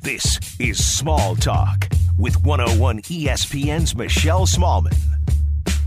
This 0.00 0.38
is 0.60 0.82
Small 0.82 1.34
Talk 1.34 1.88
with 2.16 2.42
101 2.44 3.02
ESPN's 3.02 3.96
Michelle 3.96 4.46
Smallmon. 4.46 4.96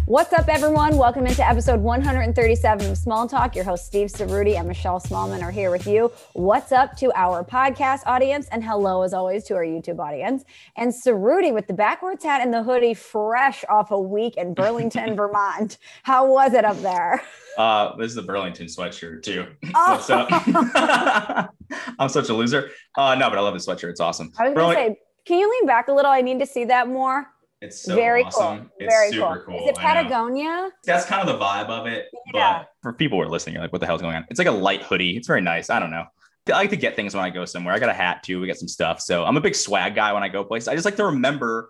What's 0.07 0.33
up, 0.33 0.49
everyone? 0.49 0.97
Welcome 0.97 1.25
into 1.27 1.47
episode 1.47 1.79
137 1.79 2.89
of 2.91 2.97
Small 2.97 3.29
Talk. 3.29 3.55
Your 3.55 3.63
host, 3.63 3.85
Steve 3.85 4.07
Ceruti 4.09 4.57
and 4.57 4.67
Michelle 4.67 4.99
Smallmon 4.99 5.41
are 5.41 5.51
here 5.51 5.71
with 5.71 5.87
you. 5.87 6.11
What's 6.33 6.71
up 6.73 6.97
to 6.97 7.13
our 7.15 7.45
podcast 7.45 8.01
audience? 8.05 8.47
And 8.51 8.61
hello, 8.63 9.03
as 9.03 9.13
always, 9.13 9.43
to 9.45 9.55
our 9.55 9.63
YouTube 9.63 9.99
audience. 9.99 10.43
And 10.75 10.91
Ceruti 10.91 11.53
with 11.53 11.67
the 11.67 11.73
backwards 11.73 12.25
hat 12.25 12.41
and 12.41 12.53
the 12.53 12.63
hoodie, 12.63 12.93
fresh 12.93 13.63
off 13.69 13.91
a 13.91 13.99
week 13.99 14.35
in 14.37 14.53
Burlington, 14.53 15.15
Vermont. 15.15 15.77
How 16.03 16.29
was 16.29 16.53
it 16.53 16.65
up 16.65 16.81
there? 16.81 17.21
Uh, 17.57 17.95
this 17.95 18.11
is 18.11 18.17
a 18.17 18.23
Burlington 18.23 18.65
sweatshirt 18.67 19.23
too. 19.23 19.47
Oh. 19.73 19.93
What's 19.93 20.09
up? 20.09 21.53
I'm 21.99 22.09
such 22.09 22.27
a 22.27 22.33
loser. 22.33 22.71
Uh, 22.97 23.15
no, 23.15 23.29
but 23.29 23.37
I 23.37 23.41
love 23.41 23.53
the 23.53 23.59
sweatshirt. 23.59 23.91
It's 23.91 24.01
awesome. 24.01 24.33
I 24.37 24.49
was 24.49 24.55
going 24.55 24.69
to 24.69 24.75
Burling- 24.75 24.95
say, 24.95 24.99
can 25.25 25.37
you 25.39 25.49
lean 25.49 25.65
back 25.67 25.87
a 25.87 25.93
little? 25.93 26.11
I 26.11 26.21
need 26.21 26.39
to 26.39 26.45
see 26.45 26.65
that 26.65 26.89
more. 26.89 27.27
It's 27.61 27.81
so 27.83 27.95
Very 27.95 28.23
awesome. 28.23 28.57
cool. 28.59 28.67
It's 28.79 28.93
Very 28.93 29.11
super 29.11 29.43
cool. 29.45 29.57
cool. 29.57 29.63
Is 29.63 29.69
it 29.69 29.75
Patagonia? 29.77 30.69
That's 30.83 31.05
kind 31.05 31.27
of 31.27 31.27
the 31.39 31.43
vibe 31.43 31.67
of 31.69 31.87
it. 31.87 32.07
Yeah. 32.33 32.59
But 32.59 32.67
for 32.81 32.93
people 32.93 33.17
who 33.19 33.23
are 33.23 33.29
listening, 33.29 33.53
you're 33.55 33.63
like, 33.63 33.71
what 33.71 33.79
the 33.81 33.85
hell's 33.87 34.01
going 34.01 34.15
on? 34.15 34.25
It's 34.29 34.39
like 34.39 34.47
a 34.47 34.51
light 34.51 34.81
hoodie. 34.83 35.15
It's 35.17 35.27
very 35.27 35.41
nice. 35.41 35.69
I 35.69 35.79
don't 35.79 35.91
know. 35.91 36.05
I 36.47 36.53
like 36.53 36.71
to 36.71 36.75
get 36.75 36.95
things 36.95 37.13
when 37.15 37.23
I 37.23 37.29
go 37.29 37.45
somewhere. 37.45 37.73
I 37.73 37.79
got 37.79 37.89
a 37.89 37.93
hat 37.93 38.23
too. 38.23 38.41
We 38.41 38.47
got 38.47 38.57
some 38.57 38.67
stuff. 38.67 38.99
So 38.99 39.23
I'm 39.25 39.37
a 39.37 39.41
big 39.41 39.53
swag 39.55 39.93
guy 39.93 40.11
when 40.13 40.23
I 40.23 40.27
go 40.27 40.43
places. 40.43 40.67
I 40.67 40.73
just 40.73 40.85
like 40.85 40.95
to 40.95 41.05
remember 41.05 41.69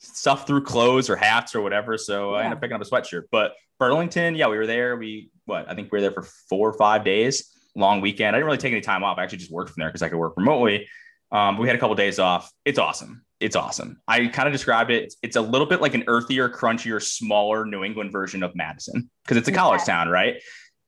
stuff 0.00 0.46
through 0.46 0.64
clothes 0.64 1.08
or 1.08 1.14
hats 1.16 1.54
or 1.54 1.60
whatever. 1.60 1.96
So 1.96 2.34
I 2.34 2.40
Yeah. 2.40 2.44
ended 2.46 2.56
up 2.56 2.62
picking 2.62 2.74
up 2.76 2.82
a 2.82 2.84
sweatshirt. 2.84 3.24
But 3.30 3.54
Burlington, 3.78 4.34
yeah, 4.34 4.48
we 4.48 4.56
were 4.58 4.66
there. 4.66 4.96
We 4.96 5.30
what? 5.44 5.68
I 5.70 5.74
think 5.74 5.92
we 5.92 5.96
were 5.98 6.00
there 6.02 6.10
for 6.10 6.22
four 6.48 6.68
or 6.68 6.72
five 6.72 7.04
days, 7.04 7.52
long 7.76 8.00
weekend. 8.00 8.34
I 8.34 8.38
didn't 8.40 8.46
really 8.46 8.58
take 8.58 8.72
any 8.72 8.80
time 8.80 9.04
off. 9.04 9.18
I 9.18 9.22
actually 9.22 9.38
just 9.38 9.52
worked 9.52 9.70
from 9.70 9.80
there 9.82 9.88
because 9.88 10.02
I 10.02 10.08
could 10.08 10.18
work 10.18 10.34
remotely. 10.36 10.88
Um, 11.30 11.54
but 11.56 11.62
we 11.62 11.68
had 11.68 11.76
a 11.76 11.80
couple 11.80 11.94
days 11.94 12.18
off. 12.18 12.50
It's 12.64 12.78
awesome. 12.78 13.24
It's 13.40 13.54
awesome. 13.56 14.00
I 14.08 14.26
kind 14.26 14.48
of 14.48 14.52
described 14.52 14.90
it. 14.90 15.04
It's, 15.04 15.16
it's 15.22 15.36
a 15.36 15.40
little 15.40 15.66
bit 15.66 15.80
like 15.80 15.94
an 15.94 16.02
earthier, 16.08 16.48
crunchier, 16.48 17.00
smaller 17.00 17.64
New 17.64 17.84
England 17.84 18.10
version 18.10 18.42
of 18.42 18.54
Madison 18.56 19.08
because 19.24 19.36
it's 19.36 19.48
a 19.48 19.52
college 19.52 19.84
town, 19.84 20.08
right? 20.08 20.36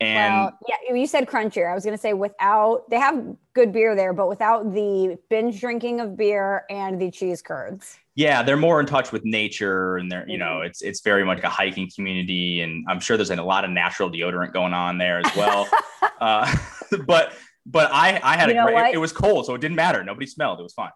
And 0.00 0.34
well, 0.34 0.58
yeah, 0.66 0.94
you 0.94 1.06
said 1.06 1.28
crunchier. 1.28 1.70
I 1.70 1.74
was 1.74 1.84
going 1.84 1.94
to 1.96 2.00
say 2.00 2.12
without, 2.14 2.88
they 2.90 2.96
have 2.98 3.22
good 3.52 3.70
beer 3.72 3.94
there, 3.94 4.12
but 4.14 4.28
without 4.28 4.72
the 4.72 5.18
binge 5.28 5.60
drinking 5.60 6.00
of 6.00 6.16
beer 6.16 6.64
and 6.70 7.00
the 7.00 7.10
cheese 7.10 7.42
curds. 7.42 7.98
yeah, 8.16 8.42
they're 8.42 8.56
more 8.56 8.80
in 8.80 8.86
touch 8.86 9.12
with 9.12 9.24
nature, 9.24 9.96
and 9.98 10.10
they're 10.10 10.26
you 10.28 10.38
know 10.38 10.60
Mhm. 10.62 10.66
it's 10.66 10.82
it's 10.82 11.00
very 11.02 11.24
much 11.24 11.40
a 11.44 11.48
hiking 11.50 11.88
community, 11.94 12.62
and 12.62 12.84
I'm 12.88 12.98
sure 12.98 13.16
there's 13.18 13.30
a 13.30 13.36
lot 13.42 13.64
of 13.64 13.70
natural 13.70 14.10
deodorant 14.10 14.52
going 14.54 14.72
on 14.74 14.98
there 14.98 15.20
as 15.24 15.36
well. 15.36 15.68
uh, 16.20 16.50
but 17.06 17.32
but 17.66 17.90
I 17.92 18.18
I 18.22 18.36
had 18.38 18.50
You 18.50 18.58
a 18.60 18.64
great. 18.64 18.74
what? 18.74 18.94
It 18.94 18.98
was 18.98 19.12
cold, 19.12 19.44
so 19.46 19.54
it 19.54 19.60
didn't 19.60 19.76
matter. 19.76 20.02
Nobody 20.02 20.26
smelled. 20.26 20.58
It 20.60 20.62
was 20.64 20.72
fine. 20.74 20.90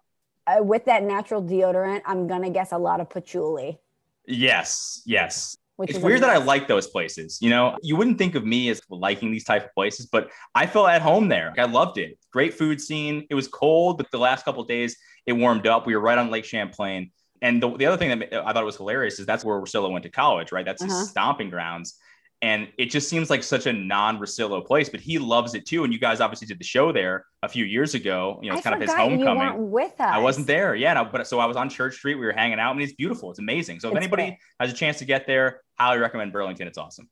Uh, 0.47 0.63
with 0.63 0.85
that 0.85 1.03
natural 1.03 1.41
deodorant, 1.41 2.01
I'm 2.05 2.27
to 2.43 2.49
guess 2.49 2.71
a 2.71 2.77
lot 2.77 2.99
of 2.99 3.09
patchouli. 3.09 3.79
Yes, 4.27 5.01
yes. 5.05 5.57
Which 5.77 5.89
it's 5.89 5.99
weird 5.99 6.21
that 6.21 6.29
I 6.29 6.37
like 6.37 6.67
those 6.67 6.87
places. 6.87 7.39
You 7.41 7.49
know, 7.49 7.77
you 7.81 7.95
wouldn't 7.97 8.17
think 8.17 8.35
of 8.35 8.45
me 8.45 8.69
as 8.69 8.81
liking 8.89 9.29
these 9.29 9.43
type 9.43 9.65
of 9.65 9.73
places, 9.73 10.05
but 10.05 10.29
I 10.53 10.67
felt 10.67 10.89
at 10.89 11.01
home 11.01 11.27
there. 11.27 11.53
I 11.57 11.65
loved 11.65 11.97
it. 11.97 12.17
Great 12.31 12.53
food 12.53 12.79
scene. 12.79 13.27
It 13.29 13.35
was 13.35 13.47
cold, 13.49 13.97
but 13.97 14.09
the 14.11 14.17
last 14.17 14.45
couple 14.45 14.61
of 14.61 14.69
days 14.69 14.95
it 15.25 15.33
warmed 15.33 15.67
up. 15.67 15.85
We 15.85 15.95
were 15.95 16.01
right 16.01 16.17
on 16.17 16.29
Lake 16.29 16.45
Champlain. 16.45 17.11
And 17.41 17.61
the, 17.61 17.75
the 17.75 17.85
other 17.87 17.97
thing 17.97 18.17
that 18.17 18.33
I 18.33 18.53
thought 18.53 18.63
was 18.63 18.77
hilarious 18.77 19.19
is 19.19 19.25
that's 19.25 19.43
where 19.43 19.59
Rosillo 19.59 19.91
went 19.91 20.03
to 20.03 20.09
college, 20.09 20.53
right? 20.53 20.65
That's 20.65 20.81
his 20.81 20.93
Uh-huh. 20.93 21.03
stomping 21.03 21.49
grounds. 21.49 21.95
And 22.41 22.67
it 22.77 22.87
just 22.91 23.09
seems 23.09 23.29
like 23.29 23.43
such 23.43 23.65
a 23.65 23.73
non 23.73 24.19
Rosillo 24.19 24.65
place, 24.65 24.89
but 24.89 24.99
he 24.99 25.17
loves 25.17 25.55
it 25.55 25.65
too. 25.65 25.83
And 25.83 25.91
you 25.93 25.99
guys 25.99 26.19
obviously 26.21 26.47
did 26.47 26.59
the 26.59 26.65
show 26.65 26.91
there 26.91 27.25
a 27.41 27.49
few 27.49 27.65
years 27.65 27.93
ago. 27.95 28.39
You 28.41 28.49
know, 28.49 28.55
I 28.55 28.57
it's 28.57 28.63
kind 28.63 28.75
of 28.75 28.81
his 28.81 28.93
homecoming. 28.93 29.71
with 29.71 29.93
us. 29.99 30.11
I 30.11 30.19
wasn't 30.19 30.45
there. 30.47 30.75
Yeah, 30.75 30.93
no, 30.93 31.05
but 31.05 31.25
so 31.27 31.39
I 31.39 31.45
was 31.45 31.57
on 31.57 31.69
Church 31.69 31.95
Street. 31.95 32.15
We 32.15 32.25
were 32.25 32.33
hanging 32.33 32.59
out. 32.59 32.71
I 32.71 32.73
mean, 32.73 32.83
it's 32.83 32.93
beautiful. 32.93 33.29
It's 33.31 33.39
amazing. 33.39 33.79
So 33.79 33.87
if 33.87 33.93
It's 33.95 34.03
anybody 34.03 34.23
great. 34.23 34.37
has 34.59 34.71
a 34.71 34.75
chance 34.75 34.99
to 34.99 35.05
get 35.05 35.25
there, 35.25 35.61
highly 35.79 35.99
recommend 35.99 36.33
Burlington. 36.33 36.67
It's 36.67 36.77
awesome. 36.77 37.09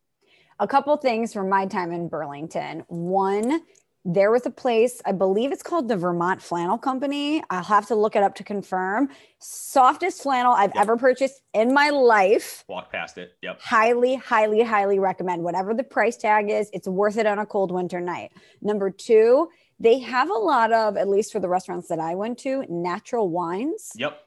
A 0.59 0.67
couple 0.67 0.95
things 0.97 1.33
from 1.33 1.49
my 1.49 1.65
time 1.65 1.91
in 1.91 2.09
Burlington. 2.09 2.83
One, 2.87 3.61
there 4.05 4.31
was 4.31 4.45
a 4.45 4.49
place, 4.49 5.01
I 5.05 5.13
believe 5.13 5.51
it's 5.51 5.63
called 5.63 5.87
the 5.87 5.95
Vermont 5.95 6.41
Flannel 6.41 6.77
Company. 6.77 7.41
I'll 7.49 7.63
have 7.63 7.85
to 7.87 7.95
look 7.95 8.15
it 8.15 8.23
up 8.23 8.35
to 8.35 8.43
confirm. 8.43 9.09
Softest 9.39 10.21
flannel 10.21 10.53
I've 10.53 10.73
Yep. 10.75 10.81
ever 10.81 10.97
purchased 10.97 11.41
in 11.53 11.73
my 11.73 11.89
life. 11.89 12.65
Walk 12.67 12.91
past 12.91 13.17
it. 13.17 13.31
Yep. 13.41 13.61
highly, 13.61 14.15
highly, 14.15 14.61
highly 14.61 14.99
recommend. 14.99 15.43
Whatever 15.43 15.73
the 15.73 15.83
price 15.83 16.17
tag 16.17 16.49
is, 16.49 16.69
it's 16.73 16.87
worth 16.87 17.17
it 17.17 17.25
on 17.25 17.39
a 17.39 17.45
cold 17.45 17.71
winter 17.71 18.01
night. 18.01 18.31
Number 18.61 18.89
two, 18.89 19.49
they 19.79 19.99
have 19.99 20.29
a 20.29 20.33
lot 20.33 20.71
of, 20.71 20.97
at 20.97 21.07
least 21.07 21.31
for 21.31 21.39
the 21.39 21.49
restaurants 21.49 21.87
that 21.89 21.99
I 21.99 22.15
went 22.15 22.37
to, 22.39 22.65
natural 22.69 23.29
wines. 23.29 23.91
Yep. 23.95 24.17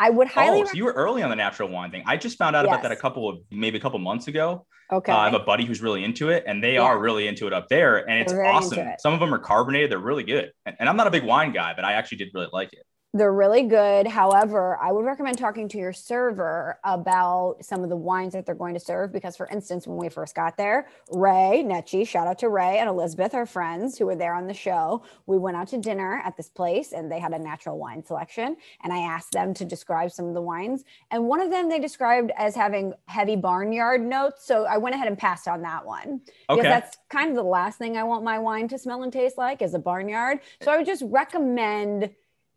I 0.00 0.10
would 0.10 0.26
highly 0.28 0.62
Oh, 0.62 0.64
so 0.64 0.72
you 0.74 0.84
were 0.86 0.92
early 0.92 1.22
on 1.22 1.30
the 1.30 1.36
natural 1.36 1.68
wine 1.68 1.90
thing. 1.90 2.02
I 2.06 2.16
just 2.16 2.38
found 2.38 2.56
out 2.56 2.64
about 2.64 2.82
that 2.82 2.90
a 2.92 2.96
couple 2.96 3.28
of 3.28 3.38
maybe 3.50 3.76
a 3.78 3.80
couple 3.80 3.98
months 4.00 4.26
ago. 4.28 4.66
okay. 4.92 5.12
Uh, 5.12 5.16
I 5.18 5.24
have 5.26 5.34
a 5.34 5.44
buddy 5.44 5.64
who's 5.66 5.80
really 5.82 6.02
into 6.02 6.30
it, 6.30 6.42
and 6.46 6.64
they 6.64 6.74
Yeah. 6.74 6.80
are 6.82 6.98
really 6.98 7.28
into 7.28 7.46
it 7.46 7.52
up 7.52 7.68
there, 7.68 7.98
and 8.08 8.18
it's 8.18 8.32
They're 8.32 8.42
very 8.42 8.56
into 8.56 8.66
awesome. 8.66 8.78
it. 8.88 9.00
Some 9.00 9.12
of 9.14 9.20
them 9.20 9.32
are 9.32 9.38
carbonated; 9.38 9.90
they're 9.92 9.98
really 9.98 10.24
good. 10.24 10.50
And, 10.66 10.74
and 10.80 10.88
I'm 10.88 10.96
not 10.96 11.06
a 11.06 11.10
big 11.10 11.22
wine 11.24 11.52
guy, 11.52 11.74
but 11.76 11.84
I 11.84 11.92
actually 11.92 12.18
did 12.18 12.30
really 12.34 12.48
like 12.52 12.72
it. 12.72 12.84
They're 13.12 13.32
really 13.32 13.64
good. 13.64 14.06
However, 14.06 14.78
I 14.80 14.92
would 14.92 15.04
recommend 15.04 15.36
talking 15.36 15.68
to 15.70 15.78
your 15.78 15.92
server 15.92 16.78
about 16.84 17.56
some 17.60 17.82
of 17.82 17.88
the 17.88 17.96
wines 17.96 18.34
that 18.34 18.46
they're 18.46 18.54
going 18.54 18.74
to 18.74 18.80
serve. 18.80 19.12
Because, 19.12 19.36
for 19.36 19.48
instance, 19.48 19.88
when 19.88 19.96
we 19.96 20.08
first 20.08 20.36
got 20.36 20.56
there, 20.56 20.86
Ray, 21.10 21.64
Netchi, 21.66 22.06
shout 22.06 22.28
out 22.28 22.38
to 22.38 22.48
Ray 22.48 22.78
and 22.78 22.88
Elizabeth, 22.88 23.34
our 23.34 23.46
friends 23.46 23.98
who 23.98 24.06
were 24.06 24.14
there 24.14 24.34
on 24.34 24.46
the 24.46 24.54
show. 24.54 25.02
We 25.26 25.38
went 25.38 25.56
out 25.56 25.66
to 25.68 25.78
dinner 25.78 26.22
at 26.24 26.36
this 26.36 26.48
place 26.48 26.92
and 26.92 27.10
they 27.10 27.18
had 27.18 27.32
a 27.32 27.38
natural 27.38 27.78
wine 27.78 28.04
selection. 28.04 28.56
And 28.84 28.92
I 28.92 28.98
asked 28.98 29.32
them 29.32 29.54
to 29.54 29.64
describe 29.64 30.12
some 30.12 30.26
of 30.26 30.34
the 30.34 30.42
wines. 30.42 30.84
And 31.10 31.26
one 31.26 31.40
of 31.40 31.50
them 31.50 31.68
they 31.68 31.80
described 31.80 32.30
as 32.36 32.54
having 32.54 32.92
heavy 33.06 33.34
barnyard 33.34 34.02
notes. 34.02 34.46
So 34.46 34.66
I 34.66 34.78
went 34.78 34.94
ahead 34.94 35.08
and 35.08 35.18
passed 35.18 35.48
on 35.48 35.62
that 35.62 35.84
one 35.84 36.20
because 36.48 36.62
that's 36.62 36.96
kind 37.08 37.30
of 37.30 37.34
the 37.34 37.42
last 37.42 37.76
thing 37.76 37.96
I 37.96 38.04
want 38.04 38.22
my 38.22 38.38
wine 38.38 38.68
to 38.68 38.78
smell 38.78 39.02
and 39.02 39.12
taste 39.12 39.36
like 39.36 39.62
is 39.62 39.74
a 39.74 39.80
barnyard. 39.80 40.38
So 40.62 40.70
I 40.70 40.76
would 40.76 40.86
just 40.86 41.02
recommend 41.06 42.10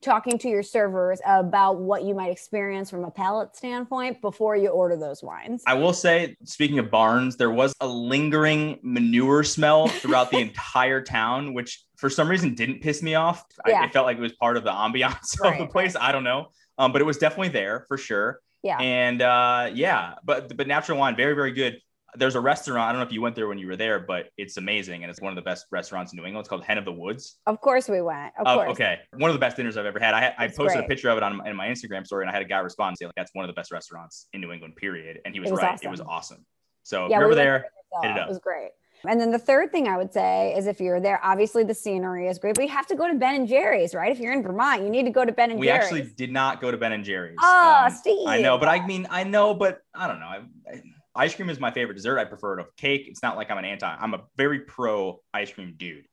talking 0.04 0.38
to 0.40 0.50
your 0.50 0.62
servers 0.62 1.20
about 1.26 1.80
what 1.80 2.04
you 2.04 2.14
might 2.14 2.32
experience 2.32 2.90
from 2.90 3.04
a 3.04 3.12
palate 3.12 3.56
standpoint 3.56 4.22
before 4.22 4.56
you 4.56 4.68
order 4.68 4.96
those 4.96 5.24
wines. 5.24 5.64
I 5.66 5.74
will 5.74 5.94
say, 5.94 6.36
speaking 6.44 6.78
of 6.80 6.92
barns, 6.92 7.38
there 7.38 7.52
was 7.52 7.74
a 7.80 7.88
lingering 7.88 8.80
manure 8.84 9.44
smell 9.44 9.88
throughout 10.00 10.30
the 10.30 10.38
entire 10.38 11.02
town, 11.02 11.54
which 11.54 11.84
for 11.98 12.10
some 12.10 12.30
reason 12.30 12.54
didn't 12.54 12.82
piss 12.82 13.02
me 13.02 13.16
off. 13.16 13.46
Yeah. 13.68 13.82
I, 13.82 13.86
it 13.86 13.94
felt 13.94 14.06
like 14.06 14.18
it 14.18 14.22
was 14.22 14.34
part 14.34 14.58
of 14.58 14.64
the 14.64 14.72
ambiance 14.72 15.40
Right, 15.40 15.60
of 15.60 15.68
the 15.68 15.72
place. 15.72 15.96
I 16.00 16.12
don't 16.12 16.24
know, 16.24 16.48
um, 16.78 16.92
but 16.92 17.02
it 17.02 17.06
was 17.06 17.18
definitely 17.18 17.50
there 17.50 17.86
for 17.88 17.98
sure. 17.98 18.40
Yeah. 18.62 18.78
And 18.78 19.22
uh, 19.22 19.72
yeah, 19.74 20.16
but 20.24 20.56
but 20.56 20.68
natural 20.68 20.98
wine, 20.98 21.16
very 21.16 21.34
very 21.34 21.52
good. 21.52 21.80
There's 22.16 22.36
a 22.36 22.40
restaurant. 22.40 22.88
I 22.90 22.92
don't 22.92 23.00
know 23.02 23.06
if 23.08 23.12
you 23.12 23.22
went 23.22 23.36
there 23.36 23.48
when 23.48 23.58
you 23.58 23.68
were 23.68 23.76
there, 23.76 24.00
but 24.00 24.30
it's 24.38 24.58
amazing, 24.58 25.04
and 25.04 25.10
it's 25.10 25.20
one 25.22 25.32
of 25.32 25.36
the 25.36 25.42
best 25.42 25.66
restaurants 25.72 26.14
in 26.14 26.18
New 26.18 26.26
England. 26.26 26.44
It's 26.44 26.50
called 26.50 26.64
Hen 26.64 26.78
of 26.78 26.86
the 26.86 26.92
Woods. 26.92 27.38
Of 27.48 27.60
course 27.62 27.90
we 27.90 28.02
went. 28.02 28.34
Of 28.40 28.46
Uh, 28.48 28.56
course. 28.56 28.70
okay, 28.72 29.00
one 29.18 29.30
of 29.30 29.34
the 29.36 29.40
best 29.40 29.58
dinners 29.58 29.78
I've 29.78 29.86
ever 29.86 30.00
had. 30.00 30.14
I, 30.14 30.34
I 30.38 30.48
posted 30.48 30.68
great. 30.78 30.86
a 30.86 30.88
picture 30.88 31.10
of 31.10 31.18
it 31.18 31.24
on 31.24 31.46
in 31.48 31.56
my 31.56 31.68
Instagram 31.68 32.06
story, 32.06 32.24
and 32.24 32.30
I 32.30 32.34
had 32.34 32.42
a 32.42 32.46
guy 32.46 32.60
respond 32.60 32.90
and 32.90 32.98
say 32.98 33.06
like, 33.08 33.16
"That's 33.16 33.32
one 33.34 33.44
of 33.46 33.50
the 33.50 33.54
best 33.60 33.72
restaurants 33.72 34.28
in 34.34 34.42
New 34.42 34.52
England." 34.52 34.76
Period. 34.76 35.20
And 35.26 35.34
he 35.34 35.40
was, 35.40 35.50
It 35.50 35.54
was 35.54 35.62
right. 35.62 35.74
awesome. 35.74 35.88
It 35.88 35.92
was 35.92 36.02
awesome. 36.02 36.46
So 36.84 37.02
Yeah, 37.02 37.04
if 37.06 37.10
we 37.10 37.14
you're 37.16 37.24
over 37.26 37.36
there, 37.36 37.66
hit 38.04 38.12
it 38.12 38.18
it 38.18 38.28
was 38.28 38.40
great. 38.40 38.72
And 39.06 39.20
then 39.20 39.32
the 39.32 39.40
third 39.40 39.70
thing 39.74 39.90
I 39.90 39.98
would 39.98 40.14
say 40.14 40.54
is 40.58 40.66
if 40.66 40.80
you're 40.80 41.02
there, 41.02 41.20
obviously 41.26 41.66
the 41.66 41.74
scenery 41.74 42.30
is 42.30 42.40
great, 42.40 42.56
but 42.56 42.64
you 42.64 42.70
have 42.70 42.88
to 42.88 42.96
go 42.96 43.06
to 43.06 43.14
Ben 43.16 43.36
and 43.36 43.46
Jerry's, 43.50 43.94
right? 43.94 44.10
If 44.10 44.20
you're 44.20 44.32
in 44.32 44.42
Vermont, 44.42 44.82
you 44.82 44.90
need 44.90 45.04
to 45.04 45.10
go 45.12 45.26
to 45.26 45.32
Ben 45.34 45.52
and 45.52 45.60
we 45.60 45.68
Jerry's. 45.68 45.92
We 45.92 46.00
actually 46.00 46.14
did 46.16 46.32
not 46.32 46.62
go 46.62 46.72
to 46.72 46.78
Ben 46.78 46.94
and 46.94 47.04
Jerry's. 47.04 47.36
Ah, 47.42 47.88
Um, 47.88 47.92
Steve. 47.92 48.26
I 48.26 48.40
know, 48.42 48.58
but 48.58 48.70
I 48.70 48.86
mean, 48.88 49.06
I 49.10 49.26
know, 49.26 49.54
but 49.56 49.82
I 49.94 50.08
don't 50.08 50.22
know. 50.22 50.26
I, 50.28 50.40
I, 50.72 50.82
ice 51.16 51.36
cream 51.36 51.50
is 51.50 51.60
my 51.60 51.72
favorite 51.72 51.96
dessert. 51.96 52.20
I 52.20 52.26
prefer 52.26 52.58
it 52.58 52.62
over 52.62 52.70
cake. 52.78 53.06
It's 53.08 53.22
not 53.24 53.38
like 53.38 53.52
I'm 53.52 53.58
an 53.58 53.66
anti. 53.66 53.88
I'm 53.88 54.14
a 54.14 54.22
very 54.36 54.60
pro 54.62 55.20
ice 55.34 55.52
cream 55.52 55.76
dude. 55.78 56.06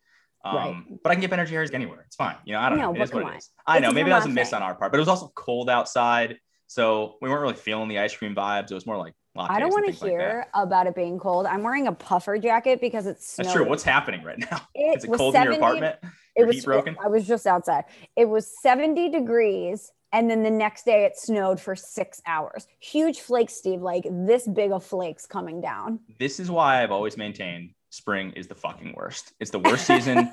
Um, 0.45 0.55
Right. 0.55 0.85
But 1.03 1.11
I 1.11 1.15
can 1.15 1.21
get 1.21 1.31
Ben 1.31 1.39
and 1.41 1.49
Jerry's 1.49 1.71
anywhere. 1.73 2.03
It's 2.07 2.17
fine. 2.17 2.37
You 2.45 2.55
know, 2.55 2.61
I 2.61 2.69
don't 2.71 2.79
No, 2.79 2.93
know. 2.93 3.01
It 3.01 3.05
is 3.05 3.13
what 3.13 3.25
on. 3.25 3.35
is. 3.37 3.51
I 3.67 3.77
It's 3.77 3.83
know. 3.83 3.91
a 3.91 3.95
Maybe 3.95 4.11
that 4.11 4.17
was 4.17 4.27
a 4.27 4.31
miss 4.31 4.53
on 4.53 4.63
our 4.63 4.75
part, 4.75 4.93
but 4.93 4.99
it 4.99 5.01
was 5.01 5.09
also 5.09 5.31
cold 5.35 5.69
outside, 5.69 6.39
so 6.67 7.17
we 7.21 7.29
weren't 7.29 7.43
really 7.43 7.55
feeling 7.55 7.89
the 7.89 7.99
ice 7.99 8.17
cream 8.17 8.35
vibes. 8.35 8.71
It 8.71 8.75
was 8.75 8.87
more 8.87 8.97
like 8.97 9.13
I 9.37 9.61
don't 9.61 9.71
want 9.71 9.87
to 9.87 9.93
things 9.93 10.03
like 10.03 10.11
hear 10.11 10.47
about 10.55 10.87
it 10.87 10.95
being 10.95 11.19
cold. 11.19 11.47
I'm 11.47 11.63
wearing 11.63 11.87
a 11.87 11.93
puffer 11.93 12.37
jacket 12.39 12.81
because 12.81 13.07
it's 13.07 13.35
snowing. 13.35 13.47
That's 13.47 13.57
true. 13.57 13.69
What's 13.69 13.85
happening 13.85 14.25
right 14.25 14.39
now? 14.39 14.61
It 14.75 14.99
Is 14.99 15.05
it 15.05 15.13
cold 15.13 15.35
in 15.37 15.43
your 15.45 15.53
apartment? 15.53 15.97
it 16.03 16.11
Your 16.37 16.47
was 16.49 16.65
broken? 16.65 16.97
I 17.03 17.07
was 17.09 17.29
just 17.29 17.47
outside. 17.47 17.85
It 18.17 18.29
was 18.29 18.49
70 18.61 19.11
degrees 19.11 19.93
and 20.13 20.31
then 20.31 20.43
the 20.43 20.51
next 20.51 20.85
day 20.85 21.05
it 21.05 21.17
snowed 21.17 21.61
for 21.61 21.77
6 21.77 22.23
hours. 22.27 22.67
Huge 22.81 23.21
flakes, 23.21 23.55
Steve, 23.55 23.81
like 23.81 24.05
this 24.11 24.47
big 24.47 24.73
of 24.73 24.85
flakes 24.85 25.27
coming 25.27 25.61
down. 25.61 26.01
This 26.19 26.41
is 26.41 26.51
why 26.51 26.83
I've 26.83 26.93
always 26.93 27.17
maintained 27.17 27.71
spring 27.91 28.33
is 28.37 28.47
the 28.47 28.55
fucking 28.55 28.95
worst. 28.97 29.33
It's 29.41 29.51
the 29.51 29.59
worst 29.59 29.87
season. 29.87 30.33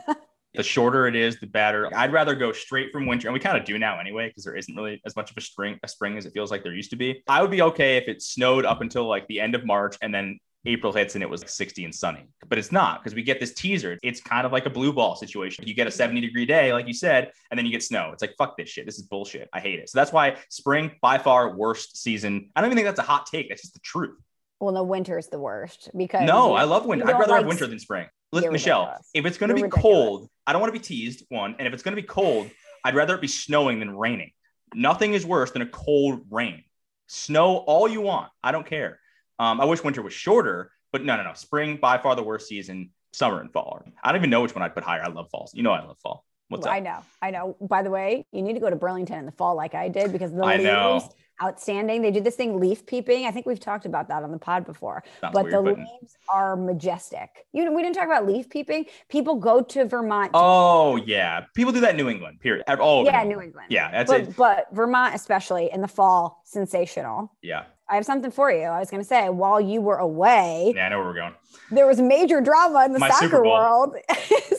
the 0.54 0.64
shorter 0.64 1.08
it 1.08 1.16
is, 1.16 1.40
the 1.40 1.48
better. 1.48 1.90
I'd 1.96 2.12
rather 2.14 2.36
go 2.36 2.52
straight 2.52 2.92
from 2.92 3.06
winter, 3.06 3.28
and 3.28 3.34
we 3.34 3.40
kind 3.40 3.58
of 3.58 3.66
do 3.66 3.78
now 3.78 4.00
anyway, 4.00 4.28
because 4.30 4.44
there 4.44 4.56
isn't 4.56 4.76
really 4.76 5.02
as 5.06 5.16
much 5.16 5.30
of 5.32 5.38
a 5.38 5.42
spring, 5.42 5.80
a 5.84 5.88
spring 5.88 6.18
as 6.18 6.26
it 6.26 6.34
feels 6.34 6.52
like 6.52 6.64
there 6.64 6.74
used 6.74 6.90
to 6.92 6.96
be. 6.96 7.24
I 7.28 7.42
would 7.42 7.52
be 7.52 7.62
okay 7.62 7.98
if 7.98 8.08
it 8.08 8.22
snowed 8.22 8.66
up 8.66 8.82
until 8.82 9.08
like 9.08 9.28
the 9.28 9.40
end 9.40 9.56
of 9.56 9.66
March, 9.66 9.98
and 10.02 10.14
then 10.14 10.40
April 10.66 10.92
hits 10.92 11.16
and 11.16 11.24
it 11.24 11.30
was 11.30 11.44
60 11.46 11.86
and 11.86 11.94
sunny. 11.94 12.28
But 12.48 12.58
it's 12.58 12.72
not 12.72 13.02
because 13.02 13.16
we 13.16 13.24
get 13.24 13.40
this 13.40 13.54
teaser. 13.54 13.98
It's 14.04 14.20
kind 14.20 14.46
of 14.46 14.52
like 14.52 14.66
a 14.66 14.70
blue 14.70 14.92
ball 14.92 15.16
situation. 15.16 15.66
You 15.68 15.74
get 15.74 15.88
a 15.88 15.92
70 15.92 16.20
degree 16.22 16.46
day, 16.46 16.74
like 16.74 16.88
you 16.88 16.94
said, 16.94 17.32
and 17.52 17.58
then 17.58 17.66
you 17.66 17.72
get 17.72 17.84
snow. 17.84 18.12
It's 18.12 18.22
like, 18.22 18.36
fuck 18.38 18.58
this 18.58 18.70
shit. 18.70 18.86
This 18.86 18.98
is 18.98 19.04
bullshit. 19.04 19.50
I 19.54 19.60
hate 19.60 19.80
it. 19.80 19.90
So 19.90 19.98
that's 19.98 20.12
why 20.12 20.38
spring, 20.50 20.92
by 21.02 21.18
far, 21.18 21.56
worst 21.56 21.98
season. 21.98 22.50
I 22.56 22.62
don't 22.62 22.70
even 22.70 22.78
think 22.78 22.88
that's 22.88 23.00
a 23.00 23.10
hot 23.10 23.28
take. 23.28 23.50
That's 23.50 23.62
just 23.62 23.74
the 23.74 23.80
truth. 23.80 24.18
Well, 24.60 24.74
no, 24.74 24.84
winter 24.84 25.18
is 25.18 25.28
the 25.28 25.40
worst 25.40 25.90
because 25.96 26.26
No, 26.26 26.56
I 26.56 26.64
love 26.64 26.86
winter. 26.86 27.08
I'd 27.08 27.20
rather 27.20 27.36
have 27.36 27.46
winter 27.46 27.68
than 27.68 27.80
spring. 27.80 28.08
Listen, 28.32 28.46
You're 28.46 28.52
Michelle, 28.52 28.98
if 29.14 29.26
it's 29.26 29.38
going 29.38 29.50
to 29.50 29.56
be 29.56 29.64
ridiculous. 29.64 29.82
cold, 29.82 30.30
I 30.46 30.52
don't 30.52 30.62
want 30.62 30.74
to 30.74 30.80
be 30.80 30.84
teased, 30.84 31.26
one. 31.30 31.56
And 31.60 31.68
if 31.68 31.74
it's 31.74 31.84
going 31.84 31.96
to 31.96 32.02
be 32.02 32.08
cold, 32.08 32.50
I'd 32.84 32.96
rather 32.96 33.16
it 33.16 33.22
be 33.22 33.28
snowing 33.28 33.80
than 33.80 33.96
raining. 33.96 34.32
Nothing 34.74 35.14
is 35.14 35.26
worse 35.26 35.52
than 35.52 35.62
a 35.62 35.68
cold 35.68 36.26
rain. 36.30 36.64
Snow 37.08 37.58
all 37.58 37.88
you 37.88 38.02
want. 38.02 38.30
I 38.44 38.52
don't 38.52 38.66
care. 38.66 39.00
Um, 39.40 39.62
I 39.62 39.66
wish 39.66 39.84
winter 39.84 40.02
was 40.02 40.14
shorter, 40.14 40.72
but 40.92 41.04
no, 41.04 41.16
no, 41.18 41.24
no. 41.24 41.34
Spring, 41.34 41.78
by 41.82 41.98
far 41.98 42.16
the 42.16 42.24
worst 42.24 42.48
season. 42.48 42.92
Summer 43.14 43.40
and 43.40 43.52
fall. 43.52 43.82
I 44.04 44.12
don't 44.12 44.20
even 44.22 44.30
know 44.30 44.42
which 44.42 44.54
one 44.54 44.62
I'd 44.64 44.76
put 44.76 44.84
higher. 44.84 45.02
I 45.02 45.08
love 45.08 45.30
fall. 45.32 45.50
You 45.54 45.64
know 45.64 45.72
I 45.72 45.84
love 45.84 45.98
fall. 46.04 46.24
What's 46.50 46.68
I 46.68 46.70
up? 46.70 46.76
I 46.76 46.80
know, 46.80 47.00
I 47.24 47.32
know. 47.32 47.58
By 47.68 47.82
the 47.82 47.90
way, 47.90 48.26
you 48.32 48.42
need 48.42 48.54
to 48.54 48.60
go 48.60 48.70
to 48.70 48.76
Burlington 48.76 49.18
in 49.18 49.26
the 49.26 49.32
fall, 49.32 49.56
like 49.56 49.74
I 49.74 49.90
did, 49.90 50.12
because 50.12 50.32
the 50.32 50.44
I 50.44 50.58
leaves 50.58 50.64
know. 50.66 51.10
outstanding. 51.44 52.02
They 52.02 52.12
do 52.12 52.22
this 52.22 52.36
thing, 52.36 52.60
leaf 52.60 52.86
peeping. 52.86 53.26
I 53.26 53.32
think 53.32 53.46
we've 53.46 53.60
talked 53.60 53.86
about 53.86 54.10
that 54.10 54.24
on 54.24 54.32
the 54.32 54.38
pod 54.38 54.66
before. 54.66 55.04
Sounds 55.22 55.34
but 55.34 55.46
weird, 55.46 55.56
the 55.56 55.62
but- 55.64 55.78
leaves 55.78 56.18
are 56.32 56.56
majestic. 56.56 57.30
You 57.54 57.66
know, 57.66 57.72
we 57.72 57.82
didn't 57.82 57.96
talk 57.96 58.06
about 58.06 58.28
leaf 58.28 58.50
peeping. 58.50 58.86
People 59.10 59.36
go 59.36 59.62
to 59.62 59.86
Vermont. 59.86 60.34
to- 60.34 60.40
Oh 60.40 60.96
yeah, 60.98 61.46
people 61.56 61.74
do 61.74 61.80
that 61.80 61.92
in 61.92 61.98
New 61.98 62.10
England. 62.10 62.40
Period. 62.40 62.66
All 62.80 63.04
yeah, 63.06 63.24
New 63.24 63.42
England. 63.42 63.68
Yeah, 63.72 63.90
that's 63.90 64.12
but, 64.12 64.22
it. 64.22 64.36
but 64.36 64.68
Vermont, 64.74 65.16
especially 65.16 65.70
in 65.72 65.82
the 65.82 65.88
fall, 65.88 66.42
sensational. 66.46 67.32
Yeah, 67.42 67.64
I 67.90 67.96
have 67.96 68.06
something 68.06 68.32
for 68.32 68.52
you. 68.52 68.64
I 68.64 68.80
was 68.80 68.90
going 68.90 69.02
to 69.02 69.08
say, 69.08 69.30
while 69.30 69.62
you 69.62 69.82
were 69.82 69.98
away, 69.98 70.74
yeah, 70.76 70.88
I 70.88 70.90
know 70.90 70.98
where 71.00 71.08
we're 71.08 71.14
going. 71.14 71.34
there 71.72 71.88
was 71.88 72.02
major 72.02 72.42
drama 72.42 72.86
in 72.86 72.94
the 72.94 73.00
My 73.00 73.10
soccer 73.10 73.44
world. 73.44 73.96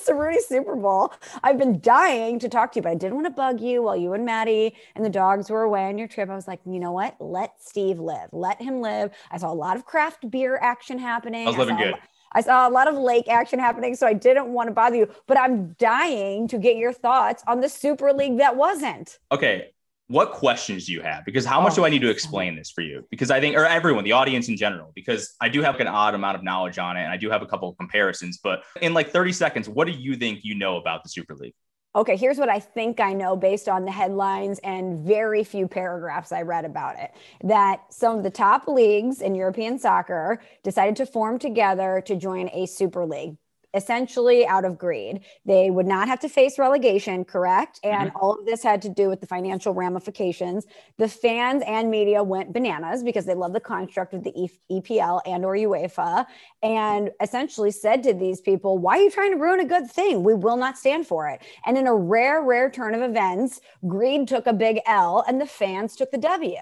Ceruti 0.09 0.41
Super 0.41 0.75
Bowl. 0.75 1.13
I've 1.43 1.59
been 1.59 1.81
dying 1.81 2.39
to 2.39 2.49
talk 2.49 2.73
to 2.73 2.79
you, 2.79 2.83
but 2.83 2.91
I 2.91 2.95
didn't 2.95 3.15
want 3.15 3.27
to 3.27 3.31
bug 3.31 3.61
you 3.61 3.83
while 3.83 3.97
you 3.97 4.15
and 4.15 4.25
Maddie 4.25 4.75
and 4.95 5.05
the 5.05 5.11
dogs 5.11 5.51
were 5.51 5.63
away 5.63 5.85
on 5.85 5.99
your 5.99 6.09
trip. 6.09 6.31
I 6.31 6.35
was 6.35 6.49
like, 6.49 6.61
you 6.65 6.81
know 6.81 6.93
what? 6.93 7.17
Let 7.21 7.53
Steve 7.61 7.99
live. 7.99 8.31
Let 8.33 8.61
him 8.61 8.81
live. 8.81 9.11
I 9.31 9.37
saw 9.37 9.53
a 9.53 9.55
lot 9.55 9.77
of 9.77 9.85
craft 9.85 10.31
beer 10.31 10.57
action 10.63 10.99
happening. 10.99 11.47
I 11.47 11.51
was 11.51 11.59
living 11.59 11.77
a 11.77 11.85
good. 11.85 11.95
I 12.33 12.41
saw 12.43 12.69
a 12.69 12.71
lot 12.71 12.89
of 12.89 12.95
lake 12.95 13.29
action 13.29 13.59
happening, 13.59 13.95
so 13.95 14.07
I 14.07 14.13
didn't 14.13 14.49
want 14.49 14.69
to 14.69 14.75
bother 14.75 14.97
you. 14.97 15.11
But 15.27 15.39
I'm 15.39 15.75
dying 15.79 16.49
to 16.49 16.59
get 16.59 16.77
your 16.77 16.93
thoughts 16.93 17.43
on 17.47 17.61
the 17.61 17.69
Super 17.69 18.13
League 18.13 18.39
that 18.39 18.57
wasn't. 18.57 19.19
Okay, 19.33 19.71
what 20.09 20.33
questions 20.33 20.87
do 20.87 20.93
you 20.93 21.03
have? 21.03 21.25
Because 21.25 21.45
how 21.45 21.61
much 21.61 21.75
do 21.75 21.85
I 21.85 21.91
need 21.91 22.01
to 22.01 22.09
explain 22.09 22.57
this 22.57 22.71
for 22.71 22.81
you? 22.81 23.07
Because 23.11 23.31
I 23.31 23.41
think, 23.41 23.57
or 23.57 23.67
everyone, 23.67 24.05
the 24.05 24.13
audience 24.13 24.49
in 24.49 24.57
general, 24.57 24.91
because 24.95 25.37
I 25.41 25.51
do 25.51 25.63
have 25.63 25.79
an 25.81 25.87
odd 25.87 26.15
amount 26.15 26.37
of 26.37 26.43
knowledge 26.43 26.79
on 26.79 26.97
it, 26.97 27.03
and 27.03 27.13
I 27.13 27.19
do 27.19 27.31
have 27.31 27.43
a 27.43 27.47
couple 27.47 27.69
of 27.69 27.77
comparisons. 27.77 28.39
But 28.43 28.65
in 28.81 28.95
like 28.95 29.11
30 29.11 29.33
seconds, 29.33 29.69
what 29.69 29.87
do 29.87 29.93
you 29.93 30.17
think 30.17 30.41
you 30.45 30.55
know 30.55 30.79
about 30.79 31.03
the 31.03 31.11
Super 31.11 31.35
League? 31.35 31.55
Okay, 31.95 32.17
here's 32.17 32.39
what 32.39 32.49
I 32.49 32.61
think 32.61 33.01
I 33.01 33.13
know 33.13 33.37
based 33.37 33.69
on 33.69 33.85
the 33.85 33.91
headlines 33.91 34.61
and 34.61 35.07
very 35.07 35.45
few 35.45 35.69
paragraphs 35.69 36.33
I 36.33 36.43
read 36.43 36.65
about 36.65 36.99
it. 36.99 37.13
That 37.45 37.93
some 37.93 38.17
of 38.17 38.23
the 38.23 38.31
top 38.31 38.67
leagues 38.67 39.21
in 39.21 39.35
European 39.35 39.79
soccer 39.79 40.41
decided 40.63 40.97
to 40.97 41.07
form 41.07 41.39
together 41.39 42.03
to 42.07 42.17
join 42.17 42.49
a 42.53 42.67
super 42.67 43.05
league. 43.05 43.37
Essentially, 43.79 44.45
out 44.45 44.65
of 44.65 44.77
greed. 44.77 45.21
They 45.47 45.71
would 45.71 45.87
not 45.87 46.09
have 46.09 46.19
to 46.21 46.29
face 46.29 46.59
relegation, 46.59 47.25
correct? 47.25 47.79
Mm-hmm. 47.85 48.01
And 48.01 48.13
all 48.17 48.37
of 48.37 48.45
this 48.45 48.61
had 48.61 48.83
to 48.83 48.89
do 48.89 49.09
with 49.09 49.21
the 49.21 49.27
financial 49.27 49.73
ramifications. 49.73 50.67
The 50.99 51.09
fans 51.09 51.63
and 51.65 51.89
media 51.89 52.21
went 52.25 52.53
bananas 52.53 53.05
because 53.05 53.25
they 53.25 53.35
love 53.35 53.53
the 53.53 53.61
construct 53.61 54.15
of 54.15 54.25
the 54.25 54.33
E- 54.35 54.61
EPL 54.81 55.21
and 55.27 55.45
or 55.45 55.55
UEFA 55.55 56.27
and 56.63 57.11
essentially 57.21 57.71
said 57.71 58.03
to 58.03 58.13
these 58.13 58.41
people, 58.41 58.79
Why 58.79 58.99
are 58.99 59.03
you 59.03 59.11
trying 59.13 59.31
to 59.31 59.39
ruin 59.39 59.61
a 59.61 59.65
good 59.65 59.89
thing? 59.89 60.25
We 60.25 60.35
will 60.35 60.57
not 60.57 60.77
stand 60.77 61.07
for 61.07 61.29
it. 61.29 61.41
And 61.65 61.79
in 61.79 61.87
a 61.87 61.95
rare, 61.95 62.43
rare 62.43 62.69
turn 62.71 62.97
of 62.97 63.03
events, 63.03 63.61
greed 63.87 64.27
took 64.27 64.49
a 64.49 64.53
big 64.53 64.81
L 64.87 65.25
and 65.29 65.41
the 65.41 65.47
fans 65.47 65.95
took 65.95 66.11
the 66.11 66.19
W. 66.19 66.57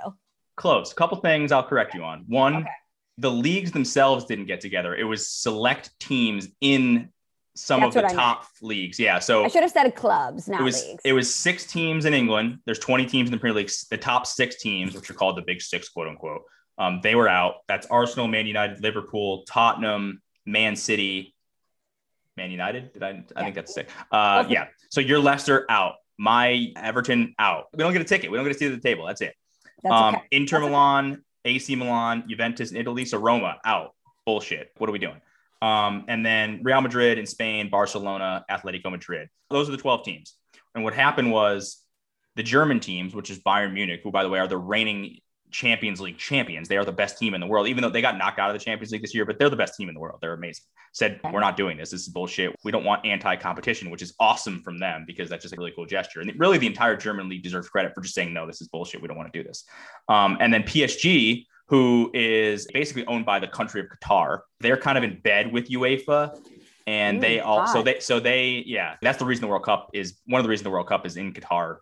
Close. 0.57 0.93
couple 0.93 1.17
things 1.19 1.51
I'll 1.51 1.63
correct 1.63 1.95
you 1.95 2.03
on. 2.03 2.25
One, 2.29 2.57
Okay. 2.57 2.71
The 3.19 3.31
leagues 3.31 3.73
themselves 3.73 4.25
didn't 4.27 4.47
get 4.47 4.61
together. 4.61 4.95
It 4.95 5.05
was 5.05 5.29
select 5.29 5.91
teams 5.99 6.49
in 6.61 7.09
some 7.55 7.81
That's 7.81 7.97
of 7.97 8.03
the 8.03 8.09
I 8.11 8.13
top 8.13 8.45
leagues. 8.61 8.99
Yeah. 8.99 9.19
So 9.19 9.45
I 9.45 9.49
should 9.49 9.63
have 9.63 9.71
said 9.73 9.95
clubs, 9.95 10.47
not 10.49 10.61
it 10.61 10.65
was 10.65 10.85
leagues. 10.85 11.01
it 11.05 11.13
was 11.15 11.35
six 11.35 11.65
teams 11.67 12.05
in 12.05 12.13
England. 12.13 12.59
There's 12.67 12.79
20 12.79 13.07
teams 13.07 13.29
in 13.29 13.33
the 13.33 13.39
Premier 13.39 13.55
League. 13.57 13.71
The 13.91 13.97
top 13.97 14.27
six 14.27 14.57
teams, 14.61 14.95
which 14.95 15.09
are 15.11 15.15
called 15.15 15.37
the 15.39 15.43
Big 15.43 15.63
Six, 15.63 15.89
quote 15.89 16.09
unquote, 16.09 16.43
um, 16.77 17.01
they 17.03 17.15
were 17.15 17.29
out. 17.29 17.55
That's 17.69 17.87
Arsenal, 17.87 18.29
Man 18.29 18.47
United, 18.47 18.83
Liverpool, 18.83 19.45
Tottenham, 19.49 20.21
Man 20.45 20.77
City, 20.77 21.35
Man 22.37 22.51
United. 22.51 22.93
Did 22.93 23.03
I? 23.03 23.09
I 23.09 23.13
Yeah. 23.13 23.43
think 23.45 23.55
that's 23.55 23.73
sick. 23.73 23.89
Uh, 24.13 24.43
Okay. 24.45 24.53
yeah. 24.53 24.67
So 24.91 25.01
your 25.01 25.19
Leicester 25.21 25.65
out. 25.71 25.95
My 26.19 26.73
Everton 26.77 27.35
out. 27.39 27.67
We 27.73 27.79
don't 27.79 27.93
get 27.93 28.03
a 28.03 28.05
ticket. 28.07 28.31
We 28.31 28.37
don't 28.39 28.47
get 28.47 28.55
a 28.57 28.59
seat 28.59 28.73
at 28.73 28.81
the 28.83 28.87
table. 28.89 29.07
That's 29.07 29.21
it. 29.23 29.35
That's 29.83 29.93
um, 29.95 30.15
okay. 30.17 30.25
Inter 30.31 30.61
That's 30.61 30.65
okay. 30.65 30.73
AC 31.47 31.75
Milan, 31.77 32.25
Juventus 32.29 32.71
in 32.71 32.77
Italy. 32.77 33.05
So 33.05 33.19
Roma 33.19 33.59
out. 33.65 33.95
Bullshit. 34.27 34.73
What 34.79 34.91
are 34.91 34.93
we 34.93 34.99
doing? 34.99 35.21
Um, 35.63 36.05
and 36.09 36.27
then 36.27 36.61
Real 36.63 36.81
Madrid 36.81 37.19
in 37.19 37.27
Spain, 37.27 37.71
Barcelona, 37.71 38.45
Atletico 38.51 38.91
Madrid. 38.91 39.29
Those 39.51 39.69
are 39.69 39.73
the 39.73 39.79
12 39.79 40.05
teams. 40.05 40.35
And 40.75 40.85
what 40.85 40.95
happened 40.95 41.31
was 41.31 41.83
the 42.35 42.43
German 42.43 42.81
teams, 42.81 43.15
which 43.15 43.31
is 43.31 43.39
Bayern 43.39 43.73
Munich, 43.73 44.01
who, 44.03 44.11
by 44.11 44.23
the 44.23 44.29
way, 44.29 44.39
are 44.41 44.49
the 44.49 44.59
reigning 44.59 45.21
Champions 45.51 46.01
League 46.01 46.19
champions. 46.19 46.69
They 46.69 46.77
are 46.77 46.85
the 46.85 46.93
best 46.93 47.19
team 47.19 47.35
in 47.35 47.41
the 47.41 47.47
world, 47.47 47.69
even 47.69 47.83
though 47.83 47.91
they 47.91 48.01
got 48.03 48.19
knocked 48.19 48.39
out 48.39 48.51
of 48.51 48.59
the 48.59 48.65
Champions 48.65 48.93
League 48.93 49.03
this 49.03 49.15
year, 49.15 49.25
but 49.25 49.39
they're 49.39 49.51
the 49.51 49.57
best 49.57 49.77
team 49.77 49.89
in 49.89 49.95
the 49.95 50.01
world. 50.01 50.19
They're 50.21 50.35
amazing. 50.35 50.65
Said, 50.93 51.21
we're 51.33 51.41
not 51.41 51.57
doing 51.57 51.77
this. 51.77 51.91
This 51.91 52.03
is 52.03 52.09
bullshit. 52.09 52.55
We 52.65 52.73
don't 52.73 52.85
want 52.85 53.05
anti 53.05 53.37
competition, 53.37 53.91
which 53.91 54.03
is 54.03 54.15
awesome 54.19 54.63
from 54.63 54.79
them 54.79 55.05
because 55.07 55.29
that's 55.29 55.43
just 55.43 55.55
a 55.55 55.57
really 55.57 55.73
cool 55.77 55.87
gesture. 55.87 56.21
And 56.21 56.33
really, 56.39 56.59
the 56.59 56.67
entire 56.67 56.97
German 56.97 57.29
league 57.29 57.43
deserves 57.43 57.69
credit 57.69 57.93
for 57.95 58.01
just 58.01 58.15
saying, 58.15 58.33
no, 58.33 58.47
this 58.47 58.61
is 58.61 58.69
bullshit. 58.69 59.03
We 59.03 59.09
don't 59.09 59.17
want 59.17 59.33
to 59.33 59.39
do 59.43 59.47
this. 59.47 59.65
Um, 60.09 60.37
and 60.41 60.53
then 60.53 60.63
PSG, 60.63 61.45
who 61.69 62.11
is 62.15 62.67
basically 62.73 63.07
owned 63.07 63.27
by 63.27 63.39
the 63.39 63.49
country 63.49 63.81
of 63.81 63.87
Qatar, 63.89 64.41
they're 64.61 64.77
kind 64.77 64.97
of 64.97 65.05
in 65.05 65.21
bed 65.21 65.53
with 65.53 65.69
UEFA. 65.69 66.39
And 66.89 67.19
Mm, 67.19 67.21
they 67.21 67.41
also 67.41 67.75
God. 67.79 67.85
they 67.87 67.99
so 67.99 68.21
they 68.21 68.63
yeah 68.65 68.95
that's 69.03 69.19
the 69.19 69.25
reason 69.25 69.43
the 69.43 69.49
World 69.49 69.65
Cup 69.65 69.91
is 69.93 70.21
one 70.27 70.39
of 70.39 70.45
the 70.45 70.49
reasons 70.49 70.63
the 70.65 70.71
World 70.71 70.87
Cup 70.87 71.05
is 71.05 71.17
in 71.17 71.33
Qatar 71.33 71.79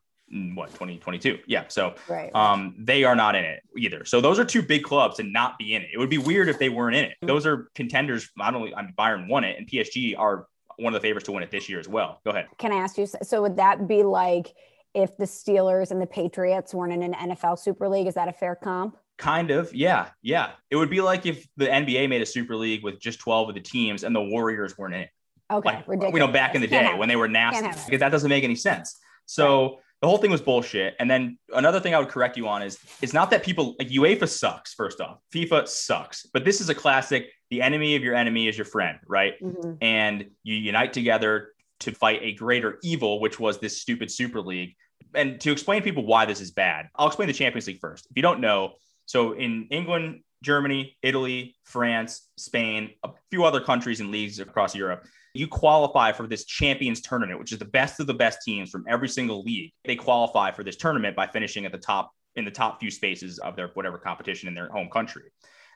what 0.55 0.69
2022 0.71 1.39
yeah 1.47 1.65
so 1.69 1.95
Right. 2.09 2.31
um, 2.35 2.75
they 2.79 3.05
are 3.05 3.15
not 3.15 3.37
in 3.37 3.45
it 3.45 3.63
either. 3.79 4.05
So 4.05 4.21
those 4.21 4.39
are 4.39 4.45
two 4.45 4.63
big 4.63 4.83
clubs 4.83 5.17
to 5.17 5.23
not 5.23 5.59
be 5.59 5.75
in 5.75 5.83
it. 5.83 5.89
It 5.95 5.99
would 5.99 6.11
be 6.11 6.19
weird 6.19 6.49
if 6.49 6.59
they 6.59 6.69
weren't 6.69 6.97
in 6.97 7.05
it. 7.05 7.13
Those 7.23 7.47
are 7.47 7.69
contenders. 7.75 8.29
Not 8.37 8.55
only 8.55 8.75
I 8.75 8.83
mean, 8.83 8.95
Bayern 8.99 9.29
won 9.29 9.45
it, 9.45 9.57
and 9.59 9.69
PSG 9.69 10.19
are 10.19 10.47
one 10.77 10.93
of 10.95 11.01
the 11.01 11.07
favorites 11.07 11.27
to 11.27 11.33
win 11.33 11.43
it 11.45 11.51
this 11.53 11.69
year 11.69 11.79
as 11.79 11.89
well. 11.89 12.21
Go 12.25 12.31
ahead. 12.33 12.49
Can 12.59 12.73
I 12.73 12.77
ask 12.77 12.99
you? 12.99 13.07
So 13.23 13.43
would 13.43 13.57
that 13.59 13.87
be 13.87 14.03
like 14.03 14.53
if 14.93 15.17
the 15.17 15.25
Steelers 15.25 15.91
and 15.93 16.01
the 16.01 16.07
Patriots 16.07 16.75
weren't 16.75 16.93
in 16.93 17.03
an 17.03 17.31
NFL 17.31 17.59
Super 17.59 17.89
League? 17.89 18.07
Is 18.09 18.15
that 18.15 18.29
a 18.29 18.33
fair 18.33 18.57
comp? 18.57 18.97
Kind 19.17 19.53
of, 19.53 19.73
yeah, 19.73 20.09
yeah. 20.23 20.51
It 20.71 20.77
would 20.77 20.91
be 20.91 21.01
like 21.01 21.27
if 21.27 21.47
the 21.57 21.67
NBA 21.67 22.09
made 22.09 22.23
a 22.23 22.27
Super 22.27 22.57
League 22.57 22.83
with 22.83 22.99
just 23.01 23.21
twelve 23.21 23.49
of 23.49 23.55
the 23.55 23.61
teams 23.61 24.03
and 24.03 24.15
the 24.15 24.23
Warriors 24.23 24.77
weren't 24.77 24.95
in 24.95 25.01
it. 25.03 25.11
Okay, 25.51 25.69
like 25.69 25.87
ridiculous. 25.87 26.15
you 26.15 26.21
know 26.27 26.33
back 26.33 26.55
in 26.55 26.61
the 26.63 26.67
day 26.67 26.95
when 26.97 27.09
they 27.09 27.17
were 27.17 27.29
nasty 27.29 27.69
because 27.87 28.01
that 28.01 28.09
doesn't 28.11 28.31
make 28.31 28.45
any 28.45 28.55
sense 28.57 28.99
so 29.27 29.79
the 30.05 30.09
whole 30.09 30.19
thing 30.19 30.31
was 30.31 30.43
bullshit. 30.43 30.95
And 30.99 31.11
then 31.11 31.39
another 31.55 31.81
thing 31.81 31.95
i 31.95 31.99
would 31.99 32.11
correct 32.11 32.37
you 32.37 32.47
on 32.47 32.61
is 32.61 32.77
it's 33.01 33.15
not 33.15 33.31
that 33.31 33.43
people 33.43 33.75
like 33.79 33.89
uefa 33.89 34.29
sucks 34.29 34.75
first 34.75 35.01
off. 35.01 35.17
Fifa 35.35 35.67
sucks. 35.67 36.27
But 36.27 36.45
this 36.45 36.61
is 36.61 36.69
a 36.69 36.75
classic 36.75 37.31
the 37.49 37.63
enemy 37.63 37.97
of 37.97 38.03
your 38.03 38.15
enemy 38.15 38.47
is 38.47 38.59
your 38.59 38.67
friend 38.67 38.99
right? 39.07 39.33
Mhm. 39.43 39.79
and 39.81 40.27
you 40.43 40.57
unite 40.57 40.93
together 40.93 41.55
to 41.81 41.93
fight 41.93 42.21
a 42.23 42.35
greater 42.35 42.79
evil 42.83 43.19
which 43.19 43.41
was 43.41 43.61
this 43.61 43.81
stupid 43.81 44.11
super 44.11 44.43
league. 44.43 44.75
And 45.15 45.41
to 45.41 45.51
explain 45.51 45.81
to 45.81 45.85
people 45.85 46.05
why 46.05 46.27
this 46.27 46.43
is 46.43 46.51
bad 46.51 46.91
i'll 46.97 47.07
explain 47.07 47.29
the 47.29 47.33
champions 47.33 47.67
league 47.67 47.81
first. 47.81 48.05
If 48.11 48.15
you 48.15 48.23
don't 48.23 48.41
know 48.41 48.75
so 49.07 49.33
in 49.33 49.69
england 49.71 50.21
germany 50.43 50.99
italy 51.01 51.57
france 51.65 52.29
spain 52.37 52.91
a 53.05 53.09
few 53.31 53.43
other 53.47 53.61
countries 53.71 54.01
and 54.01 54.11
leagues 54.11 54.39
across 54.39 54.75
europe 54.75 55.07
you 55.35 55.47
qualify 55.47 56.13
for 56.13 56.27
this 56.27 56.45
champions 56.45 57.01
tournament 57.01 57.39
which 57.39 57.53
is 57.53 57.59
the 57.59 57.65
best 57.65 58.01
of 58.01 58.07
the 58.07 58.15
best 58.15 58.39
teams 58.45 58.71
from 58.71 58.85
every 58.89 59.09
single 59.09 59.43
league 59.43 59.73
they 59.85 59.97
qualify 59.97 60.51
for 60.51 60.65
this 60.65 60.77
tournament 60.77 61.15
by 61.15 61.27
finishing 61.27 61.67
at 61.67 61.73
the 61.73 61.79
top 61.79 62.13
in 62.37 62.45
the 62.45 62.51
top 62.51 62.81
few 62.81 62.91
spaces 62.91 63.39
of 63.39 63.57
their 63.57 63.69
whatever 63.75 63.99
competition 63.99 64.49
in 64.49 64.55
their 64.55 64.69
home 64.69 64.89
country 64.91 65.25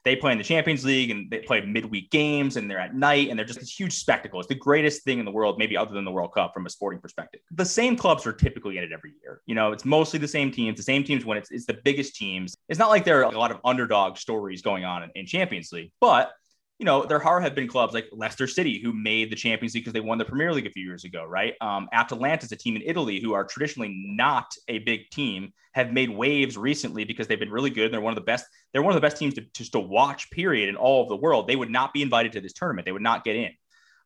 they 0.05 0.17
play 0.17 0.33
in 0.33 0.39
the 0.39 0.45
Champions 0.45 0.85
League 0.85 1.11
and 1.11 1.31
they 1.31 1.41
play 1.41 1.61
midweek 1.61 2.11
games 2.11 2.57
and 2.57 2.71
they're 2.71 2.79
at 2.79 2.95
night 2.95 3.29
and 3.29 3.39
they're 3.39 3.47
just 3.47 3.61
this 3.61 3.79
huge 3.79 3.93
spectacle. 3.93 4.41
It's 4.41 4.49
the 4.49 4.55
greatest 4.55 5.03
thing 5.03 5.19
in 5.19 5.25
the 5.25 5.31
world, 5.31 5.59
maybe 5.59 5.77
other 5.77 5.93
than 5.93 6.05
the 6.05 6.11
World 6.11 6.33
Cup 6.33 6.55
from 6.55 6.67
a 6.67 6.71
sporting 6.71 7.01
perspective. 7.01 7.41
The 7.53 7.65
same 7.65 7.97
clubs 7.97 8.27
are 8.27 8.33
typically 8.33 8.79
in 8.79 8.85
it 8.85 8.93
every 8.93 9.13
year. 9.23 9.43
You 9.47 9.55
know, 9.55 9.73
it's 9.73 9.85
mostly 9.85 10.19
the 10.19 10.29
same 10.29 10.51
teams. 10.51 10.77
The 10.77 10.83
same 10.83 11.05
teams 11.05 11.25
when 11.25 11.39
it's, 11.39 11.51
it's 11.51 11.67
the 11.67 11.79
biggest 11.85 12.17
teams. 12.17 12.57
It's 12.69 12.79
not 12.79 12.91
like 12.91 13.05
there 13.05 13.25
are 13.25 13.33
a 13.33 13.39
lot 13.39 13.51
of 13.51 13.59
underdog 13.65 14.17
stories 14.17 14.63
going 14.63 14.85
on 14.85 15.03
in, 15.03 15.11
in 15.15 15.27
Champions 15.27 15.73
League, 15.73 15.93
but 16.01 16.33
you 16.79 16.85
know, 16.85 17.05
there 17.05 17.19
have 17.19 17.55
been 17.57 17.67
clubs 17.67 17.93
like 17.93 18.09
Leicester 18.13 18.47
City 18.47 18.81
who 18.81 18.93
made 18.93 19.33
the 19.33 19.37
Champions 19.37 19.75
League 19.75 19.83
because 19.83 19.93
they 19.93 20.01
won 20.01 20.17
the 20.17 20.25
Premier 20.25 20.53
League 20.53 20.67
a 20.67 20.71
few 20.71 20.85
years 20.85 21.05
ago, 21.05 21.25
right? 21.25 21.55
Um, 21.61 21.89
Atalanta 21.93 22.45
is 22.45 22.53
a 22.53 22.57
team 22.57 22.77
in 22.77 22.83
Italy 22.83 23.21
who 23.21 23.33
are 23.33 23.45
traditionally 23.45 23.93
not 24.07 24.47
a 24.69 24.79
big 24.79 25.11
team, 25.11 25.53
have 25.73 25.93
made 25.93 26.09
waves 26.09 26.57
recently 26.57 27.03
because 27.03 27.27
they've 27.27 27.39
been 27.39 27.51
really 27.51 27.71
good. 27.71 27.93
They're 27.93 28.01
one 28.01 28.13
of 28.13 28.17
the 28.17 28.25
best. 28.25 28.47
They're 28.73 28.83
one 28.83 28.93
of 28.93 28.95
the 28.95 29.05
best 29.05 29.17
teams 29.17 29.35
to 29.35 29.41
just 29.55 29.73
to 29.73 29.81
watch. 29.81 30.31
Period 30.31 30.69
in 30.69 30.77
all 30.77 31.03
of 31.03 31.09
the 31.09 31.17
world. 31.17 31.49
They 31.49 31.57
would 31.57 31.71
not 31.71 31.93
be 31.93 32.01
invited 32.01 32.33
to 32.33 32.41
this 32.41 32.53
tournament. 32.53 32.87
They 32.87 32.93
would 32.93 33.03
not 33.03 33.25
get 33.25 33.35
in. 33.35 33.51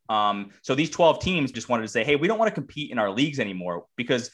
Um, 0.09 0.51
so 0.63 0.75
these 0.75 0.91
12 0.91 1.21
teams 1.21 1.53
just 1.53 1.69
wanted 1.69 1.83
to 1.83 1.89
say, 1.89 2.05
hey, 2.05 2.17
we 2.17 2.27
don't 2.27 2.39
want 2.39 2.49
to 2.49 2.55
compete 2.55 2.91
in 2.91 2.99
our 2.99 3.11
leagues 3.11 3.39
anymore 3.39 3.85
because 3.97 4.31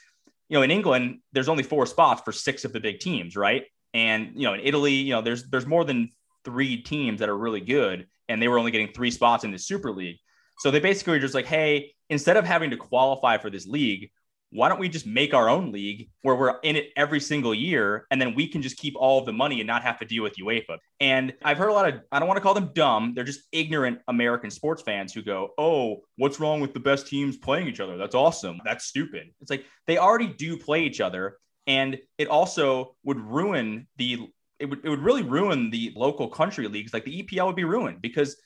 you 0.48 0.56
know 0.56 0.62
in 0.62 0.70
England 0.70 1.20
there's 1.32 1.48
only 1.48 1.64
four 1.64 1.86
spots 1.86 2.22
for 2.24 2.30
six 2.30 2.64
of 2.64 2.72
the 2.72 2.80
big 2.80 3.00
teams, 3.00 3.36
right? 3.36 3.64
And 3.94 4.32
you 4.36 4.44
know 4.44 4.54
in 4.54 4.60
Italy, 4.60 4.94
you 4.94 5.12
know 5.12 5.22
there's 5.22 5.48
there's 5.50 5.66
more 5.66 5.84
than 5.84 6.10
three 6.44 6.82
teams 6.82 7.18
that 7.18 7.28
are 7.28 7.36
really 7.36 7.60
good 7.60 8.06
and 8.28 8.40
they 8.40 8.48
were 8.48 8.58
only 8.58 8.70
getting 8.70 8.92
three 8.92 9.10
spots 9.10 9.44
in 9.44 9.50
the 9.50 9.58
Super 9.58 9.90
League. 9.90 10.18
So 10.58 10.70
they 10.70 10.80
basically 10.80 11.12
were 11.12 11.18
just 11.20 11.34
like, 11.34 11.46
hey, 11.46 11.92
instead 12.10 12.36
of 12.36 12.44
having 12.44 12.70
to 12.70 12.76
qualify 12.76 13.38
for 13.38 13.50
this 13.50 13.66
league, 13.66 14.10
why 14.50 14.68
don't 14.68 14.80
we 14.80 14.88
just 14.88 15.06
make 15.06 15.34
our 15.34 15.48
own 15.48 15.72
league 15.72 16.08
where 16.22 16.34
we're 16.34 16.58
in 16.62 16.76
it 16.76 16.90
every 16.96 17.20
single 17.20 17.54
year 17.54 18.06
and 18.10 18.20
then 18.20 18.34
we 18.34 18.48
can 18.48 18.62
just 18.62 18.78
keep 18.78 18.94
all 18.96 19.18
of 19.18 19.26
the 19.26 19.32
money 19.32 19.60
and 19.60 19.66
not 19.66 19.82
have 19.82 19.98
to 19.98 20.06
deal 20.06 20.22
with 20.22 20.36
UEFA? 20.36 20.78
And 21.00 21.34
I've 21.44 21.58
heard 21.58 21.68
a 21.68 21.72
lot 21.72 21.88
of, 21.88 22.00
I 22.10 22.18
don't 22.18 22.28
want 22.28 22.38
to 22.38 22.42
call 22.42 22.54
them 22.54 22.70
dumb, 22.74 23.12
they're 23.14 23.24
just 23.24 23.42
ignorant 23.52 24.00
American 24.08 24.50
sports 24.50 24.82
fans 24.82 25.12
who 25.12 25.22
go, 25.22 25.50
oh, 25.58 25.98
what's 26.16 26.40
wrong 26.40 26.60
with 26.60 26.72
the 26.72 26.80
best 26.80 27.06
teams 27.08 27.36
playing 27.36 27.68
each 27.68 27.80
other? 27.80 27.98
That's 27.98 28.14
awesome. 28.14 28.58
That's 28.64 28.86
stupid. 28.86 29.28
It's 29.40 29.50
like 29.50 29.64
they 29.86 29.98
already 29.98 30.28
do 30.28 30.56
play 30.56 30.82
each 30.82 31.00
other. 31.00 31.36
And 31.66 31.98
it 32.16 32.28
also 32.28 32.96
would 33.04 33.20
ruin 33.20 33.86
the 33.98 34.28
it 34.58 34.66
would 34.66 34.80
it 34.84 34.88
would 34.88 35.02
really 35.02 35.22
ruin 35.22 35.70
the 35.70 35.92
local 35.96 36.28
country 36.28 36.68
leagues. 36.68 36.92
Like 36.92 37.04
the 37.04 37.22
EPL 37.22 37.46
would 37.46 37.56
be 37.56 37.64
ruined 37.64 38.02
because 38.02 38.36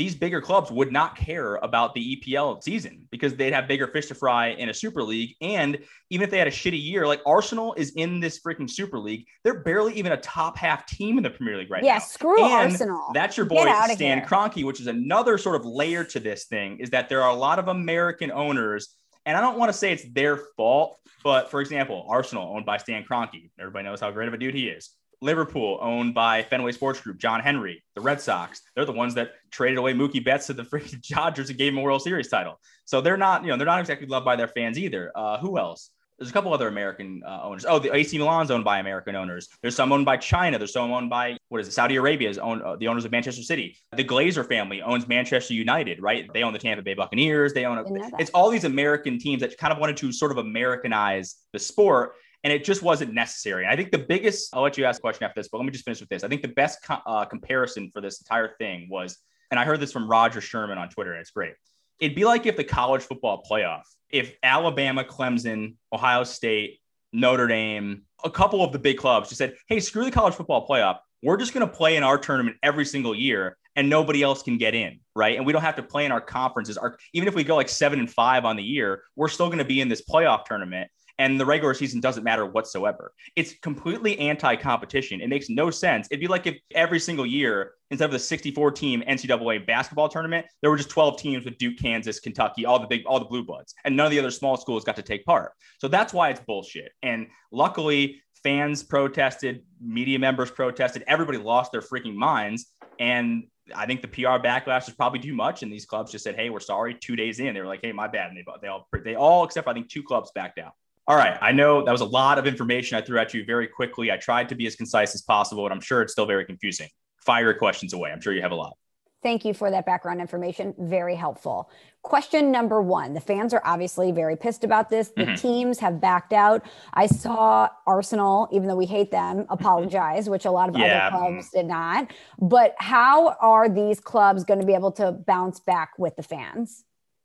these 0.00 0.14
bigger 0.14 0.40
clubs 0.40 0.70
would 0.70 0.90
not 0.90 1.14
care 1.14 1.56
about 1.56 1.94
the 1.94 2.16
EPL 2.16 2.62
season 2.62 3.06
because 3.10 3.34
they'd 3.34 3.52
have 3.52 3.68
bigger 3.68 3.86
fish 3.86 4.06
to 4.06 4.14
fry 4.14 4.48
in 4.48 4.70
a 4.70 4.74
Super 4.74 5.02
League. 5.02 5.36
And 5.42 5.78
even 6.08 6.24
if 6.24 6.30
they 6.30 6.38
had 6.38 6.46
a 6.46 6.50
shitty 6.50 6.82
year, 6.82 7.06
like 7.06 7.20
Arsenal 7.26 7.74
is 7.74 7.90
in 7.96 8.18
this 8.18 8.40
freaking 8.40 8.68
Super 8.68 8.98
League, 8.98 9.26
they're 9.44 9.60
barely 9.60 9.92
even 9.94 10.12
a 10.12 10.16
top 10.16 10.56
half 10.56 10.86
team 10.86 11.18
in 11.18 11.22
the 11.22 11.28
Premier 11.28 11.58
League 11.58 11.70
right 11.70 11.84
yeah, 11.84 11.92
now. 11.92 11.96
Yeah, 11.96 11.98
screw 11.98 12.42
and 12.42 12.72
Arsenal. 12.72 13.10
That's 13.12 13.36
your 13.36 13.44
boy 13.44 13.70
Stan 13.92 14.22
Kroenke, 14.22 14.64
which 14.64 14.80
is 14.80 14.86
another 14.86 15.36
sort 15.36 15.56
of 15.56 15.66
layer 15.66 16.02
to 16.04 16.18
this 16.18 16.46
thing. 16.46 16.78
Is 16.78 16.88
that 16.90 17.10
there 17.10 17.22
are 17.22 17.30
a 17.30 17.38
lot 17.38 17.58
of 17.58 17.68
American 17.68 18.30
owners, 18.30 18.96
and 19.26 19.36
I 19.36 19.42
don't 19.42 19.58
want 19.58 19.68
to 19.70 19.76
say 19.76 19.92
it's 19.92 20.10
their 20.14 20.38
fault, 20.56 20.96
but 21.22 21.50
for 21.50 21.60
example, 21.60 22.06
Arsenal 22.08 22.54
owned 22.56 22.64
by 22.64 22.78
Stan 22.78 23.04
Kroenke. 23.04 23.50
Everybody 23.58 23.84
knows 23.84 24.00
how 24.00 24.10
great 24.12 24.28
of 24.28 24.34
a 24.34 24.38
dude 24.38 24.54
he 24.54 24.68
is. 24.68 24.94
Liverpool, 25.22 25.78
owned 25.80 26.14
by 26.14 26.42
Fenway 26.42 26.72
Sports 26.72 27.00
Group, 27.00 27.18
John 27.18 27.40
Henry, 27.40 27.82
the 27.94 28.00
Red 28.00 28.20
Sox. 28.20 28.62
They're 28.74 28.84
the 28.84 28.92
ones 28.92 29.14
that 29.14 29.32
traded 29.50 29.78
away 29.78 29.92
Mookie 29.92 30.24
Betts 30.24 30.46
to 30.46 30.54
the 30.54 30.62
freaking 30.72 31.06
Dodgers 31.08 31.48
and 31.50 31.58
gave 31.58 31.72
him 31.72 31.78
a 31.78 31.82
World 31.82 32.02
Series 32.02 32.28
title. 32.28 32.60
So 32.84 33.00
they're 33.00 33.16
not, 33.16 33.42
you 33.42 33.48
know, 33.48 33.56
they're 33.56 33.66
not 33.66 33.80
exactly 33.80 34.06
loved 34.06 34.24
by 34.24 34.36
their 34.36 34.48
fans 34.48 34.78
either. 34.78 35.12
Uh, 35.14 35.38
who 35.38 35.58
else? 35.58 35.90
There's 36.20 36.28
a 36.28 36.34
couple 36.34 36.52
other 36.52 36.68
American 36.68 37.22
uh, 37.26 37.40
owners. 37.42 37.64
Oh, 37.66 37.78
the 37.78 37.94
AC 37.94 38.18
Milan's 38.18 38.50
owned 38.50 38.62
by 38.62 38.78
American 38.78 39.16
owners. 39.16 39.48
There's 39.62 39.74
some 39.74 39.90
owned 39.90 40.04
by 40.04 40.18
China. 40.18 40.58
There's 40.58 40.74
some 40.74 40.92
owned 40.92 41.08
by 41.08 41.38
what 41.48 41.62
is 41.62 41.68
it? 41.68 41.72
Saudi 41.72 41.96
Arabia's 41.96 42.36
own 42.36 42.60
uh, 42.62 42.76
the 42.76 42.88
owners 42.88 43.06
of 43.06 43.10
Manchester 43.10 43.42
City. 43.42 43.78
The 43.96 44.04
Glazer 44.04 44.46
family 44.46 44.82
owns 44.82 45.08
Manchester 45.08 45.54
United, 45.54 46.02
right? 46.02 46.30
They 46.34 46.42
own 46.42 46.52
the 46.52 46.58
Tampa 46.58 46.82
Bay 46.82 46.92
Buccaneers. 46.92 47.54
They 47.54 47.64
own 47.64 47.78
a, 47.78 47.84
it's 48.18 48.30
all 48.32 48.50
these 48.50 48.64
American 48.64 49.18
teams 49.18 49.40
that 49.40 49.56
kind 49.56 49.72
of 49.72 49.78
wanted 49.78 49.96
to 49.96 50.12
sort 50.12 50.30
of 50.30 50.36
Americanize 50.36 51.36
the 51.54 51.58
sport 51.58 52.12
and 52.44 52.52
it 52.52 52.64
just 52.64 52.82
wasn't 52.82 53.12
necessary. 53.12 53.66
I 53.66 53.76
think 53.76 53.90
the 53.90 53.98
biggest, 53.98 54.54
I'll 54.54 54.62
let 54.62 54.78
you 54.78 54.84
ask 54.84 54.98
a 54.98 55.00
question 55.00 55.24
after 55.24 55.40
this, 55.40 55.48
but 55.48 55.58
let 55.58 55.64
me 55.64 55.72
just 55.72 55.84
finish 55.84 56.00
with 56.00 56.08
this. 56.08 56.24
I 56.24 56.28
think 56.28 56.42
the 56.42 56.48
best 56.48 56.82
co- 56.82 57.00
uh, 57.06 57.24
comparison 57.24 57.90
for 57.90 58.00
this 58.00 58.20
entire 58.20 58.56
thing 58.58 58.88
was, 58.90 59.18
and 59.50 59.58
I 59.58 59.64
heard 59.64 59.80
this 59.80 59.92
from 59.92 60.08
Rodger 60.08 60.40
Sherman 60.40 60.78
on 60.78 60.88
Twitter, 60.88 61.12
and 61.12 61.20
it's 61.20 61.30
great. 61.30 61.54
It'd 61.98 62.16
be 62.16 62.24
like 62.24 62.46
if 62.46 62.56
the 62.56 62.64
college 62.64 63.02
football 63.02 63.44
playoff, 63.48 63.82
if 64.08 64.36
Alabama, 64.42 65.04
Clemson, 65.04 65.74
Ohio 65.92 66.24
State, 66.24 66.78
Notre 67.12 67.46
Dame, 67.46 68.02
a 68.24 68.30
couple 68.30 68.62
of 68.62 68.72
the 68.72 68.78
big 68.78 68.96
clubs 68.96 69.28
just 69.28 69.38
said, 69.38 69.54
hey, 69.68 69.80
screw 69.80 70.04
the 70.04 70.10
college 70.10 70.34
football 70.34 70.66
playoff. 70.66 70.98
We're 71.22 71.36
just 71.36 71.52
going 71.52 71.66
to 71.66 71.72
play 71.72 71.96
in 71.96 72.02
our 72.02 72.16
tournament 72.16 72.56
every 72.62 72.86
single 72.86 73.14
year 73.14 73.56
and 73.76 73.88
nobody 73.88 74.22
else 74.22 74.42
can 74.42 74.58
get 74.58 74.74
in, 74.74 75.00
right? 75.14 75.36
And 75.36 75.46
we 75.46 75.52
don't 75.52 75.62
have 75.62 75.76
to 75.76 75.82
play 75.82 76.04
in 76.04 76.12
our 76.12 76.20
conferences. 76.20 76.76
Our, 76.76 76.98
even 77.12 77.28
if 77.28 77.34
we 77.34 77.44
go 77.44 77.56
like 77.56 77.68
seven 77.68 77.98
and 77.98 78.10
five 78.10 78.44
on 78.44 78.56
the 78.56 78.62
year, 78.62 79.02
we're 79.16 79.28
still 79.28 79.46
going 79.46 79.58
to 79.58 79.64
be 79.64 79.80
in 79.80 79.88
this 79.88 80.02
playoff 80.02 80.44
tournament 80.44 80.90
and 81.20 81.38
the 81.38 81.44
regular 81.44 81.74
season 81.74 82.00
doesn't 82.00 82.24
matter 82.24 82.46
whatsoever. 82.46 83.12
It's 83.36 83.54
completely 83.58 84.18
anti-competition. 84.18 85.20
It 85.20 85.28
makes 85.28 85.50
no 85.50 85.70
sense. 85.70 86.08
It'd 86.10 86.18
be 86.18 86.26
like 86.26 86.46
if 86.46 86.56
every 86.74 86.98
single 86.98 87.26
year, 87.26 87.74
instead 87.90 88.06
of 88.06 88.12
the 88.12 88.18
64 88.18 88.70
team 88.72 89.02
NCAA 89.06 89.66
basketball 89.66 90.08
tournament, 90.08 90.46
there 90.62 90.70
were 90.70 90.78
just 90.78 90.88
12 90.88 91.20
teams 91.20 91.44
with 91.44 91.58
Duke, 91.58 91.76
Kansas, 91.78 92.20
Kentucky, 92.20 92.64
all 92.64 92.78
the 92.78 92.86
big, 92.86 93.04
all 93.04 93.18
the 93.18 93.26
blue 93.26 93.44
bloods, 93.44 93.74
and 93.84 93.94
none 93.94 94.06
of 94.06 94.12
the 94.12 94.18
other 94.18 94.30
small 94.30 94.56
schools 94.56 94.82
got 94.82 94.96
to 94.96 95.02
take 95.02 95.26
part. 95.26 95.52
So 95.78 95.88
that's 95.88 96.14
why 96.14 96.30
it's 96.30 96.40
bullshit. 96.40 96.90
And 97.02 97.26
luckily, 97.52 98.22
fans 98.42 98.82
protested, 98.82 99.62
media 99.78 100.18
members 100.18 100.50
protested, 100.50 101.04
everybody 101.06 101.36
lost 101.36 101.70
their 101.70 101.82
freaking 101.82 102.14
minds. 102.14 102.72
And 102.98 103.44
I 103.76 103.84
think 103.84 104.00
the 104.00 104.08
PR 104.08 104.40
backlash 104.40 104.86
was 104.86 104.94
probably 104.94 105.20
too 105.20 105.34
much, 105.34 105.62
and 105.62 105.70
these 105.70 105.84
clubs 105.84 106.12
just 106.12 106.24
said, 106.24 106.34
"Hey, 106.34 106.48
we're 106.48 106.60
sorry." 106.60 106.94
Two 106.94 107.14
days 107.14 107.40
in, 107.40 107.52
they 107.52 107.60
were 107.60 107.66
like, 107.66 107.80
"Hey, 107.82 107.92
my 107.92 108.08
bad," 108.08 108.30
and 108.30 108.38
they 108.38 108.44
they 108.62 108.68
all 108.68 108.88
they 109.04 109.14
all 109.16 109.44
except 109.44 109.68
I 109.68 109.74
think 109.74 109.90
two 109.90 110.02
clubs 110.02 110.30
backed 110.34 110.58
out. 110.58 110.72
All 111.10 111.16
right. 111.16 111.36
I 111.40 111.50
know 111.50 111.84
that 111.84 111.90
was 111.90 112.02
a 112.02 112.06
lot 112.06 112.38
of 112.38 112.46
information 112.46 112.96
I 112.96 113.00
threw 113.00 113.18
at 113.18 113.34
you 113.34 113.44
very 113.44 113.66
quickly. 113.66 114.12
I 114.12 114.16
tried 114.16 114.48
to 114.50 114.54
be 114.54 114.68
as 114.68 114.76
concise 114.76 115.12
as 115.12 115.22
possible, 115.22 115.66
and 115.66 115.74
I'm 115.74 115.80
sure 115.80 116.02
it's 116.02 116.12
still 116.12 116.24
very 116.24 116.44
confusing. 116.44 116.88
Fire 117.16 117.46
your 117.46 117.54
questions 117.54 117.92
away. 117.92 118.12
I'm 118.12 118.20
sure 118.20 118.32
you 118.32 118.42
have 118.42 118.52
a 118.52 118.54
lot. 118.54 118.76
Thank 119.20 119.44
you 119.44 119.52
for 119.52 119.72
that 119.72 119.84
background 119.84 120.20
information. 120.20 120.72
Very 120.78 121.16
helpful. 121.16 121.68
Question 122.02 122.52
number 122.52 122.80
one 122.80 123.12
The 123.12 123.20
fans 123.20 123.52
are 123.52 123.60
obviously 123.64 124.12
very 124.12 124.36
pissed 124.36 124.62
about 124.62 124.88
this. 124.88 125.08
The 125.08 125.24
mm-hmm. 125.24 125.34
teams 125.34 125.80
have 125.80 126.00
backed 126.00 126.32
out. 126.32 126.64
I 126.94 127.06
saw 127.06 127.68
Arsenal, 127.88 128.48
even 128.52 128.68
though 128.68 128.76
we 128.76 128.86
hate 128.86 129.10
them, 129.10 129.46
apologize, 129.50 130.28
which 130.28 130.44
a 130.44 130.50
lot 130.52 130.68
of 130.68 130.78
yeah. 130.78 131.08
other 131.08 131.16
clubs 131.16 131.50
did 131.50 131.66
not. 131.66 132.12
But 132.38 132.76
how 132.78 133.30
are 133.40 133.68
these 133.68 133.98
clubs 133.98 134.44
going 134.44 134.60
to 134.60 134.66
be 134.66 134.74
able 134.74 134.92
to 134.92 135.10
bounce 135.10 135.58
back 135.58 135.90
with 135.98 136.14
the 136.14 136.22
fans? 136.22 136.84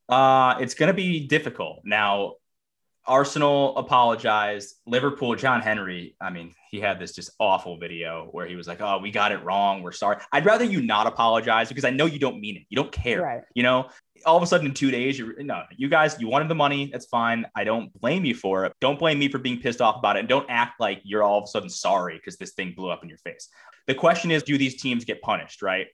Uh, 0.10 0.56
it's 0.60 0.74
going 0.74 0.88
to 0.88 0.96
be 0.96 1.28
difficult. 1.28 1.82
Now, 1.84 2.34
Arsenal 3.08 3.78
apologized. 3.78 4.76
Liverpool, 4.86 5.36
John 5.36 5.62
Henry, 5.62 6.16
I 6.20 6.30
mean, 6.30 6.54
he 6.72 6.80
had 6.80 7.00
this 7.00 7.14
just 7.14 7.32
awful 7.40 7.78
video 7.78 8.30
where 8.32 8.46
he 8.46 8.56
was 8.56 8.68
like, 8.68 8.82
Oh, 8.82 9.00
we 9.00 9.12
got 9.12 9.32
it 9.32 9.44
wrong. 9.44 9.84
We're 9.84 9.92
sorry. 9.92 10.18
I'd 10.32 10.46
rather 10.46 10.66
you 10.66 10.82
not 10.82 11.08
apologize 11.08 11.70
because 11.70 11.86
I 11.86 11.92
know 11.92 12.06
you 12.06 12.20
don't 12.20 12.40
mean 12.40 12.58
it. 12.58 12.64
You 12.70 12.76
don't 12.76 12.92
care. 12.92 13.22
Right. 13.22 13.42
You 13.54 13.64
know, 13.64 13.90
all 14.26 14.38
of 14.38 14.44
a 14.44 14.48
sudden 14.48 14.68
in 14.68 14.74
two 14.74 14.92
days, 14.92 15.20
you 15.20 15.36
no, 15.40 15.64
you 15.76 15.88
guys, 15.88 16.18
you 16.20 16.28
wanted 16.28 16.50
the 16.50 16.56
money. 16.56 16.90
That's 16.92 17.06
fine. 17.06 17.46
I 17.56 17.64
don't 17.64 17.94
blame 18.00 18.26
you 18.26 18.34
for 18.34 18.66
it. 18.66 18.74
Don't 18.82 18.98
blame 18.98 19.20
me 19.20 19.28
for 19.28 19.38
being 19.38 19.60
pissed 19.60 19.82
off 19.82 19.98
about 19.98 20.18
it. 20.18 20.22
And 20.22 20.30
don't 20.30 20.50
act 20.50 20.80
like 20.80 21.02
you're 21.04 21.24
all 21.24 21.38
of 21.38 21.44
a 21.44 21.48
sudden 21.48 21.70
sorry 21.70 22.18
because 22.18 22.38
this 22.38 22.54
thing 22.54 22.74
blew 22.76 22.90
up 22.90 23.04
in 23.04 23.10
your 23.10 23.20
face. 23.20 23.50
The 23.88 23.96
question 23.96 24.32
is, 24.32 24.44
do 24.44 24.58
these 24.58 24.82
teams 24.82 25.06
get 25.06 25.22
punished? 25.22 25.62
Right 25.62 25.88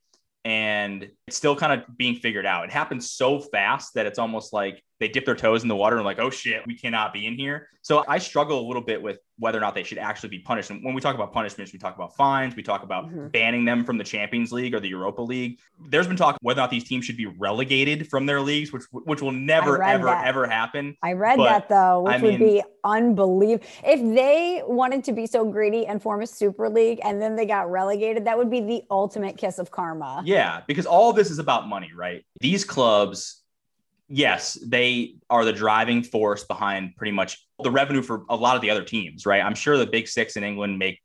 and 0.43 1.07
it's 1.27 1.37
still 1.37 1.55
kind 1.55 1.79
of 1.79 1.97
being 1.97 2.15
figured 2.15 2.45
out. 2.45 2.65
It 2.65 2.71
happens 2.71 3.11
so 3.11 3.39
fast 3.39 3.93
that 3.93 4.05
it's 4.05 4.19
almost 4.19 4.53
like 4.53 4.83
they 5.01 5.07
dip 5.07 5.25
their 5.25 5.35
toes 5.35 5.63
in 5.63 5.67
the 5.67 5.75
water 5.75 5.97
and 5.97 6.05
like, 6.05 6.19
oh 6.19 6.29
shit, 6.29 6.65
we 6.67 6.77
cannot 6.77 7.11
be 7.11 7.25
in 7.25 7.35
here. 7.35 7.69
So 7.81 8.05
I 8.07 8.19
struggle 8.19 8.59
a 8.59 8.65
little 8.67 8.83
bit 8.83 9.01
with 9.01 9.17
whether 9.39 9.57
or 9.57 9.61
not 9.61 9.73
they 9.73 9.81
should 9.81 9.97
actually 9.97 10.29
be 10.29 10.37
punished. 10.37 10.69
And 10.69 10.85
when 10.85 10.93
we 10.93 11.01
talk 11.01 11.15
about 11.15 11.33
punishments, 11.33 11.73
we 11.73 11.79
talk 11.79 11.95
about 11.95 12.15
fines, 12.15 12.55
we 12.55 12.61
talk 12.61 12.83
about 12.83 13.07
mm-hmm. 13.07 13.29
banning 13.29 13.65
them 13.65 13.83
from 13.83 13.97
the 13.97 14.03
Champions 14.03 14.51
League 14.51 14.75
or 14.75 14.79
the 14.79 14.89
Europa 14.89 15.23
League. 15.23 15.57
There's 15.89 16.05
been 16.05 16.17
talk 16.17 16.37
whether 16.43 16.59
or 16.59 16.61
not 16.61 16.69
these 16.69 16.83
teams 16.83 17.05
should 17.05 17.17
be 17.17 17.25
relegated 17.25 18.07
from 18.07 18.27
their 18.27 18.39
leagues, 18.39 18.71
which 18.71 18.83
which 18.91 19.23
will 19.23 19.31
never 19.31 19.81
ever 19.81 20.05
that. 20.05 20.27
ever 20.27 20.45
happen. 20.45 20.95
I 21.01 21.13
read 21.13 21.37
but, 21.37 21.45
that 21.45 21.69
though, 21.69 22.01
which 22.01 22.13
I 22.13 22.17
would 22.21 22.37
be 22.37 22.61
unbelievable. 22.83 23.65
If 23.83 23.99
they 24.15 24.61
wanted 24.67 25.03
to 25.05 25.13
be 25.13 25.25
so 25.25 25.43
greedy 25.43 25.87
and 25.87 25.99
form 25.99 26.21
a 26.21 26.27
super 26.27 26.69
league 26.69 26.99
and 27.03 27.19
then 27.19 27.35
they 27.35 27.47
got 27.47 27.71
relegated, 27.71 28.25
that 28.25 28.37
would 28.37 28.51
be 28.51 28.61
the 28.61 28.83
ultimate 28.91 29.37
kiss 29.37 29.57
of 29.57 29.71
karma. 29.71 30.21
Yeah, 30.23 30.61
because 30.67 30.85
all 30.85 31.11
this 31.11 31.31
is 31.31 31.39
about 31.39 31.67
money, 31.67 31.89
right? 31.95 32.23
These 32.39 32.63
clubs 32.63 33.40
yes, 34.11 34.59
they 34.65 35.15
are 35.29 35.45
the 35.45 35.53
driving 35.53 36.03
force 36.03 36.43
behind 36.43 36.95
pretty 36.97 37.11
much 37.11 37.45
the 37.63 37.71
revenue 37.71 38.01
for 38.01 38.23
a 38.29 38.35
lot 38.35 38.55
of 38.55 38.61
the 38.61 38.69
other 38.69 38.83
teams, 38.83 39.25
right? 39.25 39.43
I'm 39.43 39.55
sure 39.55 39.77
the 39.77 39.85
big 39.85 40.07
six 40.07 40.35
in 40.35 40.43
England 40.43 40.77
make 40.77 40.99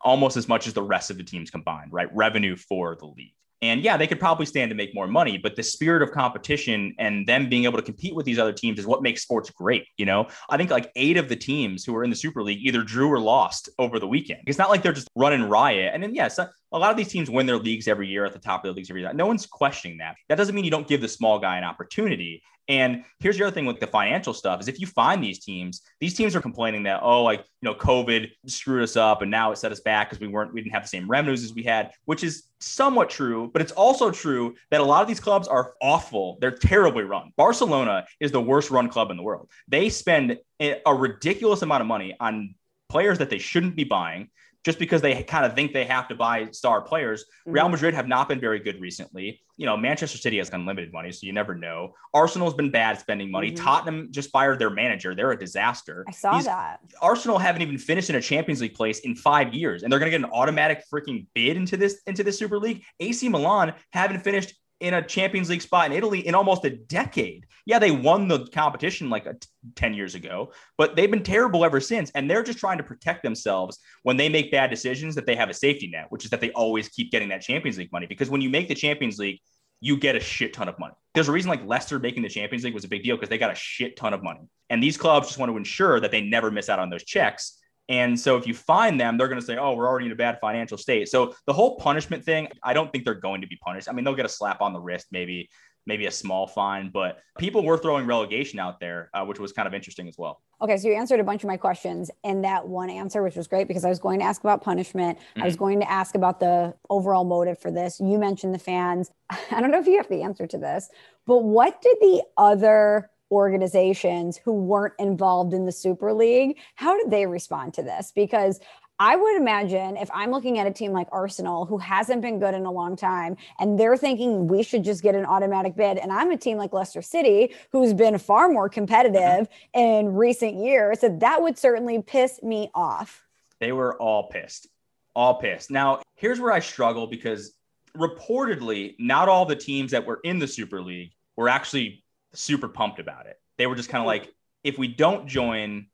almost 0.00 0.36
as 0.36 0.48
much 0.48 0.66
as 0.66 0.74
the 0.74 0.82
rest 0.82 1.10
of 1.10 1.16
the 1.16 1.24
teams 1.24 1.50
combined, 1.50 1.92
right? 1.92 2.08
Revenue 2.14 2.56
for 2.56 2.96
the 2.96 3.06
league. 3.06 3.32
And 3.60 3.82
yeah, 3.82 3.96
they 3.96 4.06
could 4.06 4.20
probably 4.20 4.46
stand 4.46 4.70
to 4.70 4.76
make 4.76 4.94
more 4.94 5.08
money, 5.08 5.36
but 5.36 5.56
the 5.56 5.64
spirit 5.64 6.00
of 6.00 6.12
competition 6.12 6.94
and 6.98 7.26
them 7.26 7.48
being 7.48 7.64
able 7.64 7.76
to 7.76 7.82
compete 7.82 8.14
with 8.14 8.24
these 8.24 8.38
other 8.38 8.52
teams 8.52 8.78
is 8.78 8.86
what 8.86 9.02
makes 9.02 9.22
sports 9.22 9.50
great. 9.50 9.84
You 9.96 10.06
know, 10.06 10.28
I 10.48 10.56
think 10.56 10.70
like 10.70 10.92
eight 10.94 11.16
of 11.16 11.28
the 11.28 11.34
teams 11.34 11.84
who 11.84 11.96
are 11.96 12.04
in 12.04 12.10
the 12.10 12.16
Super 12.16 12.42
League 12.42 12.64
either 12.64 12.82
drew 12.82 13.10
or 13.10 13.18
lost 13.18 13.68
over 13.78 13.98
the 13.98 14.06
weekend. 14.06 14.42
It's 14.46 14.58
not 14.58 14.70
like 14.70 14.82
they're 14.82 14.92
just 14.92 15.08
running 15.16 15.42
riot. 15.42 15.90
And 15.92 16.00
then, 16.00 16.14
yes, 16.14 16.38
a 16.72 16.78
lot 16.78 16.90
of 16.90 16.96
these 16.96 17.08
teams 17.08 17.30
win 17.30 17.46
their 17.46 17.58
leagues 17.58 17.88
every 17.88 18.08
year 18.08 18.24
at 18.24 18.32
the 18.32 18.38
top 18.38 18.64
of 18.64 18.68
the 18.68 18.76
leagues 18.76 18.90
every 18.90 19.02
year. 19.02 19.12
No 19.12 19.26
one's 19.26 19.46
questioning 19.46 19.98
that. 19.98 20.16
That 20.28 20.36
doesn't 20.36 20.54
mean 20.54 20.64
you 20.64 20.70
don't 20.70 20.86
give 20.86 21.00
the 21.00 21.08
small 21.08 21.38
guy 21.38 21.56
an 21.56 21.64
opportunity. 21.64 22.42
And 22.70 23.04
here's 23.18 23.38
the 23.38 23.44
other 23.44 23.54
thing 23.54 23.64
with 23.64 23.80
the 23.80 23.86
financial 23.86 24.34
stuff 24.34 24.60
is 24.60 24.68
if 24.68 24.78
you 24.78 24.86
find 24.86 25.24
these 25.24 25.42
teams, 25.42 25.80
these 26.00 26.12
teams 26.12 26.36
are 26.36 26.42
complaining 26.42 26.82
that, 26.82 27.00
oh, 27.02 27.22
like, 27.22 27.40
you 27.62 27.68
know, 27.68 27.74
COVID 27.74 28.28
screwed 28.46 28.82
us 28.82 28.94
up 28.94 29.22
and 29.22 29.30
now 29.30 29.52
it 29.52 29.56
set 29.56 29.72
us 29.72 29.80
back 29.80 30.10
because 30.10 30.20
we 30.20 30.28
weren't, 30.28 30.52
we 30.52 30.60
didn't 30.60 30.74
have 30.74 30.82
the 30.82 30.88
same 30.88 31.08
revenues 31.08 31.42
as 31.42 31.54
we 31.54 31.62
had, 31.62 31.92
which 32.04 32.22
is 32.22 32.44
somewhat 32.60 33.08
true, 33.08 33.48
but 33.54 33.62
it's 33.62 33.72
also 33.72 34.10
true 34.10 34.54
that 34.70 34.82
a 34.82 34.84
lot 34.84 35.00
of 35.00 35.08
these 35.08 35.20
clubs 35.20 35.48
are 35.48 35.72
awful. 35.80 36.36
They're 36.42 36.50
terribly 36.50 37.04
run. 37.04 37.32
Barcelona 37.38 38.04
is 38.20 38.32
the 38.32 38.40
worst 38.42 38.70
run 38.70 38.90
club 38.90 39.10
in 39.10 39.16
the 39.16 39.22
world. 39.22 39.48
They 39.68 39.88
spend 39.88 40.36
a 40.60 40.94
ridiculous 40.94 41.62
amount 41.62 41.80
of 41.80 41.86
money 41.86 42.16
on 42.20 42.54
players 42.90 43.18
that 43.18 43.30
they 43.30 43.38
shouldn't 43.38 43.76
be 43.76 43.84
buying 43.84 44.28
just 44.68 44.78
because 44.78 45.00
they 45.00 45.22
kind 45.22 45.46
of 45.46 45.54
think 45.54 45.72
they 45.72 45.86
have 45.86 46.06
to 46.08 46.14
buy 46.14 46.46
star 46.50 46.82
players. 46.82 47.22
Mm-hmm. 47.22 47.52
Real 47.52 47.68
Madrid 47.70 47.94
have 47.94 48.06
not 48.06 48.28
been 48.28 48.38
very 48.38 48.58
good 48.58 48.78
recently. 48.82 49.40
You 49.56 49.64
know, 49.64 49.78
Manchester 49.78 50.18
City 50.18 50.36
has 50.36 50.50
unlimited 50.50 50.92
money, 50.92 51.10
so 51.10 51.26
you 51.26 51.32
never 51.32 51.54
know. 51.54 51.94
Arsenal's 52.12 52.52
been 52.52 52.70
bad 52.70 53.00
spending 53.00 53.30
money. 53.30 53.50
Mm-hmm. 53.50 53.64
Tottenham 53.64 54.08
just 54.10 54.30
fired 54.30 54.58
their 54.58 54.68
manager. 54.68 55.14
They're 55.14 55.32
a 55.32 55.38
disaster. 55.38 56.04
I 56.06 56.10
saw 56.10 56.36
These, 56.36 56.44
that. 56.44 56.80
Arsenal 57.00 57.38
haven't 57.38 57.62
even 57.62 57.78
finished 57.78 58.10
in 58.10 58.16
a 58.16 58.20
Champions 58.20 58.60
League 58.60 58.74
place 58.74 58.98
in 59.00 59.14
five 59.14 59.54
years, 59.54 59.84
and 59.84 59.90
they're 59.90 59.98
going 59.98 60.12
to 60.12 60.18
get 60.18 60.22
an 60.22 60.30
automatic 60.34 60.84
freaking 60.92 61.26
bid 61.34 61.56
into 61.56 61.78
this 61.78 62.02
into 62.06 62.22
the 62.22 62.30
Super 62.30 62.58
League. 62.58 62.84
AC 63.00 63.26
Milan 63.30 63.72
haven't 63.92 64.20
finished 64.20 64.54
in 64.80 64.94
a 64.94 65.02
Champions 65.02 65.50
League 65.50 65.62
spot 65.62 65.90
in 65.90 65.96
Italy 65.96 66.26
in 66.26 66.34
almost 66.34 66.64
a 66.64 66.70
decade. 66.70 67.46
Yeah, 67.66 67.78
they 67.78 67.90
won 67.90 68.28
the 68.28 68.46
competition 68.46 69.10
like 69.10 69.26
a 69.26 69.34
t- 69.34 69.48
10 69.74 69.94
years 69.94 70.14
ago, 70.14 70.52
but 70.76 70.94
they've 70.94 71.10
been 71.10 71.22
terrible 71.22 71.64
ever 71.64 71.80
since. 71.80 72.10
And 72.14 72.30
they're 72.30 72.42
just 72.42 72.58
trying 72.58 72.78
to 72.78 72.84
protect 72.84 73.22
themselves 73.22 73.78
when 74.04 74.16
they 74.16 74.28
make 74.28 74.52
bad 74.52 74.70
decisions 74.70 75.14
that 75.16 75.26
they 75.26 75.34
have 75.34 75.50
a 75.50 75.54
safety 75.54 75.88
net, 75.88 76.06
which 76.10 76.24
is 76.24 76.30
that 76.30 76.40
they 76.40 76.52
always 76.52 76.88
keep 76.88 77.10
getting 77.10 77.28
that 77.30 77.42
Champions 77.42 77.76
League 77.78 77.92
money. 77.92 78.06
Because 78.06 78.30
when 78.30 78.40
you 78.40 78.50
make 78.50 78.68
the 78.68 78.74
Champions 78.74 79.18
League, 79.18 79.40
you 79.80 79.96
get 79.96 80.16
a 80.16 80.20
shit 80.20 80.52
ton 80.52 80.68
of 80.68 80.78
money. 80.78 80.94
There's 81.14 81.28
a 81.28 81.32
reason 81.32 81.48
like 81.48 81.64
Leicester 81.64 81.98
making 81.98 82.22
the 82.22 82.28
Champions 82.28 82.64
League 82.64 82.74
was 82.74 82.84
a 82.84 82.88
big 82.88 83.02
deal 83.02 83.16
because 83.16 83.28
they 83.28 83.38
got 83.38 83.52
a 83.52 83.56
shit 83.56 83.96
ton 83.96 84.12
of 84.12 84.22
money. 84.22 84.48
And 84.70 84.82
these 84.82 84.96
clubs 84.96 85.28
just 85.28 85.38
want 85.38 85.50
to 85.50 85.56
ensure 85.56 86.00
that 86.00 86.10
they 86.10 86.20
never 86.20 86.50
miss 86.50 86.68
out 86.68 86.78
on 86.78 86.90
those 86.90 87.04
checks 87.04 87.58
and 87.88 88.18
so 88.18 88.36
if 88.36 88.46
you 88.46 88.54
find 88.54 89.00
them, 89.00 89.16
they're 89.16 89.28
going 89.28 89.40
to 89.40 89.46
say, 89.46 89.56
oh, 89.56 89.72
we're 89.72 89.88
already 89.88 90.06
in 90.06 90.12
a 90.12 90.16
bad 90.16 90.38
financial 90.40 90.76
state. 90.76 91.08
So 91.08 91.34
the 91.46 91.52
whole 91.52 91.76
punishment 91.76 92.24
thing, 92.24 92.48
I 92.62 92.74
don't 92.74 92.92
think 92.92 93.04
they're 93.04 93.14
going 93.14 93.40
to 93.40 93.46
be 93.46 93.56
punished. 93.56 93.88
I 93.88 93.92
mean, 93.92 94.04
they'll 94.04 94.14
get 94.14 94.26
a 94.26 94.30
slap 94.30 94.60
on 94.60 94.74
the 94.74 94.80
wrist, 94.80 95.06
maybe, 95.10 95.48
maybe 95.86 96.04
a 96.04 96.10
small 96.10 96.46
fine, 96.46 96.90
but 96.90 97.18
people 97.38 97.64
were 97.64 97.78
throwing 97.78 98.06
relegation 98.06 98.58
out 98.58 98.78
there, 98.78 99.08
uh, 99.14 99.24
which 99.24 99.40
was 99.40 99.52
kind 99.52 99.66
of 99.66 99.72
interesting 99.72 100.06
as 100.06 100.16
well. 100.18 100.42
Okay. 100.60 100.76
So 100.76 100.88
you 100.88 100.94
answered 100.94 101.18
a 101.18 101.24
bunch 101.24 101.42
of 101.42 101.48
my 101.48 101.56
questions 101.56 102.10
in 102.24 102.42
that 102.42 102.68
one 102.68 102.90
answer, 102.90 103.22
which 103.22 103.36
was 103.36 103.48
great 103.48 103.66
because 103.66 103.86
I 103.86 103.88
was 103.88 103.98
going 103.98 104.18
to 104.18 104.26
ask 104.26 104.42
about 104.42 104.62
punishment. 104.62 105.18
Mm-hmm. 105.18 105.42
I 105.42 105.44
was 105.46 105.54
mm-hmm. 105.54 105.64
going 105.64 105.80
to 105.80 105.90
ask 105.90 106.14
about 106.14 106.40
the 106.40 106.74
overall 106.90 107.24
motive 107.24 107.58
for 107.58 107.70
this. 107.70 108.00
You 108.00 108.18
mentioned 108.18 108.54
the 108.54 108.58
fans. 108.58 109.10
I 109.30 109.60
don't 109.62 109.70
know 109.70 109.80
if 109.80 109.86
you 109.86 109.96
have 109.96 110.08
the 110.08 110.22
answer 110.22 110.46
to 110.46 110.58
this, 110.58 110.90
but 111.26 111.38
what 111.38 111.80
did 111.80 111.96
the 112.00 112.22
other 112.36 113.10
organizations 113.30 114.36
who 114.36 114.52
weren't 114.52 114.94
involved 114.98 115.52
in 115.52 115.66
the 115.66 115.72
Super 115.72 116.12
League, 116.12 116.58
how 116.74 116.96
did 116.96 117.10
they 117.10 117.26
respond 117.26 117.74
to 117.74 117.82
this? 117.82 118.12
Because 118.14 118.60
I 119.00 119.14
would 119.14 119.36
imagine 119.36 119.96
if 119.96 120.10
I'm 120.12 120.32
looking 120.32 120.58
at 120.58 120.66
a 120.66 120.72
team 120.72 120.90
like 120.90 121.06
Arsenal 121.12 121.66
who 121.66 121.78
hasn't 121.78 122.20
been 122.20 122.40
good 122.40 122.54
in 122.54 122.64
a 122.64 122.72
long 122.72 122.96
time 122.96 123.36
and 123.60 123.78
they're 123.78 123.96
thinking 123.96 124.48
we 124.48 124.64
should 124.64 124.82
just 124.82 125.04
get 125.04 125.14
an 125.14 125.24
automatic 125.24 125.76
bid, 125.76 125.98
and 125.98 126.10
I'm 126.10 126.32
a 126.32 126.36
team 126.36 126.56
like 126.56 126.72
Leicester 126.72 127.02
City 127.02 127.54
who's 127.70 127.92
been 127.92 128.18
far 128.18 128.48
more 128.48 128.68
competitive 128.68 129.48
mm-hmm. 129.48 129.78
in 129.78 130.14
recent 130.14 130.56
years, 130.56 131.00
that 131.00 131.20
that 131.20 131.42
would 131.42 131.56
certainly 131.56 132.02
piss 132.02 132.42
me 132.42 132.70
off. 132.74 133.24
They 133.60 133.70
were 133.72 133.96
all 134.00 134.28
pissed, 134.28 134.66
all 135.14 135.34
pissed. 135.34 135.70
Now, 135.70 136.02
here's 136.16 136.40
where 136.40 136.52
I 136.52 136.58
struggle 136.58 137.06
because 137.06 137.52
reportedly, 137.96 138.96
not 138.98 139.28
all 139.28 139.46
the 139.46 139.56
teams 139.56 139.92
that 139.92 140.06
were 140.06 140.20
in 140.24 140.40
the 140.40 140.48
Super 140.48 140.82
League 140.82 141.12
were 141.36 141.48
actually 141.48 142.02
super 142.38 142.68
pumped 142.68 143.00
about 143.00 143.26
it. 143.26 143.36
They 143.56 143.66
were 143.66 143.74
just 143.74 143.88
kind 143.88 144.00
of 144.00 144.04
hmm. 144.04 144.08
like, 144.08 144.34
if 144.64 144.78
we 144.78 144.88
don't 144.88 145.26
join, 145.26 145.86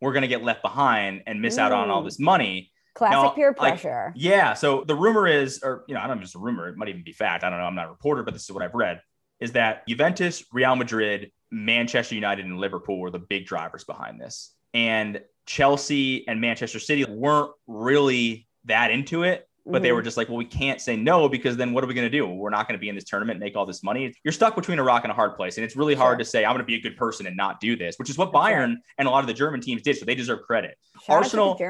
we're 0.00 0.12
going 0.12 0.22
to 0.22 0.28
get 0.28 0.42
left 0.42 0.62
behind 0.62 1.22
and 1.26 1.40
miss 1.40 1.58
out 1.58 1.72
on 1.72 1.90
all 1.90 2.00
hmm. 2.00 2.06
this 2.06 2.18
money. 2.18 2.70
Classic 2.94 3.12
now, 3.14 3.28
peer 3.30 3.54
pressure. 3.54 4.12
Like, 4.14 4.22
yeah. 4.22 4.54
So 4.54 4.84
the 4.84 4.94
rumor 4.94 5.26
is, 5.26 5.60
or, 5.62 5.84
you 5.86 5.94
know, 5.94 6.00
I 6.00 6.06
don't 6.06 6.16
know 6.16 6.22
it's 6.22 6.34
a 6.34 6.38
rumor, 6.38 6.68
it 6.68 6.76
might 6.76 6.88
even 6.88 7.04
be 7.04 7.12
fact. 7.12 7.44
I 7.44 7.50
don't 7.50 7.58
know. 7.58 7.64
I'm 7.64 7.74
not 7.74 7.86
a 7.86 7.90
reporter, 7.90 8.22
but 8.22 8.34
this 8.34 8.44
is 8.44 8.52
what 8.52 8.62
I've 8.64 8.74
read 8.74 9.00
is 9.40 9.52
that 9.52 9.86
Juventus, 9.88 10.44
Real 10.52 10.76
Madrid, 10.76 11.32
Manchester 11.50 12.14
United, 12.14 12.44
and 12.44 12.58
Liverpool 12.58 12.98
were 12.98 13.10
the 13.10 13.18
big 13.18 13.46
drivers 13.46 13.84
behind 13.84 14.20
this. 14.20 14.54
And 14.74 15.22
Chelsea 15.46 16.28
and 16.28 16.40
Manchester 16.40 16.78
City 16.78 17.04
weren't 17.04 17.50
really 17.66 18.46
that 18.66 18.90
into 18.90 19.22
it 19.22 19.48
but 19.64 19.74
mm-hmm. 19.74 19.82
they 19.82 19.92
were 19.92 19.98
mm-hmm. 19.98 20.04
just 20.04 20.16
like, 20.16 20.28
well, 20.28 20.38
we 20.38 20.44
can't 20.44 20.80
say 20.80 20.96
no 20.96 21.28
because 21.28 21.56
then 21.56 21.72
what 21.72 21.84
are 21.84 21.86
we 21.86 21.94
going 21.94 22.10
to 22.10 22.10
do? 22.10 22.26
We're 22.26 22.50
not 22.50 22.66
going 22.66 22.78
to 22.78 22.80
be 22.80 22.88
in 22.88 22.94
this 22.94 23.04
tournament, 23.04 23.40
make 23.40 23.56
all 23.56 23.66
this 23.66 23.82
money. 23.82 24.14
You're 24.24 24.32
stuck 24.32 24.56
between 24.56 24.78
a 24.78 24.82
rock 24.82 25.04
and 25.04 25.10
a 25.10 25.14
hard 25.14 25.36
place. 25.36 25.56
And 25.56 25.64
it's 25.64 25.76
really 25.76 25.94
hard 25.94 26.18
to 26.18 26.24
say, 26.24 26.44
I'm 26.44 26.52
going 26.52 26.60
to 26.60 26.64
be 26.64 26.76
a 26.76 26.80
good 26.80 26.96
person 26.96 27.26
and 27.26 27.36
not 27.36 27.60
do 27.60 27.76
this, 27.76 27.96
which 27.98 28.10
is 28.10 28.18
what 28.18 28.32
Bayern 28.32 28.76
and 28.98 29.08
a 29.08 29.10
lot 29.10 29.20
of 29.20 29.26
the 29.26 29.34
German 29.34 29.60
teams 29.60 29.82
did. 29.82 29.96
So 29.96 30.04
they 30.04 30.14
deserve 30.14 30.42
credit. 30.42 30.76
Shout 31.04 31.16
Arsenal, 31.16 31.60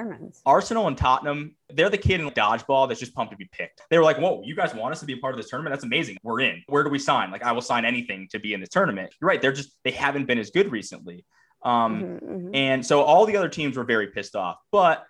Arsenal 0.46 0.88
and 0.88 0.96
Tottenham, 0.96 1.54
they're 1.72 1.90
the 1.90 1.98
kid 1.98 2.20
in 2.20 2.30
dodgeball 2.30 2.88
that's 2.88 3.00
just 3.00 3.14
pumped 3.14 3.32
to 3.32 3.36
be 3.36 3.48
picked. 3.52 3.82
They 3.90 3.98
were 3.98 4.04
like, 4.04 4.18
whoa, 4.18 4.42
you 4.44 4.56
guys 4.56 4.74
want 4.74 4.92
us 4.92 5.00
to 5.00 5.06
be 5.06 5.12
a 5.14 5.18
part 5.18 5.34
of 5.34 5.38
this 5.38 5.50
tournament? 5.50 5.72
That's 5.72 5.84
amazing. 5.84 6.18
We're 6.22 6.40
in. 6.40 6.62
Where 6.66 6.82
do 6.82 6.90
we 6.90 6.98
sign? 6.98 7.30
Like, 7.30 7.42
I 7.42 7.52
will 7.52 7.62
sign 7.62 7.84
anything 7.84 8.28
to 8.32 8.38
be 8.38 8.54
in 8.54 8.60
this 8.60 8.70
tournament. 8.70 9.14
You're 9.20 9.28
right. 9.28 9.40
They're 9.40 9.52
just, 9.52 9.76
they 9.84 9.92
haven't 9.92 10.26
been 10.26 10.38
as 10.38 10.50
good 10.50 10.72
recently. 10.72 11.24
Um, 11.62 12.02
mm-hmm, 12.02 12.26
mm-hmm. 12.26 12.54
And 12.54 12.86
so 12.86 13.02
all 13.02 13.26
the 13.26 13.36
other 13.36 13.48
teams 13.48 13.76
were 13.76 13.84
very 13.84 14.08
pissed 14.08 14.34
off. 14.34 14.56
But 14.72 15.04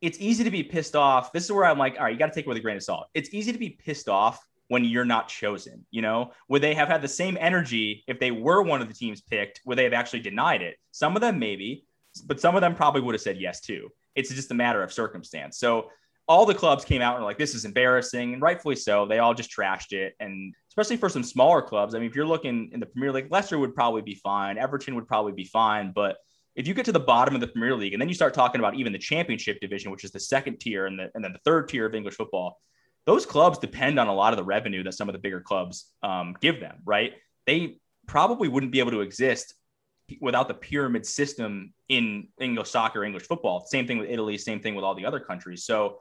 it's 0.00 0.18
easy 0.20 0.44
to 0.44 0.50
be 0.50 0.62
pissed 0.62 0.94
off. 0.94 1.32
This 1.32 1.44
is 1.44 1.52
where 1.52 1.64
I'm 1.64 1.78
like, 1.78 1.96
all 1.96 2.04
right, 2.04 2.12
you 2.12 2.18
got 2.18 2.26
to 2.26 2.34
take 2.34 2.46
it 2.46 2.48
with 2.48 2.58
a 2.58 2.60
grain 2.60 2.76
of 2.76 2.82
salt. 2.82 3.06
It's 3.14 3.32
easy 3.32 3.52
to 3.52 3.58
be 3.58 3.70
pissed 3.70 4.08
off 4.08 4.46
when 4.68 4.84
you're 4.84 5.04
not 5.04 5.28
chosen. 5.28 5.86
You 5.90 6.02
know, 6.02 6.32
would 6.48 6.62
they 6.62 6.74
have 6.74 6.88
had 6.88 7.02
the 7.02 7.08
same 7.08 7.38
energy 7.40 8.04
if 8.06 8.18
they 8.18 8.30
were 8.30 8.62
one 8.62 8.82
of 8.82 8.88
the 8.88 8.94
teams 8.94 9.20
picked? 9.20 9.60
Would 9.64 9.78
they 9.78 9.84
have 9.84 9.92
actually 9.92 10.20
denied 10.20 10.62
it? 10.62 10.76
Some 10.90 11.16
of 11.16 11.22
them 11.22 11.38
maybe, 11.38 11.84
but 12.26 12.40
some 12.40 12.54
of 12.54 12.60
them 12.60 12.74
probably 12.74 13.00
would 13.00 13.14
have 13.14 13.22
said 13.22 13.38
yes 13.40 13.60
too. 13.60 13.88
It's 14.14 14.32
just 14.32 14.50
a 14.50 14.54
matter 14.54 14.82
of 14.82 14.92
circumstance. 14.92 15.58
So 15.58 15.90
all 16.28 16.44
the 16.44 16.54
clubs 16.54 16.84
came 16.84 17.02
out 17.02 17.14
and 17.14 17.22
were 17.22 17.28
like, 17.28 17.38
this 17.38 17.54
is 17.54 17.64
embarrassing, 17.64 18.32
and 18.32 18.42
rightfully 18.42 18.74
so. 18.74 19.06
They 19.06 19.20
all 19.20 19.34
just 19.34 19.50
trashed 19.50 19.92
it. 19.92 20.14
And 20.18 20.52
especially 20.70 20.96
for 20.96 21.08
some 21.08 21.22
smaller 21.22 21.62
clubs, 21.62 21.94
I 21.94 21.98
mean, 21.98 22.08
if 22.08 22.16
you're 22.16 22.26
looking 22.26 22.70
in 22.72 22.80
the 22.80 22.86
Premier 22.86 23.12
League, 23.12 23.30
Leicester 23.30 23.58
would 23.58 23.74
probably 23.74 24.02
be 24.02 24.16
fine. 24.16 24.58
Everton 24.58 24.96
would 24.96 25.06
probably 25.06 25.32
be 25.32 25.44
fine. 25.44 25.92
But 25.94 26.16
if 26.56 26.66
you 26.66 26.72
get 26.72 26.86
to 26.86 26.92
the 26.92 26.98
bottom 26.98 27.34
of 27.34 27.40
the 27.40 27.46
Premier 27.46 27.76
League 27.76 27.92
and 27.92 28.00
then 28.00 28.08
you 28.08 28.14
start 28.14 28.32
talking 28.32 28.58
about 28.58 28.74
even 28.74 28.92
the 28.92 28.98
championship 28.98 29.60
division, 29.60 29.90
which 29.90 30.04
is 30.04 30.10
the 30.10 30.20
second 30.20 30.58
tier 30.58 30.86
and, 30.86 30.98
the, 30.98 31.10
and 31.14 31.22
then 31.22 31.32
the 31.32 31.38
third 31.44 31.68
tier 31.68 31.84
of 31.84 31.94
English 31.94 32.14
football, 32.14 32.58
those 33.04 33.26
clubs 33.26 33.58
depend 33.58 34.00
on 34.00 34.08
a 34.08 34.14
lot 34.14 34.32
of 34.32 34.38
the 34.38 34.44
revenue 34.44 34.82
that 34.82 34.94
some 34.94 35.08
of 35.08 35.12
the 35.12 35.18
bigger 35.18 35.40
clubs 35.40 35.92
um, 36.02 36.34
give 36.40 36.58
them, 36.58 36.78
right? 36.84 37.12
They 37.46 37.78
probably 38.06 38.48
wouldn't 38.48 38.72
be 38.72 38.80
able 38.80 38.92
to 38.92 39.02
exist 39.02 39.54
without 40.20 40.48
the 40.48 40.54
pyramid 40.54 41.04
system 41.04 41.74
in 41.88 42.28
English 42.40 42.70
soccer, 42.70 43.04
English 43.04 43.24
football. 43.24 43.64
Same 43.66 43.86
thing 43.86 43.98
with 43.98 44.08
Italy, 44.08 44.38
same 44.38 44.60
thing 44.60 44.74
with 44.74 44.84
all 44.84 44.94
the 44.94 45.04
other 45.04 45.20
countries. 45.20 45.64
So 45.64 46.00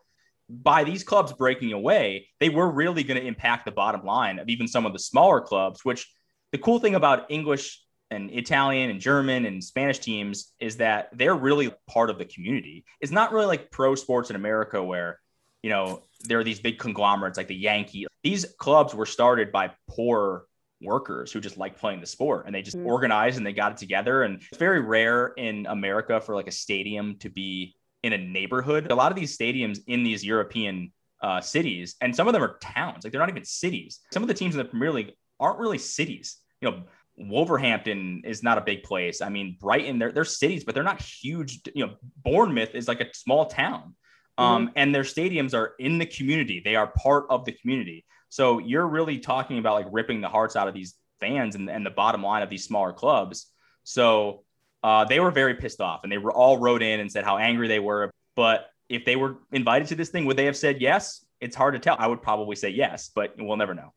by 0.49 0.83
these 0.83 1.03
clubs 1.03 1.33
breaking 1.33 1.73
away, 1.73 2.29
they 2.39 2.49
were 2.49 2.69
really 2.69 3.03
going 3.03 3.19
to 3.19 3.27
impact 3.27 3.65
the 3.65 3.71
bottom 3.71 4.05
line 4.05 4.39
of 4.39 4.47
even 4.47 4.67
some 4.67 4.85
of 4.85 4.93
the 4.93 4.99
smaller 4.99 5.41
clubs, 5.41 5.83
which 5.83 6.07
the 6.51 6.57
cool 6.57 6.79
thing 6.79 6.95
about 6.95 7.25
English 7.29 7.81
and 8.15 8.31
Italian 8.31 8.89
and 8.89 8.99
German 8.99 9.45
and 9.45 9.63
Spanish 9.63 9.99
teams 9.99 10.53
is 10.59 10.77
that 10.77 11.09
they're 11.13 11.35
really 11.35 11.73
part 11.87 12.09
of 12.09 12.17
the 12.17 12.25
community. 12.25 12.85
It's 13.01 13.11
not 13.11 13.31
really 13.31 13.45
like 13.45 13.69
pro 13.69 13.93
sports 13.95 14.29
in 14.29 14.35
America 14.35 14.83
where, 14.83 15.19
you 15.61 15.69
know, 15.69 16.01
there 16.27 16.39
are 16.39 16.43
these 16.43 16.59
big 16.59 16.79
conglomerates 16.79 17.37
like 17.37 17.47
the 17.47 17.55
Yankee. 17.55 18.07
These 18.23 18.45
clubs 18.57 18.95
were 18.95 19.05
started 19.05 19.51
by 19.51 19.71
poor 19.89 20.45
workers 20.81 21.31
who 21.31 21.39
just 21.39 21.57
like 21.57 21.77
playing 21.77 21.99
the 21.99 22.05
sport 22.05 22.45
and 22.45 22.55
they 22.55 22.61
just 22.61 22.77
mm-hmm. 22.77 22.87
organized 22.87 23.37
and 23.37 23.45
they 23.45 23.53
got 23.53 23.73
it 23.73 23.77
together. 23.77 24.23
And 24.23 24.41
it's 24.41 24.57
very 24.57 24.81
rare 24.81 25.27
in 25.27 25.65
America 25.67 26.21
for 26.21 26.35
like 26.35 26.47
a 26.47 26.51
stadium 26.51 27.17
to 27.19 27.29
be 27.29 27.75
in 28.03 28.13
a 28.13 28.17
neighborhood. 28.17 28.91
A 28.91 28.95
lot 28.95 29.11
of 29.11 29.17
these 29.17 29.37
stadiums 29.37 29.79
in 29.87 30.03
these 30.03 30.23
European 30.23 30.91
uh, 31.21 31.41
cities, 31.41 31.95
and 32.01 32.15
some 32.15 32.27
of 32.27 32.33
them 32.33 32.43
are 32.43 32.57
towns, 32.59 33.03
like 33.03 33.11
they're 33.11 33.19
not 33.19 33.29
even 33.29 33.45
cities. 33.45 33.99
Some 34.13 34.21
of 34.21 34.27
the 34.27 34.33
teams 34.33 34.53
in 34.53 34.59
the 34.59 34.65
Premier 34.65 34.91
League 34.91 35.13
aren't 35.39 35.59
really 35.59 35.79
cities. 35.79 36.37
You 36.61 36.69
know, 36.69 36.83
Wolverhampton 37.17 38.23
is 38.25 38.43
not 38.43 38.57
a 38.57 38.61
big 38.61 38.83
place. 38.83 39.21
I 39.21 39.29
mean, 39.29 39.57
Brighton, 39.59 39.99
they're, 39.99 40.11
they're 40.11 40.25
cities, 40.25 40.63
but 40.63 40.75
they're 40.75 40.83
not 40.83 41.01
huge. 41.01 41.61
You 41.73 41.87
know, 41.87 41.93
Bournemouth 42.23 42.75
is 42.75 42.87
like 42.87 43.01
a 43.01 43.13
small 43.13 43.45
town. 43.45 43.95
Um, 44.37 44.67
mm-hmm. 44.67 44.73
and 44.75 44.93
their 44.93 45.03
stadiums 45.03 45.53
are 45.53 45.75
in 45.79 45.97
the 45.97 46.05
community. 46.05 46.61
They 46.63 46.75
are 46.75 46.87
part 46.87 47.25
of 47.29 47.45
the 47.45 47.53
community. 47.53 48.05
So 48.27 48.59
you're 48.59 48.87
really 48.87 49.19
talking 49.19 49.59
about 49.59 49.75
like 49.75 49.87
ripping 49.91 50.19
the 50.19 50.27
hearts 50.27 50.57
out 50.57 50.67
of 50.67 50.73
these 50.73 50.95
fans 51.21 51.55
and, 51.55 51.69
and 51.69 51.85
the 51.85 51.89
bottom 51.89 52.21
line 52.21 52.43
of 52.43 52.49
these 52.49 52.65
smaller 52.65 52.91
clubs. 52.91 53.47
So 53.83 54.43
uh, 54.83 55.05
they 55.05 55.21
were 55.21 55.31
very 55.31 55.55
pissed 55.55 55.79
off 55.79 56.01
and 56.03 56.11
they 56.11 56.17
were 56.17 56.33
all 56.33 56.57
wrote 56.57 56.83
in 56.83 56.99
and 56.99 57.09
said 57.09 57.23
how 57.23 57.37
angry 57.37 57.69
they 57.69 57.79
were. 57.79 58.11
But 58.35 58.67
if 58.89 59.05
they 59.05 59.15
were 59.15 59.37
invited 59.53 59.87
to 59.89 59.95
this 59.95 60.09
thing, 60.09 60.25
would 60.25 60.35
they 60.35 60.45
have 60.45 60.57
said 60.57 60.81
yes? 60.81 61.25
It's 61.39 61.55
hard 61.55 61.75
to 61.75 61.79
tell. 61.79 61.95
I 61.97 62.07
would 62.07 62.21
probably 62.21 62.57
say 62.57 62.69
yes, 62.69 63.09
but 63.15 63.35
we'll 63.37 63.55
never 63.55 63.73
know. 63.73 63.93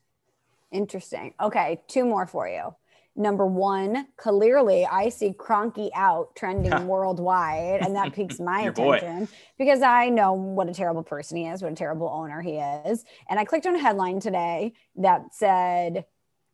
Interesting. 0.71 1.35
Okay, 1.41 1.81
two 1.89 2.05
more 2.05 2.27
for 2.27 2.47
you 2.47 2.75
Number 3.19 3.45
one, 3.45 4.07
clearly 4.17 4.87
I 4.87 5.09
see 5.09 5.33
Kroenke 5.33 5.91
out 5.93 6.37
trending 6.37 6.87
worldwide, 6.87 7.81
and 7.81 7.97
that 7.97 8.13
piques 8.13 8.39
my 8.39 8.63
Your 8.63 8.73
boy. 8.73 8.99
attention 8.99 9.29
because 9.59 9.83
I 9.83 10.09
know 10.09 10.35
what 10.35 10.69
a 10.69 10.73
terrible 10.73 11.03
person 11.03 11.37
he 11.37 11.47
is, 11.47 11.61
what 11.61 11.73
a 11.73 11.75
terrible 11.75 12.09
owner 12.09 12.41
he 12.41 12.59
is. 12.59 13.05
And 13.29 13.41
I 13.41 13.45
clicked 13.45 13.67
on 13.67 13.75
a 13.75 13.79
headline 13.81 14.21
today 14.21 14.73
that 14.95 15.35
said 15.35 16.05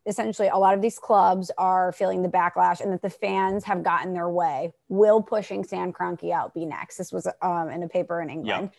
essentially 0.06 0.48
a 0.48 0.56
lot 0.56 0.74
of 0.74 0.80
these 0.80 0.98
clubs 0.98 1.50
are 1.58 1.92
feeling 1.92 2.22
the 2.22 2.30
backlash 2.30 2.80
and 2.80 2.90
that 2.92 3.02
the 3.02 3.10
fans 3.10 3.64
have 3.64 3.82
gotten 3.82 4.14
their 4.14 4.30
way. 4.30 4.72
Will 4.88 5.22
pushing 5.22 5.64
Sam 5.64 5.92
Kroenke 5.92 6.32
out 6.32 6.54
be 6.54 6.64
next? 6.64 6.96
This 6.96 7.12
was 7.12 7.28
um, 7.42 7.68
in 7.68 7.82
a 7.82 7.88
paper 7.88 8.22
in 8.22 8.30
England. 8.30 8.70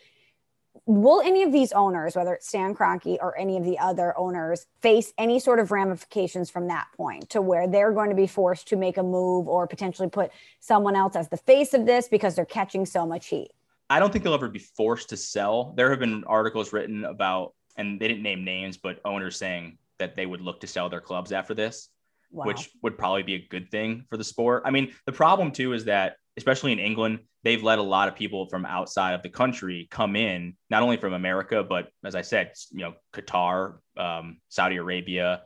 Will 0.86 1.20
any 1.20 1.42
of 1.42 1.50
these 1.50 1.72
owners, 1.72 2.14
whether 2.14 2.34
it's 2.34 2.46
Stan 2.46 2.72
Kroenke 2.72 3.18
or 3.20 3.36
any 3.36 3.56
of 3.56 3.64
the 3.64 3.76
other 3.76 4.16
owners, 4.16 4.66
face 4.80 5.12
any 5.18 5.40
sort 5.40 5.58
of 5.58 5.72
ramifications 5.72 6.48
from 6.48 6.68
that 6.68 6.86
point 6.96 7.28
to 7.30 7.42
where 7.42 7.66
they're 7.66 7.90
going 7.90 8.08
to 8.08 8.14
be 8.14 8.28
forced 8.28 8.68
to 8.68 8.76
make 8.76 8.96
a 8.96 9.02
move 9.02 9.48
or 9.48 9.66
potentially 9.66 10.08
put 10.08 10.30
someone 10.60 10.94
else 10.94 11.16
as 11.16 11.28
the 11.28 11.36
face 11.36 11.74
of 11.74 11.86
this 11.86 12.06
because 12.06 12.36
they're 12.36 12.44
catching 12.44 12.86
so 12.86 13.04
much 13.04 13.26
heat? 13.26 13.50
I 13.90 13.98
don't 13.98 14.12
think 14.12 14.22
they'll 14.22 14.34
ever 14.34 14.48
be 14.48 14.60
forced 14.60 15.08
to 15.08 15.16
sell. 15.16 15.74
There 15.76 15.90
have 15.90 15.98
been 15.98 16.22
articles 16.24 16.72
written 16.72 17.04
about, 17.04 17.54
and 17.76 17.98
they 17.98 18.06
didn't 18.06 18.22
name 18.22 18.44
names, 18.44 18.76
but 18.76 19.00
owners 19.04 19.36
saying 19.36 19.78
that 19.98 20.14
they 20.14 20.26
would 20.26 20.40
look 20.40 20.60
to 20.60 20.68
sell 20.68 20.88
their 20.88 21.00
clubs 21.00 21.32
after 21.32 21.52
this, 21.52 21.88
Wow. 22.30 22.44
which 22.44 22.70
would 22.82 22.96
probably 22.96 23.24
be 23.24 23.34
a 23.34 23.46
good 23.48 23.72
thing 23.72 24.04
for 24.08 24.16
the 24.16 24.24
sport. 24.24 24.62
I 24.64 24.70
mean, 24.70 24.92
the 25.04 25.12
problem 25.12 25.50
too 25.50 25.72
is 25.72 25.84
that, 25.86 26.18
especially 26.36 26.72
in 26.72 26.78
England, 26.78 27.20
they've 27.44 27.62
let 27.62 27.78
a 27.78 27.82
lot 27.82 28.08
of 28.08 28.14
people 28.14 28.48
from 28.48 28.66
outside 28.66 29.12
of 29.14 29.22
the 29.22 29.28
country 29.28 29.88
come 29.90 30.16
in, 30.16 30.54
not 30.68 30.82
only 30.82 30.96
from 30.96 31.12
America, 31.12 31.62
but 31.62 31.88
as 32.04 32.14
I 32.14 32.22
said, 32.22 32.52
you 32.72 32.80
know, 32.80 32.94
Qatar, 33.14 33.78
um, 33.96 34.38
Saudi 34.48 34.76
Arabia, 34.76 35.42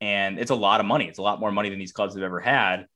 and 0.00 0.38
it's 0.38 0.50
a 0.50 0.54
lot 0.56 0.80
of 0.80 0.86
money. 0.86 1.06
It's 1.06 1.18
a 1.18 1.22
lot 1.22 1.38
more 1.38 1.52
money 1.52 1.70
than 1.70 1.78
these 1.78 1.92
clubs 1.92 2.14
have 2.14 2.24
ever 2.24 2.40
had. 2.40 2.86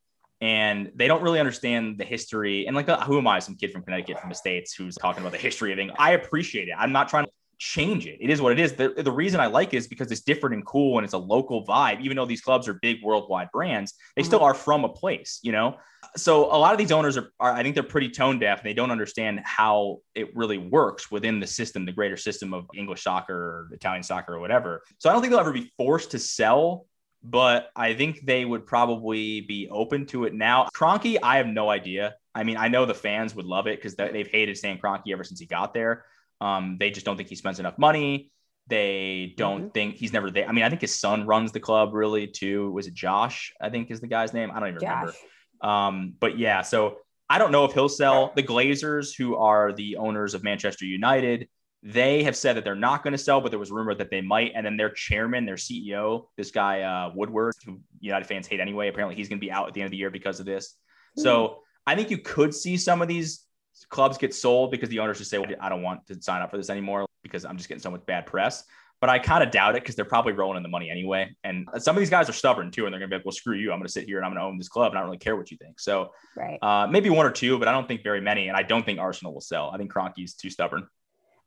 And 0.41 0.91
they 0.97 1.07
don't 1.07 1.23
really 1.23 1.39
understand 1.39 1.99
the 1.99 2.05
history. 2.05 2.67
And 2.67 2.75
like, 2.75 2.89
uh, 2.89 3.01
who 3.01 3.17
am 3.17 3.27
I, 3.27 3.39
some 3.39 3.55
kid 3.55 3.73
from 3.73 3.83
Connecticut 3.83 4.21
from 4.21 4.29
the 4.29 4.35
States 4.35 4.75
who's 4.75 4.97
talking 4.97 5.23
about 5.23 5.33
the 5.33 5.39
history 5.39 5.73
of 5.73 5.79
England? 5.79 5.99
I 6.01 6.13
appreciate 6.13 6.69
it. 6.69 6.75
I'm 6.77 6.93
not 6.93 7.09
trying 7.09 7.25
to 7.25 7.31
change 7.59 8.07
it. 8.07 8.19
It 8.21 8.31
is 8.31 8.41
what 8.41 8.53
it 8.53 8.61
is. 8.61 8.75
The, 8.75 8.91
the 8.91 9.11
reason 9.11 9.41
I 9.41 9.47
like 9.47 9.73
it 9.73 9.79
is 9.79 9.89
because 9.89 10.11
it's 10.11 10.21
different 10.21 10.55
and 10.55 10.67
cool 10.67 10.99
and 10.99 11.05
it's 11.05 11.15
a 11.15 11.19
local 11.19 11.65
vibe. 11.65 12.01
Even 12.01 12.17
though 12.17 12.27
these 12.27 12.41
clubs 12.41 12.69
are 12.69 12.75
big 12.75 13.03
worldwide 13.03 13.51
brands, 13.53 13.95
they 14.15 14.23
still 14.23 14.39
mm-hmm. 14.39 14.47
are 14.47 14.55
from 14.55 14.85
a 14.85 14.89
place, 14.89 15.41
you 15.43 15.53
know? 15.53 15.77
So 16.17 16.47
a 16.47 16.59
lot 16.59 16.73
of 16.73 16.79
these 16.79 16.93
owners 16.93 17.17
are, 17.17 17.33
are 17.41 17.53
I 17.53 17.63
think 17.63 17.75
they're 17.75 17.85
pretty 17.85 18.11
tone 18.11 18.39
deaf 18.39 18.61
and 18.61 18.67
they 18.67 18.75
don't 18.75 18.91
understand 18.91 19.41
how 19.45 19.99
it 20.15 20.37
really 20.37 20.59
works 20.59 21.11
within 21.11 21.41
the 21.41 21.47
system, 21.47 21.85
the 21.85 21.93
greater 21.93 22.17
system 22.17 22.55
of 22.55 22.67
English 22.75 23.03
soccer 23.03 23.35
or 23.35 23.69
Italian 23.73 24.03
soccer 24.03 24.35
or 24.35 24.41
whatever. 24.41 24.83
So 24.99 25.09
I 25.09 25.13
don't 25.13 25.23
think 25.23 25.31
they'll 25.31 25.41
ever 25.41 25.53
be 25.53 25.73
forced 25.77 26.13
to 26.13 26.19
sell, 26.19 26.87
but 27.23 27.71
I 27.75 27.95
think 27.95 28.25
they 28.25 28.45
would 28.45 28.67
probably 28.67 29.41
be 29.41 29.69
open 29.71 30.07
to 30.07 30.25
it 30.25 30.35
now. 30.35 30.69
Kroenke, 30.75 31.19
I 31.23 31.39
have 31.39 31.47
no 31.47 31.71
idea. 31.71 32.15
I 32.35 32.45
mean, 32.45 32.57
I 32.57 32.69
know 32.69 32.85
the 32.85 32.95
fans 32.95 33.35
would 33.35 33.47
love 33.47 33.67
it 33.67 33.79
because 33.79 33.97
they've 33.97 34.29
hated 34.29 34.57
Stan 34.59 34.79
Kroenke 34.79 35.13
ever 35.13 35.25
since 35.25 35.41
he 35.41 35.47
got 35.47 35.75
there. 35.75 36.05
Um, 36.41 36.77
they 36.79 36.91
just 36.91 37.07
don't 37.07 37.17
think 37.17 37.29
he 37.29 37.35
spends 37.35 37.59
enough 37.61 37.79
money. 37.79 38.31
They 38.69 39.35
don't 39.37 39.69
Mhm. 39.69 39.75
think 39.75 39.95
he's 39.95 40.13
never 40.13 40.31
there. 40.31 40.49
I 40.49 40.53
mean, 40.53 40.65
I 40.65 40.69
think 40.69 40.81
his 40.81 40.95
son 40.99 41.25
runs 41.27 41.53
the 41.53 41.61
club 41.61 41.95
really 41.95 42.27
too. 42.27 42.71
Was 42.73 42.87
it 42.87 42.95
Josh? 42.95 43.53
I 43.61 43.71
think 43.71 43.91
is 43.91 44.01
the 44.01 44.09
guy's 44.09 44.33
name. 44.35 44.51
I 44.51 44.59
don't 44.61 44.69
even 44.71 44.81
remember. 44.81 45.15
Um, 45.61 46.15
but 46.19 46.39
yeah, 46.39 46.63
so 46.63 46.99
I 47.31 47.39
don't 47.39 47.53
know 47.53 47.65
if 47.65 47.73
he'll 47.73 47.89
sell. 47.89 48.33
The 48.35 48.43
Glazers, 48.43 49.17
who 49.17 49.37
are 49.37 49.73
the 49.73 49.97
owners 49.97 50.35
of 50.35 50.43
Manchester 50.43 50.85
United, 50.85 51.49
they 51.83 52.25
have 52.25 52.37
said 52.37 52.57
that 52.57 52.65
they're 52.65 52.75
not 52.75 53.03
going 53.05 53.13
to 53.13 53.19
sell, 53.19 53.41
but 53.41 53.51
there 53.51 53.59
was 53.59 53.71
rumor 53.71 53.95
that 53.95 54.11
they 54.11 54.21
might. 54.21 54.53
And 54.55 54.67
then 54.67 54.77
their 54.77 54.91
chairman, 54.91 55.47
their 55.47 55.57
CEO, 55.57 56.29
this 56.37 56.51
guy 56.51 56.83
uh, 56.83 57.13
Woodward, 57.15 57.55
who 57.65 57.81
United 58.01 58.27
fans 58.27 58.47
hate 58.49 58.59
anyway, 58.61 58.89
apparently 58.89 59.15
he's 59.15 59.29
going 59.29 59.39
to 59.39 59.45
be 59.47 59.53
out 59.53 59.69
at 59.69 59.75
the 59.75 59.81
end 59.81 59.87
of 59.87 59.91
the 59.93 59.97
year 59.97 60.11
because 60.11 60.41
of 60.41 60.47
this. 60.47 60.75
So 61.17 61.63
I 61.87 61.95
think 61.95 62.11
you 62.11 62.19
could 62.19 62.53
see 62.55 62.77
some 62.77 63.01
of 63.01 63.09
these 63.09 63.46
clubs 63.91 64.19
get 64.19 64.35
sold 64.35 64.71
because 64.71 64.89
the 64.89 64.99
owners 65.01 65.19
just 65.19 65.31
say, 65.31 65.39
well, 65.39 65.51
I 65.61 65.69
don't 65.69 65.83
want 65.83 66.07
to 66.07 66.21
sign 66.23 66.43
up 66.43 66.51
for 66.51 66.57
this 66.57 66.71
anymore 66.71 67.07
because 67.23 67.45
I'm 67.45 67.57
just 67.57 67.69
getting 67.69 67.83
so 67.83 67.91
much 67.91 68.05
bad 68.07 68.27
press. 68.27 68.65
But 68.99 69.11
I 69.11 69.19
kind 69.19 69.45
of 69.45 69.51
doubt 69.51 69.77
it 69.77 69.83
because 69.83 69.95
they're 69.95 70.07
probably 70.07 70.33
rolling 70.33 70.57
in 70.57 70.63
the 70.63 70.71
money 70.71 70.91
anyway. 70.91 71.37
And 71.45 71.69
some 71.77 71.95
of 71.95 72.01
these 72.01 72.09
guys 72.09 72.31
are 72.31 72.33
stubborn 72.33 72.71
too. 72.71 72.87
And 72.87 72.93
they're 72.95 72.99
going 72.99 73.11
to 73.11 73.15
be 73.15 73.19
like, 73.19 73.27
well, 73.27 73.33
screw 73.33 73.55
you. 73.55 73.71
I'm 73.71 73.79
going 73.79 73.87
to 73.87 73.93
sit 73.93 74.07
here 74.07 74.17
and 74.17 74.25
I'm 74.25 74.33
going 74.33 74.41
to 74.41 74.47
own 74.47 74.57
this 74.57 74.69
club. 74.69 74.93
And 74.93 74.99
I 74.99 75.03
don't 75.03 75.09
really 75.09 75.19
care 75.19 75.37
what 75.37 75.51
you 75.51 75.59
think. 75.59 75.79
So 75.79 76.13
Right. 76.35 76.59
uh, 76.63 76.87
maybe 76.87 77.11
one 77.11 77.27
or 77.27 77.31
two, 77.31 77.59
but 77.59 77.69
I 77.69 77.73
don't 77.73 77.87
think 77.87 78.03
very 78.03 78.23
many. 78.23 78.49
And 78.49 78.57
I 78.57 78.63
don't 78.63 78.87
think 78.87 78.99
Arsenal 78.99 79.35
will 79.35 79.43
sell. 79.43 79.71
I 79.71 79.77
think 79.77 79.93
Kroenke's 79.93 80.33
too 80.33 80.49
stubborn. 80.49 80.87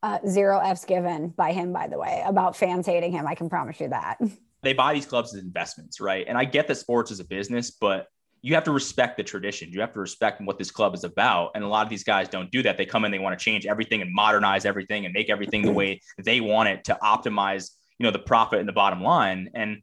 Uh, 0.03 0.19
zero 0.27 0.59
F's 0.59 0.85
given 0.85 1.29
by 1.29 1.51
him, 1.51 1.73
by 1.73 1.87
the 1.87 1.97
way, 1.97 2.21
about 2.25 2.55
fans 2.55 2.85
hating 2.85 3.11
him. 3.11 3.25
I 3.27 3.33
can 3.35 3.49
promise 3.49 3.79
you 3.79 3.89
that. 3.89 4.17
They 4.61 4.73
buy 4.73 4.93
these 4.93 5.05
clubs 5.05 5.33
as 5.33 5.41
investments, 5.41 6.01
right? 6.01 6.25
And 6.27 6.37
I 6.37 6.43
get 6.43 6.67
that 6.67 6.75
sports 6.75 7.11
is 7.11 7.21
a 7.21 7.23
business, 7.23 7.71
but 7.71 8.07
you 8.41 8.55
have 8.55 8.63
to 8.65 8.71
respect 8.71 9.17
the 9.17 9.23
tradition. 9.23 9.71
You 9.71 9.81
have 9.81 9.93
to 9.93 9.99
respect 9.99 10.41
what 10.41 10.57
this 10.57 10.71
club 10.71 10.95
is 10.95 11.03
about. 11.03 11.51
And 11.55 11.63
a 11.63 11.67
lot 11.67 11.85
of 11.85 11.89
these 11.89 12.03
guys 12.03 12.29
don't 12.29 12.49
do 12.51 12.63
that. 12.63 12.77
They 12.77 12.85
come 12.85 13.05
in, 13.05 13.11
they 13.11 13.19
want 13.19 13.37
to 13.37 13.43
change 13.43 13.65
everything 13.65 14.01
and 14.01 14.13
modernize 14.13 14.65
everything 14.65 15.05
and 15.05 15.13
make 15.13 15.29
everything 15.29 15.61
the 15.61 15.69
mm-hmm. 15.69 15.77
way 15.77 16.01
they 16.17 16.39
want 16.41 16.69
it 16.69 16.85
to 16.85 16.97
optimize, 17.03 17.71
you 17.97 18.05
know, 18.05 18.11
the 18.11 18.19
profit 18.19 18.59
and 18.59 18.67
the 18.67 18.73
bottom 18.73 19.03
line. 19.03 19.49
And 19.53 19.81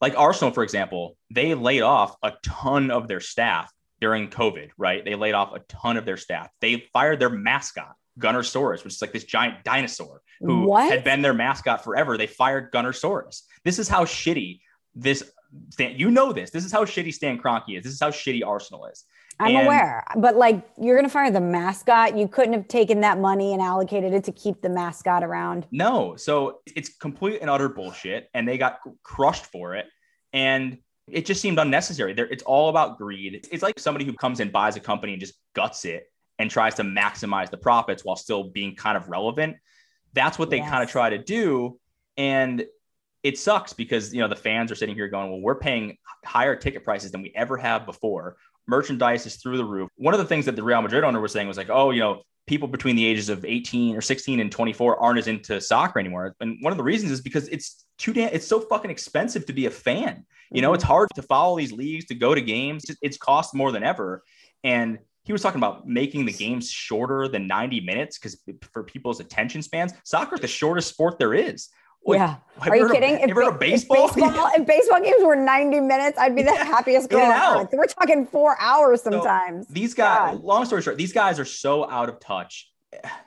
like 0.00 0.16
Arsenal, 0.16 0.52
for 0.52 0.62
example, 0.62 1.16
they 1.30 1.54
laid 1.54 1.82
off 1.82 2.16
a 2.22 2.32
ton 2.42 2.90
of 2.90 3.08
their 3.08 3.20
staff 3.20 3.72
during 4.00 4.28
COVID, 4.28 4.70
right? 4.76 5.04
They 5.04 5.14
laid 5.14 5.34
off 5.34 5.54
a 5.54 5.60
ton 5.60 5.96
of 5.96 6.04
their 6.04 6.18
staff. 6.18 6.48
They 6.60 6.84
fired 6.92 7.18
their 7.18 7.30
mascot, 7.30 7.94
Gunnersaurus, 8.18 8.84
which 8.84 8.94
is 8.94 9.02
like 9.02 9.12
this 9.12 9.24
giant 9.24 9.64
dinosaur 9.64 10.22
who 10.40 10.66
What? 10.66 10.90
had 10.90 11.04
been 11.04 11.22
their 11.22 11.34
mascot 11.34 11.82
forever. 11.82 12.16
They 12.16 12.26
fired 12.26 12.72
Gunnersaurus. 12.72 13.42
This 13.64 13.78
is 13.78 13.88
how 13.88 14.04
shitty 14.04 14.60
this 14.94 15.30
Stan, 15.70 15.98
you 15.98 16.10
know 16.10 16.32
this. 16.32 16.50
This 16.50 16.64
is 16.64 16.72
how 16.72 16.84
shitty 16.84 17.12
Stan 17.12 17.38
Kroenke 17.38 17.76
is. 17.78 17.84
This 17.84 17.92
is 17.92 18.00
how 18.00 18.10
shitty 18.10 18.44
Arsenal 18.46 18.86
is. 18.86 19.04
I'm 19.38 19.54
And- 19.54 19.66
aware, 19.66 20.04
but 20.16 20.36
like 20.36 20.66
you're 20.80 20.96
going 20.96 21.04
to 21.06 21.12
fire 21.12 21.30
the 21.30 21.40
mascot. 21.40 22.16
You 22.16 22.26
couldn't 22.26 22.54
have 22.54 22.68
taken 22.68 23.00
that 23.02 23.18
money 23.18 23.52
and 23.52 23.60
allocated 23.60 24.12
it 24.14 24.24
to 24.24 24.32
keep 24.32 24.62
the 24.62 24.68
mascot 24.70 25.22
around. 25.22 25.66
No, 25.70 26.16
so 26.16 26.60
it's 26.74 26.88
complete 26.96 27.40
and 27.42 27.50
utter 27.50 27.68
bullshit, 27.68 28.30
and 28.32 28.48
they 28.48 28.56
got 28.56 28.78
crushed 29.02 29.46
for 29.46 29.74
it, 29.74 29.86
and 30.32 30.78
it 31.10 31.26
just 31.26 31.40
seemed 31.42 31.58
unnecessary. 31.58 32.14
There, 32.14 32.26
it's 32.26 32.42
all 32.44 32.68
about 32.70 32.96
greed. 32.98 33.46
It's 33.52 33.62
like 33.62 33.78
somebody 33.78 34.04
who 34.06 34.14
comes 34.14 34.40
in, 34.40 34.50
buys 34.50 34.74
a 34.76 34.80
company, 34.80 35.12
and 35.12 35.20
just 35.20 35.34
guts 35.54 35.84
it 35.84 36.10
and 36.38 36.50
tries 36.50 36.74
to 36.76 36.82
maximize 36.82 37.50
the 37.50 37.56
profits 37.58 38.04
while 38.04 38.16
still 38.16 38.44
being 38.44 38.74
kind 38.74 38.96
of 38.96 39.08
relevant. 39.08 39.56
That's 40.14 40.38
what 40.38 40.48
they 40.50 40.58
Yes. 40.58 40.70
kind 40.70 40.82
of 40.82 40.90
try 40.90 41.10
to 41.10 41.18
do, 41.18 41.78
and 42.16 42.64
it 43.26 43.38
sucks 43.38 43.72
because 43.72 44.14
you 44.14 44.20
know 44.20 44.28
the 44.28 44.36
fans 44.36 44.70
are 44.70 44.74
sitting 44.74 44.94
here 44.94 45.08
going, 45.08 45.30
"Well, 45.30 45.40
we're 45.40 45.58
paying 45.58 45.98
higher 46.24 46.54
ticket 46.54 46.84
prices 46.84 47.10
than 47.10 47.22
we 47.22 47.32
ever 47.34 47.56
have 47.56 47.84
before. 47.86 48.36
Merchandise 48.68 49.26
is 49.26 49.36
through 49.36 49.56
the 49.56 49.64
roof." 49.64 49.88
One 49.96 50.14
of 50.14 50.18
the 50.18 50.26
things 50.26 50.46
that 50.46 50.56
the 50.56 50.62
Real 50.62 50.80
Madrid 50.82 51.04
owner 51.04 51.20
was 51.20 51.32
saying 51.32 51.48
was 51.48 51.56
like, 51.56 51.70
"Oh, 51.70 51.90
you 51.90 52.00
know." 52.00 52.22
People 52.46 52.68
between 52.68 52.94
the 52.94 53.04
ages 53.04 53.28
of 53.28 53.44
18 53.44 53.96
or 53.96 54.00
16 54.00 54.38
and 54.38 54.52
24 54.52 55.00
aren't 55.00 55.18
as 55.18 55.26
into 55.26 55.60
soccer 55.60 55.98
anymore. 55.98 56.36
And 56.38 56.58
one 56.60 56.72
of 56.72 56.76
the 56.76 56.84
reasons 56.84 57.10
is 57.10 57.20
because 57.20 57.48
it's 57.48 57.84
too 57.98 58.12
damn, 58.12 58.32
it's 58.32 58.46
so 58.46 58.60
fucking 58.60 58.88
expensive 58.88 59.46
to 59.46 59.52
be 59.52 59.66
a 59.66 59.70
fan. 59.70 60.24
You 60.52 60.62
know, 60.62 60.68
mm-hmm. 60.68 60.76
it's 60.76 60.84
hard 60.84 61.08
to 61.16 61.22
follow 61.22 61.56
these 61.56 61.72
leagues, 61.72 62.04
to 62.04 62.14
go 62.14 62.36
to 62.36 62.40
games. 62.40 62.84
It's, 62.88 62.98
it's 63.02 63.16
cost 63.16 63.52
more 63.52 63.72
than 63.72 63.82
ever. 63.82 64.22
And 64.62 65.00
he 65.24 65.32
was 65.32 65.42
talking 65.42 65.58
about 65.58 65.88
making 65.88 66.24
the 66.24 66.32
games 66.32 66.70
shorter 66.70 67.26
than 67.26 67.48
90 67.48 67.80
minutes 67.80 68.16
because 68.16 68.40
for 68.72 68.84
people's 68.84 69.18
attention 69.18 69.60
spans, 69.60 69.92
soccer 70.04 70.36
is 70.36 70.40
the 70.40 70.46
shortest 70.46 70.88
sport 70.88 71.18
there 71.18 71.34
is. 71.34 71.68
Like, 72.06 72.18
yeah. 72.18 72.36
Are 72.60 72.76
you 72.76 72.88
kidding? 72.90 73.18
have 73.18 73.28
you 73.28 73.34
heard 73.34 73.48
of 73.48 73.54
ba- 73.54 73.58
baseball? 73.60 74.06
baseball, 74.08 74.48
if 74.54 74.66
baseball 74.66 75.00
games 75.02 75.22
were 75.22 75.36
90 75.36 75.80
minutes, 75.80 76.18
I'd 76.18 76.34
be 76.34 76.42
the 76.42 76.52
Yeah, 76.52 76.64
happiest 76.64 77.10
girl 77.10 77.20
on 77.22 77.60
earth. 77.62 77.68
We're 77.72 77.86
talking 77.86 78.26
four 78.26 78.56
hours 78.60 79.02
So, 79.02 79.10
sometimes. 79.10 79.66
These 79.68 79.94
guys, 79.94 80.36
God. 80.36 80.44
long 80.44 80.64
story 80.64 80.82
short, 80.82 80.96
these 80.96 81.12
guys 81.12 81.38
are 81.38 81.44
so 81.44 81.88
out 81.90 82.08
of 82.08 82.18
touch. 82.20 82.70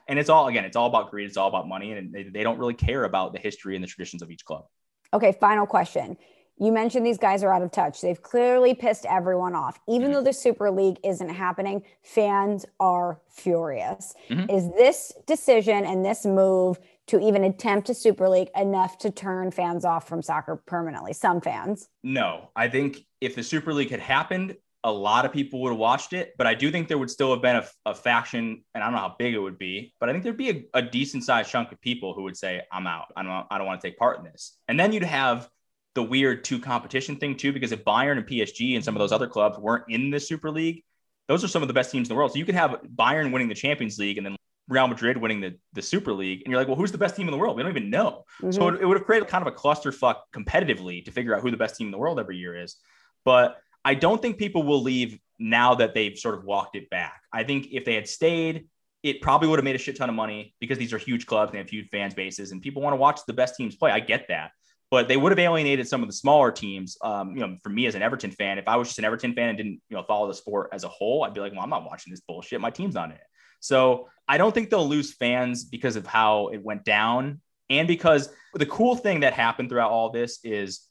And 0.08 0.18
it's 0.18 0.28
all, 0.28 0.48
again, 0.48 0.64
it's 0.64 0.74
all 0.76 0.86
about 0.88 1.10
greed. 1.10 1.28
It's 1.28 1.36
all 1.36 1.48
about 1.48 1.68
money. 1.68 1.92
And 1.92 2.12
they, 2.12 2.24
they 2.24 2.42
don't 2.42 2.58
really 2.58 2.74
care 2.74 3.04
about 3.04 3.32
the 3.32 3.38
history 3.38 3.76
and 3.76 3.84
the 3.84 3.88
traditions 3.88 4.22
of 4.22 4.30
each 4.30 4.44
club. 4.44 4.64
Okay, 5.12 5.32
final 5.38 5.66
question. 5.66 6.16
You 6.58 6.72
mentioned 6.72 7.06
these 7.06 7.18
guys 7.18 7.42
are 7.44 7.52
out 7.54 7.62
of 7.62 7.70
touch. 7.70 8.00
They've 8.00 8.20
clearly 8.20 8.74
pissed 8.74 9.06
everyone 9.06 9.54
off. 9.54 9.78
Even 9.88 10.10
Mhm. 10.10 10.14
though 10.14 10.22
the 10.24 10.32
Super 10.32 10.70
League 10.70 10.98
isn't 11.04 11.28
happening, 11.28 11.82
fans 12.02 12.66
are 12.80 13.20
furious. 13.30 14.14
Mhm. 14.28 14.50
Is 14.52 14.68
this 14.72 15.12
decision 15.26 15.84
and 15.86 16.04
this 16.04 16.26
move 16.26 16.78
to 17.10 17.20
even 17.20 17.44
attempt 17.44 17.88
a 17.88 17.94
Super 17.94 18.28
League 18.28 18.48
enough 18.56 18.98
to 18.98 19.10
turn 19.10 19.50
fans 19.50 19.84
off 19.84 20.08
from 20.08 20.22
soccer 20.22 20.56
permanently? 20.66 21.12
Some 21.12 21.40
fans. 21.40 21.88
No, 22.02 22.50
I 22.56 22.68
think 22.68 22.98
if 23.20 23.34
the 23.34 23.42
Super 23.42 23.72
League 23.72 23.90
had 23.90 24.00
happened, 24.00 24.56
a 24.84 24.92
lot 24.92 25.24
of 25.24 25.32
people 25.32 25.60
would 25.60 25.70
have 25.70 25.78
watched 25.78 26.12
it. 26.12 26.34
But 26.38 26.46
I 26.46 26.54
do 26.54 26.70
think 26.70 26.88
there 26.88 26.98
would 26.98 27.10
still 27.10 27.32
have 27.32 27.42
been 27.42 27.56
a, 27.56 27.66
a 27.84 27.94
faction, 27.94 28.64
and 28.74 28.82
I 28.82 28.86
don't 28.86 28.94
know 28.94 29.00
how 29.00 29.16
big 29.18 29.34
it 29.34 29.38
would 29.38 29.58
be, 29.58 29.94
but 30.00 30.08
I 30.08 30.12
think 30.12 30.24
there'd 30.24 30.36
be 30.36 30.50
a, 30.50 30.78
a 30.78 30.82
decent 30.82 31.24
sized 31.24 31.50
chunk 31.50 31.72
of 31.72 31.80
people 31.80 32.14
who 32.14 32.22
would 32.22 32.36
say, 32.36 32.62
"I'm 32.72 32.86
out. 32.86 33.06
I 33.16 33.22
don't. 33.22 33.46
I 33.50 33.58
don't 33.58 33.66
want 33.66 33.80
to 33.80 33.86
take 33.86 33.98
part 33.98 34.18
in 34.18 34.24
this." 34.24 34.56
And 34.68 34.78
then 34.78 34.92
you'd 34.92 35.02
have 35.02 35.48
the 35.94 36.02
weird 36.02 36.44
two 36.44 36.58
competition 36.58 37.16
thing 37.16 37.36
too, 37.36 37.52
because 37.52 37.72
if 37.72 37.84
Bayern 37.84 38.16
and 38.16 38.26
PSG 38.26 38.76
and 38.76 38.84
some 38.84 38.94
of 38.94 39.00
those 39.00 39.12
other 39.12 39.26
clubs 39.26 39.58
weren't 39.58 39.84
in 39.88 40.10
the 40.10 40.20
Super 40.20 40.50
League, 40.50 40.84
those 41.28 41.42
are 41.42 41.48
some 41.48 41.62
of 41.62 41.68
the 41.68 41.74
best 41.74 41.90
teams 41.90 42.08
in 42.08 42.14
the 42.14 42.16
world. 42.16 42.32
So 42.32 42.38
you 42.38 42.44
could 42.44 42.54
have 42.54 42.80
Bayern 42.96 43.32
winning 43.32 43.48
the 43.48 43.54
Champions 43.54 43.98
League 43.98 44.16
and 44.16 44.26
then 44.26 44.36
Real 44.70 44.86
Madrid 44.86 45.16
winning 45.16 45.40
the, 45.40 45.56
the 45.72 45.82
Super 45.82 46.12
League, 46.12 46.42
and 46.44 46.50
you're 46.50 46.60
like, 46.60 46.68
well, 46.68 46.76
who's 46.76 46.92
the 46.92 46.98
best 46.98 47.16
team 47.16 47.26
in 47.26 47.32
the 47.32 47.36
world? 47.38 47.56
We 47.56 47.62
don't 47.62 47.72
even 47.76 47.90
know. 47.90 48.24
So 48.50 48.62
Mhm. 48.62 48.76
it, 48.76 48.82
it 48.82 48.86
would 48.86 48.96
have 48.96 49.04
created 49.04 49.28
kind 49.28 49.46
of 49.46 49.52
a 49.52 49.56
clusterfuck 49.56 50.16
competitively 50.32 51.04
to 51.04 51.10
figure 51.10 51.34
out 51.34 51.42
who 51.42 51.50
the 51.50 51.56
best 51.56 51.76
team 51.76 51.88
in 51.88 51.90
the 51.90 51.98
world 51.98 52.18
every 52.20 52.38
year 52.38 52.56
is. 52.56 52.76
But 53.24 53.58
I 53.84 53.94
don't 53.94 54.22
think 54.22 54.38
people 54.38 54.62
will 54.62 54.80
leave 54.82 55.18
now 55.38 55.74
that 55.74 55.92
they've 55.94 56.16
sort 56.16 56.36
of 56.36 56.44
walked 56.44 56.76
it 56.76 56.88
back. 56.88 57.20
I 57.32 57.42
think 57.44 57.68
if 57.72 57.84
they 57.84 57.94
had 57.94 58.06
stayed, 58.08 58.68
it 59.02 59.20
probably 59.22 59.48
would 59.48 59.58
have 59.58 59.64
made 59.64 59.74
a 59.74 59.78
shit 59.78 59.96
ton 59.96 60.08
of 60.08 60.14
money 60.14 60.54
because 60.60 60.78
these 60.78 60.92
are 60.92 60.98
huge 60.98 61.26
clubs 61.26 61.50
and 61.50 61.54
they 61.54 61.58
have 61.58 61.68
huge 61.70 61.88
fans 61.88 62.14
bases 62.14 62.52
and 62.52 62.62
people 62.62 62.80
want 62.82 62.92
to 62.92 62.98
watch 62.98 63.20
the 63.26 63.32
best 63.32 63.56
teams 63.56 63.74
play. 63.74 63.90
I 63.90 63.98
get 64.00 64.28
that. 64.28 64.52
But 64.90 65.08
they 65.08 65.16
would 65.16 65.32
have 65.32 65.38
alienated 65.38 65.88
some 65.88 66.02
of 66.02 66.08
the 66.08 66.12
smaller 66.12 66.50
teams. 66.52 66.98
Um, 67.00 67.34
you 67.34 67.40
know, 67.46 67.56
for 67.62 67.68
me 67.70 67.86
as 67.86 67.94
an 67.94 68.02
Everton 68.02 68.30
fan, 68.32 68.58
if 68.58 68.68
I 68.68 68.76
was 68.76 68.88
just 68.88 68.98
an 68.98 69.04
Everton 69.04 69.34
fan 69.34 69.48
and 69.48 69.56
didn't, 69.56 69.80
you 69.88 69.96
know, 69.96 70.02
follow 70.02 70.26
the 70.28 70.34
sport 70.34 70.68
as 70.72 70.84
a 70.84 70.88
whole, 70.88 71.24
I'd 71.24 71.32
be 71.32 71.40
like, 71.40 71.52
well, 71.52 71.62
I'm 71.62 71.70
not 71.70 71.84
watching 71.84 72.10
this 72.12 72.20
bullshit. 72.20 72.60
My 72.60 72.70
team's 72.70 72.94
not 72.94 73.06
in 73.10 73.16
it. 73.16 73.22
So 73.60 74.08
I 74.26 74.38
don't 74.38 74.52
think 74.52 74.70
they'll 74.70 74.88
lose 74.88 75.12
fans 75.12 75.64
because 75.64 75.96
of 75.96 76.06
how 76.06 76.48
it 76.48 76.62
went 76.62 76.84
down. 76.84 77.40
And 77.68 77.86
because 77.86 78.30
the 78.54 78.66
cool 78.66 78.96
thing 78.96 79.20
that 79.20 79.32
happened 79.32 79.68
throughout 79.68 79.90
all 79.90 80.10
this 80.10 80.40
is 80.42 80.86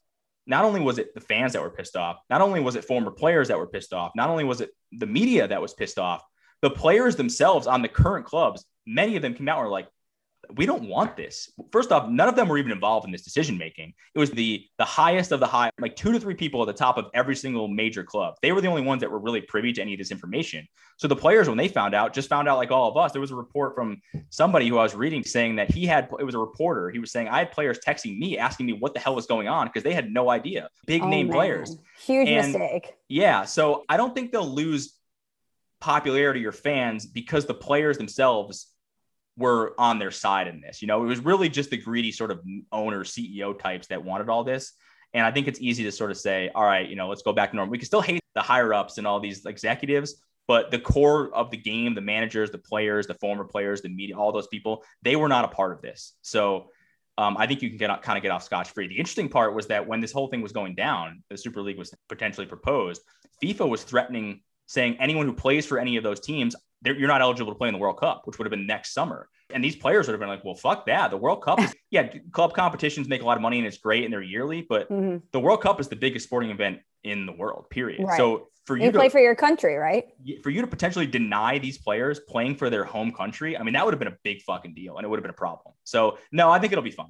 not 0.46 0.64
only 0.64 0.80
was 0.80 0.98
it 0.98 1.14
the 1.14 1.20
fans 1.20 1.52
that 1.52 1.62
were 1.62 1.70
pissed 1.70 1.96
off, 1.96 2.18
not 2.30 2.40
only 2.40 2.60
was 2.60 2.76
it 2.76 2.84
former 2.84 3.10
players 3.10 3.48
that 3.48 3.58
were 3.58 3.66
pissed 3.66 3.92
off, 3.92 4.12
not 4.16 4.30
only 4.30 4.44
was 4.44 4.60
it 4.60 4.70
the 4.92 5.06
media 5.06 5.46
that 5.46 5.60
was 5.60 5.74
pissed 5.74 5.98
off, 5.98 6.22
the 6.62 6.70
players 6.70 7.16
themselves 7.16 7.66
on 7.66 7.82
the 7.82 7.88
current 7.88 8.26
clubs, 8.26 8.64
many 8.86 9.16
of 9.16 9.22
them 9.22 9.34
came 9.34 9.48
out 9.48 9.58
and 9.58 9.66
were 9.66 9.72
like, 9.72 9.88
we 10.56 10.66
don't 10.66 10.88
want 10.88 11.16
this. 11.16 11.50
First 11.72 11.92
off, 11.92 12.08
none 12.08 12.28
of 12.28 12.36
them 12.36 12.48
were 12.48 12.58
even 12.58 12.72
involved 12.72 13.06
in 13.06 13.12
this 13.12 13.22
decision 13.22 13.58
making. 13.58 13.92
It 14.14 14.18
was 14.18 14.30
the 14.30 14.64
the 14.78 14.84
highest 14.84 15.32
of 15.32 15.40
the 15.40 15.46
high, 15.46 15.70
like 15.78 15.96
two 15.96 16.12
to 16.12 16.20
three 16.20 16.34
people 16.34 16.62
at 16.62 16.66
the 16.66 16.72
top 16.72 16.98
of 16.98 17.06
every 17.14 17.36
single 17.36 17.68
major 17.68 18.04
club. 18.04 18.34
They 18.42 18.52
were 18.52 18.60
the 18.60 18.68
only 18.68 18.82
ones 18.82 19.00
that 19.00 19.10
were 19.10 19.18
really 19.18 19.40
privy 19.40 19.72
to 19.72 19.82
any 19.82 19.94
of 19.94 19.98
this 19.98 20.10
information. 20.10 20.66
So 20.96 21.08
the 21.08 21.16
players, 21.16 21.48
when 21.48 21.56
they 21.56 21.68
found 21.68 21.94
out, 21.94 22.12
just 22.12 22.28
found 22.28 22.48
out 22.48 22.58
like 22.58 22.70
all 22.70 22.90
of 22.90 22.96
us. 22.96 23.12
There 23.12 23.20
was 23.20 23.30
a 23.30 23.36
report 23.36 23.74
from 23.74 24.00
somebody 24.30 24.68
who 24.68 24.78
I 24.78 24.82
was 24.82 24.94
reading 24.94 25.24
saying 25.24 25.56
that 25.56 25.70
he 25.70 25.86
had 25.86 26.08
it 26.18 26.24
was 26.24 26.34
a 26.34 26.38
reporter. 26.38 26.90
He 26.90 26.98
was 26.98 27.12
saying 27.12 27.28
I 27.28 27.38
had 27.38 27.52
players 27.52 27.78
texting 27.78 28.18
me 28.18 28.38
asking 28.38 28.66
me 28.66 28.72
what 28.74 28.94
the 28.94 29.00
hell 29.00 29.14
was 29.14 29.26
going 29.26 29.48
on 29.48 29.66
because 29.66 29.82
they 29.82 29.94
had 29.94 30.10
no 30.10 30.30
idea. 30.30 30.68
Big 30.86 31.02
oh, 31.02 31.08
name 31.08 31.28
man. 31.28 31.34
players. 31.34 31.76
Huge 32.00 32.28
and, 32.28 32.52
mistake. 32.52 32.94
Yeah. 33.08 33.44
So 33.44 33.84
I 33.88 33.96
don't 33.96 34.14
think 34.14 34.32
they'll 34.32 34.46
lose 34.46 34.94
popularity 35.80 36.44
or 36.44 36.52
fans 36.52 37.06
because 37.06 37.46
the 37.46 37.54
players 37.54 37.96
themselves 37.96 38.66
were 39.40 39.74
on 39.78 39.98
their 39.98 40.10
side 40.10 40.46
in 40.46 40.60
this. 40.60 40.82
You 40.82 40.88
know, 40.88 41.02
it 41.02 41.06
was 41.06 41.18
really 41.20 41.48
just 41.48 41.70
the 41.70 41.76
greedy 41.76 42.12
sort 42.12 42.30
of 42.30 42.40
owner 42.70 43.04
CEO 43.04 43.58
types 43.58 43.86
that 43.88 44.04
wanted 44.04 44.28
all 44.28 44.44
this. 44.44 44.74
And 45.14 45.26
I 45.26 45.32
think 45.32 45.48
it's 45.48 45.60
easy 45.60 45.82
to 45.84 45.92
sort 45.92 46.10
of 46.10 46.18
say, 46.18 46.50
all 46.54 46.64
right, 46.64 46.88
you 46.88 46.94
know, 46.94 47.08
let's 47.08 47.22
go 47.22 47.32
back 47.32 47.50
to 47.50 47.56
normal. 47.56 47.72
We 47.72 47.78
can 47.78 47.86
still 47.86 48.02
hate 48.02 48.20
the 48.34 48.42
higher 48.42 48.72
ups 48.72 48.98
and 48.98 49.06
all 49.06 49.18
these 49.18 49.46
executives, 49.46 50.22
but 50.46 50.70
the 50.70 50.78
core 50.78 51.34
of 51.34 51.50
the 51.50 51.56
game, 51.56 51.94
the 51.94 52.00
managers, 52.00 52.50
the 52.50 52.58
players, 52.58 53.06
the 53.06 53.14
former 53.14 53.44
players, 53.44 53.82
the 53.82 53.88
media, 53.88 54.16
all 54.16 54.30
those 54.30 54.46
people, 54.46 54.84
they 55.02 55.16
were 55.16 55.28
not 55.28 55.44
a 55.44 55.48
part 55.48 55.72
of 55.72 55.80
this. 55.80 56.12
So 56.22 56.68
um, 57.18 57.36
I 57.38 57.46
think 57.46 57.62
you 57.62 57.70
can 57.70 57.78
get 57.78 58.02
kind 58.02 58.16
of 58.18 58.22
get 58.22 58.30
off 58.30 58.44
scotch 58.44 58.70
free. 58.70 58.86
The 58.86 58.98
interesting 58.98 59.28
part 59.28 59.54
was 59.54 59.66
that 59.66 59.86
when 59.86 60.00
this 60.00 60.12
whole 60.12 60.28
thing 60.28 60.42
was 60.42 60.52
going 60.52 60.74
down, 60.74 61.22
the 61.28 61.36
Super 61.36 61.62
League 61.62 61.78
was 61.78 61.92
potentially 62.08 62.46
proposed. 62.46 63.02
FIFA 63.42 63.68
was 63.68 63.82
threatening 63.82 64.42
saying 64.66 64.96
anyone 65.00 65.26
who 65.26 65.32
plays 65.32 65.66
for 65.66 65.80
any 65.80 65.96
of 65.96 66.04
those 66.04 66.20
teams, 66.20 66.54
you're 66.84 67.08
not 67.08 67.20
eligible 67.20 67.52
to 67.52 67.58
play 67.58 67.68
in 67.68 67.74
the 67.74 67.80
World 67.80 67.98
Cup, 67.98 68.22
which 68.24 68.38
would 68.38 68.46
have 68.46 68.50
been 68.50 68.66
next 68.66 68.92
summer. 68.92 69.28
And 69.52 69.62
these 69.62 69.76
players 69.76 70.06
would 70.06 70.12
have 70.12 70.20
been 70.20 70.28
like, 70.28 70.44
well, 70.44 70.54
fuck 70.54 70.86
that. 70.86 71.10
The 71.10 71.16
World 71.16 71.42
Cup 71.42 71.60
is, 71.60 71.74
yeah, 71.90 72.08
club 72.32 72.54
competitions 72.54 73.08
make 73.08 73.22
a 73.22 73.24
lot 73.24 73.36
of 73.36 73.42
money 73.42 73.58
and 73.58 73.66
it's 73.66 73.78
great 73.78 74.04
and 74.04 74.12
they're 74.12 74.22
yearly, 74.22 74.64
but 74.68 74.90
mm-hmm. 74.90 75.18
the 75.32 75.40
World 75.40 75.60
Cup 75.60 75.80
is 75.80 75.88
the 75.88 75.96
biggest 75.96 76.26
sporting 76.26 76.50
event 76.50 76.80
in 77.04 77.26
the 77.26 77.32
world, 77.32 77.66
period. 77.70 78.04
Right. 78.04 78.16
So 78.16 78.48
for 78.66 78.76
you, 78.76 78.84
you 78.84 78.92
to 78.92 78.98
play 78.98 79.08
for 79.08 79.20
your 79.20 79.34
country, 79.34 79.76
right? 79.76 80.04
For 80.42 80.50
you 80.50 80.60
to 80.60 80.66
potentially 80.66 81.06
deny 81.06 81.58
these 81.58 81.78
players 81.78 82.20
playing 82.20 82.56
for 82.56 82.70
their 82.70 82.84
home 82.84 83.12
country, 83.12 83.56
I 83.56 83.62
mean, 83.62 83.74
that 83.74 83.84
would 83.84 83.92
have 83.92 83.98
been 83.98 84.08
a 84.08 84.18
big 84.22 84.42
fucking 84.42 84.74
deal 84.74 84.96
and 84.96 85.04
it 85.04 85.08
would 85.08 85.18
have 85.18 85.24
been 85.24 85.30
a 85.30 85.34
problem. 85.34 85.74
So, 85.84 86.18
no, 86.30 86.50
I 86.50 86.58
think 86.58 86.72
it'll 86.72 86.84
be 86.84 86.90
fun. 86.90 87.08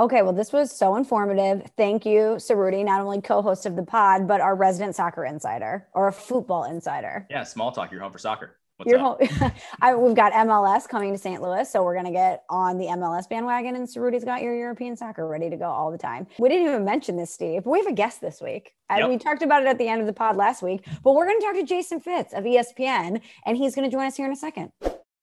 Okay, 0.00 0.22
well, 0.22 0.32
this 0.32 0.50
was 0.50 0.74
so 0.74 0.96
informative. 0.96 1.70
Thank 1.76 2.06
you, 2.06 2.36
Ceruti, 2.38 2.82
not 2.82 3.02
only 3.02 3.20
co-host 3.20 3.66
of 3.66 3.76
the 3.76 3.82
pod, 3.82 4.26
but 4.26 4.40
our 4.40 4.54
resident 4.54 4.96
soccer 4.96 5.26
insider 5.26 5.88
or 5.92 6.08
a 6.08 6.12
football 6.12 6.64
insider. 6.64 7.26
Yeah, 7.28 7.44
small 7.44 7.70
talk. 7.70 7.92
You're 7.92 8.00
home 8.00 8.10
for 8.10 8.18
soccer. 8.18 8.56
What's 8.84 9.30
home, 9.40 9.52
I, 9.82 9.94
we've 9.94 10.14
got 10.14 10.32
MLS 10.32 10.88
coming 10.88 11.12
to 11.12 11.18
St. 11.18 11.42
Louis, 11.42 11.70
so 11.70 11.82
we're 11.82 11.94
gonna 11.94 12.12
get 12.12 12.44
on 12.48 12.78
the 12.78 12.86
MLS 12.86 13.28
bandwagon, 13.28 13.76
and 13.76 13.86
Ceruti's 13.86 14.24
got 14.24 14.42
your 14.42 14.56
European 14.56 14.96
soccer 14.96 15.26
ready 15.26 15.50
to 15.50 15.56
go 15.56 15.66
all 15.66 15.90
the 15.90 15.98
time. 15.98 16.26
We 16.38 16.48
didn't 16.48 16.68
even 16.68 16.84
mention 16.84 17.16
this, 17.16 17.32
Steve, 17.32 17.64
but 17.64 17.70
we 17.70 17.78
have 17.78 17.88
a 17.88 17.92
guest 17.92 18.20
this 18.20 18.40
week. 18.40 18.74
Yep. 18.90 19.08
We 19.08 19.18
talked 19.18 19.42
about 19.42 19.62
it 19.62 19.68
at 19.68 19.78
the 19.78 19.86
end 19.86 20.00
of 20.00 20.06
the 20.06 20.12
pod 20.12 20.36
last 20.36 20.62
week, 20.62 20.86
but 21.04 21.14
we're 21.14 21.26
gonna 21.26 21.40
talk 21.40 21.54
to 21.54 21.64
Jason 21.64 22.00
Fitz 22.00 22.32
of 22.32 22.44
ESPN, 22.44 23.20
and 23.44 23.56
he's 23.56 23.74
gonna 23.74 23.90
join 23.90 24.06
us 24.06 24.16
here 24.16 24.26
in 24.26 24.32
a 24.32 24.36
second. 24.36 24.72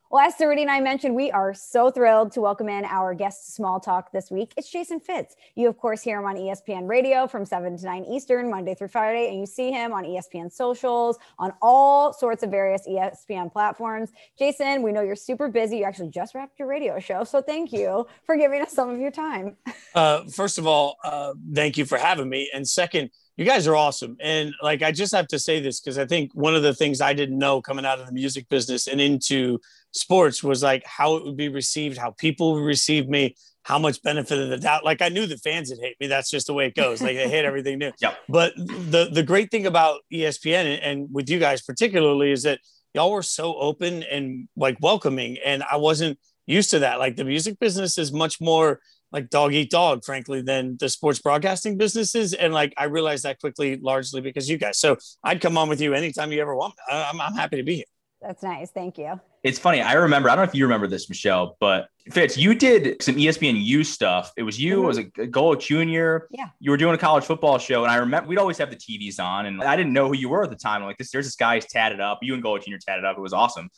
Well, 0.09 0.25
as 0.25 0.35
Ceruti 0.35 0.61
and 0.61 0.71
I 0.71 0.79
mentioned, 0.79 1.15
we 1.15 1.31
are 1.31 1.53
so 1.53 1.91
thrilled 1.91 2.31
to 2.31 2.39
welcome 2.39 2.69
in 2.69 2.85
our 2.85 3.13
guest 3.13 3.53
small 3.53 3.77
talk 3.81 4.13
this 4.13 4.31
week. 4.31 4.53
It's 4.55 4.71
Jason 4.71 5.01
Fitz. 5.01 5.35
You, 5.55 5.67
of 5.67 5.77
course, 5.77 6.01
hear 6.01 6.19
him 6.19 6.25
on 6.25 6.37
ESPN 6.37 6.87
Radio 6.87 7.27
from 7.27 7.43
7 7.43 7.77
to 7.77 7.85
9 7.85 8.05
Eastern, 8.05 8.49
Monday 8.49 8.73
through 8.73 8.87
Friday, 8.87 9.27
and 9.27 9.37
you 9.37 9.45
see 9.45 9.69
him 9.69 9.91
on 9.91 10.05
ESPN 10.05 10.49
socials, 10.49 11.17
on 11.37 11.51
all 11.61 12.13
sorts 12.13 12.41
of 12.41 12.51
various 12.51 12.87
ESPN 12.87 13.51
platforms. 13.51 14.11
Jason, 14.39 14.81
we 14.81 14.93
know 14.93 15.01
you're 15.01 15.13
super 15.13 15.49
busy. 15.49 15.79
You 15.79 15.83
actually 15.83 16.09
just 16.09 16.33
wrapped 16.33 16.57
your 16.57 16.69
radio 16.69 16.99
show. 16.99 17.25
So 17.25 17.41
thank 17.41 17.73
you 17.73 18.07
for 18.23 18.37
giving 18.37 18.61
us 18.61 18.71
some 18.71 18.89
of 18.89 19.01
your 19.01 19.11
time. 19.11 19.57
Uh, 19.93 20.23
first 20.25 20.57
of 20.57 20.67
all, 20.67 20.97
uh, 21.03 21.33
thank 21.53 21.75
you 21.75 21.83
for 21.83 21.97
having 21.97 22.29
me. 22.29 22.49
And 22.53 22.67
second, 22.67 23.09
you 23.38 23.45
guys 23.45 23.67
are 23.67 23.76
awesome. 23.76 24.17
And 24.19 24.54
like, 24.62 24.82
I 24.82 24.91
just 24.91 25.13
have 25.13 25.28
to 25.28 25.39
say 25.39 25.60
this 25.60 25.80
because 25.80 26.00
I 26.00 26.06
think 26.06 26.32
one 26.34 26.56
of 26.56 26.63
the 26.63 26.73
things 26.73 27.02
I 27.02 27.13
didn't 27.13 27.38
know 27.38 27.62
coming 27.62 27.86
out 27.86 28.00
of 28.00 28.08
the 28.08 28.12
music 28.12 28.50
business 28.50 28.88
and 28.88 29.00
into 29.00 29.60
sports 29.91 30.43
was 30.43 30.63
like 30.63 30.84
how 30.86 31.15
it 31.15 31.23
would 31.23 31.38
be 31.38 31.47
received, 31.47 31.97
how 31.97 32.12
people 32.12 32.56
would 32.56 32.63
receive 32.63 33.08
me, 33.08 33.36
how 33.62 33.78
much 33.78 34.02
benefit 34.02 34.39
of 34.39 34.50
the 34.50 34.58
doubt. 34.58 34.84
Like 34.84 35.04
I 35.04 35.10
knew 35.10 35.28
the 35.28 35.38
fans 35.38 35.69
would 35.69 35.80
hate 35.80 35.97
me. 36.00 36.08
That's 36.08 36.32
just 36.32 36.47
the 36.47 36.54
way 36.54 36.65
it 36.65 36.76
goes. 36.76 37.00
Like 37.00 37.15
they 37.15 37.30
hate 37.30 37.45
everything 37.52 37.78
new. 37.78 37.91
Yeah. 38.02 38.15
But 38.28 38.54
the 38.56 39.10
the 39.12 39.23
great 39.23 39.52
thing 39.52 39.67
about 39.67 40.02
ESPN 40.12 40.80
and 40.82 41.08
with 41.12 41.30
you 41.30 41.38
guys 41.38 41.62
particularly 41.62 42.32
is 42.32 42.43
that 42.43 42.60
y'all 42.95 43.12
were 43.12 43.21
so 43.21 43.56
open 43.56 44.02
and 44.04 44.47
like 44.56 44.78
welcoming. 44.82 45.38
And 45.45 45.63
I 45.69 45.76
wasn't 45.76 46.17
used 46.47 46.71
to 46.71 46.80
that. 46.80 46.97
Like 46.97 47.17
the 47.17 47.26
music 47.26 47.60
business 47.60 48.00
is 48.00 48.12
much 48.12 48.41
more 48.41 48.80
like 49.11 49.29
dog 49.29 49.53
eat 49.53 49.69
dog, 49.69 50.03
frankly, 50.03 50.41
than 50.41 50.77
the 50.79 50.89
sports 50.89 51.19
broadcasting 51.19 51.77
businesses. 51.77 52.33
And 52.33 52.53
like 52.53 52.73
I 52.77 52.85
realized 52.85 53.23
that 53.23 53.39
quickly, 53.39 53.77
largely 53.77 54.21
because 54.21 54.49
you 54.49 54.57
guys. 54.57 54.77
So 54.77 54.97
I'd 55.23 55.41
come 55.41 55.57
on 55.57 55.69
with 55.69 55.81
you 55.81 55.93
anytime 55.93 56.31
you 56.31 56.41
ever 56.41 56.55
want. 56.55 56.73
I'm, 56.89 57.19
I'm 57.21 57.33
happy 57.33 57.57
to 57.57 57.63
be 57.63 57.75
here. 57.75 57.85
That's 58.21 58.41
nice. 58.41 58.71
Thank 58.71 58.97
you. 58.97 59.19
It's 59.43 59.59
funny. 59.59 59.79
I 59.79 59.93
remember. 59.93 60.29
I 60.29 60.35
don't 60.35 60.45
know 60.45 60.49
if 60.49 60.55
you 60.55 60.65
remember 60.65 60.87
this, 60.87 61.07
Michelle, 61.07 61.55
but 61.59 61.87
Fitz, 62.09 62.35
you 62.35 62.55
did 62.55 63.01
some 63.01 63.15
ESPN 63.15 63.63
U 63.63 63.83
stuff. 63.83 64.33
It 64.35 64.43
was 64.43 64.59
you 64.59 64.81
mm-hmm. 64.81 64.89
as 64.89 64.97
a 64.97 65.03
Golic 65.03 65.61
Junior. 65.61 66.27
Yeah. 66.31 66.47
You 66.59 66.71
were 66.71 66.77
doing 66.77 66.95
a 66.95 66.97
college 66.97 67.23
football 67.23 67.59
show, 67.59 67.83
and 67.83 67.91
I 67.91 67.97
remember 67.97 68.27
we'd 68.27 68.39
always 68.39 68.57
have 68.57 68.71
the 68.71 68.75
TVs 68.75 69.19
on, 69.19 69.45
and 69.45 69.63
I 69.63 69.75
didn't 69.75 69.93
know 69.93 70.07
who 70.07 70.15
you 70.15 70.29
were 70.29 70.43
at 70.43 70.49
the 70.49 70.55
time. 70.55 70.81
I'm 70.81 70.87
like, 70.87 70.97
this, 70.97 71.11
there's 71.11 71.25
this 71.25 71.35
guy 71.35 71.55
who's 71.55 71.65
tatted 71.65 72.01
up. 72.01 72.19
You 72.23 72.33
and 72.33 72.43
Golic 72.43 72.63
Junior 72.63 72.79
tatted 72.79 73.05
up. 73.05 73.17
It 73.17 73.21
was 73.21 73.33
awesome. 73.33 73.69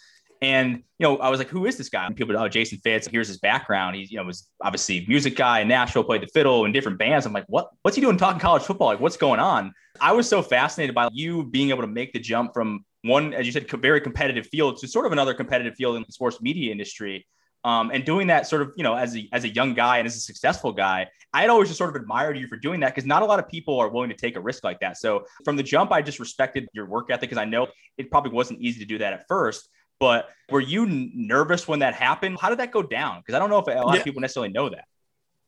And 0.42 0.84
you 1.00 1.06
know, 1.06 1.18
I 1.18 1.30
was 1.30 1.38
like, 1.38 1.50
"Who 1.50 1.66
is 1.66 1.78
this 1.78 1.90
guy?" 1.90 2.06
And 2.06 2.16
people, 2.16 2.38
oh, 2.38 2.48
Jason 2.48 2.80
Fitz. 2.84 3.08
Here's 3.08 3.28
his 3.28 3.40
background. 3.40 3.98
He, 3.98 4.04
you 4.04 4.18
know, 4.18 4.24
was 4.24 4.48
obviously 4.62 5.06
music 5.08 5.36
guy 5.36 5.60
in 5.60 5.68
Nashville, 5.68 6.04
played 6.04 6.22
the 6.22 6.28
fiddle 6.28 6.66
in 6.66 6.72
different 6.72 6.98
bands. 6.98 7.26
I'm 7.26 7.34
like, 7.34 7.46
"What? 7.48 7.70
What's 7.82 7.96
he 7.96 8.02
doing 8.02 8.18
talking 8.18 8.40
college 8.40 8.64
football? 8.64 8.88
Like, 8.88 9.02
what's 9.02 9.18
going 9.18 9.40
on?" 9.40 9.74
I 10.00 10.14
was 10.14 10.30
so 10.30 10.42
fascinated 10.42 10.96
by 10.96 11.10
you 11.12 11.44
being 11.44 11.72
able 11.72 11.82
to 11.82 11.88
make 11.88 12.14
the 12.14 12.20
jump 12.20 12.54
from 12.54 12.86
one, 13.04 13.34
as 13.34 13.46
you 13.46 13.52
said, 13.52 13.70
very 13.70 14.02
competitive 14.02 14.48
field 14.48 14.78
to 14.78 14.88
sort 14.88 15.06
of 15.06 15.12
another 15.12 15.34
competitive 15.34 15.76
field 15.76 15.96
in 15.96 16.04
the 16.06 16.12
sports 16.12 16.42
media 16.42 16.72
industry. 16.72 17.26
Um, 17.66 17.92
and 17.94 18.06
doing 18.06 18.28
that 18.28 18.48
sort 18.48 18.62
of, 18.62 18.72
you 18.78 18.84
know, 18.84 18.96
as 18.96 19.18
a, 19.18 19.28
as 19.34 19.44
a 19.44 19.50
young 19.50 19.74
guy 19.74 19.98
and 19.98 20.08
as 20.08 20.16
a 20.16 20.22
successful 20.22 20.72
guy, 20.72 21.08
I 21.34 21.42
had 21.42 21.50
always 21.50 21.68
just 21.68 21.78
sort 21.78 21.94
of 21.94 22.02
admired 22.02 22.38
you 22.38 22.48
for 22.48 22.56
doing 22.56 22.80
that 22.80 22.96
because 22.96 23.06
not 23.06 23.22
a 23.22 23.26
lot 23.26 23.38
of 23.38 23.50
people 23.50 23.78
are 23.80 23.90
willing 23.90 24.10
to 24.10 24.16
take 24.16 24.38
a 24.38 24.40
risk 24.40 24.64
like 24.64 24.80
that. 24.80 24.98
So 24.98 25.26
from 25.44 25.58
the 25.58 25.64
jump, 25.64 25.92
I 25.92 26.02
just 26.02 26.20
respected 26.20 26.70
your 26.74 26.86
work 26.86 27.12
ethic 27.12 27.30
because 27.30 27.38
I 27.38 27.44
know 27.46 27.68
it 27.98 28.10
probably 28.10 28.32
wasn't 28.32 28.62
easy 28.62 28.80
to 28.80 28.86
do 28.86 28.98
that 29.00 29.12
at 29.12 29.26
first. 29.28 29.68
But 30.00 30.30
were 30.50 30.62
you 30.62 30.86
nervous 30.88 31.68
when 31.68 31.80
that 31.80 31.94
happened? 31.94 32.38
How 32.40 32.50
did 32.50 32.60
that 32.60 32.72
go 32.72 32.82
down? 32.82 33.20
Because 33.20 33.36
I 33.36 33.40
don't 33.40 33.50
know 33.50 33.60
if 33.60 33.68
a 33.68 33.72
lot 33.72 33.94
yeah. 33.94 34.00
of 34.00 34.06
people 34.06 34.22
necessarily 34.22 34.52
know 34.52 34.70
that. 34.70 34.86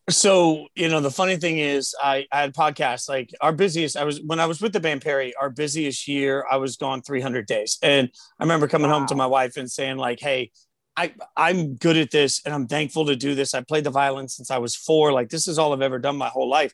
So, 0.09 0.67
you 0.75 0.89
know, 0.89 0.99
the 0.99 1.11
funny 1.11 1.37
thing 1.37 1.59
is 1.59 1.95
I, 2.01 2.25
I 2.31 2.41
had 2.41 2.53
podcasts 2.53 3.07
like 3.07 3.31
our 3.39 3.53
busiest, 3.53 3.95
I 3.95 4.03
was, 4.03 4.19
when 4.21 4.39
I 4.39 4.45
was 4.45 4.61
with 4.61 4.73
the 4.73 4.79
band 4.79 5.01
Perry, 5.01 5.33
our 5.39 5.49
busiest 5.49 6.07
year, 6.07 6.45
I 6.51 6.57
was 6.57 6.75
gone 6.75 7.01
300 7.01 7.45
days. 7.45 7.77
And 7.81 8.09
I 8.39 8.43
remember 8.43 8.67
coming 8.67 8.89
wow. 8.89 8.99
home 8.99 9.07
to 9.07 9.15
my 9.15 9.27
wife 9.27 9.57
and 9.57 9.71
saying 9.71 9.97
like, 9.97 10.19
Hey, 10.19 10.51
I, 10.97 11.13
I'm 11.37 11.75
good 11.75 11.97
at 11.97 12.11
this 12.11 12.41
and 12.45 12.53
I'm 12.53 12.67
thankful 12.67 13.05
to 13.05 13.15
do 13.15 13.35
this. 13.35 13.53
I 13.53 13.61
played 13.61 13.85
the 13.85 13.91
violin 13.91 14.27
since 14.27 14.51
I 14.51 14.57
was 14.57 14.75
four. 14.75 15.13
Like 15.13 15.29
this 15.29 15.47
is 15.47 15.57
all 15.57 15.71
I've 15.71 15.81
ever 15.81 15.99
done 15.99 16.17
my 16.17 16.27
whole 16.27 16.49
life. 16.49 16.73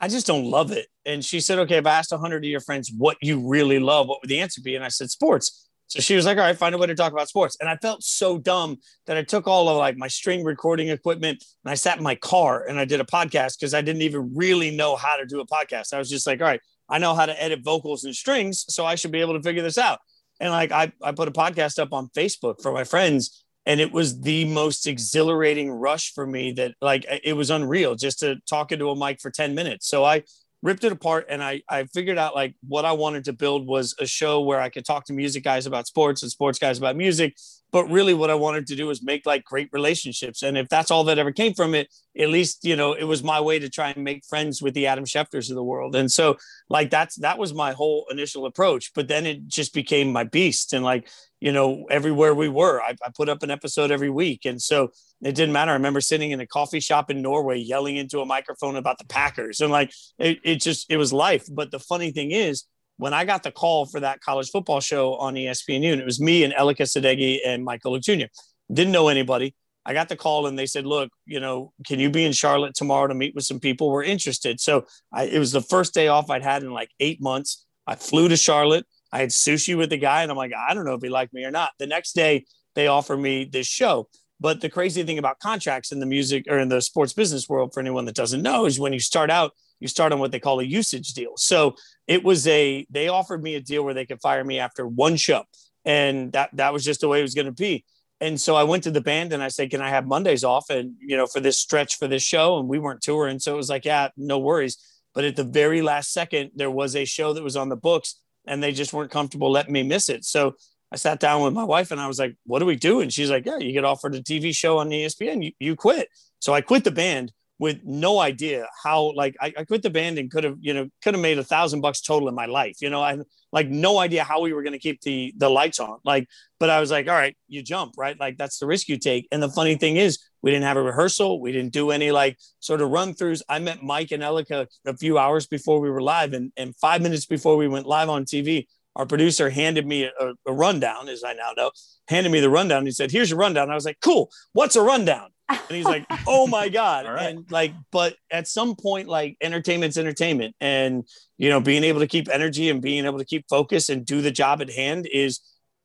I 0.00 0.08
just 0.08 0.26
don't 0.26 0.44
love 0.44 0.70
it. 0.70 0.88
And 1.06 1.24
she 1.24 1.40
said, 1.40 1.58
okay, 1.60 1.76
if 1.76 1.86
I 1.86 1.92
asked 1.92 2.12
hundred 2.12 2.44
of 2.44 2.50
your 2.50 2.60
friends 2.60 2.92
what 2.96 3.16
you 3.22 3.48
really 3.48 3.78
love, 3.78 4.08
what 4.08 4.20
would 4.20 4.28
the 4.28 4.40
answer 4.40 4.60
be? 4.60 4.74
And 4.74 4.84
I 4.84 4.88
said, 4.88 5.10
sports. 5.10 5.63
So 5.86 6.00
she 6.00 6.16
was 6.16 6.24
like, 6.24 6.38
all 6.38 6.44
right, 6.44 6.56
find 6.56 6.74
a 6.74 6.78
way 6.78 6.86
to 6.86 6.94
talk 6.94 7.12
about 7.12 7.28
sports. 7.28 7.56
And 7.60 7.68
I 7.68 7.76
felt 7.76 8.02
so 8.02 8.38
dumb 8.38 8.78
that 9.06 9.16
I 9.16 9.22
took 9.22 9.46
all 9.46 9.68
of 9.68 9.76
like 9.76 9.96
my 9.96 10.08
string 10.08 10.42
recording 10.42 10.88
equipment 10.88 11.44
and 11.64 11.70
I 11.70 11.74
sat 11.74 11.98
in 11.98 12.02
my 12.02 12.14
car 12.14 12.66
and 12.66 12.78
I 12.80 12.84
did 12.84 13.00
a 13.00 13.04
podcast 13.04 13.58
because 13.58 13.74
I 13.74 13.82
didn't 13.82 14.02
even 14.02 14.32
really 14.34 14.70
know 14.74 14.96
how 14.96 15.16
to 15.16 15.26
do 15.26 15.40
a 15.40 15.46
podcast. 15.46 15.92
I 15.92 15.98
was 15.98 16.10
just 16.10 16.26
like, 16.26 16.40
all 16.40 16.46
right, 16.46 16.60
I 16.88 16.98
know 16.98 17.14
how 17.14 17.26
to 17.26 17.42
edit 17.42 17.60
vocals 17.62 18.04
and 18.04 18.14
strings, 18.14 18.64
so 18.68 18.84
I 18.84 18.94
should 18.94 19.12
be 19.12 19.20
able 19.20 19.34
to 19.34 19.42
figure 19.42 19.62
this 19.62 19.78
out. 19.78 20.00
And 20.40 20.50
like 20.50 20.72
I, 20.72 20.92
I 21.02 21.12
put 21.12 21.28
a 21.28 21.32
podcast 21.32 21.78
up 21.78 21.92
on 21.92 22.08
Facebook 22.16 22.60
for 22.60 22.72
my 22.72 22.84
friends, 22.84 23.44
and 23.66 23.80
it 23.80 23.92
was 23.92 24.20
the 24.20 24.44
most 24.46 24.86
exhilarating 24.86 25.70
rush 25.70 26.12
for 26.12 26.26
me 26.26 26.52
that 26.52 26.74
like 26.82 27.06
it 27.22 27.34
was 27.34 27.50
unreal 27.50 27.94
just 27.94 28.20
to 28.20 28.36
talk 28.48 28.72
into 28.72 28.90
a 28.90 28.96
mic 28.96 29.20
for 29.20 29.30
10 29.30 29.54
minutes. 29.54 29.88
So 29.88 30.04
I 30.04 30.22
ripped 30.64 30.82
it 30.82 30.90
apart 30.90 31.26
and 31.28 31.44
I, 31.44 31.62
I 31.68 31.84
figured 31.84 32.16
out 32.16 32.34
like 32.34 32.54
what 32.66 32.86
I 32.86 32.92
wanted 32.92 33.26
to 33.26 33.34
build 33.34 33.66
was 33.66 33.94
a 34.00 34.06
show 34.06 34.40
where 34.40 34.62
I 34.62 34.70
could 34.70 34.86
talk 34.86 35.04
to 35.04 35.12
music 35.12 35.44
guys 35.44 35.66
about 35.66 35.86
sports 35.86 36.22
and 36.22 36.32
sports 36.32 36.58
guys 36.58 36.78
about 36.78 36.96
music. 36.96 37.36
But 37.70 37.90
really 37.90 38.14
what 38.14 38.30
I 38.30 38.34
wanted 38.34 38.66
to 38.68 38.76
do 38.76 38.86
was 38.86 39.02
make 39.02 39.26
like 39.26 39.44
great 39.44 39.68
relationships. 39.72 40.42
And 40.42 40.56
if 40.56 40.68
that's 40.70 40.90
all 40.90 41.04
that 41.04 41.18
ever 41.18 41.32
came 41.32 41.52
from 41.52 41.74
it, 41.74 41.92
at 42.18 42.30
least, 42.30 42.64
you 42.64 42.76
know, 42.76 42.94
it 42.94 43.04
was 43.04 43.22
my 43.22 43.40
way 43.40 43.58
to 43.58 43.68
try 43.68 43.90
and 43.90 44.02
make 44.04 44.24
friends 44.24 44.62
with 44.62 44.72
the 44.72 44.86
Adam 44.86 45.04
Schefters 45.04 45.50
of 45.50 45.56
the 45.56 45.62
world. 45.62 45.94
And 45.94 46.10
so 46.10 46.38
like 46.70 46.88
that's 46.88 47.16
that 47.16 47.36
was 47.36 47.52
my 47.52 47.72
whole 47.72 48.06
initial 48.10 48.46
approach. 48.46 48.92
But 48.94 49.08
then 49.08 49.26
it 49.26 49.46
just 49.46 49.74
became 49.74 50.12
my 50.12 50.24
beast. 50.24 50.72
And 50.72 50.82
like 50.82 51.08
you 51.44 51.52
know, 51.52 51.84
everywhere 51.90 52.32
we 52.32 52.48
were. 52.48 52.80
I, 52.80 52.94
I, 53.04 53.10
put 53.14 53.28
up 53.28 53.42
an 53.42 53.50
episode 53.50 53.90
every 53.90 54.08
week. 54.08 54.46
And 54.46 54.60
so 54.62 54.88
it 55.20 55.34
didn't 55.34 55.52
matter. 55.52 55.72
I 55.72 55.74
remember 55.74 56.00
sitting 56.00 56.30
in 56.30 56.40
a 56.40 56.46
coffee 56.46 56.80
shop 56.80 57.10
in 57.10 57.20
Norway 57.20 57.58
yelling 57.58 57.98
into 57.98 58.20
a 58.20 58.24
microphone 58.24 58.76
about 58.76 58.96
the 58.96 59.04
Packers. 59.04 59.60
And 59.60 59.70
like, 59.70 59.92
it, 60.18 60.38
it 60.42 60.62
just, 60.62 60.90
it 60.90 60.96
was 60.96 61.12
life. 61.12 61.44
But 61.52 61.70
the 61.70 61.78
funny 61.78 62.12
thing 62.12 62.30
is, 62.30 62.64
when 62.96 63.12
I 63.12 63.26
got 63.26 63.42
the 63.42 63.50
call 63.50 63.84
for 63.84 64.00
that 64.00 64.22
college 64.22 64.48
football 64.48 64.80
show 64.80 65.16
on 65.16 65.34
ESPNU, 65.34 65.92
and 65.92 66.00
it 66.00 66.06
was 66.06 66.18
me 66.18 66.44
and 66.44 66.54
Elika 66.54 66.84
Sadeghi 66.84 67.40
and 67.44 67.62
Michael 67.62 67.98
Jr., 67.98 68.24
didn't 68.72 68.92
know 68.92 69.08
anybody. 69.08 69.54
I 69.84 69.92
got 69.92 70.08
the 70.08 70.16
call 70.16 70.46
and 70.46 70.58
they 70.58 70.64
said, 70.64 70.86
look, 70.86 71.10
you 71.26 71.40
know, 71.40 71.74
can 71.86 72.00
you 72.00 72.08
be 72.08 72.24
in 72.24 72.32
Charlotte 72.32 72.74
tomorrow 72.74 73.06
to 73.06 73.14
meet 73.14 73.34
with 73.34 73.44
some 73.44 73.60
people? 73.60 73.90
We're 73.90 74.04
interested. 74.04 74.60
So 74.60 74.86
I, 75.12 75.24
it 75.24 75.38
was 75.38 75.52
the 75.52 75.60
first 75.60 75.92
day 75.92 76.08
off 76.08 76.30
I'd 76.30 76.42
had 76.42 76.62
in 76.62 76.72
like 76.72 76.88
eight 77.00 77.20
months. 77.20 77.66
I 77.86 77.96
flew 77.96 78.28
to 78.28 78.36
Charlotte. 78.38 78.86
I 79.14 79.18
had 79.18 79.30
sushi 79.30 79.78
with 79.78 79.90
the 79.90 79.96
guy, 79.96 80.22
and 80.22 80.30
I'm 80.30 80.36
like, 80.36 80.50
I 80.52 80.74
don't 80.74 80.84
know 80.84 80.94
if 80.94 81.00
he 81.00 81.08
liked 81.08 81.32
me 81.32 81.44
or 81.44 81.52
not. 81.52 81.70
The 81.78 81.86
next 81.86 82.14
day, 82.14 82.46
they 82.74 82.88
offer 82.88 83.16
me 83.16 83.44
this 83.44 83.68
show. 83.68 84.08
But 84.40 84.60
the 84.60 84.68
crazy 84.68 85.04
thing 85.04 85.18
about 85.18 85.38
contracts 85.38 85.92
in 85.92 86.00
the 86.00 86.06
music 86.06 86.46
or 86.50 86.58
in 86.58 86.68
the 86.68 86.80
sports 86.80 87.12
business 87.12 87.48
world, 87.48 87.72
for 87.72 87.78
anyone 87.78 88.06
that 88.06 88.16
doesn't 88.16 88.42
know, 88.42 88.66
is 88.66 88.80
when 88.80 88.92
you 88.92 88.98
start 88.98 89.30
out, 89.30 89.52
you 89.78 89.86
start 89.86 90.12
on 90.12 90.18
what 90.18 90.32
they 90.32 90.40
call 90.40 90.58
a 90.58 90.64
usage 90.64 91.12
deal. 91.12 91.34
So 91.36 91.76
it 92.08 92.24
was 92.24 92.44
a 92.48 92.84
they 92.90 93.06
offered 93.06 93.40
me 93.40 93.54
a 93.54 93.60
deal 93.60 93.84
where 93.84 93.94
they 93.94 94.04
could 94.04 94.20
fire 94.20 94.42
me 94.42 94.58
after 94.58 94.84
one 94.84 95.14
show, 95.14 95.44
and 95.84 96.32
that 96.32 96.50
that 96.54 96.72
was 96.72 96.84
just 96.84 97.00
the 97.00 97.08
way 97.08 97.20
it 97.20 97.22
was 97.22 97.34
going 97.34 97.46
to 97.46 97.52
be. 97.52 97.84
And 98.20 98.40
so 98.40 98.56
I 98.56 98.64
went 98.64 98.82
to 98.82 98.90
the 98.90 99.00
band 99.00 99.32
and 99.32 99.44
I 99.44 99.48
said, 99.48 99.70
"Can 99.70 99.80
I 99.80 99.90
have 99.90 100.08
Mondays 100.08 100.42
off?" 100.42 100.70
And 100.70 100.94
you 101.00 101.16
know, 101.16 101.28
for 101.28 101.38
this 101.38 101.56
stretch 101.56 101.98
for 101.98 102.08
this 102.08 102.24
show, 102.24 102.58
and 102.58 102.68
we 102.68 102.80
weren't 102.80 103.00
touring, 103.00 103.38
so 103.38 103.54
it 103.54 103.56
was 103.56 103.70
like, 103.70 103.84
"Yeah, 103.84 104.08
no 104.16 104.40
worries." 104.40 104.76
But 105.14 105.24
at 105.24 105.36
the 105.36 105.44
very 105.44 105.82
last 105.82 106.12
second, 106.12 106.50
there 106.56 106.72
was 106.72 106.96
a 106.96 107.04
show 107.04 107.32
that 107.32 107.44
was 107.44 107.56
on 107.56 107.68
the 107.68 107.76
books 107.76 108.16
and 108.46 108.62
they 108.62 108.72
just 108.72 108.92
weren't 108.92 109.10
comfortable 109.10 109.50
letting 109.50 109.72
me 109.72 109.82
miss 109.82 110.08
it. 110.08 110.24
So 110.24 110.54
I 110.92 110.96
sat 110.96 111.20
down 111.20 111.42
with 111.42 111.52
my 111.52 111.64
wife 111.64 111.90
and 111.90 112.00
I 112.00 112.06
was 112.06 112.18
like, 112.18 112.36
what 112.44 112.60
do 112.60 112.66
we 112.66 112.76
do? 112.76 113.00
And 113.00 113.12
she's 113.12 113.30
like, 113.30 113.46
yeah, 113.46 113.58
you 113.58 113.72
get 113.72 113.84
offered 113.84 114.14
a 114.14 114.22
TV 114.22 114.54
show 114.54 114.78
on 114.78 114.90
ESPN, 114.90 115.44
you, 115.44 115.52
you 115.58 115.76
quit. 115.76 116.08
So 116.38 116.54
I 116.54 116.60
quit 116.60 116.84
the 116.84 116.90
band 116.90 117.32
with 117.58 117.80
no 117.84 118.18
idea 118.18 118.66
how, 118.82 119.12
like, 119.14 119.36
I, 119.40 119.52
I 119.56 119.64
quit 119.64 119.82
the 119.82 119.90
band 119.90 120.18
and 120.18 120.30
could 120.30 120.44
have, 120.44 120.56
you 120.60 120.74
know, 120.74 120.88
could 121.02 121.14
have 121.14 121.22
made 121.22 121.38
a 121.38 121.44
thousand 121.44 121.80
bucks 121.80 122.00
total 122.00 122.28
in 122.28 122.34
my 122.34 122.46
life. 122.46 122.76
You 122.80 122.90
know, 122.90 123.00
I 123.00 123.18
like 123.52 123.68
no 123.68 123.98
idea 123.98 124.24
how 124.24 124.40
we 124.40 124.52
were 124.52 124.62
going 124.62 124.72
to 124.72 124.78
keep 124.78 125.00
the, 125.02 125.32
the 125.36 125.48
lights 125.48 125.80
on. 125.80 125.98
Like, 126.04 126.28
but 126.58 126.70
I 126.70 126.80
was 126.80 126.90
like, 126.90 127.08
all 127.08 127.14
right, 127.14 127.36
you 127.48 127.62
jump, 127.62 127.94
right? 127.96 128.18
Like, 128.18 128.36
that's 128.36 128.58
the 128.58 128.66
risk 128.66 128.88
you 128.88 128.98
take. 128.98 129.28
And 129.32 129.42
the 129.42 129.48
funny 129.48 129.76
thing 129.76 129.96
is, 129.96 130.18
we 130.44 130.50
didn't 130.50 130.66
have 130.66 130.76
a 130.76 130.82
rehearsal. 130.82 131.40
We 131.40 131.52
didn't 131.52 131.72
do 131.72 131.90
any 131.90 132.10
like 132.10 132.36
sort 132.60 132.82
of 132.82 132.90
run 132.90 133.14
throughs. 133.14 133.40
I 133.48 133.60
met 133.60 133.82
Mike 133.82 134.12
and 134.12 134.22
Elika 134.22 134.66
a 134.84 134.94
few 134.94 135.16
hours 135.16 135.46
before 135.46 135.80
we 135.80 135.88
were 135.88 136.02
live, 136.02 136.34
and, 136.34 136.52
and 136.58 136.76
five 136.76 137.00
minutes 137.00 137.24
before 137.24 137.56
we 137.56 137.66
went 137.66 137.86
live 137.86 138.10
on 138.10 138.26
TV, 138.26 138.66
our 138.94 139.06
producer 139.06 139.48
handed 139.48 139.86
me 139.86 140.04
a, 140.04 140.32
a 140.46 140.52
rundown, 140.52 141.08
as 141.08 141.24
I 141.24 141.32
now 141.32 141.52
know, 141.56 141.70
handed 142.08 142.30
me 142.30 142.40
the 142.40 142.50
rundown. 142.50 142.84
He 142.84 142.92
said, 142.92 143.10
Here's 143.10 143.30
your 143.30 143.38
rundown. 143.38 143.70
I 143.70 143.74
was 143.74 143.86
like, 143.86 143.96
Cool. 144.02 144.30
What's 144.52 144.76
a 144.76 144.82
rundown? 144.82 145.30
And 145.48 145.60
he's 145.70 145.86
like, 145.86 146.04
Oh 146.28 146.46
my 146.46 146.68
God. 146.68 147.06
right. 147.06 147.30
And 147.30 147.50
like, 147.50 147.72
but 147.90 148.14
at 148.30 148.46
some 148.46 148.76
point, 148.76 149.08
like 149.08 149.38
entertainment's 149.40 149.96
entertainment. 149.96 150.54
And, 150.60 151.04
you 151.38 151.48
know, 151.48 151.60
being 151.60 151.84
able 151.84 152.00
to 152.00 152.06
keep 152.06 152.28
energy 152.30 152.68
and 152.68 152.82
being 152.82 153.06
able 153.06 153.18
to 153.18 153.24
keep 153.24 153.46
focus 153.48 153.88
and 153.88 154.04
do 154.04 154.20
the 154.20 154.30
job 154.30 154.60
at 154.60 154.70
hand 154.70 155.08
is 155.10 155.40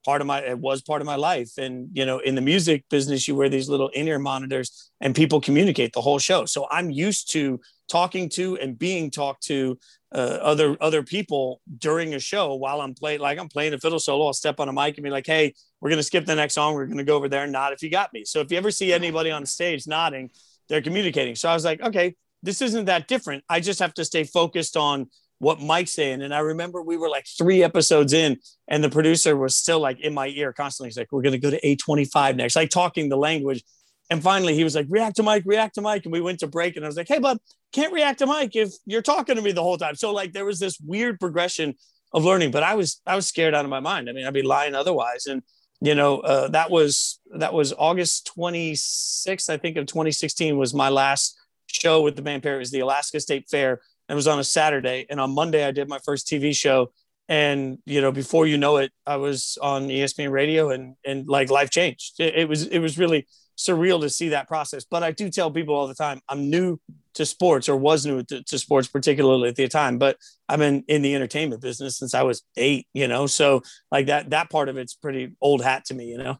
part 0.10 0.22
of 0.22 0.28
my 0.28 0.40
it 0.54 0.58
was 0.58 0.82
part 0.82 1.02
of 1.04 1.06
my 1.14 1.20
life. 1.32 1.52
And 1.64 1.76
you 2.00 2.06
know 2.08 2.18
in 2.30 2.34
the 2.40 2.46
music 2.54 2.80
business 2.90 3.28
you 3.28 3.36
wear 3.36 3.50
these 3.50 3.70
little 3.74 3.90
in-ear 3.90 4.18
monitors 4.32 4.68
and 5.04 5.14
people 5.22 5.40
communicate 5.40 5.92
the 5.94 6.02
whole 6.08 6.20
show. 6.30 6.46
So 6.46 6.60
i'm 6.78 6.90
used 7.08 7.32
to 7.36 7.60
talking 7.98 8.26
to 8.38 8.46
and 8.62 8.80
being 8.88 9.06
talked 9.22 9.44
to 9.52 9.78
uh, 10.20 10.38
other 10.52 10.70
other 10.88 11.04
people 11.04 11.62
during 11.88 12.10
a 12.16 12.22
show 12.32 12.46
while 12.64 12.80
i'm 12.82 12.96
playing 13.02 13.20
like 13.28 13.38
i'm 13.42 13.52
playing 13.56 13.74
a 13.74 13.80
fiddle 13.84 14.00
solo. 14.08 14.26
I'll 14.28 14.42
step 14.44 14.60
on 14.60 14.68
a 14.74 14.76
mic 14.82 14.98
and 14.98 15.04
be 15.04 15.12
like 15.20 15.28
hey 15.28 15.46
we're 15.80 15.92
going 15.94 16.04
to 16.06 16.10
skip 16.12 16.26
the 16.26 16.36
next 16.36 16.56
song. 16.56 16.74
We're 16.74 16.92
going 16.94 17.06
to 17.06 17.12
go 17.12 17.18
over 17.20 17.30
there 17.30 17.44
and 17.44 17.54
nod 17.58 17.72
if 17.76 17.82
you 17.84 17.90
got 18.02 18.12
me. 18.16 18.22
So 18.26 18.42
if 18.44 18.52
you 18.52 18.58
ever 18.58 18.72
see 18.80 18.90
anybody 19.02 19.30
on 19.38 19.46
stage 19.46 19.86
nodding 19.98 20.26
they're 20.68 20.88
communicating. 20.90 21.36
So 21.36 21.46
i 21.50 21.54
was 21.54 21.66
like 21.72 21.82
okay 21.90 22.08
this 22.42 22.62
isn't 22.62 22.86
that 22.86 23.08
different. 23.08 23.44
I 23.50 23.60
just 23.60 23.80
have 23.80 23.94
to 23.96 24.06
stay 24.06 24.24
focused 24.24 24.78
on 24.78 25.08
what 25.40 25.62
Mike's 25.62 25.94
saying. 25.94 26.22
And 26.22 26.34
I 26.34 26.40
remember 26.40 26.82
we 26.82 26.98
were 26.98 27.10
like 27.10 27.26
three 27.26 27.64
episodes 27.64 28.14
in, 28.14 28.38
and 28.68 28.84
the 28.84 28.90
producer 28.90 29.36
was 29.36 29.56
still 29.58 29.80
like 29.80 30.00
in 30.00 30.14
my 30.14 30.28
ear 30.28 30.54
constantly. 30.54 30.90
He's 30.90 30.98
like, 30.98 31.12
We're 31.12 31.22
going 31.22 31.34
to 31.34 31.40
go 31.40 31.50
to 31.50 31.60
A25 31.62 32.36
next, 32.36 32.56
like 32.56 32.70
talking 32.70 33.10
the 33.10 33.18
language. 33.18 33.64
And 34.12 34.22
finally, 34.22 34.56
he 34.56 34.64
was 34.64 34.76
like, 34.76 34.88
React 34.90 35.18
to 35.18 35.24
Mike, 35.24 35.44
react 35.46 35.76
to 35.76 35.82
Mike. 35.82 36.06
And 36.06 36.12
we 36.12 36.22
went 36.22 36.40
to 36.40 36.48
break, 36.48 36.76
and 36.76 36.86
I 36.86 36.88
was 36.88 36.98
like, 36.98 37.08
Hey, 37.08 37.20
bud, 37.20 37.40
can't 37.74 37.94
react 37.94 38.20
to 38.20 38.26
Mike 38.26 38.56
if 38.56 38.74
you're 38.86 39.02
talking 39.02 39.36
to 39.36 39.42
me 39.42 39.52
the 39.52 39.64
whole 39.64 39.78
time. 39.78 39.96
So, 39.96 40.14
like, 40.14 40.34
there 40.34 40.46
was 40.46 40.60
this 40.60 40.80
weird 40.80 41.20
progression 41.20 41.76
of 42.14 42.26
learning, 42.26 42.52
but 42.52 42.64
I 42.64 42.76
was, 42.76 43.02
I 43.06 43.16
was 43.16 43.28
scared 43.28 43.54
out 43.54 43.66
of 43.66 43.72
my 43.72 43.80
mind. 43.80 44.10
I 44.10 44.14
mean, 44.14 44.26
I'd 44.26 44.34
be 44.34 44.42
lying 44.42 44.76
otherwise. 44.76 45.28
And, 45.28 45.44
you 45.80 45.96
know, 45.96 46.20
uh, 46.20 46.48
that 46.50 46.72
was, 46.72 47.20
that 47.38 47.54
was 47.54 47.72
August 47.78 48.32
26th, 48.36 49.50
I 49.50 49.58
think, 49.58 49.78
of 49.78 49.86
2016 49.86 50.58
was 50.58 50.74
my 50.74 50.90
last 50.90 51.40
show 51.68 52.02
with 52.02 52.16
the 52.16 52.24
band 52.24 52.42
Perry. 52.42 52.56
It 52.56 52.60
was 52.60 52.72
the 52.72 52.80
Alaska 52.80 53.20
State 53.20 53.48
Fair 53.50 53.80
it 54.10 54.16
was 54.16 54.28
on 54.28 54.40
a 54.40 54.44
Saturday, 54.44 55.06
and 55.10 55.20
on 55.20 55.32
Monday 55.32 55.66
I 55.66 55.72
did 55.72 55.88
my 55.88 56.00
first 56.00 56.28
TV 56.28 56.56
show. 56.56 56.92
And 57.28 57.78
you 57.86 58.02
know, 58.02 58.12
before 58.12 58.48
you 58.48 58.58
know 58.58 58.78
it, 58.78 58.92
I 59.06 59.18
was 59.18 59.58
on 59.62 59.88
ESPN 59.88 60.32
Radio, 60.32 60.72
and 60.72 60.96
and 61.06 61.28
like 61.28 61.52
life 61.52 61.70
changed. 61.70 62.20
It, 62.20 62.36
it 62.36 62.50
was 62.50 62.66
it 62.66 62.80
was 62.80 62.98
really 62.98 63.28
surreal 63.56 64.02
to 64.02 64.10
see 64.10 64.30
that 64.30 64.48
process. 64.48 64.84
But 64.90 65.04
I 65.04 65.12
do 65.12 65.30
tell 65.30 65.52
people 65.52 65.76
all 65.76 65.88
the 65.88 65.94
time, 65.94 66.22
I'm 66.28 66.50
new 66.50 66.80
to 67.16 67.26
sports, 67.26 67.70
or 67.70 67.76
was 67.76 68.06
new 68.06 68.24
to, 68.24 68.42
to 68.42 68.58
sports, 68.58 68.88
particularly 68.88 69.50
at 69.50 69.56
the 69.56 69.68
time. 69.68 70.00
But 70.00 70.18
I've 70.48 70.60
been 70.60 70.84
in 70.88 71.02
the 71.04 71.14
entertainment 71.14 71.62
business 71.62 71.98
since 71.98 72.16
I 72.16 72.24
was 72.24 72.42
eight. 72.58 72.88
You 72.94 73.08
know, 73.08 73.28
so 73.28 73.62
like 73.92 74.08
that 74.08 74.32
that 74.32 74.50
part 74.50 74.70
of 74.70 74.78
it's 74.78 74.96
pretty 74.96 75.36
old 75.40 75.64
hat 75.64 75.86
to 75.86 75.94
me. 75.94 76.06
You 76.06 76.18
know. 76.18 76.40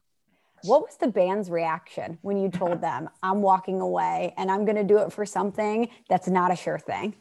What 0.62 0.82
was 0.82 0.96
the 0.96 1.08
band's 1.08 1.50
reaction 1.50 2.18
when 2.20 2.36
you 2.36 2.50
told 2.50 2.82
them, 2.82 3.08
I'm 3.22 3.40
walking 3.40 3.80
away 3.80 4.34
and 4.36 4.50
I'm 4.50 4.66
going 4.66 4.76
to 4.76 4.84
do 4.84 4.98
it 4.98 5.10
for 5.10 5.24
something 5.24 5.88
that's 6.10 6.28
not 6.28 6.52
a 6.52 6.56
sure 6.56 6.78
thing? 6.78 7.14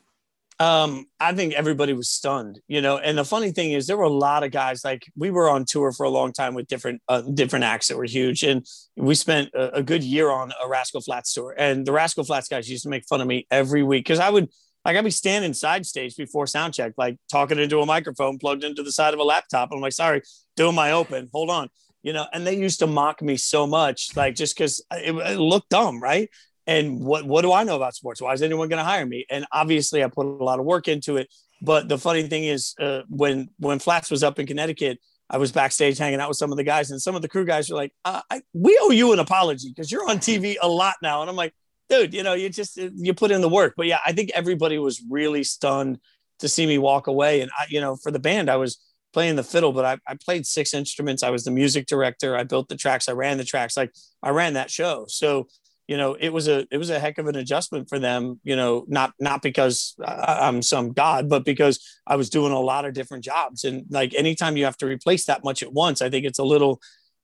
Um, 0.60 1.06
I 1.22 1.34
think 1.34 1.54
everybody 1.54 1.94
was 1.94 2.10
stunned, 2.10 2.60
you 2.68 2.82
know. 2.82 2.98
And 2.98 3.18
the 3.18 3.24
funny 3.24 3.52
thing 3.52 3.72
is, 3.72 3.88
there 3.88 3.96
were 3.96 4.04
a 4.04 4.10
lot 4.10 4.44
of 4.44 4.52
guys. 4.52 4.84
Like 4.84 5.10
we 5.16 5.32
were 5.32 5.50
on 5.50 5.64
tour 5.64 5.94
for 5.94 6.06
a 6.06 6.10
long 6.10 6.34
time 6.34 6.54
with 6.54 6.68
different 6.68 7.02
uh, 7.08 7.22
different 7.22 7.64
acts 7.64 7.88
that 7.88 7.98
were 7.98 8.04
huge, 8.04 8.44
and 8.44 8.66
we 8.98 9.16
spent 9.16 9.50
a, 9.54 9.78
a, 9.78 9.84
good 9.84 10.04
year 10.04 10.30
on 10.30 10.52
a 10.62 10.68
Rascal 10.68 11.00
Flatts 11.00 11.34
tour. 11.34 11.56
And 11.58 11.86
the 11.86 11.94
Rascal 11.94 12.26
Flatts 12.26 12.50
guys 12.50 12.70
used 12.70 12.84
to 12.84 12.90
make 12.90 13.06
fun 13.08 13.22
of 13.22 13.28
me 13.28 13.48
every 13.50 13.84
week 13.84 14.04
because 14.04 14.20
I 14.20 14.30
would 14.30 14.50
like 14.84 14.98
I'd 14.98 15.04
be 15.06 15.12
standing 15.12 15.54
side 15.54 15.86
stage 15.86 16.18
before 16.18 16.46
sound 16.46 16.74
check, 16.74 16.94
like 16.98 17.18
talking 17.32 17.58
into 17.58 17.80
a 17.80 17.86
microphone 17.86 18.38
plugged 18.38 18.66
into 18.66 18.84
the 18.84 18.92
side 18.92 19.14
of 19.14 19.20
a 19.22 19.24
laptop. 19.24 19.70
I'm 19.72 19.80
like, 19.80 19.94
sorry, 19.94 20.24
doing 20.58 20.76
my 20.76 20.92
open. 20.92 21.30
Hold 21.34 21.50
on, 21.50 21.70
you 22.04 22.12
know. 22.12 22.26
And 22.34 22.46
they 22.46 22.58
used 22.58 22.80
to 22.80 22.88
mock 22.88 23.22
me 23.22 23.38
so 23.38 23.66
much, 23.66 24.16
like 24.18 24.36
just 24.36 24.58
because 24.58 24.84
it, 24.92 25.16
it 25.16 25.40
looked 25.40 25.70
dumb, 25.70 26.02
right? 26.02 26.30
And 26.70 27.00
what 27.00 27.26
what 27.26 27.42
do 27.42 27.52
I 27.52 27.64
know 27.64 27.76
about 27.76 27.96
sports? 27.96 28.22
Why 28.22 28.32
is 28.34 28.44
anyone 28.44 28.70
going 28.70 28.78
to 28.78 28.84
hire 28.84 29.06
me? 29.06 29.26
And 29.32 29.44
obviously, 29.52 30.04
I 30.04 30.08
put 30.08 30.28
a 30.28 30.30
lot 30.30 30.60
of 30.60 30.66
work 30.66 30.88
into 30.88 31.18
it. 31.18 31.28
But 31.64 31.90
the 31.90 31.98
funny 31.98 32.22
thing 32.24 32.44
is, 32.44 32.76
uh, 32.80 33.02
when 33.10 33.50
when 33.58 33.80
Flatts 33.80 34.12
was 34.12 34.24
up 34.24 34.38
in 34.38 34.46
Connecticut, 34.46 35.00
I 35.32 35.38
was 35.38 35.52
backstage 35.52 35.98
hanging 35.98 36.20
out 36.20 36.30
with 36.30 36.38
some 36.38 36.52
of 36.52 36.58
the 36.58 36.64
guys, 36.64 36.92
and 36.92 37.02
some 37.02 37.16
of 37.16 37.24
the 37.24 37.28
crew 37.28 37.44
guys 37.44 37.72
were 37.72 37.76
like, 37.76 37.92
uh, 38.06 38.22
I, 38.30 38.44
"We 38.54 38.80
owe 38.84 38.92
you 38.92 39.12
an 39.14 39.20
apology 39.20 39.70
because 39.70 39.92
you're 39.92 40.08
on 40.08 40.20
TV 40.30 40.58
a 40.62 40.68
lot 40.68 40.94
now." 41.02 41.22
And 41.22 41.30
I'm 41.30 41.36
like, 41.36 41.56
"Dude, 41.90 42.14
you 42.14 42.22
know, 42.22 42.34
you 42.34 42.50
just 42.50 42.78
you 42.78 43.16
put 43.16 43.32
in 43.32 43.42
the 43.42 43.50
work." 43.50 43.74
But 43.76 43.88
yeah, 43.88 44.00
I 44.06 44.12
think 44.12 44.30
everybody 44.36 44.78
was 44.78 45.02
really 45.10 45.44
stunned 45.44 45.98
to 46.38 46.48
see 46.48 46.68
me 46.68 46.78
walk 46.78 47.08
away. 47.08 47.42
And 47.42 47.50
I, 47.58 47.66
you 47.68 47.82
know, 47.82 47.96
for 47.96 48.12
the 48.12 48.20
band, 48.20 48.48
I 48.48 48.58
was 48.58 48.80
playing 49.12 49.36
the 49.38 49.44
fiddle, 49.44 49.72
but 49.72 49.86
I, 49.86 49.98
I 50.08 50.16
played 50.24 50.46
six 50.46 50.76
instruments. 50.76 51.24
I 51.24 51.32
was 51.32 51.44
the 51.44 51.52
music 51.52 51.88
director. 51.88 52.38
I 52.38 52.44
built 52.44 52.70
the 52.70 52.76
tracks. 52.76 53.10
I 53.10 53.14
ran 53.14 53.38
the 53.38 53.44
tracks. 53.44 53.76
Like 53.76 53.92
I 54.22 54.30
ran 54.30 54.54
that 54.54 54.70
show. 54.70 55.06
So 55.08 55.48
you 55.90 55.98
know 55.98 56.14
it 56.14 56.30
was 56.30 56.48
a 56.48 56.68
it 56.70 56.78
was 56.78 56.92
a 56.92 57.00
heck 57.00 57.18
of 57.18 57.26
an 57.26 57.36
adjustment 57.36 57.90
for 57.90 57.98
them 57.98 58.40
you 58.44 58.56
know 58.56 58.86
not 58.88 59.12
not 59.20 59.42
because 59.42 59.96
i'm 60.06 60.62
some 60.62 60.94
god 60.94 61.28
but 61.28 61.44
because 61.44 61.84
i 62.06 62.16
was 62.16 62.30
doing 62.30 62.54
a 62.54 62.60
lot 62.60 62.86
of 62.86 62.94
different 62.94 63.24
jobs. 63.24 63.64
And 63.64 63.86
like 63.90 64.14
anytime 64.14 64.56
you 64.56 64.66
have 64.66 64.78
to 64.78 64.86
replace 64.86 65.26
that 65.26 65.44
much 65.44 65.64
at 65.64 65.74
once 65.74 66.04
i 66.04 66.10
think 66.10 66.26
it's 66.26 66.38
a 66.38 66.44
little 66.44 66.80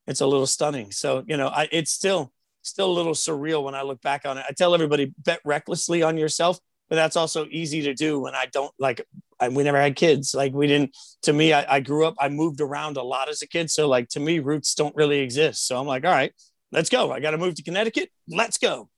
it's 0.08 0.22
a 0.22 0.28
little 0.28 0.48
stunning. 0.48 0.92
So 0.92 1.24
you 1.28 1.38
know 1.38 1.48
I, 1.48 1.70
it's 1.72 1.92
still 1.92 2.34
still 2.64 2.90
a 2.90 2.98
little 3.00 3.14
surreal 3.14 3.64
when 3.64 3.76
i 3.76 3.84
look 3.84 4.02
back 4.02 4.26
on 4.26 4.40
it. 4.40 4.46
I 4.50 4.54
tell 4.54 4.74
everybody 4.74 5.14
bet 5.24 5.42
recklessly 5.46 6.02
on 6.02 6.18
yourself 6.18 6.58
but 6.90 6.96
that's 6.96 7.16
also 7.16 7.48
easy 7.52 7.84
to 7.84 7.94
do 7.94 8.20
when 8.20 8.34
i 8.34 8.48
don't 8.52 8.74
like 8.80 9.06
I, 9.40 9.50
we 9.50 9.64
never 9.64 9.82
had 9.82 9.98
kids. 9.98 10.34
Like 10.34 10.54
we 10.54 10.66
didn't 10.66 10.96
to 11.24 11.34
me 11.34 11.54
I, 11.54 11.76
I 11.76 11.80
grew 11.82 12.06
up 12.08 12.16
i 12.20 12.30
moved 12.30 12.62
around 12.62 12.98
a 12.98 13.04
lot 13.04 13.30
as 13.30 13.44
a 13.44 13.48
kid. 13.48 13.70
So 13.70 13.88
like 13.88 14.10
to 14.10 14.20
me 14.20 14.40
roots 14.40 14.74
don't 14.74 14.96
really 14.96 15.20
exist. 15.20 15.68
So 15.68 15.80
i'm 15.80 15.86
like 15.86 16.04
all 16.04 16.12
right 16.12 16.34
let's 16.72 16.90
go. 16.90 17.12
I 17.12 17.20
got 17.20 17.32
to 17.32 17.38
move 17.38 17.56
to 17.56 17.64
Connecticut. 17.64 18.10
Let's 18.28 18.58
go. 18.58 18.90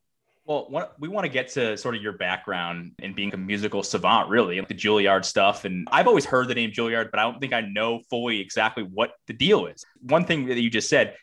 Well, 0.46 0.94
we 0.98 1.10
want 1.10 1.26
to 1.26 1.30
get 1.30 1.50
to 1.50 1.76
sort 1.76 1.96
of 1.96 2.02
your 2.02 2.14
background 2.14 2.94
and 3.02 3.14
being 3.14 3.34
a 3.34 3.38
musical 3.38 3.84
savant, 3.84 4.30
really, 4.30 4.62
the 4.62 4.74
Juilliard 4.74 5.26
stuff. 5.26 5.66
And 5.66 5.90
I've 5.92 6.08
always 6.08 6.24
heard 6.24 6.48
the 6.48 6.56
name 6.56 6.72
Juilliard, 6.72 7.12
but 7.12 7.20
I 7.20 7.24
don't 7.24 7.42
think 7.42 7.52
I 7.52 7.62
know 7.62 8.00
fully 8.10 8.40
exactly 8.40 8.84
what 8.84 9.12
the 9.28 9.34
deal 9.34 9.66
is. 9.66 9.84
One 10.00 10.24
thing 10.24 10.46
that 10.46 10.58
you 10.58 10.70
just 10.70 10.90
said, 10.90 11.16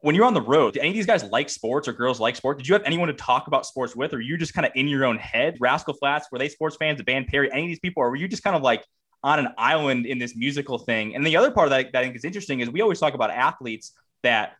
when 0.00 0.14
you're 0.14 0.24
on 0.24 0.32
the 0.32 0.40
road, 0.40 0.72
do 0.72 0.80
any 0.80 0.88
of 0.88 0.94
these 0.94 1.04
guys 1.04 1.22
like 1.22 1.50
sports 1.50 1.86
or 1.86 1.92
girls 1.92 2.18
like 2.18 2.34
sports? 2.34 2.58
Did 2.58 2.68
you 2.68 2.72
have 2.72 2.82
anyone 2.84 3.08
to 3.08 3.14
talk 3.14 3.46
about 3.46 3.66
sports 3.66 3.94
with, 3.94 4.14
or 4.14 4.22
you 4.22 4.38
just 4.38 4.54
kind 4.54 4.66
of 4.66 4.72
in 4.74 4.88
your 4.88 5.04
own 5.04 5.18
head? 5.18 5.58
Rascal 5.60 5.92
Flatts, 5.92 6.28
were 6.32 6.38
they 6.38 6.48
sports 6.48 6.76
fans? 6.76 6.96
The 6.96 7.04
band 7.04 7.26
Perry, 7.26 7.52
any 7.52 7.64
of 7.64 7.68
these 7.68 7.78
people, 7.78 8.02
or 8.02 8.08
were 8.08 8.16
you 8.16 8.26
just 8.26 8.42
kind 8.42 8.56
of 8.56 8.62
like 8.62 8.86
on 9.22 9.38
an 9.38 9.48
island 9.58 10.06
in 10.06 10.18
this 10.18 10.34
musical 10.34 10.78
thing? 10.78 11.14
And 11.14 11.26
the 11.26 11.36
other 11.36 11.50
part 11.50 11.68
that 11.68 11.94
I 11.94 12.02
think 12.02 12.16
is 12.16 12.24
interesting 12.24 12.60
is 12.60 12.70
we 12.70 12.80
always 12.80 12.98
talk 12.98 13.12
about 13.12 13.30
athletes 13.30 13.92
that 14.22 14.54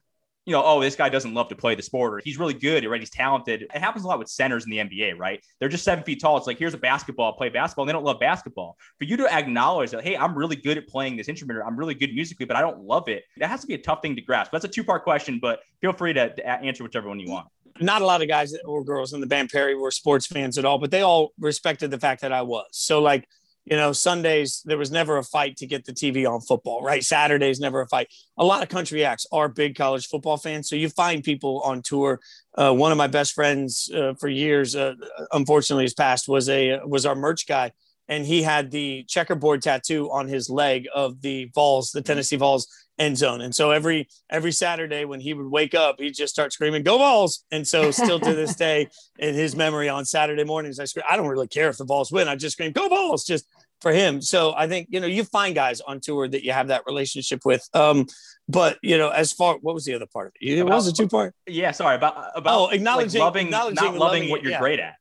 you 0.45 0.53
know, 0.53 0.63
oh, 0.65 0.81
this 0.81 0.97
guy 0.97 1.09
doesn't 1.09 1.35
love 1.35 1.49
to 1.49 1.55
play 1.55 1.75
the 1.75 1.83
sport, 1.83 2.15
or 2.15 2.21
he's 2.25 2.39
really 2.39 2.55
good, 2.55 2.85
right? 2.85 3.01
He's 3.01 3.11
talented. 3.11 3.63
It 3.63 3.79
happens 3.79 4.05
a 4.05 4.09
lot 4.09 4.19
with 4.19 4.29
centers 4.29 4.65
in 4.65 4.71
the 4.71 4.79
NBA, 4.79 5.17
right? 5.17 5.45
They're 5.61 5.69
just 5.69 5.85
seven 5.85 6.03
feet 6.03 6.21
tall. 6.21 6.37
It's 6.37 6.49
like, 6.49 6.59
here's 6.59 6.75
a 6.75 6.79
basketball, 6.79 7.33
play 7.35 7.49
basketball, 7.49 7.85
and 7.85 7.89
they 7.89 7.93
don't 7.93 8.05
love 8.05 8.19
basketball. 8.19 8.77
For 8.99 9.05
you 9.05 9.17
to 9.19 9.33
acknowledge 9.33 9.93
that, 9.93 10.03
hey, 10.03 10.17
I'm 10.17 10.37
really 10.37 10.57
good 10.57 10.79
at 10.79 10.89
playing 10.89 11.17
this 11.17 11.29
instrument, 11.29 11.59
or 11.59 11.65
I'm 11.65 11.77
really 11.77 11.95
good 11.95 12.13
musically, 12.13 12.47
but 12.47 12.57
I 12.57 12.61
don't 12.61 12.81
love 12.81 13.09
it, 13.09 13.25
that 13.37 13.49
has 13.49 13.61
to 13.61 13.69
be 13.69 13.75
a 13.75 13.79
tough 13.79 14.03
thing 14.03 14.17
to 14.17 14.23
grasp. 14.23 14.51
That's 14.51 14.65
a 14.65 14.69
two 14.69 14.83
part 14.83 15.05
question, 15.05 15.39
but 15.41 15.61
feel 15.81 15.93
free 15.93 16.13
to, 16.15 16.35
to 16.35 16.49
answer 16.49 16.83
whichever 16.83 17.09
one 17.09 17.21
you 17.21 17.31
want. 17.31 17.47
Not 17.81 18.03
a 18.03 18.07
lot 18.07 18.21
of 18.21 18.29
guys 18.29 18.55
or 18.65 18.85
girls 18.85 19.13
in 19.13 19.21
the 19.21 19.27
band 19.27 19.51
Perry 19.51 19.75
were 19.75 19.91
sports 19.91 20.27
fans 20.27 20.59
at 20.59 20.65
all, 20.65 20.79
but 20.79 20.91
they 20.91 21.03
all 21.03 21.33
respected 21.39 21.91
the 21.91 21.99
fact 21.99 22.21
that 22.21 22.33
I 22.33 22.43
was. 22.43 22.67
So, 22.73 23.01
like, 23.01 23.27
you 23.65 23.77
know, 23.77 23.93
Sundays, 23.93 24.63
there 24.65 24.79
was 24.79 24.91
never 24.91 25.19
a 25.19 25.23
fight 25.23 25.57
to 25.59 25.67
get 25.67 25.85
the 25.85 25.93
TV 25.93 26.29
on 26.29 26.41
football, 26.41 26.83
right? 26.83 27.03
Saturdays, 27.05 27.61
never 27.61 27.81
a 27.81 27.87
fight. 27.87 28.09
A 28.37 28.45
lot 28.45 28.63
of 28.63 28.69
country 28.69 29.05
acts 29.05 29.27
are 29.31 29.49
big 29.49 29.77
college 29.77 30.09
football 30.09 30.37
fans. 30.37 30.69
So 30.69 30.75
you 30.75 30.89
find 30.89 31.23
people 31.23 31.61
on 31.61 31.83
tour. 31.83 32.21
Uh, 32.57 32.73
one 32.75 32.91
of 32.91 32.99
my 32.99 33.07
best 33.07 33.33
friends 33.33 33.91
uh, 33.95 34.15
for 34.19 34.29
years, 34.29 34.75
uh, 34.75 34.95
unfortunately, 35.33 35.85
has 35.85 35.95
passed, 35.95 36.29
was 36.29 36.49
a 36.49 36.81
was 36.85 37.07
our 37.07 37.15
merch 37.15 37.47
guy. 37.47 37.73
And 38.09 38.27
he 38.27 38.43
had 38.43 38.73
the 38.73 39.05
checkerboard 39.05 39.63
tattoo 39.63 40.11
on 40.11 40.27
his 40.27 40.51
leg 40.51 40.87
of 40.93 41.23
the 41.23 41.51
Vols, 41.55 41.93
the 41.93 42.03
Tennessee 42.03 42.37
Vols 42.37 42.67
end 43.03 43.19
zone. 43.19 43.41
And 43.41 43.55
so 43.55 43.71
every 43.71 44.09
every 44.31 44.53
Saturday 44.53 45.05
when 45.05 45.21
he 45.21 45.35
would 45.35 45.51
wake 45.51 45.75
up, 45.75 45.97
he'd 45.99 46.15
just 46.15 46.33
start 46.33 46.53
screaming, 46.53 46.83
"Go 46.83 46.99
Vols!" 46.99 47.45
And 47.51 47.67
so 47.67 47.91
still 47.91 48.21
to 48.21 48.35
this 48.35 48.55
day, 48.67 48.89
in 49.19 49.35
his 49.35 49.55
memory, 49.57 49.89
on 49.89 50.05
Saturday 50.05 50.45
mornings, 50.45 50.79
I 50.79 50.85
scream. 50.85 51.05
I 51.11 51.17
don't 51.17 51.29
really 51.29 51.49
care 51.49 51.69
if 51.69 51.77
the 51.77 51.85
Vols 51.85 52.13
win. 52.13 52.29
I 52.29 52.37
just 52.37 52.55
scream, 52.55 52.73
"Go 52.73 52.89
Vols!" 52.89 53.25
Just 53.25 53.47
for 53.83 53.93
him. 53.93 54.23
So 54.23 54.55
I 54.57 54.69
think 54.69 54.89
you 54.91 55.01
know 55.01 55.07
you 55.07 55.25
find 55.25 55.55
guys 55.55 55.81
on 55.81 56.01
tour 56.01 56.29
that 56.29 56.45
you 56.45 56.53
have 56.53 56.69
that 56.69 56.85
relationship 56.87 57.45
with. 57.45 57.69
Um, 57.75 58.07
but 58.49 58.79
you 58.83 58.97
know, 58.97 59.11
as 59.11 59.33
far 59.33 59.59
what 59.61 59.75
was 59.75 59.85
the 59.85 59.95
other 59.95 60.07
part 60.07 60.29
of 60.29 60.33
it? 60.41 60.59
It 60.59 60.65
was 60.65 60.87
a 60.87 60.93
two 60.93 61.09
part. 61.09 61.35
Yeah, 61.47 61.73
sorry 61.73 61.97
about 61.97 62.31
about 62.35 62.59
oh 62.59 62.69
acknowledging 62.69 63.21
like 63.21 63.27
loving 63.27 63.47
acknowledging 63.49 63.75
not 63.75 63.85
loving, 63.85 64.01
loving 64.01 64.31
what 64.31 64.43
you're 64.43 64.53
yeah. 64.53 64.61
great 64.61 64.79
at. 64.79 64.95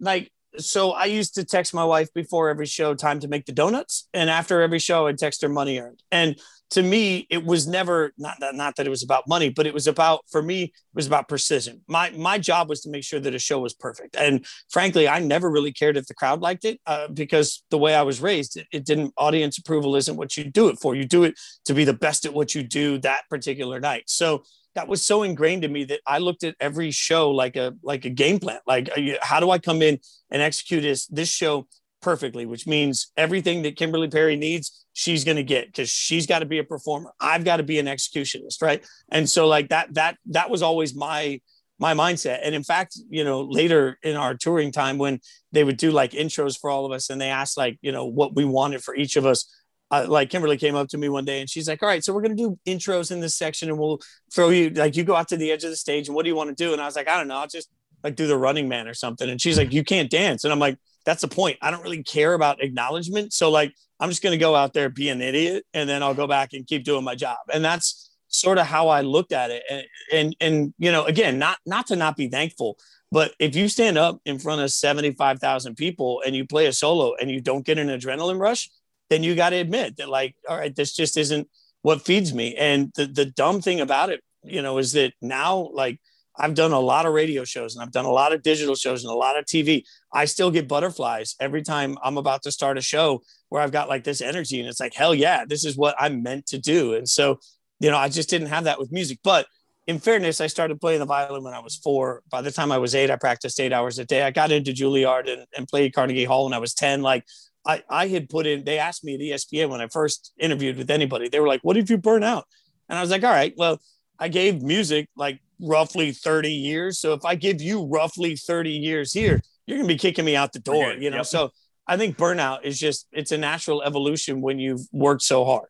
Like 0.00 0.32
so, 0.58 0.92
I 0.92 1.06
used 1.06 1.34
to 1.34 1.44
text 1.44 1.74
my 1.74 1.84
wife 1.84 2.12
before 2.14 2.48
every 2.48 2.66
show 2.66 2.94
time 2.94 3.20
to 3.20 3.28
make 3.28 3.46
the 3.46 3.52
donuts, 3.52 4.08
and 4.14 4.30
after 4.30 4.62
every 4.62 4.78
show, 4.78 5.06
I'd 5.06 5.18
text 5.18 5.42
her 5.42 5.48
money 5.48 5.78
earned. 5.78 6.02
And 6.10 6.36
to 6.70 6.82
me, 6.82 7.26
it 7.30 7.44
was 7.44 7.66
never 7.68 8.12
not 8.18 8.40
that 8.40 8.54
not 8.54 8.76
that 8.76 8.86
it 8.86 8.90
was 8.90 9.02
about 9.02 9.28
money, 9.28 9.48
but 9.48 9.66
it 9.66 9.74
was 9.74 9.86
about 9.86 10.24
for 10.30 10.42
me, 10.42 10.64
it 10.64 10.72
was 10.92 11.06
about 11.06 11.28
precision. 11.28 11.82
My 11.86 12.10
my 12.10 12.38
job 12.38 12.68
was 12.68 12.80
to 12.82 12.90
make 12.90 13.04
sure 13.04 13.20
that 13.20 13.34
a 13.34 13.38
show 13.38 13.60
was 13.60 13.74
perfect. 13.74 14.16
And 14.16 14.44
frankly, 14.70 15.06
I 15.06 15.20
never 15.20 15.50
really 15.50 15.72
cared 15.72 15.96
if 15.96 16.06
the 16.06 16.14
crowd 16.14 16.40
liked 16.40 16.64
it 16.64 16.80
uh, 16.86 17.08
because 17.08 17.62
the 17.70 17.78
way 17.78 17.94
I 17.94 18.02
was 18.02 18.20
raised, 18.20 18.56
it, 18.56 18.66
it 18.72 18.84
didn't. 18.84 19.12
Audience 19.16 19.58
approval 19.58 19.94
isn't 19.94 20.16
what 20.16 20.36
you 20.36 20.44
do 20.44 20.68
it 20.68 20.78
for. 20.80 20.94
You 20.94 21.04
do 21.04 21.24
it 21.24 21.34
to 21.66 21.74
be 21.74 21.84
the 21.84 21.92
best 21.94 22.26
at 22.26 22.34
what 22.34 22.54
you 22.54 22.62
do 22.62 22.98
that 22.98 23.22
particular 23.28 23.78
night. 23.78 24.04
So 24.06 24.42
that 24.74 24.88
was 24.88 25.04
so 25.04 25.22
ingrained 25.22 25.64
in 25.64 25.72
me 25.72 25.84
that 25.84 26.00
I 26.06 26.18
looked 26.18 26.44
at 26.44 26.56
every 26.60 26.90
show 26.90 27.30
like 27.30 27.56
a 27.56 27.74
like 27.82 28.04
a 28.04 28.10
game 28.10 28.38
plan. 28.38 28.58
Like, 28.66 28.90
uh, 28.96 29.18
how 29.22 29.40
do 29.40 29.50
I 29.50 29.58
come 29.58 29.82
in 29.82 29.98
and 30.30 30.42
execute 30.42 30.82
this 30.82 31.06
this 31.06 31.28
show 31.28 31.66
perfectly? 32.02 32.46
Which 32.46 32.66
means 32.66 33.12
everything 33.16 33.62
that 33.62 33.76
Kimberly 33.76 34.08
Perry 34.08 34.36
needs, 34.36 34.86
she's 34.92 35.24
going 35.24 35.36
to 35.36 35.44
get 35.44 35.66
because 35.66 35.88
she's 35.88 36.26
got 36.26 36.40
to 36.40 36.46
be 36.46 36.58
a 36.58 36.64
performer. 36.64 37.12
I've 37.20 37.44
got 37.44 37.58
to 37.58 37.62
be 37.62 37.78
an 37.78 37.86
executionist, 37.86 38.62
right? 38.62 38.84
And 39.10 39.28
so, 39.28 39.46
like 39.46 39.68
that 39.68 39.94
that 39.94 40.16
that 40.26 40.50
was 40.50 40.62
always 40.62 40.94
my 40.94 41.40
my 41.78 41.94
mindset. 41.94 42.40
And 42.42 42.54
in 42.54 42.62
fact, 42.62 42.98
you 43.08 43.24
know, 43.24 43.42
later 43.42 43.98
in 44.02 44.16
our 44.16 44.34
touring 44.34 44.72
time, 44.72 44.98
when 44.98 45.20
they 45.52 45.64
would 45.64 45.76
do 45.76 45.90
like 45.90 46.12
intros 46.12 46.58
for 46.58 46.70
all 46.70 46.86
of 46.86 46.92
us, 46.92 47.10
and 47.10 47.20
they 47.20 47.30
asked 47.30 47.56
like, 47.56 47.78
you 47.80 47.92
know, 47.92 48.06
what 48.06 48.34
we 48.34 48.44
wanted 48.44 48.82
for 48.82 48.94
each 48.94 49.16
of 49.16 49.26
us 49.26 49.48
uh, 49.90 50.06
like 50.08 50.30
Kimberly 50.30 50.56
came 50.56 50.74
up 50.74 50.88
to 50.88 50.98
me 50.98 51.08
one 51.08 51.24
day 51.24 51.40
and 51.40 51.48
she's 51.48 51.68
like, 51.68 51.82
"All 51.82 51.88
right, 51.88 52.02
so 52.02 52.12
we're 52.12 52.22
gonna 52.22 52.34
do 52.34 52.58
intros 52.66 53.10
in 53.10 53.20
this 53.20 53.36
section, 53.36 53.68
and 53.68 53.78
we'll 53.78 54.00
throw 54.32 54.48
you 54.48 54.70
like 54.70 54.96
you 54.96 55.04
go 55.04 55.14
out 55.14 55.28
to 55.28 55.36
the 55.36 55.52
edge 55.52 55.64
of 55.64 55.70
the 55.70 55.76
stage, 55.76 56.08
and 56.08 56.14
what 56.14 56.24
do 56.24 56.28
you 56.28 56.36
want 56.36 56.56
to 56.56 56.64
do?" 56.64 56.72
And 56.72 56.80
I 56.80 56.86
was 56.86 56.96
like, 56.96 57.08
"I 57.08 57.16
don't 57.16 57.28
know, 57.28 57.38
I'll 57.38 57.46
just 57.46 57.68
like 58.02 58.16
do 58.16 58.26
the 58.26 58.36
Running 58.36 58.68
Man 58.68 58.88
or 58.88 58.94
something." 58.94 59.28
And 59.28 59.40
she's 59.40 59.58
like, 59.58 59.72
"You 59.72 59.84
can't 59.84 60.10
dance," 60.10 60.44
and 60.44 60.52
I'm 60.52 60.58
like, 60.58 60.78
"That's 61.04 61.22
the 61.22 61.28
point. 61.28 61.58
I 61.62 61.70
don't 61.70 61.82
really 61.82 62.02
care 62.02 62.34
about 62.34 62.62
acknowledgement, 62.62 63.32
so 63.32 63.50
like 63.50 63.72
I'm 64.00 64.08
just 64.08 64.22
gonna 64.22 64.38
go 64.38 64.54
out 64.54 64.72
there 64.72 64.88
be 64.88 65.10
an 65.10 65.20
idiot, 65.20 65.64
and 65.74 65.88
then 65.88 66.02
I'll 66.02 66.14
go 66.14 66.26
back 66.26 66.54
and 66.54 66.66
keep 66.66 66.84
doing 66.84 67.04
my 67.04 67.14
job." 67.14 67.38
And 67.52 67.64
that's 67.64 68.10
sort 68.28 68.58
of 68.58 68.66
how 68.66 68.88
I 68.88 69.02
looked 69.02 69.32
at 69.32 69.50
it. 69.50 69.62
And 69.70 69.84
and, 70.12 70.36
and 70.40 70.74
you 70.78 70.92
know, 70.92 71.04
again, 71.04 71.38
not 71.38 71.58
not 71.66 71.86
to 71.88 71.96
not 71.96 72.16
be 72.16 72.28
thankful. 72.28 72.78
But 73.12 73.32
if 73.38 73.54
you 73.54 73.68
stand 73.68 73.96
up 73.96 74.20
in 74.24 74.40
front 74.40 74.60
of 74.60 74.72
75,000 74.72 75.76
people 75.76 76.20
and 76.26 76.34
you 76.34 76.44
play 76.44 76.66
a 76.66 76.72
solo 76.72 77.14
and 77.14 77.30
you 77.30 77.40
don't 77.40 77.64
get 77.64 77.78
an 77.78 77.86
adrenaline 77.86 78.40
rush, 78.40 78.70
then 79.10 79.22
you 79.22 79.34
got 79.34 79.50
to 79.50 79.56
admit 79.56 79.96
that 79.96 80.08
like 80.08 80.34
all 80.48 80.56
right 80.56 80.74
this 80.74 80.94
just 80.94 81.16
isn't 81.16 81.48
what 81.82 82.04
feeds 82.04 82.32
me 82.32 82.54
and 82.56 82.92
the 82.96 83.06
the 83.06 83.26
dumb 83.26 83.60
thing 83.60 83.80
about 83.80 84.10
it 84.10 84.20
you 84.42 84.62
know 84.62 84.78
is 84.78 84.92
that 84.92 85.12
now 85.20 85.68
like 85.72 86.00
I've 86.36 86.54
done 86.54 86.72
a 86.72 86.80
lot 86.80 87.06
of 87.06 87.14
radio 87.14 87.44
shows 87.44 87.74
and 87.74 87.82
I've 87.82 87.92
done 87.92 88.06
a 88.06 88.10
lot 88.10 88.32
of 88.32 88.42
digital 88.42 88.74
shows 88.74 89.04
and 89.04 89.12
a 89.12 89.16
lot 89.16 89.38
of 89.38 89.44
TV. 89.44 89.84
I 90.12 90.24
still 90.24 90.50
get 90.50 90.66
butterflies 90.66 91.36
every 91.40 91.62
time 91.62 91.96
I'm 92.02 92.18
about 92.18 92.42
to 92.42 92.52
start 92.52 92.76
a 92.76 92.80
show 92.80 93.22
where 93.50 93.62
I've 93.62 93.70
got 93.70 93.88
like 93.88 94.04
this 94.04 94.20
energy 94.20 94.58
and 94.58 94.68
it's 94.68 94.80
like, 94.80 94.94
hell 94.94 95.14
yeah, 95.14 95.44
this 95.44 95.64
is 95.64 95.76
what 95.76 95.94
I'm 95.98 96.22
meant 96.22 96.46
to 96.46 96.58
do. 96.58 96.94
And 96.94 97.08
so, 97.08 97.38
you 97.78 97.90
know, 97.90 97.96
I 97.96 98.08
just 98.08 98.30
didn't 98.30 98.48
have 98.48 98.64
that 98.64 98.80
with 98.80 98.90
music. 98.90 99.20
But 99.22 99.46
in 99.86 100.00
fairness, 100.00 100.40
I 100.40 100.48
started 100.48 100.80
playing 100.80 101.00
the 101.00 101.06
violin 101.06 101.44
when 101.44 101.54
I 101.54 101.60
was 101.60 101.76
four. 101.76 102.22
By 102.30 102.42
the 102.42 102.50
time 102.50 102.72
I 102.72 102.78
was 102.78 102.94
eight, 102.94 103.10
I 103.10 103.16
practiced 103.16 103.60
eight 103.60 103.72
hours 103.72 103.98
a 103.98 104.04
day. 104.04 104.22
I 104.22 104.30
got 104.30 104.50
into 104.50 104.72
Juilliard 104.72 105.30
and, 105.32 105.46
and 105.56 105.68
played 105.68 105.94
Carnegie 105.94 106.24
Hall 106.24 106.44
when 106.44 106.54
I 106.54 106.58
was 106.58 106.74
10. 106.74 107.02
Like 107.02 107.24
I, 107.66 107.82
I 107.88 108.08
had 108.08 108.28
put 108.28 108.46
in, 108.46 108.64
they 108.64 108.78
asked 108.78 109.04
me 109.04 109.14
at 109.14 109.20
ESPN 109.20 109.70
when 109.70 109.80
I 109.80 109.88
first 109.88 110.32
interviewed 110.38 110.76
with 110.76 110.90
anybody, 110.90 111.28
they 111.28 111.40
were 111.40 111.48
like, 111.48 111.62
what 111.62 111.76
if 111.76 111.88
you 111.90 111.98
burn 111.98 112.22
out? 112.22 112.46
And 112.88 112.98
I 112.98 113.00
was 113.00 113.10
like, 113.10 113.24
all 113.24 113.30
right, 113.30 113.54
well, 113.56 113.80
I 114.18 114.28
gave 114.28 114.62
music 114.62 115.08
like 115.16 115.40
roughly 115.60 116.12
30 116.12 116.52
years. 116.52 116.98
So 116.98 117.14
if 117.14 117.24
I 117.24 117.34
give 117.34 117.62
you 117.62 117.86
roughly 117.86 118.36
30 118.36 118.70
years 118.70 119.12
here, 119.12 119.42
you're 119.66 119.78
going 119.78 119.88
to 119.88 119.94
be 119.94 119.98
kicking 119.98 120.24
me 120.24 120.36
out 120.36 120.52
the 120.52 120.60
door, 120.60 120.92
you 120.92 121.10
know? 121.10 121.18
Yep. 121.18 121.26
So 121.26 121.50
I 121.86 121.96
think 121.96 122.16
burnout 122.16 122.64
is 122.64 122.78
just, 122.78 123.06
it's 123.12 123.32
a 123.32 123.38
natural 123.38 123.82
evolution 123.82 124.40
when 124.40 124.58
you've 124.58 124.86
worked 124.92 125.22
so 125.22 125.44
hard. 125.44 125.68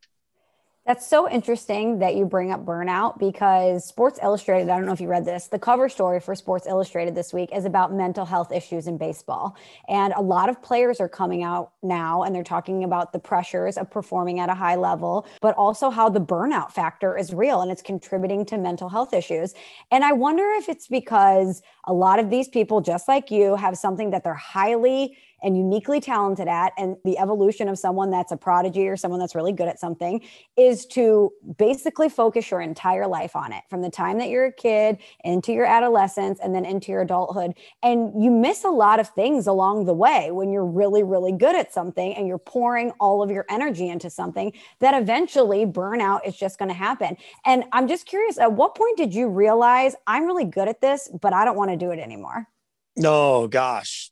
That's 0.86 1.06
so 1.06 1.30
interesting 1.30 2.00
that 2.00 2.14
you 2.14 2.26
bring 2.26 2.52
up 2.52 2.66
burnout 2.66 3.18
because 3.18 3.86
Sports 3.86 4.18
Illustrated, 4.22 4.68
I 4.68 4.76
don't 4.76 4.84
know 4.84 4.92
if 4.92 5.00
you 5.00 5.08
read 5.08 5.24
this, 5.24 5.46
the 5.46 5.58
cover 5.58 5.88
story 5.88 6.20
for 6.20 6.34
Sports 6.34 6.66
Illustrated 6.66 7.14
this 7.14 7.32
week 7.32 7.48
is 7.54 7.64
about 7.64 7.94
mental 7.94 8.26
health 8.26 8.52
issues 8.52 8.86
in 8.86 8.98
baseball. 8.98 9.56
And 9.88 10.12
a 10.12 10.20
lot 10.20 10.50
of 10.50 10.60
players 10.60 11.00
are 11.00 11.08
coming 11.08 11.42
out 11.42 11.72
now 11.82 12.24
and 12.24 12.34
they're 12.34 12.44
talking 12.44 12.84
about 12.84 13.14
the 13.14 13.18
pressures 13.18 13.78
of 13.78 13.90
performing 13.90 14.40
at 14.40 14.50
a 14.50 14.54
high 14.54 14.76
level, 14.76 15.26
but 15.40 15.56
also 15.56 15.88
how 15.88 16.10
the 16.10 16.20
burnout 16.20 16.70
factor 16.70 17.16
is 17.16 17.32
real 17.32 17.62
and 17.62 17.72
it's 17.72 17.80
contributing 17.80 18.44
to 18.44 18.58
mental 18.58 18.90
health 18.90 19.14
issues. 19.14 19.54
And 19.90 20.04
I 20.04 20.12
wonder 20.12 20.44
if 20.58 20.68
it's 20.68 20.86
because 20.86 21.62
a 21.86 21.94
lot 21.94 22.18
of 22.18 22.28
these 22.28 22.46
people, 22.48 22.82
just 22.82 23.08
like 23.08 23.30
you, 23.30 23.56
have 23.56 23.78
something 23.78 24.10
that 24.10 24.22
they're 24.22 24.34
highly 24.34 25.16
and 25.42 25.56
uniquely 25.56 26.00
talented 26.00 26.48
at 26.48 26.72
and 26.78 26.96
the 27.04 27.18
evolution 27.18 27.68
of 27.68 27.78
someone 27.78 28.10
that's 28.10 28.32
a 28.32 28.36
prodigy 28.36 28.88
or 28.88 28.96
someone 28.96 29.20
that's 29.20 29.34
really 29.34 29.52
good 29.52 29.68
at 29.68 29.78
something 29.78 30.20
is 30.56 30.86
to 30.86 31.32
basically 31.58 32.08
focus 32.08 32.50
your 32.50 32.60
entire 32.60 33.06
life 33.06 33.36
on 33.36 33.52
it 33.52 33.62
from 33.68 33.82
the 33.82 33.90
time 33.90 34.18
that 34.18 34.28
you're 34.28 34.46
a 34.46 34.52
kid 34.52 34.98
into 35.24 35.52
your 35.52 35.66
adolescence 35.66 36.38
and 36.42 36.54
then 36.54 36.64
into 36.64 36.92
your 36.92 37.02
adulthood. 37.02 37.54
And 37.82 38.22
you 38.22 38.30
miss 38.30 38.64
a 38.64 38.68
lot 38.68 39.00
of 39.00 39.08
things 39.10 39.46
along 39.46 39.84
the 39.84 39.94
way 39.94 40.30
when 40.30 40.50
you're 40.50 40.64
really 40.64 41.02
really 41.02 41.32
good 41.32 41.56
at 41.56 41.72
something 41.72 42.14
and 42.14 42.26
you're 42.26 42.38
pouring 42.38 42.92
all 43.00 43.22
of 43.22 43.30
your 43.30 43.44
energy 43.48 43.88
into 43.88 44.10
something 44.10 44.52
that 44.80 45.00
eventually 45.00 45.66
burnout 45.66 46.26
is 46.26 46.36
just 46.36 46.58
going 46.58 46.68
to 46.68 46.74
happen. 46.74 47.16
And 47.44 47.64
i'm 47.72 47.88
just 47.88 48.06
curious 48.06 48.38
at 48.38 48.52
what 48.52 48.74
point 48.74 48.96
did 48.96 49.14
you 49.14 49.28
realize 49.28 49.94
i'm 50.06 50.24
really 50.24 50.44
good 50.44 50.68
at 50.68 50.80
this 50.80 51.10
but 51.20 51.32
i 51.32 51.44
don't 51.44 51.56
want 51.56 51.70
to 51.70 51.76
do 51.76 51.90
it 51.90 51.98
anymore? 51.98 52.48
No, 52.96 53.48
gosh, 53.48 54.10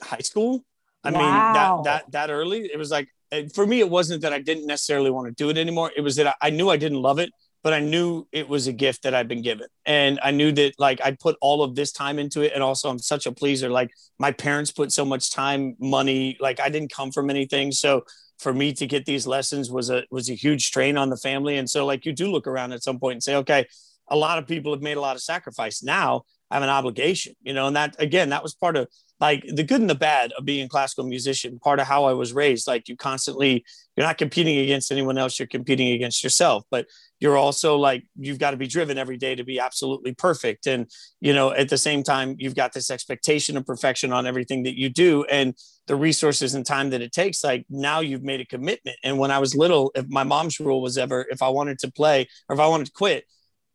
high 0.00 0.18
school. 0.18 0.64
I 1.04 1.10
Wow. 1.10 1.18
mean, 1.18 1.52
that 1.52 1.82
that 1.84 2.12
that 2.12 2.30
early, 2.30 2.70
it 2.72 2.76
was 2.76 2.90
like 2.90 3.08
for 3.54 3.66
me, 3.66 3.80
it 3.80 3.88
wasn't 3.88 4.22
that 4.22 4.32
I 4.32 4.40
didn't 4.40 4.66
necessarily 4.66 5.10
want 5.10 5.28
to 5.28 5.32
do 5.34 5.48
it 5.50 5.56
anymore. 5.58 5.90
It 5.96 6.02
was 6.02 6.16
that 6.16 6.26
I, 6.26 6.34
I 6.42 6.50
knew 6.50 6.68
I 6.68 6.76
didn't 6.76 7.00
love 7.00 7.18
it, 7.18 7.30
but 7.62 7.72
I 7.72 7.80
knew 7.80 8.26
it 8.32 8.48
was 8.48 8.66
a 8.66 8.72
gift 8.72 9.02
that 9.04 9.14
I'd 9.14 9.28
been 9.28 9.42
given, 9.42 9.68
and 9.86 10.18
I 10.22 10.30
knew 10.30 10.52
that 10.52 10.74
like 10.78 11.00
I'd 11.02 11.18
put 11.18 11.36
all 11.40 11.62
of 11.62 11.74
this 11.74 11.92
time 11.92 12.18
into 12.18 12.42
it, 12.42 12.52
and 12.54 12.62
also 12.62 12.90
I'm 12.90 12.98
such 12.98 13.26
a 13.26 13.32
pleaser. 13.32 13.70
Like 13.70 13.90
my 14.18 14.32
parents 14.32 14.70
put 14.72 14.92
so 14.92 15.04
much 15.04 15.30
time, 15.30 15.76
money. 15.78 16.36
Like 16.40 16.60
I 16.60 16.68
didn't 16.68 16.92
come 16.92 17.12
from 17.12 17.30
anything, 17.30 17.72
so 17.72 18.04
for 18.38 18.52
me 18.52 18.72
to 18.72 18.86
get 18.86 19.04
these 19.06 19.26
lessons 19.26 19.70
was 19.70 19.90
a 19.90 20.04
was 20.10 20.28
a 20.30 20.34
huge 20.34 20.66
strain 20.66 20.98
on 20.98 21.08
the 21.10 21.16
family, 21.16 21.56
and 21.56 21.68
so 21.68 21.86
like 21.86 22.04
you 22.04 22.12
do 22.12 22.30
look 22.30 22.46
around 22.46 22.72
at 22.72 22.82
some 22.82 22.98
point 22.98 23.14
and 23.14 23.22
say, 23.22 23.36
okay, 23.36 23.66
a 24.08 24.16
lot 24.16 24.38
of 24.38 24.46
people 24.46 24.72
have 24.72 24.82
made 24.82 24.96
a 24.96 25.00
lot 25.00 25.16
of 25.16 25.22
sacrifice 25.22 25.82
now 25.82 26.24
I 26.50 26.56
have 26.56 26.62
an 26.64 26.68
obligation, 26.68 27.34
you 27.42 27.52
know, 27.52 27.68
and 27.68 27.76
that 27.76 27.94
again, 27.98 28.30
that 28.30 28.42
was 28.42 28.54
part 28.54 28.76
of 28.76 28.88
like 29.20 29.44
the 29.46 29.62
good 29.62 29.82
and 29.82 29.90
the 29.90 29.94
bad 29.94 30.32
of 30.32 30.46
being 30.46 30.64
a 30.64 30.68
classical 30.68 31.04
musician, 31.04 31.58
part 31.58 31.78
of 31.78 31.86
how 31.86 32.04
I 32.04 32.14
was 32.14 32.32
raised. 32.32 32.66
Like 32.66 32.88
you 32.88 32.96
constantly, 32.96 33.64
you're 33.96 34.06
not 34.06 34.16
competing 34.16 34.58
against 34.58 34.90
anyone 34.90 35.18
else, 35.18 35.38
you're 35.38 35.46
competing 35.46 35.92
against 35.92 36.24
yourself, 36.24 36.64
but 36.70 36.86
you're 37.18 37.36
also 37.36 37.76
like, 37.76 38.06
you've 38.18 38.38
got 38.38 38.52
to 38.52 38.56
be 38.56 38.66
driven 38.66 38.96
every 38.96 39.18
day 39.18 39.34
to 39.34 39.44
be 39.44 39.60
absolutely 39.60 40.14
perfect. 40.14 40.66
And, 40.66 40.90
you 41.20 41.34
know, 41.34 41.52
at 41.52 41.68
the 41.68 41.76
same 41.76 42.02
time, 42.02 42.34
you've 42.38 42.54
got 42.54 42.72
this 42.72 42.90
expectation 42.90 43.58
of 43.58 43.66
perfection 43.66 44.10
on 44.10 44.26
everything 44.26 44.62
that 44.62 44.78
you 44.78 44.88
do 44.88 45.24
and 45.24 45.54
the 45.86 45.96
resources 45.96 46.54
and 46.54 46.64
time 46.64 46.90
that 46.90 47.02
it 47.02 47.12
takes. 47.12 47.44
Like 47.44 47.66
now 47.68 48.00
you've 48.00 48.22
made 48.22 48.40
a 48.40 48.46
commitment. 48.46 48.96
And 49.04 49.18
when 49.18 49.30
I 49.30 49.38
was 49.38 49.54
little, 49.54 49.92
if 49.94 50.08
my 50.08 50.24
mom's 50.24 50.58
rule 50.60 50.80
was 50.80 50.96
ever, 50.96 51.26
if 51.30 51.42
I 51.42 51.50
wanted 51.50 51.78
to 51.80 51.92
play 51.92 52.26
or 52.48 52.54
if 52.54 52.60
I 52.60 52.68
wanted 52.68 52.86
to 52.86 52.92
quit, 52.92 53.24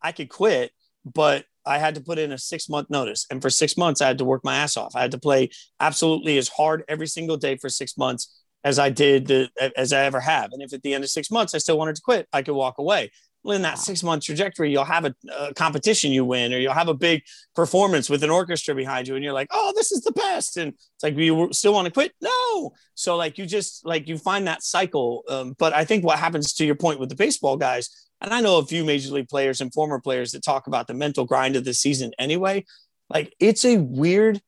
I 0.01 0.11
could 0.11 0.29
quit, 0.29 0.71
but 1.05 1.45
I 1.65 1.77
had 1.77 1.95
to 1.95 2.01
put 2.01 2.19
in 2.19 2.31
a 2.31 2.37
six 2.37 2.69
month 2.69 2.89
notice. 2.89 3.25
And 3.29 3.41
for 3.41 3.49
six 3.49 3.77
months, 3.77 4.01
I 4.01 4.07
had 4.07 4.17
to 4.19 4.25
work 4.25 4.43
my 4.43 4.55
ass 4.55 4.77
off. 4.77 4.95
I 4.95 5.01
had 5.01 5.11
to 5.11 5.19
play 5.19 5.49
absolutely 5.79 6.37
as 6.37 6.49
hard 6.49 6.83
every 6.87 7.07
single 7.07 7.37
day 7.37 7.57
for 7.57 7.69
six 7.69 7.97
months 7.97 8.43
as 8.63 8.79
I 8.79 8.89
did, 8.89 9.27
the, 9.27 9.49
as 9.77 9.93
I 9.93 10.05
ever 10.05 10.19
have. 10.19 10.51
And 10.51 10.61
if 10.61 10.73
at 10.73 10.81
the 10.81 10.93
end 10.93 11.03
of 11.03 11.09
six 11.09 11.29
months 11.29 11.53
I 11.53 11.59
still 11.59 11.77
wanted 11.77 11.95
to 11.95 12.01
quit, 12.01 12.27
I 12.33 12.41
could 12.41 12.55
walk 12.55 12.77
away. 12.79 13.11
Well, 13.45 13.55
in 13.55 13.61
that 13.61 13.77
six 13.77 14.01
month 14.01 14.23
trajectory, 14.23 14.71
you'll 14.71 14.85
have 14.85 15.05
a, 15.05 15.13
a, 15.37 15.53
competition 15.53 16.11
you 16.11 16.25
win, 16.25 16.51
or 16.51 16.57
you'll 16.57 16.73
have 16.73 16.87
a 16.87 16.95
big 16.95 17.21
performance 17.53 18.09
with 18.09 18.23
an 18.23 18.31
orchestra 18.31 18.73
behind 18.73 19.07
you, 19.07 19.13
and 19.13 19.23
you're 19.23 19.33
like, 19.33 19.49
"Oh, 19.51 19.71
this 19.75 19.91
is 19.91 20.01
the 20.01 20.13
best!" 20.13 20.57
And 20.57 20.73
it's 20.73 21.03
like, 21.03 21.15
"You 21.15 21.49
still 21.51 21.71
want 21.71 21.85
to 21.85 21.91
quit?" 21.91 22.11
No. 22.21 22.73
So 22.95 23.15
like 23.15 23.37
you 23.37 23.45
just 23.45 23.85
like 23.85 24.07
you 24.07 24.17
find 24.17 24.47
that 24.47 24.63
cycle. 24.63 25.21
Um, 25.29 25.55
but 25.59 25.75
I 25.75 25.85
think 25.85 26.03
what 26.03 26.17
happens 26.17 26.53
to 26.53 26.65
your 26.65 26.73
point 26.73 26.99
with 26.99 27.09
the 27.09 27.15
baseball 27.15 27.55
guys 27.55 28.04
and 28.21 28.33
I 28.33 28.41
know 28.41 28.57
a 28.57 28.65
few 28.65 28.83
major 28.83 29.13
league 29.13 29.29
players 29.29 29.61
and 29.61 29.73
former 29.73 29.99
players 29.99 30.31
that 30.31 30.43
talk 30.43 30.67
about 30.67 30.87
the 30.87 30.93
mental 30.93 31.25
grind 31.25 31.55
of 31.55 31.65
the 31.65 31.73
season 31.73 32.11
anyway. 32.17 32.65
Like 33.09 33.33
it's 33.39 33.65
a 33.65 33.77
weird 33.77 34.41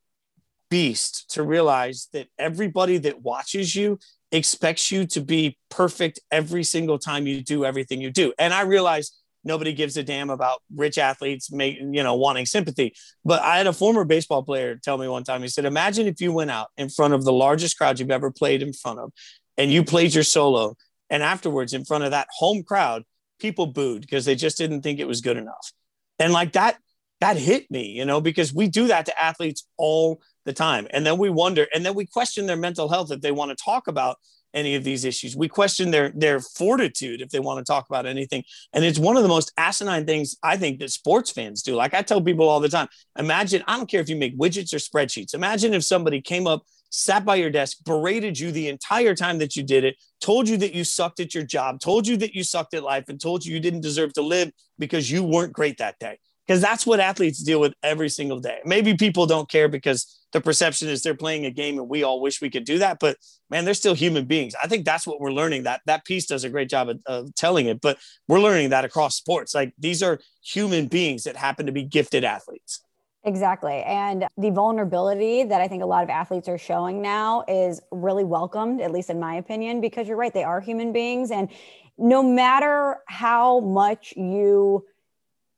beast 0.70 1.32
to 1.32 1.44
realize 1.44 2.08
that 2.14 2.28
everybody 2.38 2.98
that 2.98 3.22
watches 3.22 3.76
you 3.76 4.00
expects 4.32 4.92
you 4.92 5.06
to 5.08 5.22
be 5.22 5.58
perfect 5.70 6.20
every 6.32 6.64
single 6.64 7.00
time 7.00 7.28
you 7.28 7.42
do 7.42 7.64
everything 7.64 8.02
you 8.02 8.12
do. 8.12 8.34
And 8.38 8.54
I 8.54 8.62
realize 8.62 9.12
nobody 9.44 9.74
gives 9.74 9.96
a 9.96 10.04
damn 10.04 10.30
about 10.30 10.62
rich 10.76 10.98
athletes 10.98 11.52
making, 11.52 11.94
you 11.94 12.04
know, 12.04 12.16
wanting 12.16 12.46
sympathy. 12.46 12.94
But 13.24 13.42
I 13.42 13.58
had 13.58 13.68
a 13.68 13.74
former 13.74 14.04
baseball 14.04 14.44
player 14.44 14.76
tell 14.76 14.98
me 14.98 15.08
one 15.08 15.24
time, 15.24 15.42
he 15.42 15.48
said, 15.48 15.66
Imagine 15.66 16.08
if 16.08 16.20
you 16.20 16.34
went 16.34 16.52
out 16.52 16.68
in 16.78 16.90
front 16.90 17.14
of 17.14 17.24
the 17.24 17.34
largest 17.34 17.78
crowd 17.78 18.00
you've 18.00 18.12
ever 18.12 18.32
played 18.32 18.62
in 18.62 18.74
front 18.74 19.00
of 19.00 19.12
and 19.58 19.72
you 19.72 19.84
played 19.84 20.14
your 20.14 20.24
solo. 20.24 20.76
And 21.10 21.24
afterwards, 21.24 21.74
in 21.74 21.86
front 21.86 22.04
of 22.04 22.12
that 22.12 22.28
home 22.38 22.64
crowd, 22.64 23.04
people 23.40 23.68
booed 23.68 24.02
because 24.02 24.26
they 24.26 24.36
just 24.36 24.58
didn't 24.58 24.82
think 24.82 25.00
it 25.00 25.08
was 25.08 25.22
good 25.22 25.38
enough. 25.38 25.72
And 26.20 26.34
like 26.34 26.54
that, 26.54 26.78
that 27.22 27.38
hit 27.38 27.70
me, 27.72 27.88
you 27.92 28.06
know, 28.06 28.22
because 28.22 28.54
we 28.54 28.68
do 28.68 28.88
that 28.88 29.06
to 29.08 29.22
athletes 29.22 29.68
all 29.78 30.22
the 30.46 30.54
time. 30.54 30.88
And 30.92 31.06
then 31.06 31.18
we 31.18 31.30
wonder, 31.30 31.68
and 31.74 31.86
then 31.86 31.96
we 31.96 32.06
question 32.06 32.46
their 32.46 32.58
mental 32.58 32.90
health 32.90 33.12
if 33.12 33.22
they 33.22 33.32
want 33.32 33.50
to 33.50 33.64
talk 33.64 33.88
about 33.88 34.18
any 34.54 34.76
of 34.76 34.84
these 34.84 35.06
issues. 35.06 35.36
We 35.36 35.48
question 35.48 35.92
their 35.92 36.12
their 36.16 36.40
fortitude 36.40 37.22
if 37.22 37.30
they 37.30 37.40
want 37.40 37.60
to 37.60 37.70
talk 37.70 37.86
about 37.90 38.06
anything. 38.06 38.44
And 38.74 38.84
it's 38.84 39.00
one 39.00 39.18
of 39.18 39.24
the 39.24 39.30
most 39.30 39.52
asinine 39.58 40.06
things 40.06 40.36
I 40.42 40.58
think 40.58 40.80
that 40.80 40.92
sports 40.92 41.32
fans 41.32 41.62
do. 41.62 41.76
Like 41.76 41.94
I 41.94 42.02
tell 42.02 42.22
people 42.22 42.48
all 42.48 42.60
the 42.60 42.70
time, 42.70 42.88
imagine, 43.18 43.64
I 43.68 43.78
don't 43.78 43.90
care 43.90 44.02
if 44.02 44.10
you 44.10 44.16
make 44.16 44.38
widgets 44.38 44.74
or 44.74 44.78
spreadsheets. 44.78 45.34
Imagine 45.34 45.74
if 45.74 45.84
somebody 45.84 46.22
came 46.22 46.48
up 46.48 46.64
sat 46.90 47.26
by 47.26 47.36
your 47.36 47.50
desk, 47.50 47.78
berated 47.84 48.40
you 48.40 48.52
the 48.52 48.70
entire 48.70 49.16
time 49.16 49.38
that 49.40 49.56
you 49.56 49.64
did 49.64 49.84
it, 49.84 49.96
told 50.22 50.48
you 50.48 50.58
that 50.58 50.74
you 50.74 50.84
sucked 50.84 51.20
at 51.20 51.34
your 51.34 51.44
job, 51.44 51.80
told 51.80 52.08
you 52.08 52.18
that 52.18 52.34
you 52.34 52.44
sucked 52.44 52.74
at 52.74 52.84
life, 52.84 53.06
and 53.10 53.20
told 53.20 53.46
you 53.46 53.54
you 53.54 53.60
didn't 53.60 53.82
deserve 53.82 54.14
to 54.14 54.22
live 54.22 54.52
because 54.80 55.12
you 55.12 55.24
weren't 55.24 55.54
great 55.54 55.78
that 55.78 56.00
day. 56.00 56.18
Because 56.46 56.62
that's 56.62 56.86
what 56.86 57.02
athletes 57.02 57.44
deal 57.44 57.60
with 57.60 57.74
every 57.84 58.08
single 58.08 58.40
day. 58.40 58.60
Maybe 58.64 58.96
people 58.96 59.26
don't 59.26 59.50
care 59.50 59.68
because 59.68 60.18
the 60.32 60.40
perception 60.40 60.88
is 60.88 61.02
they're 61.02 61.14
playing 61.14 61.46
a 61.46 61.52
game 61.52 61.78
and 61.78 61.90
we 61.90 62.04
all 62.04 62.22
wish 62.22 62.42
we 62.42 62.50
could 62.50 62.64
do 62.64 62.80
that. 62.80 63.00
But 63.00 63.18
man, 63.50 63.66
they're 63.66 63.74
still 63.74 63.94
human 63.94 64.26
beings. 64.26 64.56
I 64.62 64.68
think 64.68 64.86
that's 64.86 65.06
what 65.06 65.20
we're 65.20 65.34
learning. 65.34 65.64
That 65.64 65.82
that 65.88 66.06
piece 66.06 66.26
does 66.26 66.46
a 66.46 66.50
great 66.50 66.70
job 66.70 66.88
of, 66.88 67.02
of 67.06 67.36
telling 67.36 67.68
it. 67.68 67.82
But 67.82 67.98
we're 68.30 68.40
learning 68.40 68.70
that 68.70 68.86
across 68.86 69.18
sports. 69.18 69.54
Like 69.54 69.74
these 69.78 70.02
are 70.02 70.20
human 70.42 70.88
beings 70.88 71.24
that 71.24 71.36
happen 71.36 71.66
to 71.66 71.74
be 71.74 71.84
gifted 71.84 72.24
athletes. 72.24 72.82
Exactly. 73.28 73.84
And 73.84 74.26
the 74.38 74.52
vulnerability 74.52 75.44
that 75.44 75.60
I 75.60 75.68
think 75.68 75.84
a 75.84 75.86
lot 75.86 76.02
of 76.02 76.10
athletes 76.10 76.48
are 76.48 76.58
showing 76.58 77.02
now 77.02 77.44
is 77.50 77.82
really 77.92 78.24
welcomed, 78.24 78.80
at 78.80 78.92
least 78.92 79.10
in 79.10 79.20
my 79.20 79.36
opinion, 79.36 79.82
because 79.82 80.08
you're 80.08 80.16
right, 80.16 80.34
they 80.34 80.46
are 80.46 80.62
human 80.62 80.94
beings. 80.94 81.30
And 81.30 81.50
no 81.98 82.24
matter 82.24 83.00
how 83.08 83.60
much 83.60 84.14
you 84.16 84.86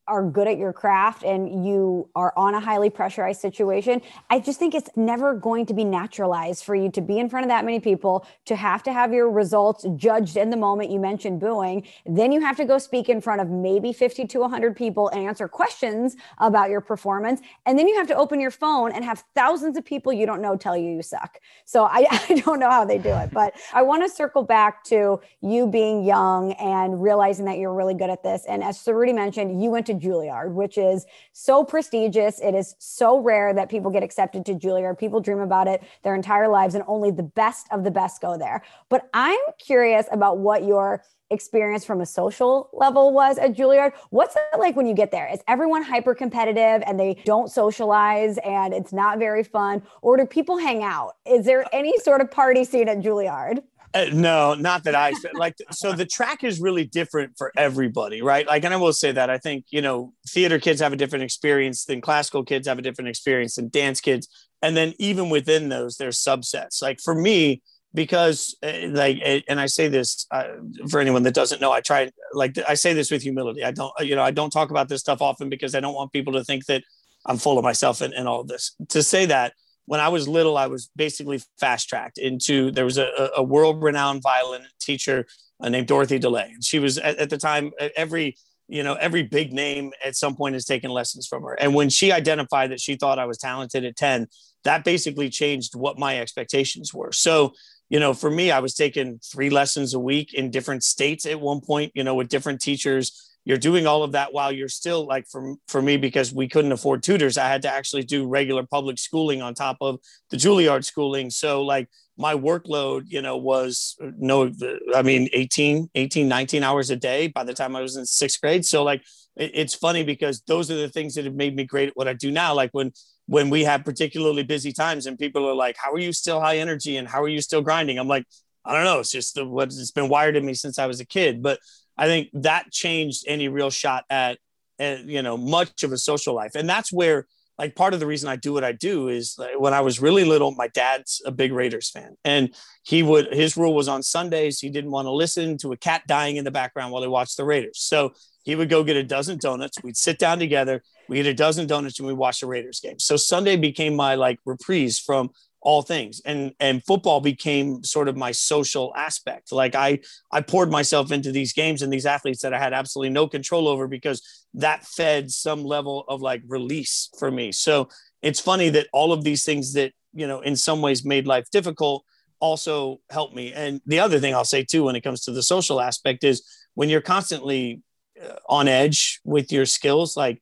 are 0.09 0.23
good 0.23 0.47
at 0.47 0.57
your 0.57 0.73
craft 0.73 1.23
and 1.23 1.65
you 1.65 2.09
are 2.15 2.33
on 2.35 2.55
a 2.55 2.59
highly 2.59 2.89
pressurized 2.89 3.39
situation, 3.39 4.01
I 4.29 4.39
just 4.39 4.59
think 4.59 4.73
it's 4.75 4.89
never 4.95 5.33
going 5.33 5.65
to 5.67 5.73
be 5.73 5.83
naturalized 5.83 6.63
for 6.65 6.75
you 6.75 6.89
to 6.91 7.01
be 7.01 7.19
in 7.19 7.29
front 7.29 7.45
of 7.45 7.49
that 7.49 7.63
many 7.63 7.79
people, 7.79 8.25
to 8.45 8.55
have 8.55 8.83
to 8.83 8.93
have 8.93 9.13
your 9.13 9.29
results 9.29 9.85
judged 9.95 10.35
in 10.35 10.49
the 10.49 10.57
moment. 10.57 10.89
You 10.89 10.99
mentioned 10.99 11.39
booing. 11.39 11.87
Then 12.05 12.31
you 12.31 12.41
have 12.41 12.57
to 12.57 12.65
go 12.65 12.77
speak 12.77 13.07
in 13.07 13.21
front 13.21 13.41
of 13.41 13.49
maybe 13.49 13.93
50 13.93 14.25
to 14.27 14.39
100 14.39 14.75
people 14.75 15.09
and 15.09 15.21
answer 15.21 15.47
questions 15.47 16.15
about 16.39 16.69
your 16.69 16.81
performance. 16.81 17.41
And 17.65 17.77
then 17.77 17.87
you 17.87 17.95
have 17.97 18.07
to 18.07 18.15
open 18.15 18.39
your 18.39 18.51
phone 18.51 18.91
and 18.91 19.05
have 19.05 19.23
thousands 19.35 19.77
of 19.77 19.85
people 19.85 20.11
you 20.11 20.25
don't 20.25 20.41
know 20.41 20.57
tell 20.57 20.75
you 20.75 20.91
you 20.91 21.01
suck. 21.03 21.39
So 21.65 21.85
I, 21.85 22.05
I 22.29 22.41
don't 22.45 22.59
know 22.59 22.69
how 22.69 22.85
they 22.85 22.97
do 22.97 23.09
it, 23.09 23.31
but 23.31 23.53
I 23.73 23.83
want 23.83 24.03
to 24.03 24.09
circle 24.09 24.43
back 24.43 24.83
to 24.85 25.21
you 25.41 25.67
being 25.67 26.03
young 26.03 26.53
and 26.53 27.01
realizing 27.01 27.45
that 27.45 27.57
you're 27.57 27.73
really 27.73 27.93
good 27.93 28.09
at 28.09 28.23
this. 28.23 28.45
And 28.47 28.63
as 28.63 28.77
Ceruti 28.79 29.13
mentioned, 29.13 29.61
you 29.61 29.69
went 29.69 29.85
to 29.87 29.93
Juilliard, 29.99 30.53
which 30.53 30.77
is 30.77 31.05
so 31.33 31.63
prestigious. 31.63 32.39
It 32.39 32.55
is 32.55 32.75
so 32.79 33.19
rare 33.19 33.53
that 33.53 33.69
people 33.69 33.91
get 33.91 34.03
accepted 34.03 34.45
to 34.45 34.53
Juilliard. 34.53 34.97
People 34.97 35.19
dream 35.19 35.39
about 35.39 35.67
it 35.67 35.83
their 36.03 36.15
entire 36.15 36.47
lives, 36.47 36.75
and 36.75 36.83
only 36.87 37.11
the 37.11 37.23
best 37.23 37.67
of 37.71 37.83
the 37.83 37.91
best 37.91 38.21
go 38.21 38.37
there. 38.37 38.63
But 38.89 39.09
I'm 39.13 39.39
curious 39.59 40.05
about 40.11 40.37
what 40.39 40.63
your 40.63 41.03
experience 41.29 41.85
from 41.85 42.01
a 42.01 42.05
social 42.05 42.69
level 42.73 43.13
was 43.13 43.37
at 43.37 43.53
Juilliard. 43.53 43.93
What's 44.09 44.35
it 44.35 44.59
like 44.59 44.75
when 44.75 44.87
you 44.87 44.93
get 44.93 45.11
there? 45.11 45.31
Is 45.31 45.41
everyone 45.47 45.83
hyper 45.83 46.15
competitive 46.15 46.83
and 46.85 46.99
they 46.99 47.21
don't 47.25 47.51
socialize 47.51 48.37
and 48.39 48.73
it's 48.73 48.91
not 48.91 49.19
very 49.19 49.43
fun? 49.43 49.83
Or 50.01 50.17
do 50.17 50.25
people 50.25 50.57
hang 50.57 50.83
out? 50.83 51.17
Is 51.25 51.45
there 51.45 51.65
any 51.71 51.97
sort 51.99 52.21
of 52.21 52.31
party 52.31 52.63
scene 52.63 52.89
at 52.89 52.99
Juilliard? 52.99 53.61
Uh, 53.93 54.05
no, 54.13 54.53
not 54.53 54.83
that 54.83 54.93
I 54.93 55.13
like. 55.33 55.55
So 55.71 55.93
the 55.93 56.05
track 56.05 56.43
is 56.43 56.59
really 56.59 56.85
different 56.85 57.33
for 57.37 57.51
everybody, 57.57 58.21
right? 58.21 58.45
Like, 58.45 58.63
and 58.63 58.73
I 58.73 58.77
will 58.77 58.93
say 58.93 59.11
that 59.11 59.31
I 59.31 59.39
think 59.39 59.65
you 59.71 59.81
know, 59.81 60.13
theater 60.27 60.59
kids 60.59 60.79
have 60.79 60.93
a 60.93 60.95
different 60.95 61.23
experience 61.23 61.85
than 61.85 61.99
classical 61.99 62.43
kids 62.43 62.67
have 62.67 62.77
a 62.77 62.83
different 62.83 63.09
experience 63.09 63.55
than 63.55 63.69
dance 63.69 63.99
kids, 63.99 64.27
and 64.61 64.77
then 64.77 64.93
even 64.99 65.29
within 65.29 65.69
those, 65.69 65.97
there's 65.97 66.23
subsets. 66.23 66.83
Like 66.83 66.99
for 66.99 67.15
me, 67.15 67.63
because 67.93 68.55
uh, 68.61 68.89
like, 68.89 69.17
and 69.47 69.59
I 69.59 69.65
say 69.65 69.87
this 69.87 70.27
uh, 70.29 70.45
for 70.89 70.99
anyone 70.99 71.23
that 71.23 71.33
doesn't 71.33 71.59
know, 71.59 71.71
I 71.71 71.81
try 71.81 72.11
like 72.33 72.57
I 72.67 72.75
say 72.75 72.93
this 72.93 73.09
with 73.09 73.23
humility. 73.23 73.63
I 73.63 73.71
don't, 73.71 73.91
you 74.01 74.15
know, 74.15 74.23
I 74.23 74.31
don't 74.31 74.51
talk 74.51 74.69
about 74.69 74.87
this 74.87 75.01
stuff 75.01 75.21
often 75.21 75.49
because 75.49 75.73
I 75.73 75.79
don't 75.79 75.95
want 75.95 76.11
people 76.11 76.33
to 76.33 76.43
think 76.43 76.67
that 76.67 76.83
I'm 77.25 77.37
full 77.37 77.57
of 77.57 77.63
myself 77.63 78.01
and, 78.01 78.13
and 78.13 78.27
all 78.27 78.43
this. 78.43 78.75
To 78.89 79.01
say 79.01 79.25
that 79.25 79.53
when 79.89 79.99
I 79.99 80.09
was 80.09 80.27
little, 80.27 80.55
I 80.55 80.67
was 80.67 80.91
basically 80.95 81.41
fast 81.59 81.89
tracked 81.89 82.19
into 82.19 82.69
there 82.69 82.85
was 82.85 82.99
a, 82.99 83.31
a 83.35 83.41
world 83.41 83.81
renowned 83.81 84.21
violin 84.21 84.61
teacher 84.79 85.25
uh, 85.59 85.69
named 85.69 85.87
Dorothy 85.87 86.19
DeLay. 86.19 86.53
And 86.53 86.63
she 86.63 86.77
was 86.77 86.99
at, 86.99 87.17
at, 87.17 87.31
the 87.31 87.39
time, 87.39 87.71
every, 87.95 88.37
you 88.67 88.83
know, 88.83 88.93
every 88.93 89.23
big 89.23 89.51
name 89.51 89.91
at 90.05 90.15
some 90.15 90.35
point 90.35 90.53
has 90.53 90.65
taken 90.65 90.91
lessons 90.91 91.25
from 91.25 91.41
her. 91.41 91.55
And 91.59 91.73
when 91.73 91.89
she 91.89 92.11
identified 92.11 92.69
that 92.69 92.79
she 92.79 92.97
thought 92.97 93.17
I 93.17 93.25
was 93.25 93.39
talented 93.39 93.83
at 93.83 93.95
10, 93.95 94.27
that 94.63 94.83
basically 94.83 95.27
changed 95.27 95.73
what 95.73 95.97
my 95.97 96.19
expectations 96.19 96.93
were. 96.93 97.11
So, 97.11 97.53
you 97.89 97.99
know, 97.99 98.13
for 98.13 98.29
me, 98.29 98.51
I 98.51 98.59
was 98.59 98.75
taking 98.75 99.19
three 99.25 99.49
lessons 99.49 99.95
a 99.95 99.99
week 99.99 100.35
in 100.35 100.51
different 100.51 100.83
states 100.83 101.25
at 101.25 101.41
one 101.41 101.61
point, 101.61 101.93
you 101.95 102.03
know, 102.03 102.13
with 102.13 102.29
different 102.29 102.61
teachers 102.61 103.28
you're 103.45 103.57
doing 103.57 103.87
all 103.87 104.03
of 104.03 104.11
that 104.11 104.33
while 104.33 104.51
you're 104.51 104.67
still 104.67 105.05
like 105.07 105.25
for, 105.27 105.55
for 105.67 105.81
me 105.81 105.97
because 105.97 106.33
we 106.33 106.47
couldn't 106.47 106.71
afford 106.71 107.01
tutors 107.01 107.37
i 107.37 107.47
had 107.47 107.61
to 107.61 107.73
actually 107.73 108.03
do 108.03 108.27
regular 108.27 108.63
public 108.63 108.97
schooling 108.99 109.41
on 109.41 109.53
top 109.53 109.77
of 109.81 109.99
the 110.29 110.37
juilliard 110.37 110.83
schooling. 110.83 111.29
So 111.29 111.63
like 111.63 111.89
my 112.17 112.33
workload 112.33 113.03
you 113.07 113.21
know 113.21 113.37
was 113.37 113.95
uh, 114.03 114.11
no 114.17 114.51
i 114.93 115.01
mean 115.01 115.29
18 115.31 115.89
18 115.95 116.27
19 116.27 116.63
hours 116.63 116.89
a 116.89 116.95
day 116.97 117.27
by 117.27 117.45
the 117.45 117.53
time 117.53 117.75
i 117.75 117.81
was 117.81 117.95
in 117.95 118.05
sixth 118.05 118.41
grade. 118.41 118.65
So 118.65 118.83
like 118.83 119.01
it, 119.35 119.51
it's 119.53 119.73
funny 119.73 120.03
because 120.03 120.41
those 120.47 120.69
are 120.69 120.75
the 120.75 120.89
things 120.89 121.15
that 121.15 121.25
have 121.25 121.35
made 121.35 121.55
me 121.55 121.63
great 121.63 121.89
at 121.89 121.97
what 121.97 122.07
i 122.07 122.13
do 122.13 122.31
now. 122.31 122.53
Like 122.53 122.71
when 122.71 122.91
when 123.27 123.49
we 123.49 123.63
have 123.63 123.85
particularly 123.85 124.43
busy 124.43 124.73
times 124.73 125.05
and 125.05 125.17
people 125.17 125.47
are 125.47 125.55
like 125.55 125.75
how 125.77 125.91
are 125.93 125.99
you 125.99 126.13
still 126.13 126.39
high 126.39 126.57
energy 126.57 126.97
and 126.97 127.07
how 127.07 127.21
are 127.23 127.29
you 127.29 127.41
still 127.41 127.61
grinding? 127.61 127.97
I'm 127.97 128.07
like 128.07 128.25
i 128.65 128.73
don't 128.73 128.83
know. 128.83 128.99
It's 128.99 129.11
just 129.11 129.35
the, 129.35 129.45
what 129.45 129.67
it's 129.67 129.91
been 129.91 130.09
wired 130.09 130.35
in 130.35 130.45
me 130.45 130.53
since 130.53 130.77
i 130.77 130.85
was 130.85 130.99
a 130.99 131.05
kid. 131.05 131.41
But 131.41 131.59
I 131.99 132.05
think 132.05 132.29
that 132.33 132.71
changed 132.71 133.25
any 133.27 133.49
real 133.49 133.69
shot 133.69 134.05
at, 134.09 134.37
at 134.79 135.03
you 135.03 135.21
know 135.21 135.35
much 135.35 135.83
of 135.83 135.91
a 135.91 135.97
social 135.97 136.33
life, 136.33 136.55
and 136.55 136.67
that's 136.67 136.93
where 136.93 137.27
like 137.57 137.75
part 137.75 137.93
of 137.93 137.99
the 137.99 138.07
reason 138.07 138.29
I 138.29 138.37
do 138.37 138.53
what 138.53 138.63
I 138.63 138.71
do 138.71 139.09
is 139.09 139.35
like, 139.37 139.59
when 139.59 139.73
I 139.73 139.81
was 139.81 139.99
really 139.99 140.23
little, 140.23 140.51
my 140.51 140.69
dad's 140.69 141.21
a 141.25 141.31
big 141.31 141.51
Raiders 141.51 141.89
fan, 141.89 142.15
and 142.23 142.55
he 142.83 143.03
would 143.03 143.33
his 143.33 143.57
rule 143.57 143.75
was 143.75 143.89
on 143.89 144.01
Sundays 144.01 144.59
he 144.59 144.69
didn't 144.69 144.91
want 144.91 145.07
to 145.07 145.11
listen 145.11 145.57
to 145.57 145.73
a 145.73 145.77
cat 145.77 146.03
dying 146.07 146.37
in 146.37 146.45
the 146.45 146.51
background 146.51 146.93
while 146.93 147.01
he 147.01 147.09
watched 147.09 147.35
the 147.35 147.43
Raiders. 147.43 147.79
So 147.81 148.13
he 148.43 148.55
would 148.55 148.69
go 148.69 148.83
get 148.83 148.95
a 148.95 149.03
dozen 149.03 149.37
donuts. 149.37 149.83
We'd 149.83 149.97
sit 149.97 150.17
down 150.17 150.39
together, 150.39 150.81
we 151.09 151.19
eat 151.19 151.25
a 151.25 151.33
dozen 151.33 151.67
donuts, 151.67 151.99
and 151.99 152.07
we 152.07 152.13
watch 152.13 152.39
the 152.39 152.47
Raiders 152.47 152.79
game. 152.79 152.97
So 152.97 153.17
Sunday 153.17 153.57
became 153.57 153.93
my 153.93 154.15
like 154.15 154.39
reprise 154.45 154.97
from 154.97 155.31
all 155.61 155.81
things. 155.81 156.21
And 156.25 156.53
and 156.59 156.83
football 156.85 157.21
became 157.21 157.83
sort 157.83 158.07
of 158.07 158.15
my 158.15 158.31
social 158.31 158.93
aspect. 158.95 159.51
Like 159.51 159.75
i 159.75 159.99
i 160.31 160.41
poured 160.41 160.71
myself 160.71 161.11
into 161.11 161.31
these 161.31 161.53
games 161.53 161.81
and 161.81 161.91
these 161.91 162.05
athletes 162.05 162.41
that 162.41 162.53
i 162.53 162.59
had 162.59 162.73
absolutely 162.73 163.09
no 163.09 163.27
control 163.27 163.67
over 163.67 163.87
because 163.87 164.47
that 164.53 164.85
fed 164.85 165.31
some 165.31 165.63
level 165.63 166.05
of 166.07 166.21
like 166.21 166.41
release 166.47 167.09
for 167.17 167.29
me. 167.29 167.51
So 167.51 167.89
it's 168.21 168.39
funny 168.39 168.69
that 168.69 168.87
all 168.93 169.11
of 169.11 169.23
these 169.23 169.43
things 169.43 169.73
that 169.73 169.93
you 170.13 170.27
know 170.27 170.41
in 170.41 170.55
some 170.55 170.81
ways 170.81 171.05
made 171.05 171.27
life 171.27 171.49
difficult 171.51 172.03
also 172.39 173.01
helped 173.09 173.35
me. 173.35 173.51
And 173.53 173.81
the 173.85 173.99
other 173.99 174.19
thing 174.19 174.33
i'll 174.33 174.45
say 174.45 174.63
too 174.63 174.85
when 174.85 174.95
it 174.95 175.01
comes 175.01 175.21
to 175.21 175.31
the 175.31 175.43
social 175.43 175.81
aspect 175.81 176.23
is 176.23 176.43
when 176.75 176.89
you're 176.89 177.01
constantly 177.01 177.81
uh, 178.21 178.35
on 178.47 178.67
edge 178.67 179.19
with 179.23 179.51
your 179.51 179.65
skills 179.65 180.15
like 180.15 180.41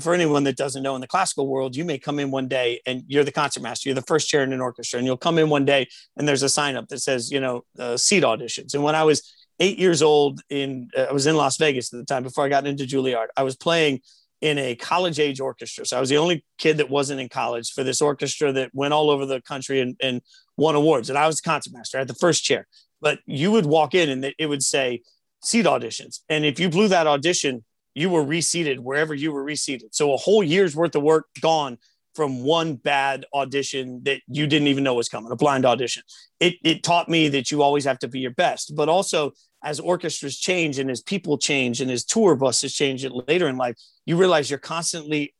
for 0.00 0.14
anyone 0.14 0.44
that 0.44 0.56
doesn't 0.56 0.82
know 0.82 0.94
in 0.94 1.00
the 1.00 1.06
classical 1.06 1.46
world, 1.48 1.76
you 1.76 1.84
may 1.84 1.98
come 1.98 2.18
in 2.18 2.30
one 2.30 2.48
day 2.48 2.80
and 2.86 3.02
you're 3.06 3.24
the 3.24 3.32
concertmaster, 3.32 3.88
you're 3.88 3.94
the 3.94 4.02
first 4.02 4.28
chair 4.28 4.42
in 4.42 4.52
an 4.52 4.60
orchestra, 4.60 4.98
and 4.98 5.06
you'll 5.06 5.16
come 5.16 5.38
in 5.38 5.48
one 5.48 5.64
day 5.64 5.86
and 6.16 6.28
there's 6.28 6.42
a 6.42 6.48
sign 6.48 6.76
up 6.76 6.88
that 6.88 7.00
says, 7.00 7.30
you 7.30 7.40
know, 7.40 7.64
uh, 7.78 7.96
seat 7.96 8.22
auditions. 8.22 8.74
And 8.74 8.82
when 8.82 8.94
I 8.94 9.04
was 9.04 9.34
eight 9.60 9.78
years 9.78 10.02
old, 10.02 10.40
in 10.50 10.88
uh, 10.96 11.02
I 11.02 11.12
was 11.12 11.26
in 11.26 11.36
Las 11.36 11.56
Vegas 11.56 11.92
at 11.92 11.98
the 11.98 12.04
time 12.04 12.22
before 12.22 12.44
I 12.44 12.48
got 12.48 12.66
into 12.66 12.84
Juilliard, 12.84 13.28
I 13.36 13.42
was 13.42 13.56
playing 13.56 14.00
in 14.40 14.58
a 14.58 14.74
college 14.76 15.18
age 15.18 15.40
orchestra. 15.40 15.86
So 15.86 15.96
I 15.96 16.00
was 16.00 16.10
the 16.10 16.18
only 16.18 16.44
kid 16.58 16.76
that 16.76 16.90
wasn't 16.90 17.20
in 17.20 17.28
college 17.28 17.72
for 17.72 17.82
this 17.82 18.02
orchestra 18.02 18.52
that 18.52 18.70
went 18.74 18.92
all 18.92 19.08
over 19.08 19.24
the 19.24 19.40
country 19.40 19.80
and, 19.80 19.96
and 20.02 20.20
won 20.56 20.74
awards. 20.74 21.08
And 21.08 21.18
I 21.18 21.26
was 21.26 21.36
the 21.36 21.48
concertmaster. 21.48 21.96
I 21.96 22.00
had 22.00 22.08
the 22.08 22.14
first 22.14 22.44
chair. 22.44 22.66
But 23.00 23.20
you 23.26 23.50
would 23.52 23.66
walk 23.66 23.94
in 23.94 24.10
and 24.10 24.34
it 24.38 24.46
would 24.46 24.62
say 24.62 25.02
seat 25.42 25.66
auditions. 25.66 26.20
And 26.28 26.44
if 26.44 26.60
you 26.60 26.68
blew 26.68 26.88
that 26.88 27.06
audition, 27.06 27.64
you 27.94 28.10
were 28.10 28.22
reseated 28.22 28.80
wherever 28.80 29.14
you 29.14 29.32
were 29.32 29.44
reseated. 29.44 29.94
So 29.94 30.12
a 30.12 30.16
whole 30.16 30.42
year's 30.42 30.74
worth 30.74 30.94
of 30.94 31.02
work 31.02 31.26
gone 31.40 31.78
from 32.14 32.44
one 32.44 32.74
bad 32.76 33.26
audition 33.34 34.00
that 34.04 34.20
you 34.28 34.46
didn't 34.46 34.68
even 34.68 34.84
know 34.84 34.94
was 34.94 35.08
coming, 35.08 35.32
a 35.32 35.36
blind 35.36 35.64
audition. 35.64 36.02
It, 36.38 36.54
it 36.62 36.82
taught 36.82 37.08
me 37.08 37.28
that 37.30 37.50
you 37.50 37.62
always 37.62 37.84
have 37.84 37.98
to 38.00 38.08
be 38.08 38.20
your 38.20 38.30
best, 38.30 38.74
but 38.76 38.88
also 38.88 39.32
as 39.64 39.80
orchestras 39.80 40.38
change 40.38 40.78
and 40.78 40.90
as 40.90 41.02
people 41.02 41.38
change 41.38 41.80
and 41.80 41.90
as 41.90 42.04
tour 42.04 42.36
buses 42.36 42.74
change 42.74 43.04
it 43.04 43.12
later 43.28 43.48
in 43.48 43.56
life, 43.56 43.76
you 44.06 44.16
realize 44.16 44.50
you're 44.50 44.58
constantly 44.58 45.34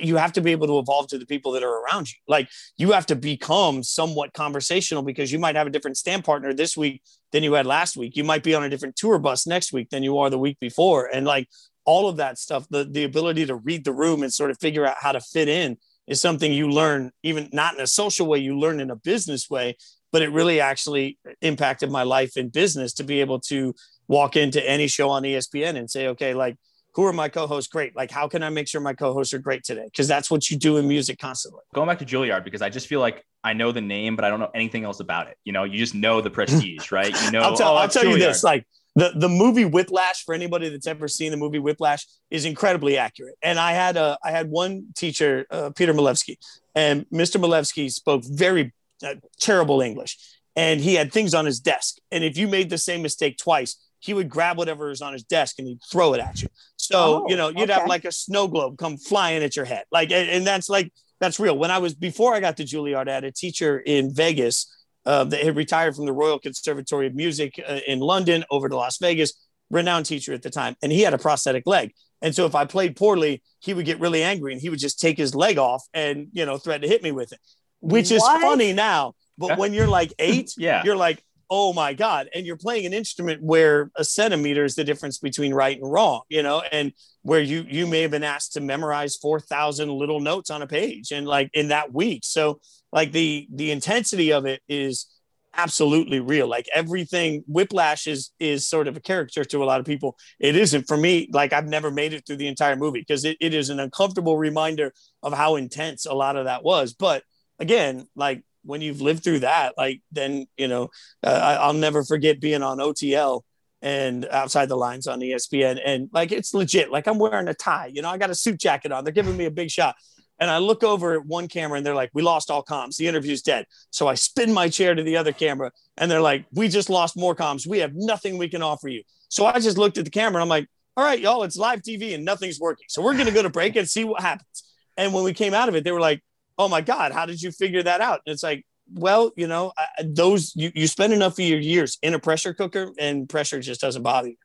you 0.00 0.16
have 0.16 0.32
to 0.32 0.40
be 0.40 0.52
able 0.52 0.66
to 0.66 0.78
evolve 0.78 1.08
to 1.08 1.18
the 1.18 1.26
people 1.26 1.52
that 1.52 1.62
are 1.62 1.82
around 1.82 2.10
you. 2.10 2.18
Like 2.28 2.50
you 2.76 2.92
have 2.92 3.06
to 3.06 3.16
become 3.16 3.82
somewhat 3.82 4.34
conversational 4.34 5.02
because 5.02 5.32
you 5.32 5.38
might 5.38 5.56
have 5.56 5.66
a 5.66 5.70
different 5.70 5.96
stand 5.96 6.24
partner 6.24 6.52
this 6.52 6.76
week 6.76 7.02
than 7.32 7.42
you 7.42 7.54
had 7.54 7.66
last 7.66 7.96
week. 7.96 8.16
You 8.16 8.24
might 8.24 8.42
be 8.42 8.54
on 8.54 8.62
a 8.62 8.68
different 8.68 8.96
tour 8.96 9.18
bus 9.18 9.46
next 9.46 9.72
week 9.72 9.88
than 9.90 10.02
you 10.02 10.18
are 10.18 10.28
the 10.28 10.38
week 10.38 10.58
before. 10.60 11.06
And 11.06 11.26
like 11.26 11.48
all 11.90 12.08
of 12.08 12.18
that 12.18 12.38
stuff, 12.38 12.68
the, 12.70 12.84
the 12.84 13.02
ability 13.02 13.44
to 13.46 13.56
read 13.56 13.84
the 13.84 13.92
room 13.92 14.22
and 14.22 14.32
sort 14.32 14.52
of 14.52 14.60
figure 14.60 14.86
out 14.86 14.94
how 15.00 15.10
to 15.10 15.20
fit 15.20 15.48
in 15.48 15.76
is 16.06 16.20
something 16.20 16.52
you 16.52 16.70
learn, 16.70 17.10
even 17.24 17.48
not 17.52 17.74
in 17.74 17.80
a 17.80 17.86
social 17.86 18.28
way, 18.28 18.38
you 18.38 18.56
learn 18.56 18.78
in 18.78 18.92
a 18.92 18.96
business 18.96 19.50
way. 19.50 19.76
But 20.12 20.22
it 20.22 20.30
really 20.30 20.60
actually 20.60 21.18
impacted 21.42 21.90
my 21.90 22.04
life 22.04 22.36
in 22.36 22.48
business 22.48 22.92
to 22.94 23.02
be 23.02 23.20
able 23.20 23.40
to 23.40 23.74
walk 24.06 24.36
into 24.36 24.64
any 24.64 24.86
show 24.86 25.10
on 25.10 25.24
ESPN 25.24 25.74
and 25.76 25.90
say, 25.90 26.06
okay, 26.08 26.32
like, 26.32 26.56
who 26.94 27.04
are 27.06 27.12
my 27.12 27.28
co-hosts? 27.28 27.70
Great. 27.70 27.96
Like 27.96 28.10
how 28.10 28.28
can 28.28 28.42
i 28.42 28.50
make 28.50 28.68
sure 28.68 28.80
my 28.80 28.94
co-hosts 28.94 29.34
are 29.34 29.38
great 29.38 29.64
today? 29.64 29.84
Because 29.84 30.06
that's 30.06 30.30
what 30.30 30.48
you 30.48 30.56
do 30.56 30.76
in 30.76 30.86
music 30.86 31.18
constantly. 31.18 31.62
Going 31.74 31.88
back 31.88 31.98
to 32.00 32.04
juilliard 32.04 32.44
because 32.44 32.62
i 32.62 32.68
just 32.68 32.88
feel 32.88 32.98
like 32.98 33.24
i 33.44 33.52
know 33.52 33.70
the 33.70 33.80
name 33.80 34.16
but 34.16 34.24
i 34.24 34.28
don't 34.28 34.40
know 34.40 34.50
anything 34.54 34.82
else 34.84 34.98
about 34.98 35.28
it. 35.28 35.36
You 35.44 35.52
know 35.52 35.62
you 35.62 35.78
just 35.78 35.94
know 35.94 36.20
the 36.20 36.30
prestige 36.38 36.90
right? 36.90 37.14
You 37.24 37.30
know 37.30 37.42
i'll 37.42 37.56
tell, 37.56 37.74
oh, 37.74 37.76
I'll 37.76 37.88
tell 37.88 38.04
you 38.04 38.18
this 38.18 38.42
like 38.42 38.66
the 38.96 39.12
the 39.14 39.28
movie 39.28 39.64
Whiplash 39.64 40.24
for 40.24 40.34
anybody 40.34 40.68
that's 40.68 40.86
ever 40.86 41.08
seen 41.08 41.30
the 41.30 41.36
movie 41.36 41.58
Whiplash 41.58 42.06
is 42.30 42.44
incredibly 42.44 42.96
accurate. 42.98 43.36
And 43.42 43.58
I 43.58 43.72
had 43.72 43.96
a 43.96 44.18
I 44.22 44.30
had 44.30 44.50
one 44.50 44.86
teacher, 44.96 45.46
uh, 45.50 45.70
Peter 45.70 45.94
Malevsky, 45.94 46.36
and 46.74 47.06
Mr. 47.10 47.40
Malevsky 47.40 47.90
spoke 47.90 48.24
very 48.24 48.72
uh, 49.04 49.14
terrible 49.38 49.80
English, 49.80 50.18
and 50.56 50.80
he 50.80 50.94
had 50.94 51.12
things 51.12 51.34
on 51.34 51.46
his 51.46 51.60
desk. 51.60 51.96
And 52.10 52.24
if 52.24 52.36
you 52.36 52.48
made 52.48 52.70
the 52.70 52.78
same 52.78 53.02
mistake 53.02 53.38
twice, 53.38 53.76
he 54.00 54.14
would 54.14 54.28
grab 54.28 54.58
whatever 54.58 54.90
is 54.90 55.02
on 55.02 55.12
his 55.12 55.22
desk 55.22 55.58
and 55.58 55.68
he'd 55.68 55.80
throw 55.90 56.14
it 56.14 56.20
at 56.20 56.42
you. 56.42 56.48
So 56.76 57.24
oh, 57.24 57.28
you 57.28 57.36
know 57.36 57.48
you'd 57.48 57.70
okay. 57.70 57.74
have 57.74 57.88
like 57.88 58.04
a 58.04 58.12
snow 58.12 58.48
globe 58.48 58.76
come 58.76 58.96
flying 58.96 59.42
at 59.42 59.54
your 59.54 59.66
head, 59.66 59.84
like 59.92 60.10
and, 60.10 60.28
and 60.28 60.46
that's 60.46 60.68
like 60.68 60.92
that's 61.20 61.38
real. 61.38 61.56
When 61.56 61.70
I 61.70 61.78
was 61.78 61.94
before 61.94 62.34
I 62.34 62.40
got 62.40 62.56
to 62.56 62.64
Juilliard, 62.64 63.08
I 63.08 63.14
had 63.14 63.24
a 63.24 63.30
teacher 63.30 63.78
in 63.78 64.12
Vegas 64.12 64.66
uh, 65.06 65.24
that 65.24 65.42
had 65.42 65.56
retired 65.56 65.96
from 65.96 66.06
the 66.06 66.12
Royal 66.12 66.38
Conservatory 66.38 67.06
of 67.06 67.14
Music 67.14 67.62
uh, 67.66 67.80
in 67.86 68.00
London 68.00 68.44
over 68.50 68.68
to 68.68 68.76
Las 68.76 68.98
Vegas, 68.98 69.32
renowned 69.70 70.06
teacher 70.06 70.32
at 70.32 70.42
the 70.42 70.50
time, 70.50 70.76
and 70.82 70.92
he 70.92 71.00
had 71.02 71.14
a 71.14 71.18
prosthetic 71.18 71.66
leg. 71.66 71.92
And 72.22 72.34
so 72.34 72.44
if 72.46 72.54
I 72.54 72.64
played 72.66 72.96
poorly, 72.96 73.42
he 73.60 73.72
would 73.72 73.86
get 73.86 74.00
really 74.00 74.22
angry 74.22 74.52
and 74.52 74.60
he 74.60 74.68
would 74.68 74.78
just 74.78 75.00
take 75.00 75.16
his 75.16 75.34
leg 75.34 75.58
off 75.58 75.82
and 75.94 76.28
you 76.32 76.44
know 76.44 76.58
threaten 76.58 76.82
to 76.82 76.88
hit 76.88 77.02
me 77.02 77.12
with 77.12 77.32
it, 77.32 77.38
which 77.80 78.10
is 78.10 78.22
funny 78.22 78.72
now. 78.72 79.14
But 79.38 79.56
when 79.56 79.72
you're 79.72 79.88
like 79.88 80.12
eight, 80.18 80.52
yeah, 80.58 80.82
you're 80.84 80.96
like, 80.96 81.22
oh 81.50 81.72
my 81.72 81.92
god, 81.94 82.28
and 82.34 82.46
you're 82.46 82.56
playing 82.56 82.86
an 82.86 82.92
instrument 82.92 83.42
where 83.42 83.90
a 83.96 84.04
centimeter 84.04 84.64
is 84.64 84.76
the 84.76 84.84
difference 84.84 85.18
between 85.18 85.52
right 85.52 85.80
and 85.80 85.90
wrong, 85.90 86.22
you 86.28 86.42
know, 86.42 86.62
and 86.72 86.92
where 87.22 87.40
you 87.40 87.64
you 87.68 87.86
may 87.86 88.02
have 88.02 88.10
been 88.10 88.24
asked 88.24 88.52
to 88.54 88.60
memorize 88.60 89.16
four 89.16 89.40
thousand 89.40 89.90
little 89.90 90.20
notes 90.20 90.50
on 90.50 90.62
a 90.62 90.66
page, 90.66 91.10
and 91.10 91.26
like 91.26 91.50
in 91.54 91.68
that 91.68 91.92
week, 91.92 92.22
so 92.24 92.60
like 92.92 93.12
the 93.12 93.48
the 93.52 93.70
intensity 93.70 94.32
of 94.32 94.46
it 94.46 94.62
is 94.68 95.06
absolutely 95.54 96.20
real. 96.20 96.46
Like 96.48 96.68
everything 96.72 97.42
whiplash 97.46 98.06
is 98.06 98.30
is 98.38 98.68
sort 98.68 98.86
of 98.86 98.96
a 98.96 99.00
character 99.00 99.44
to 99.44 99.62
a 99.62 99.66
lot 99.66 99.80
of 99.80 99.86
people. 99.86 100.16
It 100.38 100.56
isn't 100.56 100.86
for 100.86 100.96
me. 100.96 101.28
Like 101.32 101.52
i've 101.52 101.66
never 101.68 101.90
made 101.90 102.12
it 102.12 102.24
through 102.26 102.36
the 102.36 102.46
entire 102.48 102.76
movie 102.76 103.00
because 103.00 103.24
it, 103.24 103.36
it 103.40 103.52
is 103.54 103.68
an 103.70 103.80
uncomfortable 103.80 104.38
reminder 104.38 104.92
of 105.22 105.32
how 105.32 105.56
intense 105.56 106.06
a 106.06 106.14
lot 106.14 106.36
of 106.36 106.44
that 106.44 106.62
was. 106.62 106.94
But 106.94 107.24
again 107.58 108.06
like 108.16 108.42
when 108.64 108.80
you've 108.80 109.00
lived 109.00 109.24
through 109.24 109.40
that 109.40 109.74
like 109.76 110.00
then 110.12 110.46
you 110.56 110.68
know 110.68 110.88
uh, 111.22 111.58
i'll 111.60 111.72
never 111.72 112.04
forget 112.04 112.40
being 112.40 112.62
on 112.62 112.78
otl 112.78 113.42
and 113.82 114.26
outside 114.26 114.68
the 114.68 114.76
lines 114.76 115.06
on 115.06 115.20
espn 115.20 115.80
and 115.84 116.08
like 116.12 116.32
it's 116.32 116.52
legit 116.52 116.90
like 116.90 117.06
i'm 117.06 117.18
wearing 117.18 117.48
a 117.48 117.54
tie 117.54 117.90
you 117.92 118.02
know 118.02 118.10
i 118.10 118.18
got 118.18 118.30
a 118.30 118.34
suit 118.34 118.58
jacket 118.58 118.92
on 118.92 119.04
they're 119.04 119.12
giving 119.12 119.36
me 119.36 119.46
a 119.46 119.50
big 119.50 119.70
shot 119.70 119.96
and 120.40 120.50
I 120.50 120.56
look 120.56 120.82
over 120.82 121.12
at 121.14 121.26
one 121.26 121.48
camera 121.48 121.76
and 121.76 121.86
they're 121.86 121.94
like, 121.94 122.10
we 122.14 122.22
lost 122.22 122.50
all 122.50 122.64
comms. 122.64 122.96
The 122.96 123.06
interview's 123.06 123.42
dead. 123.42 123.66
So 123.90 124.08
I 124.08 124.14
spin 124.14 124.52
my 124.52 124.70
chair 124.70 124.94
to 124.94 125.02
the 125.02 125.18
other 125.18 125.32
camera 125.32 125.70
and 125.98 126.10
they're 126.10 126.22
like, 126.22 126.46
we 126.52 126.68
just 126.68 126.88
lost 126.88 127.14
more 127.16 127.36
comms. 127.36 127.66
We 127.66 127.78
have 127.80 127.94
nothing 127.94 128.38
we 128.38 128.48
can 128.48 128.62
offer 128.62 128.88
you. 128.88 129.02
So 129.28 129.44
I 129.44 129.60
just 129.60 129.76
looked 129.76 129.98
at 129.98 130.06
the 130.06 130.10
camera 130.10 130.36
and 130.36 130.42
I'm 130.42 130.48
like, 130.48 130.66
all 130.96 131.04
right, 131.04 131.20
y'all, 131.20 131.42
it's 131.42 131.58
live 131.58 131.82
TV 131.82 132.14
and 132.14 132.24
nothing's 132.24 132.58
working. 132.58 132.86
So 132.88 133.02
we're 133.02 133.14
going 133.14 133.26
to 133.26 133.32
go 133.32 133.42
to 133.42 133.50
break 133.50 133.76
and 133.76 133.88
see 133.88 134.04
what 134.04 134.22
happens. 134.22 134.64
And 134.96 135.12
when 135.12 135.24
we 135.24 135.34
came 135.34 135.52
out 135.52 135.68
of 135.68 135.74
it, 135.74 135.84
they 135.84 135.92
were 135.92 136.00
like, 136.00 136.22
oh 136.60 136.68
my 136.68 136.80
God, 136.80 137.12
how 137.12 137.26
did 137.26 137.40
you 137.42 137.50
figure 137.50 137.82
that 137.82 138.00
out? 138.00 138.20
And 138.26 138.32
it's 138.32 138.42
like, 138.42 138.64
well, 138.92 139.32
you 139.36 139.46
know, 139.46 139.72
those, 140.04 140.52
you, 140.54 140.70
you 140.74 140.86
spend 140.86 141.12
enough 141.12 141.32
of 141.32 141.40
your 141.40 141.58
years 141.58 141.98
in 142.02 142.14
a 142.14 142.18
pressure 142.18 142.52
cooker 142.52 142.92
and 142.98 143.28
pressure 143.28 143.60
just 143.60 143.80
doesn't 143.80 144.02
bother 144.02 144.28
you 144.28 144.36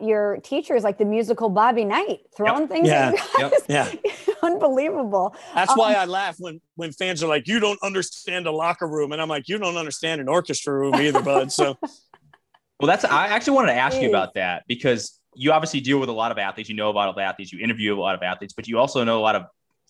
your 0.00 0.38
teacher 0.38 0.74
is 0.74 0.82
like 0.82 0.98
the 0.98 1.04
musical 1.04 1.48
Bobby 1.48 1.84
Knight 1.84 2.20
throwing 2.36 2.62
yep. 2.62 2.68
things 2.68 2.88
yeah. 2.88 3.12
Yep. 3.38 3.52
yeah. 3.68 3.92
unbelievable. 4.42 5.34
That's 5.54 5.70
um, 5.70 5.78
why 5.78 5.94
I 5.94 6.04
laugh 6.04 6.36
when 6.38 6.60
when 6.74 6.92
fans 6.92 7.22
are 7.22 7.28
like, 7.28 7.46
"You 7.46 7.60
don't 7.60 7.78
understand 7.82 8.46
a 8.46 8.50
locker 8.50 8.88
room," 8.88 9.12
and 9.12 9.22
I'm 9.22 9.28
like, 9.28 9.48
"You 9.48 9.58
don't 9.58 9.76
understand 9.76 10.20
an 10.20 10.28
orchestra 10.28 10.74
room 10.74 10.94
either, 10.96 11.22
bud." 11.22 11.52
So, 11.52 11.78
well, 12.80 12.86
that's 12.86 13.04
I 13.04 13.28
actually 13.28 13.54
wanted 13.54 13.74
to 13.74 13.78
ask 13.78 14.00
you 14.00 14.08
about 14.08 14.34
that 14.34 14.64
because 14.66 15.18
you 15.34 15.52
obviously 15.52 15.80
deal 15.80 15.98
with 15.98 16.08
a 16.08 16.12
lot 16.12 16.32
of 16.32 16.38
athletes. 16.38 16.68
You 16.68 16.76
know 16.76 16.90
about 16.90 17.06
a 17.06 17.10
lot 17.10 17.18
of 17.18 17.18
athletes. 17.18 17.52
You 17.52 17.60
interview 17.60 17.96
a 17.96 18.00
lot 18.00 18.14
of 18.14 18.22
athletes, 18.22 18.52
but 18.52 18.66
you 18.66 18.78
also 18.78 19.02
know 19.04 19.18
a 19.18 19.22
lot 19.22 19.36
of 19.36 19.44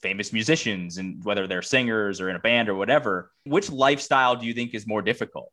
famous 0.05 0.35
musicians 0.35 0.99
and 0.99 1.25
whether 1.25 1.47
they're 1.47 1.63
singers 1.63 2.21
or 2.21 2.29
in 2.29 2.37
a 2.37 2.39
band 2.39 2.69
or 2.69 2.75
whatever. 2.75 3.33
Which 3.45 3.71
lifestyle 3.73 4.37
do 4.37 4.45
you 4.45 4.53
think 4.53 4.75
is 4.75 4.87
more 4.87 5.01
difficult? 5.01 5.51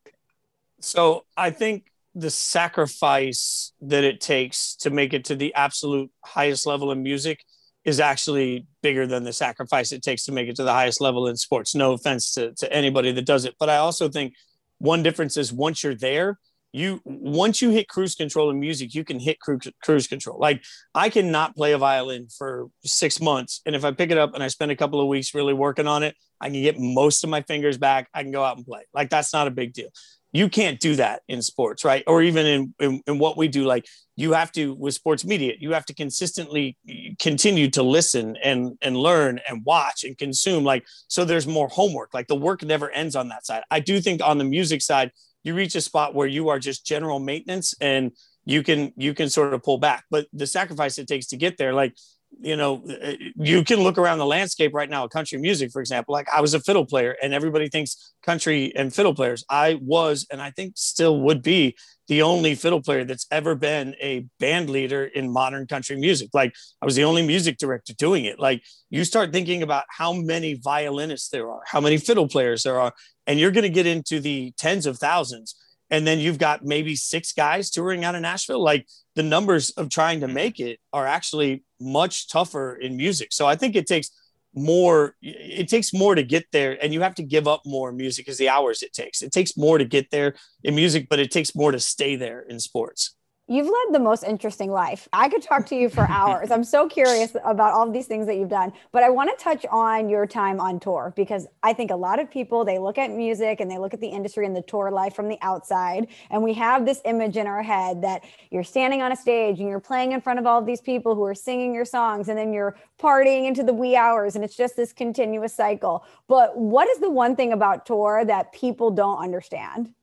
So 0.82 1.26
I 1.38 1.52
think 1.52 1.86
the 2.14 2.30
sacrifice 2.30 3.72
that 3.80 4.04
it 4.04 4.20
takes 4.20 4.76
to 4.84 4.90
make 4.90 5.14
it 5.14 5.24
to 5.26 5.36
the 5.36 5.54
absolute 5.56 6.12
highest 6.26 6.68
level 6.68 6.92
in 6.92 7.02
music 7.02 7.46
is 7.86 8.02
actually 8.02 8.68
bigger 8.84 9.08
than 9.08 9.24
the 9.24 9.32
sacrifice 9.32 9.94
it 9.94 10.04
takes 10.04 10.26
to 10.26 10.34
make 10.34 10.50
it 10.50 10.58
to 10.58 10.64
the 10.64 10.74
highest 10.74 11.00
level 11.00 11.28
in 11.28 11.38
sports. 11.38 11.74
No 11.74 11.94
offense 11.94 12.34
to, 12.34 12.54
to 12.56 12.72
anybody 12.74 13.14
that 13.14 13.26
does 13.26 13.46
it, 13.46 13.56
but 13.58 13.70
I 13.70 13.78
also 13.78 14.10
think 14.10 14.34
one 14.80 15.02
difference 15.02 15.38
is 15.38 15.54
once 15.54 15.82
you're 15.82 15.96
there, 15.96 16.38
you 16.72 17.02
once 17.04 17.62
you 17.62 17.70
hit 17.70 17.88
cruise 17.88 18.16
control 18.16 18.50
in 18.50 18.60
music, 18.60 18.94
you 18.94 19.04
can 19.04 19.20
hit 19.20 19.40
cruise, 19.40 20.08
control. 20.08 20.40
Like 20.40 20.64
I 20.96 21.10
cannot 21.10 21.56
play 21.56 21.74
a 21.74 21.78
violin 21.78 22.28
for 22.36 22.70
six 22.84 23.20
months, 23.20 23.62
and 23.66 23.76
if 23.76 23.84
I 23.84 23.92
pick 23.92 24.12
it 24.12 24.18
up 24.18 24.34
and 24.34 24.44
I 24.44 24.48
spend 24.48 24.72
a 24.72 24.76
couple 24.76 25.02
of 25.02 25.08
weeks 25.08 25.34
really 25.34 25.54
working 25.54 25.88
on 25.88 26.04
it, 26.04 26.16
I 26.40 26.50
can 26.50 26.62
get 26.62 26.80
most 26.80 27.24
of 27.24 27.30
my 27.30 27.42
fingers 27.42 27.78
back. 27.78 28.10
I 28.14 28.24
can 28.24 28.32
go 28.32 28.44
out 28.44 28.58
and 28.58 28.66
play. 28.66 28.84
Like 28.94 29.10
that's 29.10 29.34
not 29.34 29.48
a 29.48 29.52
big 29.52 29.74
deal 29.74 29.90
you 30.34 30.50
can't 30.50 30.80
do 30.80 30.96
that 30.96 31.22
in 31.28 31.42
sports, 31.42 31.84
right? 31.84 32.04
Or 32.08 32.22
even 32.22 32.46
in, 32.46 32.74
in, 32.80 33.02
in 33.06 33.20
what 33.20 33.38
we 33.38 33.48
do, 33.48 33.66
like 33.66 33.86
you 34.16 34.34
have 34.34 34.52
to 34.54 34.74
with 34.74 34.94
sports 34.94 35.26
media, 35.26 35.56
you 35.60 35.74
have 35.74 35.86
to 35.86 35.94
consistently 35.94 36.78
continue 37.20 37.70
to 37.72 37.84
listen 37.84 38.38
and 38.44 38.78
and 38.82 38.96
learn 38.96 39.40
and 39.48 39.64
watch 39.66 40.04
and 40.04 40.18
consume. 40.18 40.64
Like 40.64 40.86
so, 41.08 41.26
there's 41.26 41.48
more 41.48 41.68
homework. 41.68 42.14
Like 42.14 42.28
the 42.28 42.36
work 42.36 42.64
never 42.64 42.90
ends 42.92 43.16
on 43.16 43.30
that 43.30 43.46
side. 43.46 43.64
I 43.70 43.80
do 43.80 44.00
think 44.00 44.22
on 44.24 44.38
the 44.38 44.46
music 44.46 44.82
side, 44.82 45.12
you 45.44 45.54
reach 45.54 45.76
a 45.76 45.82
spot 45.82 46.14
where 46.14 46.28
you 46.28 46.50
are 46.50 46.60
just 46.60 46.86
general 46.86 47.20
maintenance 47.20 47.74
and 47.82 48.12
you 48.46 48.64
can 48.64 48.94
you 48.96 49.14
can 49.14 49.30
sort 49.30 49.54
of 49.54 49.64
pull 49.64 49.78
back. 49.78 50.06
But 50.10 50.28
the 50.34 50.48
sacrifice 50.48 50.98
it 50.98 51.08
takes 51.08 51.28
to 51.28 51.38
get 51.38 51.58
there, 51.58 51.74
like 51.74 51.96
you 52.42 52.56
know, 52.56 52.84
uh, 53.04 53.14
you 53.36 53.64
can 53.64 53.82
look 53.82 53.98
around 53.98 54.18
the 54.18 54.26
landscape 54.26 54.74
right 54.74 54.90
now, 54.90 55.08
country 55.08 55.38
music, 55.38 55.72
for 55.72 55.80
example. 55.80 56.14
Like 56.14 56.28
I 56.34 56.42
was 56.42 56.54
a 56.54 56.60
fiddle 56.60 56.86
player, 56.86 57.16
and 57.22 57.34
everybody 57.34 57.70
thinks 57.70 58.14
country 58.24 58.74
and 58.76 58.94
fiddle 58.94 59.14
players. 59.14 59.44
I 59.50 59.80
was, 59.82 60.28
and 60.32 60.42
I 60.42 60.52
think 60.52 60.74
still 60.76 61.22
would 61.22 61.42
be, 61.42 61.76
the 62.12 62.24
only 62.24 62.56
fiddle 62.56 62.82
player 62.82 63.06
that's 63.06 63.26
ever 63.32 63.56
been 63.56 63.96
a 64.02 64.26
band 64.38 64.70
leader 64.70 65.06
in 65.06 65.32
modern 65.32 65.66
country 65.66 65.96
music. 65.96 66.30
Like 66.34 66.54
I 66.82 66.86
was 66.86 66.98
the 66.98 67.06
only 67.06 67.26
music 67.26 67.58
director 67.58 67.94
doing 67.94 68.26
it. 68.26 68.38
Like 68.38 68.64
you 68.90 69.06
start 69.06 69.32
thinking 69.32 69.64
about 69.64 69.86
how 69.90 70.12
many 70.12 70.56
violinists 70.56 71.30
there 71.30 71.50
are, 71.50 71.62
how 71.66 71.80
many 71.80 71.98
fiddle 71.98 72.28
players 72.28 72.64
there 72.64 72.82
are, 72.82 72.92
and 73.28 73.40
you're 73.40 73.52
going 73.52 73.64
to 73.64 73.70
get 73.70 73.86
into 73.86 74.20
the 74.20 74.52
tens 74.58 74.86
of 74.86 74.98
thousands 74.98 75.56
and 75.92 76.08
then 76.08 76.20
you've 76.20 76.40
got 76.40 76.64
maybe 76.64 76.96
six 76.96 77.34
guys 77.34 77.70
touring 77.70 78.06
out 78.06 78.16
of 78.16 78.22
Nashville. 78.22 78.64
Like 78.64 78.88
the 79.16 79.24
numbers 79.24 79.72
of 79.72 79.90
trying 79.90 80.22
to 80.22 80.26
mm-hmm. 80.26 80.36
make 80.36 80.60
it 80.60 80.80
are 80.94 81.06
actually 81.06 81.64
much 81.80 82.30
tougher 82.30 82.76
in 82.76 82.96
music. 82.96 83.34
So 83.34 83.46
I 83.46 83.56
think 83.56 83.76
it 83.76 83.86
takes 83.86 84.10
more 84.54 85.16
it 85.22 85.70
takes 85.70 85.94
more 85.94 86.14
to 86.14 86.24
get 86.24 86.46
there 86.52 86.78
and 86.84 86.94
you 86.94 87.00
have 87.02 87.16
to 87.16 87.24
give 87.24 87.48
up 87.48 87.62
more 87.66 87.94
music 87.94 88.28
as 88.28 88.38
the 88.38 88.50
hours 88.50 88.84
it 88.84 88.92
takes 88.92 89.22
it 89.22 89.32
takes 89.32 89.56
more 89.56 89.78
to 89.78 89.86
get 89.86 90.12
there 90.12 90.36
in 90.62 90.76
music 90.76 91.08
but 91.10 91.20
it 91.20 91.32
takes 91.32 91.56
more 91.56 91.72
to 91.72 91.80
stay 91.80 92.18
there 92.18 92.42
in 92.42 92.60
sports 92.60 93.16
You've 93.52 93.68
led 93.68 93.94
the 93.94 94.00
most 94.00 94.24
interesting 94.24 94.72
life. 94.72 95.10
I 95.12 95.28
could 95.28 95.42
talk 95.42 95.66
to 95.66 95.76
you 95.76 95.90
for 95.90 96.08
hours. 96.10 96.52
I'm 96.52 96.64
so 96.64 96.88
curious 96.88 97.36
about 97.44 97.74
all 97.74 97.86
of 97.86 97.92
these 97.92 98.08
things 98.08 98.26
that 98.28 98.38
you've 98.38 98.48
done, 98.48 98.72
but 98.94 99.04
I 99.04 99.10
want 99.10 99.38
to 99.38 99.44
touch 99.44 99.66
on 99.70 100.08
your 100.08 100.26
time 100.26 100.62
on 100.62 100.80
tour 100.80 101.12
because 101.18 101.48
I 101.62 101.74
think 101.74 101.92
a 101.92 101.96
lot 101.98 102.20
of 102.20 102.32
people 102.32 102.64
they 102.64 102.80
look 102.80 102.98
at 102.98 103.12
music 103.12 103.60
and 103.60 103.70
they 103.70 103.78
look 103.78 103.94
at 103.94 104.00
the 104.00 104.08
industry 104.08 104.46
and 104.46 104.56
the 104.56 104.62
tour 104.62 104.90
life 104.90 105.14
from 105.14 105.28
the 105.28 105.38
outside 105.42 106.08
and 106.30 106.42
we 106.42 106.54
have 106.54 106.86
this 106.86 107.02
image 107.04 107.36
in 107.36 107.46
our 107.46 107.62
head 107.62 108.02
that 108.04 108.24
you're 108.52 108.64
standing 108.64 109.02
on 109.02 109.12
a 109.12 109.18
stage 109.18 109.60
and 109.60 109.68
you're 109.68 109.82
playing 109.82 110.14
in 110.14 110.22
front 110.22 110.40
of 110.40 110.46
all 110.46 110.58
of 110.58 110.66
these 110.66 110.80
people 110.80 111.14
who 111.14 111.26
are 111.26 111.36
singing 111.36 111.76
your 111.76 111.84
songs 111.84 112.30
and 112.30 112.38
then 112.38 112.54
you're 112.54 112.78
partying 113.02 113.48
into 113.48 113.64
the 113.64 113.74
wee 113.74 113.98
hours 113.98 114.38
and 114.38 114.46
it's 114.46 114.56
just 114.56 114.78
this 114.78 114.94
continuous 114.94 115.54
cycle. 115.54 116.06
But 116.30 116.58
what 116.58 116.88
is 116.88 117.00
the 117.00 117.10
one 117.10 117.36
thing 117.36 117.52
about 117.52 117.86
tour 117.86 118.24
that 118.24 118.54
people 118.54 118.92
don't 118.92 119.22
understand? 119.22 119.94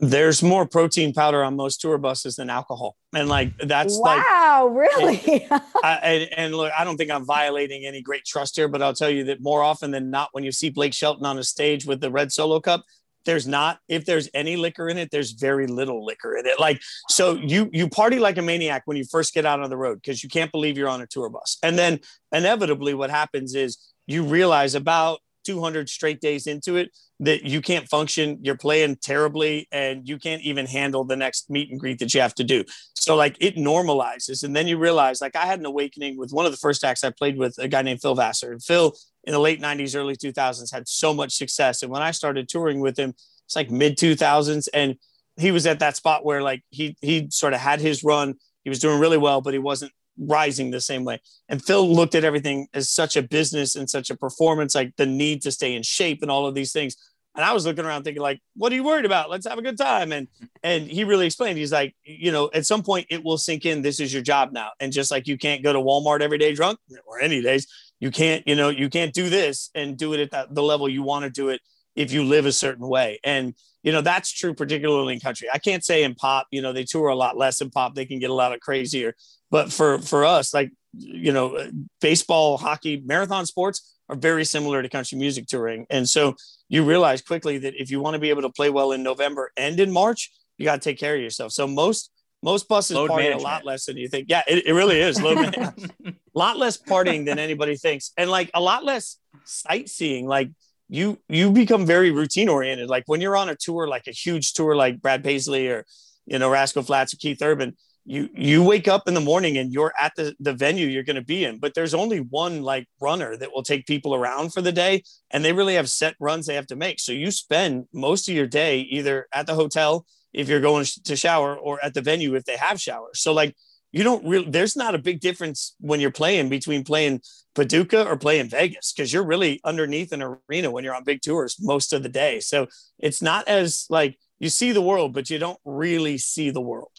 There's 0.00 0.42
more 0.42 0.66
protein 0.66 1.12
powder 1.12 1.42
on 1.42 1.56
most 1.56 1.80
tour 1.80 1.98
buses 1.98 2.36
than 2.36 2.50
alcohol. 2.50 2.96
And 3.14 3.28
like 3.28 3.56
that's 3.58 3.96
like 3.96 4.24
wow 4.24 4.72
like, 4.72 5.26
really? 5.26 5.46
and, 5.50 5.62
I, 5.82 5.94
and, 6.02 6.28
and, 6.36 6.54
look 6.54 6.70
i 6.78 6.84
don't 6.84 6.98
think 6.98 7.10
i'm 7.10 7.24
violating 7.24 7.86
any 7.86 8.02
great 8.02 8.26
trust 8.26 8.54
here 8.54 8.68
but 8.68 8.82
i'll 8.82 8.92
tell 8.92 9.08
you 9.08 9.24
that 9.24 9.40
more 9.40 9.62
often 9.62 9.90
than 9.90 10.10
not 10.10 10.28
when 10.32 10.44
you 10.44 10.52
see 10.52 10.68
blake 10.68 10.92
shelton 10.92 11.24
on 11.24 11.38
a 11.38 11.42
stage 11.42 11.86
with 11.86 12.02
the 12.02 12.10
red 12.10 12.30
solo 12.32 12.60
cup 12.60 12.84
there's 13.28 13.46
not 13.46 13.78
if 13.88 14.06
there's 14.06 14.28
any 14.32 14.56
liquor 14.56 14.88
in 14.88 14.96
it 14.96 15.10
there's 15.10 15.32
very 15.32 15.66
little 15.66 16.02
liquor 16.04 16.36
in 16.36 16.46
it. 16.46 16.58
Like 16.58 16.80
so 17.10 17.34
you 17.34 17.68
you 17.74 17.86
party 17.86 18.18
like 18.18 18.38
a 18.38 18.42
maniac 18.42 18.82
when 18.86 18.96
you 18.96 19.04
first 19.04 19.34
get 19.34 19.44
out 19.44 19.60
on 19.60 19.68
the 19.68 19.76
road 19.76 20.00
because 20.00 20.22
you 20.22 20.30
can't 20.30 20.50
believe 20.50 20.78
you're 20.78 20.88
on 20.88 21.02
a 21.02 21.06
tour 21.06 21.28
bus. 21.28 21.58
And 21.62 21.78
then 21.78 22.00
inevitably 22.32 22.94
what 22.94 23.10
happens 23.10 23.54
is 23.54 23.76
you 24.06 24.24
realize 24.24 24.74
about 24.74 25.18
200 25.44 25.90
straight 25.90 26.20
days 26.22 26.46
into 26.46 26.76
it 26.76 26.90
that 27.20 27.42
you 27.44 27.60
can't 27.60 27.88
function 27.88 28.38
you're 28.42 28.56
playing 28.56 28.96
terribly 28.96 29.66
and 29.72 30.08
you 30.08 30.18
can't 30.18 30.42
even 30.42 30.66
handle 30.66 31.04
the 31.04 31.16
next 31.16 31.50
meet 31.50 31.70
and 31.70 31.80
greet 31.80 31.98
that 31.98 32.14
you 32.14 32.20
have 32.20 32.34
to 32.34 32.44
do. 32.44 32.64
So 32.94 33.16
like 33.16 33.36
it 33.40 33.56
normalizes 33.56 34.44
and 34.44 34.54
then 34.54 34.66
you 34.66 34.78
realize 34.78 35.20
like 35.20 35.36
i 35.36 35.46
had 35.46 35.58
an 35.58 35.66
awakening 35.66 36.16
with 36.16 36.30
one 36.30 36.46
of 36.46 36.52
the 36.52 36.58
first 36.58 36.84
acts 36.84 37.04
i 37.04 37.10
played 37.10 37.38
with 37.38 37.56
a 37.58 37.68
guy 37.68 37.82
named 37.82 38.00
phil 38.00 38.14
vassar 38.14 38.52
and 38.52 38.62
phil 38.62 38.94
in 39.24 39.32
the 39.32 39.38
late 39.38 39.60
90s 39.60 39.96
early 39.96 40.14
2000s 40.14 40.72
had 40.72 40.88
so 40.88 41.14
much 41.14 41.34
success 41.34 41.82
and 41.82 41.90
when 41.90 42.02
i 42.02 42.10
started 42.10 42.48
touring 42.48 42.80
with 42.80 42.98
him 42.98 43.14
it's 43.46 43.56
like 43.56 43.70
mid 43.70 43.96
2000s 43.96 44.68
and 44.74 44.96
he 45.36 45.50
was 45.50 45.66
at 45.66 45.78
that 45.78 45.96
spot 45.96 46.24
where 46.24 46.42
like 46.42 46.62
he 46.70 46.96
he 47.00 47.28
sort 47.30 47.54
of 47.54 47.60
had 47.60 47.80
his 47.80 48.04
run 48.04 48.34
he 48.64 48.70
was 48.70 48.78
doing 48.78 49.00
really 49.00 49.18
well 49.18 49.40
but 49.40 49.52
he 49.52 49.58
wasn't 49.58 49.92
rising 50.18 50.70
the 50.70 50.80
same 50.80 51.04
way. 51.04 51.20
And 51.48 51.64
Phil 51.64 51.88
looked 51.88 52.14
at 52.14 52.24
everything 52.24 52.68
as 52.74 52.90
such 52.90 53.16
a 53.16 53.22
business 53.22 53.76
and 53.76 53.88
such 53.88 54.10
a 54.10 54.16
performance, 54.16 54.74
like 54.74 54.96
the 54.96 55.06
need 55.06 55.42
to 55.42 55.52
stay 55.52 55.74
in 55.74 55.82
shape 55.82 56.22
and 56.22 56.30
all 56.30 56.46
of 56.46 56.54
these 56.54 56.72
things. 56.72 56.96
And 57.36 57.44
I 57.44 57.52
was 57.52 57.64
looking 57.64 57.84
around 57.84 58.02
thinking, 58.02 58.22
like, 58.22 58.40
what 58.56 58.72
are 58.72 58.74
you 58.74 58.82
worried 58.82 59.04
about? 59.04 59.30
Let's 59.30 59.46
have 59.46 59.58
a 59.58 59.62
good 59.62 59.78
time. 59.78 60.10
And 60.10 60.26
and 60.64 60.90
he 60.90 61.04
really 61.04 61.26
explained, 61.26 61.58
he's 61.58 61.72
like, 61.72 61.94
you 62.02 62.32
know, 62.32 62.50
at 62.52 62.66
some 62.66 62.82
point 62.82 63.06
it 63.10 63.22
will 63.22 63.38
sink 63.38 63.64
in. 63.64 63.80
This 63.80 64.00
is 64.00 64.12
your 64.12 64.22
job 64.22 64.50
now. 64.52 64.70
And 64.80 64.92
just 64.92 65.10
like 65.10 65.28
you 65.28 65.38
can't 65.38 65.62
go 65.62 65.72
to 65.72 65.78
Walmart 65.78 66.20
every 66.20 66.38
day 66.38 66.52
drunk 66.52 66.80
or 67.06 67.20
any 67.20 67.40
days, 67.40 67.68
you 68.00 68.10
can't, 68.10 68.46
you 68.46 68.56
know, 68.56 68.70
you 68.70 68.88
can't 68.88 69.12
do 69.12 69.30
this 69.30 69.70
and 69.74 69.96
do 69.96 70.14
it 70.14 70.20
at 70.20 70.30
that, 70.32 70.54
the 70.54 70.62
level 70.62 70.88
you 70.88 71.02
want 71.02 71.24
to 71.24 71.30
do 71.30 71.50
it 71.50 71.60
if 71.98 72.12
you 72.12 72.24
live 72.24 72.46
a 72.46 72.52
certain 72.52 72.86
way. 72.86 73.18
And 73.24 73.54
you 73.82 73.92
know 73.92 74.00
that's 74.00 74.30
true 74.32 74.54
particularly 74.54 75.14
in 75.14 75.20
country. 75.20 75.48
I 75.52 75.58
can't 75.58 75.84
say 75.84 76.04
in 76.04 76.14
pop, 76.14 76.46
you 76.50 76.62
know, 76.62 76.72
they 76.72 76.84
tour 76.84 77.08
a 77.08 77.14
lot 77.14 77.36
less 77.36 77.60
in 77.60 77.70
pop. 77.70 77.94
They 77.94 78.06
can 78.06 78.18
get 78.18 78.30
a 78.30 78.34
lot 78.34 78.52
of 78.52 78.60
crazier. 78.60 79.14
But 79.50 79.72
for 79.72 79.98
for 79.98 80.24
us, 80.24 80.54
like 80.54 80.72
you 80.96 81.32
know, 81.32 81.70
baseball, 82.00 82.56
hockey, 82.56 83.02
marathon 83.04 83.46
sports 83.46 83.96
are 84.08 84.16
very 84.16 84.44
similar 84.44 84.82
to 84.82 84.88
country 84.88 85.18
music 85.18 85.46
touring. 85.46 85.86
And 85.90 86.08
so 86.08 86.34
you 86.68 86.84
realize 86.84 87.20
quickly 87.20 87.58
that 87.58 87.74
if 87.80 87.90
you 87.90 88.00
want 88.00 88.14
to 88.14 88.20
be 88.20 88.30
able 88.30 88.42
to 88.42 88.50
play 88.50 88.70
well 88.70 88.92
in 88.92 89.02
November 89.02 89.52
and 89.56 89.78
in 89.78 89.90
March, 89.90 90.32
you 90.56 90.64
got 90.64 90.80
to 90.82 90.88
take 90.90 90.98
care 90.98 91.14
of 91.14 91.20
yourself. 91.20 91.52
So 91.52 91.66
most 91.66 92.10
most 92.42 92.68
buses 92.68 92.96
Load 92.96 93.08
party 93.08 93.24
management. 93.24 93.42
a 93.42 93.48
lot 93.48 93.64
less 93.64 93.86
than 93.86 93.96
you 93.96 94.08
think. 94.08 94.26
Yeah, 94.28 94.42
it, 94.46 94.66
it 94.66 94.72
really 94.72 95.00
is. 95.00 95.18
A 95.18 95.74
lot 96.34 96.56
less 96.56 96.76
partying 96.76 97.26
than 97.26 97.38
anybody 97.38 97.76
thinks, 97.76 98.12
and 98.16 98.30
like 98.30 98.50
a 98.54 98.60
lot 98.60 98.84
less 98.84 99.16
sightseeing. 99.44 100.26
Like 100.26 100.50
you 100.88 101.18
you 101.28 101.50
become 101.50 101.86
very 101.86 102.10
routine 102.10 102.48
oriented. 102.48 102.88
Like 102.88 103.04
when 103.06 103.20
you're 103.20 103.36
on 103.36 103.48
a 103.48 103.56
tour, 103.56 103.86
like 103.86 104.06
a 104.06 104.12
huge 104.12 104.52
tour, 104.54 104.74
like 104.74 105.00
Brad 105.00 105.22
Paisley 105.22 105.68
or 105.68 105.84
you 106.26 106.38
know 106.38 106.50
Rascal 106.50 106.82
Flatts 106.82 107.14
or 107.14 107.18
Keith 107.18 107.42
Urban, 107.42 107.76
you 108.04 108.30
you 108.34 108.62
wake 108.62 108.88
up 108.88 109.06
in 109.06 109.12
the 109.12 109.20
morning 109.20 109.58
and 109.58 109.72
you're 109.72 109.92
at 110.00 110.12
the, 110.16 110.34
the 110.40 110.54
venue 110.54 110.86
you're 110.86 111.02
going 111.02 111.16
to 111.16 111.22
be 111.22 111.44
in. 111.44 111.58
But 111.58 111.74
there's 111.74 111.94
only 111.94 112.20
one 112.20 112.62
like 112.62 112.88
runner 113.00 113.36
that 113.36 113.52
will 113.52 113.62
take 113.62 113.86
people 113.86 114.14
around 114.14 114.54
for 114.54 114.62
the 114.62 114.72
day 114.72 115.02
and 115.30 115.44
they 115.44 115.52
really 115.52 115.74
have 115.74 115.90
set 115.90 116.16
runs 116.18 116.46
they 116.46 116.54
have 116.54 116.66
to 116.68 116.76
make. 116.76 117.00
So 117.00 117.12
you 117.12 117.30
spend 117.30 117.84
most 117.92 118.28
of 118.28 118.34
your 118.34 118.46
day 118.46 118.80
either 118.80 119.26
at 119.32 119.46
the 119.46 119.54
hotel 119.54 120.06
if 120.32 120.48
you're 120.48 120.60
going 120.60 120.86
to 121.04 121.16
shower 121.16 121.54
or 121.56 121.84
at 121.84 121.92
the 121.92 122.00
venue 122.00 122.34
if 122.34 122.44
they 122.44 122.56
have 122.56 122.80
showers. 122.80 123.20
So 123.20 123.34
like 123.34 123.54
you 123.92 124.04
don't 124.04 124.24
really 124.26 124.50
there's 124.50 124.76
not 124.76 124.94
a 124.94 124.98
big 124.98 125.20
difference 125.20 125.74
when 125.80 126.00
you're 126.00 126.10
playing 126.10 126.48
between 126.48 126.84
playing 126.84 127.20
paducah 127.54 128.06
or 128.06 128.16
playing 128.16 128.48
vegas 128.48 128.92
because 128.92 129.12
you're 129.12 129.24
really 129.24 129.60
underneath 129.64 130.12
an 130.12 130.22
arena 130.22 130.70
when 130.70 130.84
you're 130.84 130.94
on 130.94 131.04
big 131.04 131.20
tours 131.22 131.56
most 131.60 131.92
of 131.92 132.02
the 132.02 132.08
day 132.08 132.38
so 132.40 132.66
it's 132.98 133.22
not 133.22 133.46
as 133.48 133.86
like 133.88 134.18
you 134.38 134.48
see 134.48 134.72
the 134.72 134.82
world 134.82 135.12
but 135.12 135.30
you 135.30 135.38
don't 135.38 135.58
really 135.64 136.18
see 136.18 136.50
the 136.50 136.60
world 136.60 136.92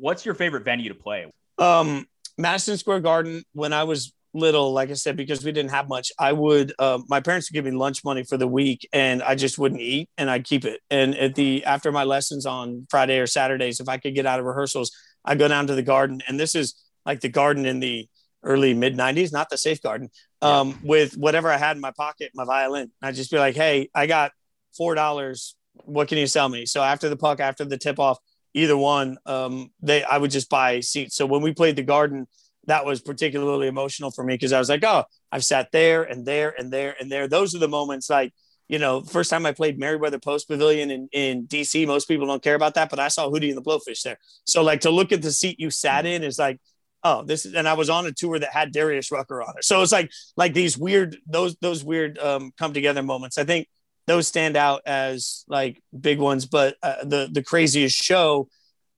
what's 0.00 0.24
your 0.24 0.34
favorite 0.34 0.64
venue 0.64 0.88
to 0.88 0.94
play? 0.94 1.30
Um, 1.58 2.06
Madison 2.36 2.76
Square 2.76 3.00
Garden. 3.00 3.42
When 3.52 3.72
I 3.72 3.84
was 3.84 4.12
little, 4.34 4.72
like 4.72 4.90
I 4.90 4.94
said, 4.94 5.16
because 5.16 5.44
we 5.44 5.52
didn't 5.52 5.70
have 5.70 5.88
much, 5.88 6.12
I 6.18 6.32
would. 6.32 6.72
Uh, 6.78 7.00
my 7.08 7.20
parents 7.20 7.50
would 7.50 7.54
give 7.54 7.64
me 7.64 7.76
lunch 7.76 8.04
money 8.04 8.24
for 8.24 8.36
the 8.36 8.46
week, 8.46 8.88
and 8.92 9.22
I 9.22 9.34
just 9.34 9.58
wouldn't 9.58 9.80
eat, 9.80 10.08
and 10.16 10.30
I'd 10.30 10.44
keep 10.44 10.64
it. 10.64 10.80
And 10.90 11.16
at 11.16 11.34
the 11.34 11.64
after 11.64 11.90
my 11.92 12.04
lessons 12.04 12.46
on 12.46 12.86
Friday 12.90 13.18
or 13.18 13.26
Saturdays, 13.26 13.80
if 13.80 13.88
I 13.88 13.98
could 13.98 14.14
get 14.14 14.26
out 14.26 14.38
of 14.38 14.46
rehearsals, 14.46 14.92
I'd 15.24 15.38
go 15.38 15.48
down 15.48 15.66
to 15.68 15.74
the 15.74 15.82
garden, 15.82 16.22
and 16.26 16.38
this 16.38 16.54
is 16.54 16.74
like 17.04 17.20
the 17.20 17.28
garden 17.28 17.66
in 17.66 17.80
the 17.80 18.08
early 18.44 18.72
mid 18.72 18.96
90s 18.96 19.32
not 19.32 19.50
the 19.50 19.58
safe 19.58 19.82
garden 19.82 20.08
um, 20.42 20.68
yeah. 20.68 20.74
with 20.84 21.16
whatever 21.16 21.50
i 21.50 21.56
had 21.56 21.74
in 21.74 21.80
my 21.80 21.90
pocket 21.90 22.30
my 22.36 22.44
violin 22.44 22.88
i'd 23.02 23.16
just 23.16 23.32
be 23.32 23.36
like 23.36 23.56
hey 23.56 23.90
i 23.96 24.06
got 24.06 24.30
four 24.76 24.94
dollars 24.94 25.56
what 25.86 26.06
can 26.06 26.18
you 26.18 26.26
sell 26.28 26.48
me 26.48 26.64
so 26.64 26.80
after 26.80 27.08
the 27.08 27.16
puck 27.16 27.40
after 27.40 27.64
the 27.64 27.76
tip 27.76 27.98
off 27.98 28.20
either 28.54 28.76
one, 28.76 29.18
um, 29.26 29.70
they 29.80 30.02
I 30.02 30.18
would 30.18 30.30
just 30.30 30.50
buy 30.50 30.80
seats. 30.80 31.16
So 31.16 31.26
when 31.26 31.42
we 31.42 31.52
played 31.52 31.76
the 31.76 31.82
Garden, 31.82 32.26
that 32.66 32.84
was 32.84 33.00
particularly 33.00 33.68
emotional 33.68 34.10
for 34.10 34.24
me 34.24 34.34
because 34.34 34.52
I 34.52 34.58
was 34.58 34.68
like, 34.68 34.84
oh, 34.84 35.04
I've 35.32 35.44
sat 35.44 35.72
there 35.72 36.02
and 36.02 36.26
there 36.26 36.54
and 36.58 36.72
there 36.72 36.94
and 37.00 37.10
there. 37.10 37.28
Those 37.28 37.54
are 37.54 37.58
the 37.58 37.68
moments 37.68 38.10
like, 38.10 38.32
you 38.68 38.78
know, 38.78 39.00
first 39.02 39.30
time 39.30 39.46
I 39.46 39.52
played 39.52 39.78
Meriwether 39.78 40.18
Post 40.18 40.48
Pavilion 40.48 40.90
in, 40.90 41.08
in 41.12 41.46
DC, 41.46 41.86
most 41.86 42.06
people 42.06 42.26
don't 42.26 42.42
care 42.42 42.54
about 42.54 42.74
that, 42.74 42.90
but 42.90 42.98
I 42.98 43.08
saw 43.08 43.28
Hootie 43.28 43.48
and 43.48 43.56
the 43.56 43.62
Blowfish 43.62 44.02
there. 44.02 44.18
So 44.44 44.62
like 44.62 44.80
to 44.82 44.90
look 44.90 45.10
at 45.12 45.22
the 45.22 45.32
seat 45.32 45.58
you 45.58 45.70
sat 45.70 46.06
in 46.06 46.22
is 46.22 46.38
like, 46.38 46.60
oh, 47.02 47.24
this 47.24 47.46
is, 47.46 47.54
and 47.54 47.68
I 47.68 47.74
was 47.74 47.88
on 47.88 48.06
a 48.06 48.12
tour 48.12 48.38
that 48.38 48.52
had 48.52 48.72
Darius 48.72 49.10
Rucker 49.10 49.42
on 49.42 49.54
it. 49.56 49.64
So 49.64 49.82
it's 49.82 49.92
like, 49.92 50.10
like 50.36 50.52
these 50.52 50.76
weird, 50.76 51.16
those, 51.26 51.56
those 51.60 51.82
weird 51.82 52.18
um, 52.18 52.52
come 52.58 52.72
together 52.72 53.02
moments. 53.02 53.38
I 53.38 53.44
think 53.44 53.68
those 54.08 54.26
stand 54.26 54.56
out 54.56 54.82
as 54.86 55.44
like 55.46 55.80
big 55.98 56.18
ones. 56.18 56.46
But 56.46 56.76
uh, 56.82 57.04
the 57.04 57.28
the 57.30 57.44
craziest 57.44 57.96
show 57.96 58.48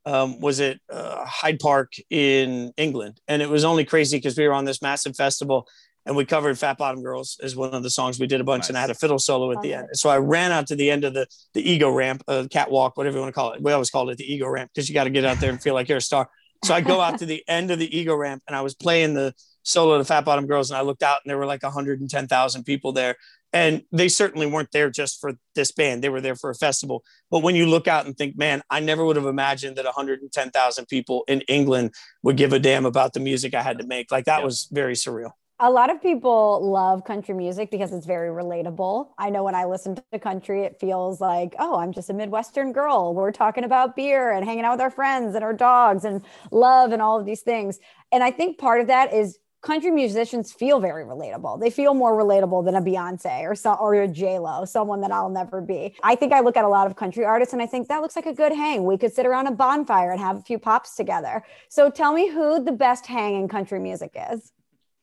um, 0.07 0.41
was 0.41 0.61
at 0.61 0.79
uh, 0.89 1.27
Hyde 1.27 1.59
Park 1.59 1.93
in 2.09 2.73
England, 2.79 3.21
and 3.29 3.43
it 3.43 3.51
was 3.51 3.65
only 3.65 3.85
crazy 3.85 4.17
because 4.17 4.39
we 4.39 4.49
were 4.49 4.55
on 4.55 4.65
this 4.65 4.81
massive 4.81 5.15
festival, 5.15 5.69
and 6.07 6.17
we 6.17 6.25
covered 6.25 6.59
Fat 6.59 6.79
Bottom 6.79 7.03
Girls 7.03 7.39
as 7.43 7.55
one 7.55 7.75
of 7.75 7.83
the 7.83 7.91
songs 7.91 8.19
we 8.19 8.27
did 8.27 8.41
a 8.41 8.45
bunch, 8.45 8.63
nice. 8.63 8.69
and 8.71 8.79
I 8.79 8.81
had 8.81 8.91
a 8.91 8.95
fiddle 8.95 9.19
solo 9.19 9.53
at 9.53 9.61
the 9.63 9.75
end. 9.75 9.89
So 9.93 10.09
I 10.09 10.19
ran 10.19 10.51
out 10.51 10.67
to 10.69 10.77
the 10.77 10.91
end 10.91 11.05
of 11.05 11.15
the 11.15 11.27
the 11.55 11.69
ego 11.69 11.91
ramp, 11.91 12.23
uh, 12.27 12.47
catwalk, 12.51 12.97
whatever 12.97 13.17
you 13.17 13.23
want 13.23 13.35
to 13.35 13.39
call 13.39 13.53
it. 13.53 13.63
We 13.63 13.73
always 13.73 13.91
called 13.91 14.11
it 14.11 14.19
the 14.19 14.33
ego 14.33 14.49
ramp 14.49 14.71
because 14.75 14.89
you 14.89 14.95
got 14.95 15.05
to 15.05 15.11
get 15.11 15.25
out 15.25 15.39
there 15.41 15.51
and 15.51 15.61
feel 15.61 15.75
like 15.75 15.89
you're 15.89 15.99
a 15.99 16.03
star. 16.03 16.29
So 16.65 16.75
I 16.75 16.81
go 16.81 17.01
out 17.01 17.19
to 17.19 17.27
the 17.27 17.43
end 17.49 17.71
of 17.71 17.79
the 17.79 17.97
ego 17.97 18.15
ramp, 18.15 18.43
and 18.47 18.57
I 18.57 18.63
was 18.63 18.75
playing 18.75 19.15
the 19.15 19.35
solo 19.63 19.99
to 19.99 20.05
Fat 20.05 20.25
Bottom 20.25 20.47
Girls, 20.47 20.71
and 20.71 20.79
I 20.79 20.83
looked 20.83 21.03
out, 21.03 21.21
and 21.23 21.31
there 21.31 21.39
were 21.39 21.47
like 21.47 21.63
110,000 21.63 22.65
people 22.65 22.93
there, 22.93 23.17
and 23.53 23.83
they 23.93 24.09
certainly 24.09 24.47
weren't 24.47 24.73
there 24.73 24.89
just 24.89 25.21
for 25.21 25.35
this 25.55 25.71
band; 25.71 26.03
they 26.03 26.09
were 26.09 26.23
there 26.23 26.37
for 26.37 26.49
a 26.49 26.55
festival. 26.55 27.05
But 27.31 27.43
when 27.43 27.57
you 27.57 27.67
look 27.67 27.89
out 27.89 28.07
and 28.07 28.17
think, 28.17 28.39
man, 28.39 28.63
I 28.71 28.81
never 28.81 29.05
would 29.05 29.17
have 29.17 29.27
imagined 29.27 29.77
that 29.77 29.85
110,000 29.85 30.87
people 30.87 31.25
in 31.29 31.43
England 31.43 31.93
would 32.23 32.39
give 32.39 32.55
a 32.55 32.59
damn 32.59 32.87
about 32.87 33.13
the 33.13 33.21
music 33.21 33.55
I 33.55 33.63
had 33.63 33.79
to 33.79 33.87
make. 33.87 34.11
Like 34.11 34.25
that 34.25 34.39
yeah. 34.39 34.45
was 34.45 34.67
very 34.73 34.95
surreal 34.95 35.33
a 35.63 35.71
lot 35.71 35.91
of 35.91 36.01
people 36.01 36.67
love 36.71 37.05
country 37.05 37.35
music 37.35 37.71
because 37.71 37.93
it's 37.93 38.07
very 38.07 38.31
relatable. 38.31 39.09
I 39.19 39.29
know 39.29 39.45
when 39.45 39.55
I 39.55 39.67
listen 39.67 39.95
to 40.11 40.19
country, 40.19 40.65
it 40.65 40.81
feels 40.81 41.21
like, 41.21 41.55
oh, 41.59 41.79
I'm 41.79 41.93
just 41.93 42.09
a 42.09 42.15
Midwestern 42.15 42.73
girl. 42.73 43.15
We're 43.15 43.31
talking 43.31 43.65
about 43.65 43.95
beer 43.95 44.33
and 44.33 44.43
hanging 44.43 44.65
out 44.65 44.73
with 44.73 44.81
our 44.81 44.91
friends 44.91 45.35
and 45.35 45.45
our 45.45 45.53
dogs 45.53 46.07
and 46.07 46.23
love 46.51 46.93
and 46.93 47.03
all 47.03 47.21
of 47.21 47.27
these 47.27 47.43
things. 47.43 47.79
And 48.11 48.25
I 48.25 48.31
think 48.31 48.57
part 48.57 48.81
of 48.81 48.87
that 48.87 49.13
is 49.13 49.39
country 49.61 49.91
musicians 49.91 50.51
feel 50.51 50.81
very 50.81 51.05
relatable. 51.05 51.61
They 51.61 51.69
feel 51.69 51.93
more 51.93 52.17
relatable 52.17 52.65
than 52.65 52.75
a 52.75 52.81
Beyonce 52.81 53.43
or 53.43 53.55
so, 53.55 53.75
or 53.75 53.93
a 53.93 54.09
J 54.09 54.39
Lo, 54.39 54.65
someone 54.65 55.03
that 55.03 55.13
I'll 55.13 55.29
never 55.29 55.61
be. 55.61 55.95
I 56.03 56.15
think 56.15 56.33
I 56.33 56.41
look 56.41 56.57
at 56.57 56.65
a 56.65 56.69
lot 56.69 56.87
of 56.87 56.97
country 56.97 57.27
artists 57.27 57.53
and 57.53 57.61
I 57.61 57.67
think 57.67 57.89
that 57.89 58.01
looks 58.01 58.17
like 58.17 58.25
a 58.25 58.33
good 58.33 58.53
hang. 58.53 58.85
We 58.85 58.97
could 58.97 59.13
sit 59.13 59.27
around 59.27 59.47
a 59.47 59.51
bonfire 59.51 60.11
and 60.11 60.21
have 60.21 60.39
a 60.39 60.43
few 60.43 60.59
pops 60.59 60.97
together. 60.97 61.45
So 61.69 61.91
tell 61.91 62.15
me 62.15 62.31
who 62.31 62.65
the 62.65 62.73
best 62.73 63.05
hang 63.05 63.37
in 63.37 63.47
country 63.47 63.79
music 63.79 64.17
is. 64.33 64.53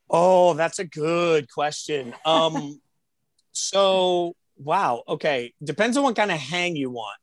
Oh, 0.10 0.53
that's 0.53 0.80
a 0.80 0.86
good 0.86 1.51
question. 1.51 2.14
Um, 2.26 2.80
so 3.51 4.36
wow, 4.58 5.03
okay, 5.08 5.53
depends 5.64 5.97
on 5.97 6.03
what 6.03 6.16
kind 6.16 6.32
of 6.32 6.38
hang 6.38 6.76
you 6.76 6.89
want. 6.89 7.18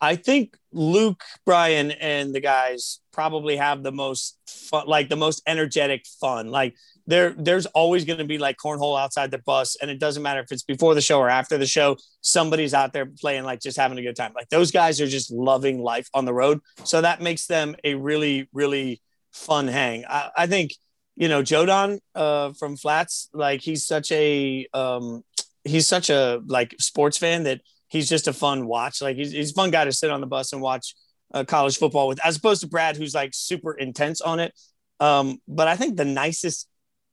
I 0.00 0.16
think 0.16 0.56
Luke, 0.72 1.22
Bryan, 1.44 1.90
and 1.90 2.34
the 2.34 2.40
guys 2.40 3.00
probably 3.12 3.56
have 3.56 3.82
the 3.82 3.92
most 3.92 4.38
fun, 4.48 4.86
like 4.86 5.10
the 5.10 5.16
most 5.16 5.42
energetic 5.46 6.06
fun. 6.20 6.50
Like 6.50 6.74
there, 7.06 7.34
there's 7.36 7.66
always 7.66 8.06
going 8.06 8.18
to 8.18 8.24
be 8.24 8.38
like 8.38 8.56
cornhole 8.56 8.98
outside 8.98 9.30
the 9.30 9.38
bus, 9.38 9.76
and 9.80 9.90
it 9.90 10.00
doesn't 10.00 10.22
matter 10.22 10.40
if 10.40 10.50
it's 10.50 10.62
before 10.62 10.94
the 10.94 11.02
show 11.02 11.18
or 11.18 11.28
after 11.28 11.58
the 11.58 11.66
show. 11.66 11.98
Somebody's 12.22 12.72
out 12.72 12.94
there 12.94 13.06
playing, 13.06 13.44
like 13.44 13.60
just 13.60 13.76
having 13.76 13.98
a 13.98 14.02
good 14.02 14.16
time. 14.16 14.32
Like 14.34 14.48
those 14.48 14.70
guys 14.70 15.00
are 15.02 15.06
just 15.06 15.30
loving 15.30 15.82
life 15.82 16.08
on 16.14 16.24
the 16.24 16.34
road, 16.34 16.60
so 16.84 17.02
that 17.02 17.20
makes 17.20 17.46
them 17.46 17.76
a 17.84 17.94
really, 17.94 18.48
really 18.54 19.02
fun 19.32 19.68
hang. 19.68 20.04
I, 20.08 20.30
I 20.34 20.46
think 20.46 20.72
you 21.20 21.28
know, 21.28 21.42
Joe 21.42 21.66
Don 21.66 22.00
uh, 22.14 22.54
from 22.54 22.78
Flatts, 22.78 23.28
like 23.34 23.60
he's 23.60 23.86
such 23.86 24.10
a 24.10 24.66
um, 24.72 25.22
he's 25.64 25.86
such 25.86 26.08
a 26.08 26.40
like 26.46 26.74
sports 26.80 27.18
fan 27.18 27.42
that 27.42 27.60
he's 27.88 28.08
just 28.08 28.26
a 28.26 28.32
fun 28.32 28.66
watch. 28.66 29.02
Like 29.02 29.16
he's, 29.16 29.30
he's 29.30 29.50
a 29.50 29.54
fun 29.54 29.70
guy 29.70 29.84
to 29.84 29.92
sit 29.92 30.10
on 30.10 30.22
the 30.22 30.26
bus 30.26 30.54
and 30.54 30.62
watch 30.62 30.94
uh, 31.34 31.44
college 31.44 31.76
football 31.76 32.08
with, 32.08 32.24
as 32.24 32.38
opposed 32.38 32.62
to 32.62 32.68
Brad, 32.68 32.96
who's 32.96 33.14
like 33.14 33.32
super 33.34 33.74
intense 33.74 34.22
on 34.22 34.40
it. 34.40 34.58
Um, 34.98 35.42
but 35.46 35.68
I 35.68 35.76
think 35.76 35.98
the 35.98 36.06
nicest, 36.06 36.66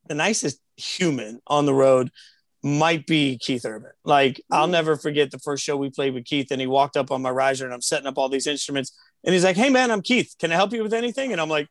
the 0.08 0.16
nicest 0.16 0.62
human 0.78 1.42
on 1.46 1.66
the 1.66 1.74
road 1.74 2.10
might 2.64 3.08
be 3.08 3.38
Keith 3.38 3.66
Urban. 3.66 3.92
Like 4.06 4.42
I'll 4.50 4.68
never 4.68 4.96
forget 4.96 5.32
the 5.32 5.40
first 5.40 5.66
show 5.66 5.76
we 5.76 5.90
played 5.90 6.14
with 6.14 6.24
Keith, 6.24 6.48
and 6.52 6.62
he 6.62 6.68
walked 6.68 6.96
up 6.96 7.12
on 7.12 7.22
my 7.22 7.30
riser, 7.30 7.66
and 7.66 7.74
I'm 7.74 7.82
setting 7.82 8.08
up 8.08 8.18
all 8.18 8.30
these 8.30 8.48
instruments, 8.48 8.98
and 9.26 9.34
he's 9.34 9.44
like, 9.44 9.58
"Hey 9.58 9.70
man, 9.70 9.92
I'm 9.92 10.02
Keith. 10.02 10.34
Can 10.40 10.54
I 10.54 10.56
help 10.56 10.72
you 10.72 10.82
with 10.82 10.94
anything?" 10.94 11.34
And 11.34 11.42
I'm 11.42 11.50
like, 11.50 11.68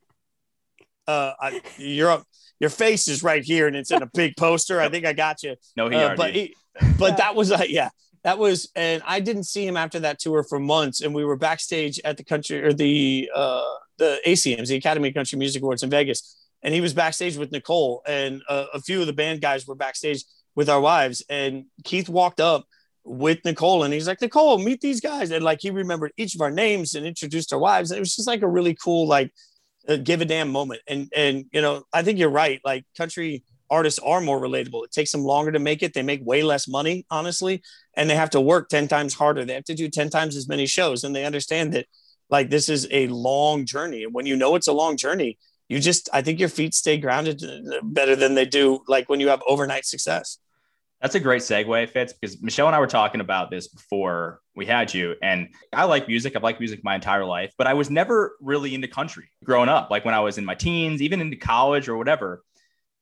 uh, 1.07 1.33
I, 1.41 1.61
you're 1.79 2.23
your 2.59 2.71
face 2.71 3.09
is 3.09 3.23
right 3.23 3.45
here 3.45 3.67
and 3.67 3.77
it's 3.77 3.91
in 3.91 4.03
a 4.03 4.11
big 4.15 4.37
poster. 4.37 4.81
I 4.81 4.89
think 4.89 5.05
I 5.05 5.13
got 5.13 5.43
you. 5.43 5.57
No, 5.77 5.89
he, 5.89 5.97
uh, 5.97 6.17
but 6.17 6.35
he, 6.35 6.55
but 6.99 7.19
that 7.19 7.35
was 7.35 7.53
uh, 7.53 7.65
yeah, 7.69 7.91
that 8.25 8.39
was, 8.39 8.71
and 8.75 9.03
I 9.07 9.21
didn't 9.21 9.45
see 9.45 9.67
him 9.67 9.77
after 9.77 10.01
that 10.01 10.19
tour 10.19 10.43
for 10.43 10.59
months. 10.59 11.01
And 11.01 11.15
we 11.15 11.25
were 11.25 11.37
backstage 11.37 12.01
at 12.05 12.17
the 12.17 12.25
country 12.25 12.63
or 12.63 12.73
the 12.73 13.31
uh, 13.35 13.63
the 13.99 14.21
ACMs, 14.27 14.69
the 14.69 14.77
Academy 14.77 15.09
of 15.09 15.15
Country 15.15 15.39
Music 15.39 15.63
Awards 15.63 15.83
in 15.83 15.91
Vegas, 15.91 16.37
and 16.63 16.75
he 16.75 16.81
was 16.81 16.95
backstage 16.95 17.37
with 17.37 17.53
Nicole, 17.53 18.03
and 18.07 18.43
uh, 18.49 18.67
a 18.73 18.81
few 18.81 19.01
of 19.01 19.07
the 19.07 19.13
band 19.13 19.41
guys 19.41 19.67
were 19.67 19.75
backstage 19.75 20.25
with 20.55 20.69
our 20.69 20.81
wives, 20.81 21.23
and 21.29 21.67
Keith 21.85 22.09
walked 22.09 22.41
up 22.41 22.67
with 23.07 23.39
Nicole 23.45 23.85
and 23.85 23.95
he's 23.95 24.09
like, 24.09 24.21
Nicole, 24.21 24.59
meet 24.59 24.81
these 24.81 25.01
guys. 25.01 25.31
And 25.31 25.45
like 25.45 25.61
he 25.63 25.71
remembered 25.71 26.13
each 26.17 26.35
of 26.35 26.41
our 26.41 26.51
names 26.51 26.95
and 26.97 27.07
introduced 27.07 27.53
our 27.53 27.59
wives. 27.59 27.91
And 27.91 27.99
it 27.99 28.01
was 28.01 28.17
just 28.17 28.27
like 28.27 28.43
a 28.43 28.49
really 28.49 28.75
cool, 28.75 29.07
like 29.07 29.33
give 30.05 30.21
a 30.21 30.25
damn 30.25 30.51
moment. 30.51 30.81
And 30.87 31.11
and 31.15 31.45
you 31.53 31.61
know, 31.61 31.85
I 31.93 32.03
think 32.03 32.19
you're 32.19 32.31
right. 32.31 32.61
Like 32.65 32.85
country 32.97 33.45
artists 33.71 33.99
are 34.01 34.21
more 34.21 34.41
relatable. 34.41 34.85
It 34.85 34.93
takes 34.93 35.13
them 35.13 35.23
longer 35.23 35.53
to 35.53 35.59
make 35.59 35.83
it. 35.83 35.95
They 35.95 36.03
make 36.03 36.25
way 36.25 36.43
less 36.43 36.69
money, 36.69 37.05
honestly, 37.11 37.63
and 37.97 38.09
they 38.09 38.15
have 38.15 38.31
to 38.31 38.41
work 38.41 38.69
10 38.69 38.89
times 38.89 39.15
harder. 39.15 39.45
They 39.45 39.55
have 39.55 39.65
to 39.65 39.75
do 39.75 39.89
10 39.89 40.11
times 40.11 40.37
as 40.37 40.49
many 40.49 40.67
shows 40.67 41.05
and 41.05 41.15
they 41.15 41.25
understand 41.25 41.73
that 41.73 41.87
like 42.31 42.51
this 42.51 42.69
is 42.69 42.89
a 42.91 43.09
long 43.09 43.65
journey. 43.65 44.05
And 44.05 44.15
when 44.15 44.27
you 44.27 44.37
know 44.37 44.55
it's 44.55 44.69
a 44.69 44.73
long 44.73 44.97
journey, 44.97 45.39
you 45.69 45.81
just 45.81 46.09
I 46.13 46.23
think 46.23 46.39
your 46.39 46.49
feet 46.49 46.75
stay 46.75 46.97
grounded 46.97 47.43
uh, 47.43 47.81
better 47.83 48.17
than 48.17 48.35
they 48.35 48.45
do 48.45 48.81
like 48.87 49.09
when 49.09 49.21
you 49.21 49.29
have 49.29 49.43
overnight 49.49 49.85
success. 49.85 50.39
That's 51.07 51.15
a 51.15 51.21
great 51.21 51.43
segue, 51.43 51.89
Fitz, 51.91 52.15
because 52.15 52.43
Michelle 52.43 52.67
and 52.67 52.75
I 52.75 52.81
were 52.81 52.89
talking 52.89 53.21
about 53.21 53.49
this 53.49 53.69
before 53.69 54.41
we 54.57 54.67
had 54.67 54.93
you. 54.93 55.15
And 55.23 55.55
I 55.73 55.85
like 55.85 56.09
music. 56.09 56.35
I've 56.35 56.43
liked 56.43 56.59
music 56.59 56.83
my 56.83 56.97
entire 56.97 57.25
life, 57.25 57.53
but 57.57 57.69
I 57.69 57.75
was 57.75 57.91
never 57.91 58.35
really 58.41 58.75
into 58.75 58.89
country 58.89 59.31
growing 59.45 59.69
up. 59.69 59.89
Like 59.89 60.05
when 60.05 60.15
I 60.15 60.19
was 60.19 60.37
in 60.37 60.45
my 60.45 60.57
teens, 60.57 61.01
even 61.01 61.21
into 61.21 61.37
college 61.37 61.89
or 61.89 61.97
whatever. 61.97 62.43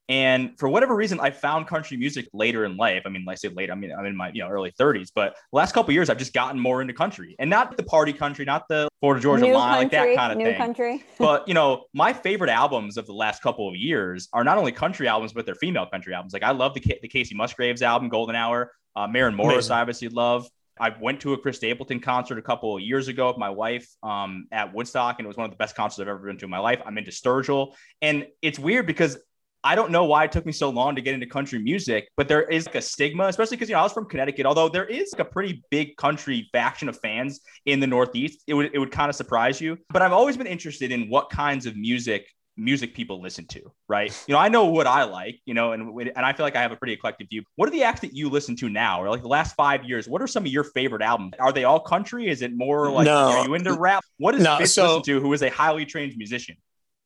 And 0.09 0.59
for 0.59 0.69
whatever 0.69 0.95
reason, 0.95 1.19
I 1.21 1.31
found 1.31 1.67
country 1.67 1.97
music 1.97 2.29
later 2.33 2.65
in 2.65 2.77
life. 2.77 3.03
I 3.07 3.09
mean, 3.09 3.25
I 3.29 3.35
say 3.35 3.49
later, 3.49 3.73
I 3.73 3.75
mean, 3.75 3.93
I'm 3.93 4.05
in 4.05 4.17
my 4.17 4.31
you 4.33 4.43
know 4.43 4.49
early 4.49 4.71
30s, 4.79 5.11
but 5.15 5.35
the 5.35 5.57
last 5.57 5.73
couple 5.73 5.93
years, 5.95 6.11
I've 6.11 6.19
just 6.19 6.35
gotten 6.35 6.61
more 6.61 6.83
into 6.83 6.93
country 6.93 7.35
and 7.39 7.49
not 7.49 7.77
the 7.77 7.83
party 7.83 8.13
country, 8.13 8.45
not 8.45 8.69
the 8.69 8.89
Florida 9.01 9.23
Georgia 9.23 9.45
new 9.45 9.55
line, 9.55 9.89
country, 9.89 9.99
like 9.99 10.09
that 10.09 10.17
kind 10.17 10.33
of 10.33 10.39
new 10.39 10.45
thing. 10.45 10.57
Country. 10.57 11.05
but 11.19 11.49
you 11.49 11.55
know, 11.55 11.85
my 11.95 12.13
favorite 12.13 12.51
albums 12.51 12.97
of 12.97 13.07
the 13.07 13.15
last 13.15 13.43
couple 13.43 13.69
of 13.69 13.77
years 13.77 14.29
are 14.33 14.45
not 14.45 14.59
only 14.59 14.73
country 14.73 15.09
albums, 15.09 15.33
but 15.33 15.47
they're 15.47 15.55
female 15.55 15.87
country 15.87 16.13
albums. 16.13 16.33
Like 16.33 16.43
I 16.43 16.51
love 16.51 16.75
the 16.75 16.81
the 16.81 17.09
Kacey 17.09 17.35
Musgraves 17.35 17.83
album, 17.83 18.09
Golden 18.09 18.37
Hour. 18.37 18.73
Uh, 18.97 19.09
Maren 19.09 19.35
Morris, 19.35 19.55
Amazing. 19.55 19.73
I 19.73 19.81
obviously 19.81 20.09
love. 20.09 20.49
I 20.79 20.93
went 21.01 21.21
to 21.21 21.33
a 21.35 21.39
Chris 21.39 21.57
Stapleton 21.57 22.01
concert 22.01 22.39
a 22.39 22.43
couple 22.43 22.77
of 22.77 22.83
years 22.83 23.09
ago 23.09 23.29
with 23.29 23.39
my 23.39 23.51
wife 23.51 23.89
um, 24.03 24.49
at 24.51 24.75
Woodstock, 24.75 25.19
and 25.19 25.27
it 25.27 25.29
was 25.29 25.37
one 25.37 25.45
of 25.45 25.51
the 25.51 25.57
best 25.57 25.77
concerts 25.77 26.01
I've 26.01 26.09
ever 26.09 26.19
been 26.19 26.37
to 26.39 26.45
in 26.45 26.51
my 26.51 26.59
life. 26.59 26.81
I'm 26.85 26.99
into 26.99 27.11
Sturgill, 27.11 27.75
and 28.03 28.27
it's 28.43 28.59
weird 28.59 28.87
because 28.87 29.19
I 29.65 29.75
don't 29.75 29.91
know 29.91 30.05
why 30.05 30.25
it 30.25 30.33
took 30.33 30.45
me 30.45 30.53
so 30.53 30.69
long 30.69 30.95
to 30.95 31.01
get 31.01 31.15
into 31.15 31.27
country 31.27 31.59
music, 31.59 32.09
but 32.19 32.29
there 32.29 32.43
is 32.43 32.67
like 32.67 32.75
a 32.75 32.83
stigma, 32.83 33.25
especially 33.25 33.57
because 33.57 33.71
you 33.71 33.75
know 33.75 33.81
I 33.81 33.85
was 33.85 33.93
from 33.93 34.07
Connecticut. 34.07 34.45
Although 34.45 34.69
there 34.69 34.85
is 34.85 35.13
like 35.13 35.27
a 35.27 35.31
pretty 35.31 35.65
big 35.71 35.97
country 35.97 36.49
faction 36.53 36.89
of 36.89 37.01
fans 37.01 37.41
in 37.65 37.81
the 37.81 37.87
Northeast, 37.87 38.45
it 38.47 38.53
would 38.53 38.71
it 38.75 38.79
would 38.79 38.93
kind 38.93 39.09
of 39.09 39.17
surprise 39.17 39.61
you. 39.61 39.79
But 39.89 40.03
I've 40.03 40.13
always 40.13 40.37
been 40.37 40.47
interested 40.47 40.93
in 40.93 41.09
what 41.09 41.31
kinds 41.31 41.65
of 41.65 41.77
music 41.77 42.27
music 42.57 42.95
people 42.95 43.21
listen 43.21 43.47
to, 43.47 43.61
right? 43.89 44.17
You 44.29 44.35
know, 44.35 44.39
I 44.39 44.49
know 44.49 44.67
what 44.67 44.87
I 44.87 45.05
like, 45.05 45.41
you 45.47 45.55
know, 45.55 45.73
and 45.73 45.99
and 45.99 46.27
I 46.27 46.35
feel 46.35 46.45
like 46.45 46.57
I 46.57 46.63
have 46.63 46.73
a 46.73 46.77
pretty 46.77 46.93
eclectic 46.93 47.29
view. 47.31 47.43
What 47.57 47.69
are 47.69 47.73
the 47.73 47.85
acts 47.85 48.01
that 48.03 48.15
you 48.15 48.29
listen 48.29 48.57
to 48.57 48.69
now, 48.69 49.03
or 49.03 49.09
like 49.09 49.23
the 49.23 49.29
last 49.29 49.55
five 49.57 49.85
years? 49.85 50.07
What 50.07 50.21
are 50.21 50.27
some 50.27 50.45
of 50.45 50.53
your 50.53 50.65
favorite 50.65 51.03
albums? 51.03 51.33
Are 51.41 51.53
they 51.53 51.65
all 51.65 51.81
country? 51.81 52.29
Is 52.29 52.43
it 52.43 52.53
more 52.55 52.91
like 52.91 53.07
no. 53.07 53.31
are 53.31 53.47
you 53.47 53.55
into 53.55 53.73
rap? 53.73 54.05
What 54.19 54.33
does 54.33 54.45
no, 54.45 54.59
Fitz 54.59 54.73
so, 54.73 54.99
listen 54.99 55.03
to? 55.05 55.21
Who 55.21 55.33
is 55.33 55.43
a 55.43 55.49
highly 55.49 55.87
trained 55.87 56.15
musician? 56.17 56.57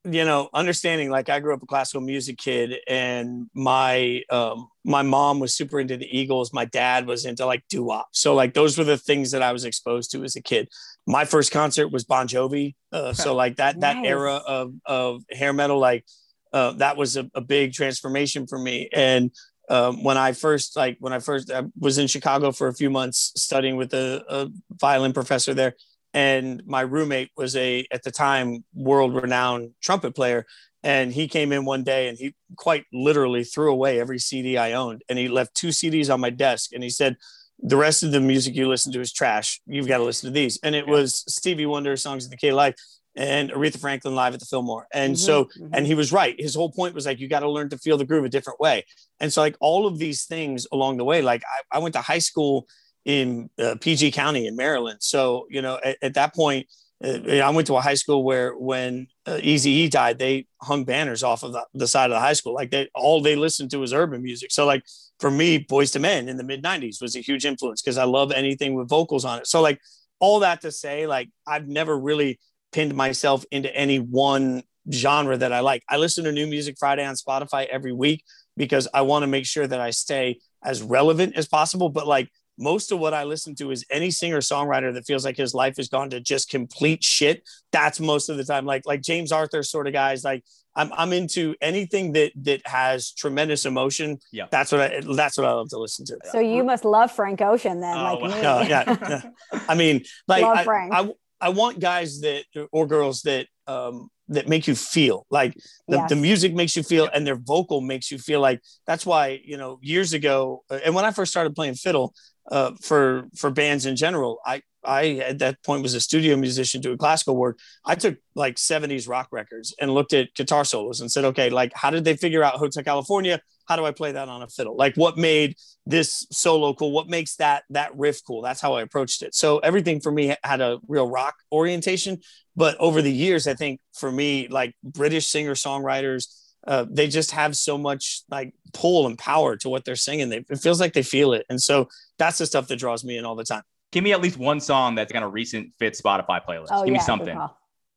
You 0.04 0.24
know, 0.24 0.48
understanding 0.54 1.10
like 1.10 1.28
I 1.28 1.40
grew 1.40 1.54
up 1.54 1.62
a 1.62 1.66
classical 1.66 2.00
music 2.00 2.38
kid, 2.38 2.76
and 2.86 3.48
my 3.54 4.22
um, 4.30 4.68
my 4.84 5.02
mom 5.02 5.40
was 5.40 5.54
super 5.54 5.80
into 5.80 5.96
the 5.96 6.18
Eagles. 6.18 6.52
My 6.52 6.64
dad 6.64 7.06
was 7.06 7.24
into 7.24 7.44
like 7.44 7.64
doo 7.68 7.84
wop. 7.84 8.08
So 8.12 8.34
like 8.34 8.54
those 8.54 8.78
were 8.78 8.84
the 8.84 8.96
things 8.96 9.32
that 9.32 9.42
I 9.42 9.52
was 9.52 9.64
exposed 9.64 10.12
to 10.12 10.24
as 10.24 10.36
a 10.36 10.42
kid. 10.42 10.68
My 11.06 11.24
first 11.24 11.50
concert 11.50 11.88
was 11.88 12.04
Bon 12.04 12.28
Jovi. 12.28 12.74
Uh, 12.92 13.12
so 13.12 13.34
like 13.34 13.56
that 13.56 13.80
that 13.80 13.96
nice. 13.96 14.06
era 14.06 14.34
of 14.34 14.74
of 14.86 15.22
hair 15.30 15.52
metal, 15.52 15.78
like 15.78 16.04
uh, 16.52 16.72
that 16.72 16.96
was 16.96 17.16
a, 17.16 17.28
a, 17.34 17.40
big 17.40 17.72
transformation 17.74 18.46
for 18.46 18.58
me. 18.58 18.88
And 18.94 19.30
um, 19.68 20.02
when 20.02 20.16
I 20.16 20.32
first 20.32 20.76
like 20.76 20.96
when 21.00 21.12
I 21.12 21.18
first 21.18 21.50
I 21.50 21.64
was 21.78 21.98
in 21.98 22.06
Chicago 22.06 22.52
for 22.52 22.68
a 22.68 22.74
few 22.74 22.88
months 22.88 23.32
studying 23.36 23.76
with 23.76 23.92
a, 23.92 24.24
a 24.28 24.48
violin 24.78 25.12
professor 25.12 25.52
there 25.54 25.74
and 26.18 26.62
my 26.66 26.80
roommate 26.80 27.30
was 27.36 27.54
a 27.54 27.86
at 27.92 28.02
the 28.02 28.10
time 28.10 28.64
world 28.74 29.14
renowned 29.14 29.70
trumpet 29.80 30.14
player 30.14 30.44
and 30.82 31.12
he 31.12 31.28
came 31.28 31.52
in 31.52 31.64
one 31.64 31.84
day 31.84 32.08
and 32.08 32.18
he 32.18 32.34
quite 32.56 32.84
literally 32.92 33.44
threw 33.44 33.70
away 33.70 34.00
every 34.00 34.18
cd 34.18 34.58
i 34.58 34.72
owned 34.72 35.00
and 35.08 35.18
he 35.18 35.28
left 35.28 35.54
two 35.54 35.68
cds 35.68 36.12
on 36.12 36.20
my 36.20 36.30
desk 36.30 36.72
and 36.72 36.82
he 36.82 36.90
said 36.90 37.16
the 37.60 37.76
rest 37.76 38.02
of 38.02 38.12
the 38.12 38.20
music 38.20 38.54
you 38.54 38.68
listen 38.68 38.92
to 38.92 39.00
is 39.00 39.12
trash. 39.12 39.60
You've 39.66 39.88
got 39.88 39.98
to 39.98 40.04
listen 40.04 40.28
to 40.28 40.32
these. 40.32 40.58
And 40.62 40.74
it 40.74 40.86
was 40.86 41.24
stevie 41.28 41.66
wonder 41.66 41.96
songs 41.96 42.24
of 42.24 42.30
the 42.30 42.36
k 42.36 42.52
life 42.52 42.76
and 43.16 43.50
aretha 43.50 43.80
franklin 43.80 44.14
live 44.14 44.34
at 44.34 44.40
the 44.40 44.46
fillmore. 44.46 44.86
And 44.92 45.14
mm-hmm, 45.14 45.26
so 45.26 45.44
mm-hmm. 45.44 45.74
and 45.74 45.86
he 45.86 45.94
was 45.94 46.12
right. 46.12 46.36
His 46.38 46.54
whole 46.54 46.70
point 46.70 46.94
was 46.94 47.06
like 47.06 47.18
you 47.18 47.28
got 47.28 47.40
to 47.40 47.50
learn 47.50 47.68
to 47.70 47.78
feel 47.78 47.98
the 47.98 48.04
groove 48.04 48.24
a 48.24 48.28
different 48.28 48.60
way. 48.60 48.84
And 49.18 49.32
so 49.32 49.40
like 49.40 49.56
all 49.60 49.86
of 49.86 49.98
these 49.98 50.24
things 50.24 50.66
along 50.72 50.98
the 50.98 51.04
way 51.04 51.20
like 51.20 51.42
i, 51.72 51.76
I 51.76 51.78
went 51.80 51.94
to 51.94 52.00
high 52.00 52.20
school 52.20 52.66
in 53.08 53.48
uh, 53.58 53.74
PG 53.80 54.12
County 54.12 54.46
in 54.46 54.54
Maryland. 54.54 54.98
So, 55.00 55.46
you 55.48 55.62
know, 55.62 55.80
at, 55.82 55.96
at 56.02 56.14
that 56.14 56.34
point, 56.34 56.66
uh, 57.02 57.38
I 57.42 57.48
went 57.48 57.66
to 57.68 57.76
a 57.76 57.80
high 57.80 57.94
school 57.94 58.22
where 58.22 58.52
when 58.54 59.06
uh, 59.24 59.38
Easy 59.42 59.70
E 59.70 59.88
died, 59.88 60.18
they 60.18 60.46
hung 60.60 60.84
banners 60.84 61.22
off 61.22 61.42
of 61.42 61.52
the, 61.52 61.64
the, 61.72 61.86
side 61.86 62.10
of 62.10 62.16
the 62.16 62.20
high 62.20 62.34
school. 62.34 62.52
Like 62.52 62.70
they 62.70 62.90
all 62.94 63.22
they 63.22 63.34
listened 63.34 63.70
to 63.70 63.78
was 63.78 63.94
urban 63.94 64.22
music. 64.22 64.52
So 64.52 64.66
like 64.66 64.82
for 65.20 65.30
me, 65.30 65.58
Boyz 65.64 65.96
II 65.96 66.02
Men 66.02 66.28
in 66.28 66.36
the 66.36 66.44
mid 66.44 66.62
'90s 66.62 67.00
was 67.00 67.16
a 67.16 67.20
huge 67.20 67.46
influence 67.46 67.80
because 67.80 67.96
I 67.96 68.04
love 68.04 68.30
anything 68.30 68.74
with 68.74 68.90
vocals 68.90 69.24
on 69.24 69.38
it. 69.38 69.46
So 69.46 69.62
like 69.62 69.80
all 70.20 70.40
that 70.40 70.60
to 70.60 70.70
say, 70.70 71.06
like 71.06 71.30
I've 71.46 71.66
never 71.66 71.98
really 71.98 72.38
pinned 72.72 72.94
myself 72.94 73.42
into 73.50 73.74
any 73.74 73.98
one 73.98 74.64
genre 74.92 75.36
that 75.38 75.52
I 75.52 75.60
like. 75.60 75.82
I 75.88 75.96
listen 75.96 76.24
to 76.24 76.32
New 76.32 76.46
Music 76.46 76.76
Friday 76.78 77.06
on 77.06 77.14
Spotify 77.14 77.66
every 77.66 77.92
week 77.92 78.22
because 78.56 78.86
I 78.92 79.00
want 79.02 79.22
to 79.22 79.28
make 79.28 79.46
sure 79.46 79.66
that 79.66 79.80
I 79.80 79.90
stay 79.90 80.40
as 80.62 80.82
relevant 80.82 81.36
as 81.36 81.48
possible. 81.48 81.88
But 81.88 82.06
like 82.06 82.28
most 82.58 82.92
of 82.92 82.98
what 82.98 83.14
I 83.14 83.24
listen 83.24 83.54
to 83.56 83.70
is 83.70 83.84
any 83.90 84.10
singer 84.10 84.38
songwriter 84.38 84.92
that 84.94 85.06
feels 85.06 85.24
like 85.24 85.36
his 85.36 85.54
life 85.54 85.76
has 85.76 85.88
gone 85.88 86.10
to 86.10 86.20
just 86.20 86.50
complete 86.50 87.04
shit. 87.04 87.42
That's 87.72 88.00
most 88.00 88.28
of 88.28 88.36
the 88.36 88.44
time. 88.44 88.66
Like 88.66 88.82
like 88.84 89.00
James 89.00 89.32
Arthur 89.32 89.62
sort 89.62 89.86
of 89.86 89.92
guys. 89.92 90.24
Like 90.24 90.44
I'm 90.74 90.92
I'm 90.92 91.12
into 91.12 91.54
anything 91.60 92.12
that 92.12 92.32
that 92.42 92.66
has 92.66 93.12
tremendous 93.12 93.64
emotion. 93.64 94.18
Yeah, 94.32 94.46
that's 94.50 94.72
what 94.72 94.80
I 94.80 95.00
that's 95.00 95.38
what 95.38 95.46
I 95.46 95.52
love 95.52 95.68
to 95.70 95.78
listen 95.78 96.04
to. 96.06 96.18
So 96.30 96.40
you 96.40 96.64
must 96.64 96.84
love 96.84 97.12
Frank 97.12 97.40
Ocean 97.40 97.80
then, 97.80 97.96
oh, 97.96 98.14
like 98.14 98.34
me. 98.34 98.40
Yeah, 98.40 98.62
yeah, 98.62 98.96
yeah. 99.08 99.60
I 99.68 99.74
mean, 99.74 100.04
like 100.26 100.44
I, 100.44 100.88
I, 100.90 101.10
I 101.40 101.48
want 101.50 101.80
guys 101.80 102.20
that 102.20 102.44
or 102.72 102.86
girls 102.86 103.22
that 103.22 103.46
um 103.66 104.08
that 104.28 104.48
make 104.48 104.66
you 104.66 104.74
feel 104.74 105.26
like 105.30 105.54
the, 105.88 105.96
yes. 105.96 106.10
the 106.10 106.16
music 106.16 106.54
makes 106.54 106.76
you 106.76 106.82
feel 106.82 107.08
and 107.12 107.26
their 107.26 107.36
vocal 107.36 107.80
makes 107.80 108.10
you 108.10 108.18
feel 108.18 108.40
like 108.40 108.60
that's 108.86 109.06
why 109.06 109.40
you 109.44 109.56
know 109.56 109.78
years 109.82 110.12
ago 110.12 110.62
uh, 110.70 110.78
and 110.84 110.94
when 110.94 111.04
i 111.04 111.10
first 111.10 111.30
started 111.30 111.54
playing 111.54 111.74
fiddle 111.74 112.14
uh, 112.50 112.72
for 112.82 113.26
for 113.36 113.50
bands 113.50 113.86
in 113.86 113.96
general 113.96 114.38
i 114.46 114.62
i 114.84 115.10
at 115.16 115.38
that 115.38 115.62
point 115.64 115.82
was 115.82 115.94
a 115.94 116.00
studio 116.00 116.36
musician 116.36 116.80
doing 116.80 116.96
classical 116.96 117.36
work. 117.36 117.58
I 117.84 117.94
took 117.94 118.16
like 118.34 118.56
70s 118.56 119.08
rock 119.08 119.28
records 119.32 119.74
and 119.80 119.92
looked 119.92 120.12
at 120.12 120.34
guitar 120.34 120.64
solos 120.64 121.00
and 121.00 121.10
said 121.10 121.24
okay 121.26 121.50
like 121.50 121.72
how 121.74 121.90
did 121.90 122.04
they 122.04 122.16
figure 122.16 122.42
out 122.42 122.54
hotel 122.54 122.82
california 122.82 123.40
how 123.68 123.76
do 123.76 123.84
I 123.84 123.90
play 123.90 124.12
that 124.12 124.28
on 124.28 124.42
a 124.42 124.48
fiddle? 124.48 124.76
Like 124.76 124.94
what 124.94 125.18
made 125.18 125.56
this 125.84 126.26
solo 126.32 126.72
cool? 126.72 126.90
What 126.90 127.08
makes 127.08 127.36
that 127.36 127.64
that 127.70 127.96
riff 127.96 128.24
cool? 128.26 128.40
That's 128.40 128.60
how 128.60 128.74
I 128.74 128.82
approached 128.82 129.22
it. 129.22 129.34
So 129.34 129.58
everything 129.58 130.00
for 130.00 130.10
me 130.10 130.34
had 130.42 130.60
a 130.62 130.78
real 130.88 131.08
rock 131.08 131.34
orientation. 131.52 132.20
But 132.56 132.76
over 132.78 133.02
the 133.02 133.12
years, 133.12 133.46
I 133.46 133.54
think 133.54 133.80
for 133.94 134.10
me, 134.10 134.48
like 134.48 134.74
British 134.82 135.26
singer 135.26 135.54
songwriters, 135.54 136.26
uh, 136.66 136.86
they 136.90 137.08
just 137.08 137.32
have 137.32 137.56
so 137.56 137.76
much 137.78 138.22
like 138.30 138.54
pull 138.72 139.06
and 139.06 139.18
power 139.18 139.56
to 139.56 139.68
what 139.68 139.84
they're 139.84 139.96
singing. 139.96 140.30
They, 140.30 140.44
it 140.48 140.58
feels 140.58 140.80
like 140.80 140.94
they 140.94 141.02
feel 141.02 141.34
it, 141.34 141.46
and 141.48 141.60
so 141.60 141.88
that's 142.18 142.38
the 142.38 142.46
stuff 142.46 142.66
that 142.68 142.76
draws 142.76 143.04
me 143.04 143.16
in 143.16 143.24
all 143.24 143.36
the 143.36 143.44
time. 143.44 143.62
Give 143.92 144.02
me 144.02 144.12
at 144.12 144.20
least 144.20 144.38
one 144.38 144.60
song 144.60 144.94
that's 144.94 145.12
kind 145.12 145.24
of 145.24 145.32
recent 145.32 145.72
fit 145.78 145.96
Spotify 146.02 146.44
playlist. 146.44 146.68
Oh, 146.70 146.84
Give 146.84 146.94
yeah, 146.94 147.00
me 147.00 147.04
something. 147.04 147.38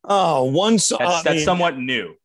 Oh, 0.03 0.45
one 0.45 0.79
song 0.79 0.99
that's, 0.99 1.23
that's 1.23 1.43
somewhat 1.43 1.77
new 1.77 2.15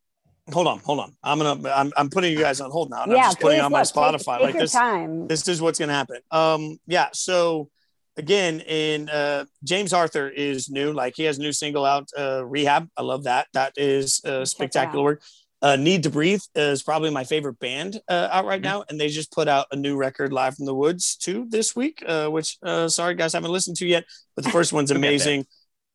hold 0.51 0.67
on, 0.67 0.79
hold 0.79 0.99
on. 0.99 1.15
I'm 1.23 1.39
gonna 1.39 1.69
I'm, 1.69 1.91
I'm 1.97 2.09
putting 2.09 2.31
you 2.31 2.39
guys 2.39 2.61
on 2.61 2.71
hold 2.71 2.89
now. 2.89 3.03
And 3.03 3.11
yeah, 3.11 3.17
I'm 3.17 3.23
just 3.25 3.39
putting 3.39 3.59
on 3.59 3.71
my 3.71 3.81
Spotify. 3.81 4.39
Take, 4.39 4.47
take 4.47 4.53
like 4.53 4.57
this 4.57 4.71
time. 4.71 5.27
this 5.27 5.47
is 5.47 5.61
what's 5.61 5.79
gonna 5.79 5.93
happen. 5.93 6.21
Um 6.31 6.79
yeah, 6.87 7.09
so 7.13 7.69
again 8.15 8.61
in 8.61 9.09
uh 9.09 9.45
James 9.63 9.93
Arthur 9.93 10.29
is 10.29 10.69
new, 10.69 10.93
like 10.93 11.15
he 11.15 11.23
has 11.23 11.37
a 11.37 11.41
new 11.41 11.51
single 11.51 11.85
out, 11.85 12.09
uh 12.17 12.45
Rehab. 12.45 12.89
I 12.97 13.01
love 13.01 13.23
that. 13.25 13.47
That 13.53 13.73
is 13.77 14.23
uh 14.25 14.45
spectacular 14.45 15.03
work. 15.03 15.21
Uh, 15.59 15.75
Need 15.75 16.03
to 16.03 16.11
Breathe 16.11 16.41
is 16.53 16.83
probably 16.83 17.09
my 17.09 17.23
favorite 17.23 17.59
band 17.59 17.99
uh, 18.07 18.29
out 18.31 18.45
right 18.45 18.61
mm-hmm. 18.61 18.79
now, 18.79 18.83
and 18.89 18.99
they 18.99 19.07
just 19.07 19.31
put 19.31 19.47
out 19.47 19.65
a 19.71 19.75
new 19.75 19.97
record, 19.97 20.31
Live 20.31 20.55
from 20.55 20.67
the 20.67 20.73
Woods, 20.75 21.15
too, 21.15 21.47
this 21.49 21.75
week. 21.75 22.03
Uh, 22.05 22.27
which, 22.27 22.57
uh, 22.61 22.87
sorry 22.87 23.15
guys, 23.15 23.33
I 23.33 23.37
haven't 23.37 23.51
listened 23.51 23.77
to 23.77 23.87
yet, 23.87 24.05
but 24.35 24.45
the 24.45 24.51
first 24.51 24.71
one's 24.71 24.91
amazing. 25.01 25.47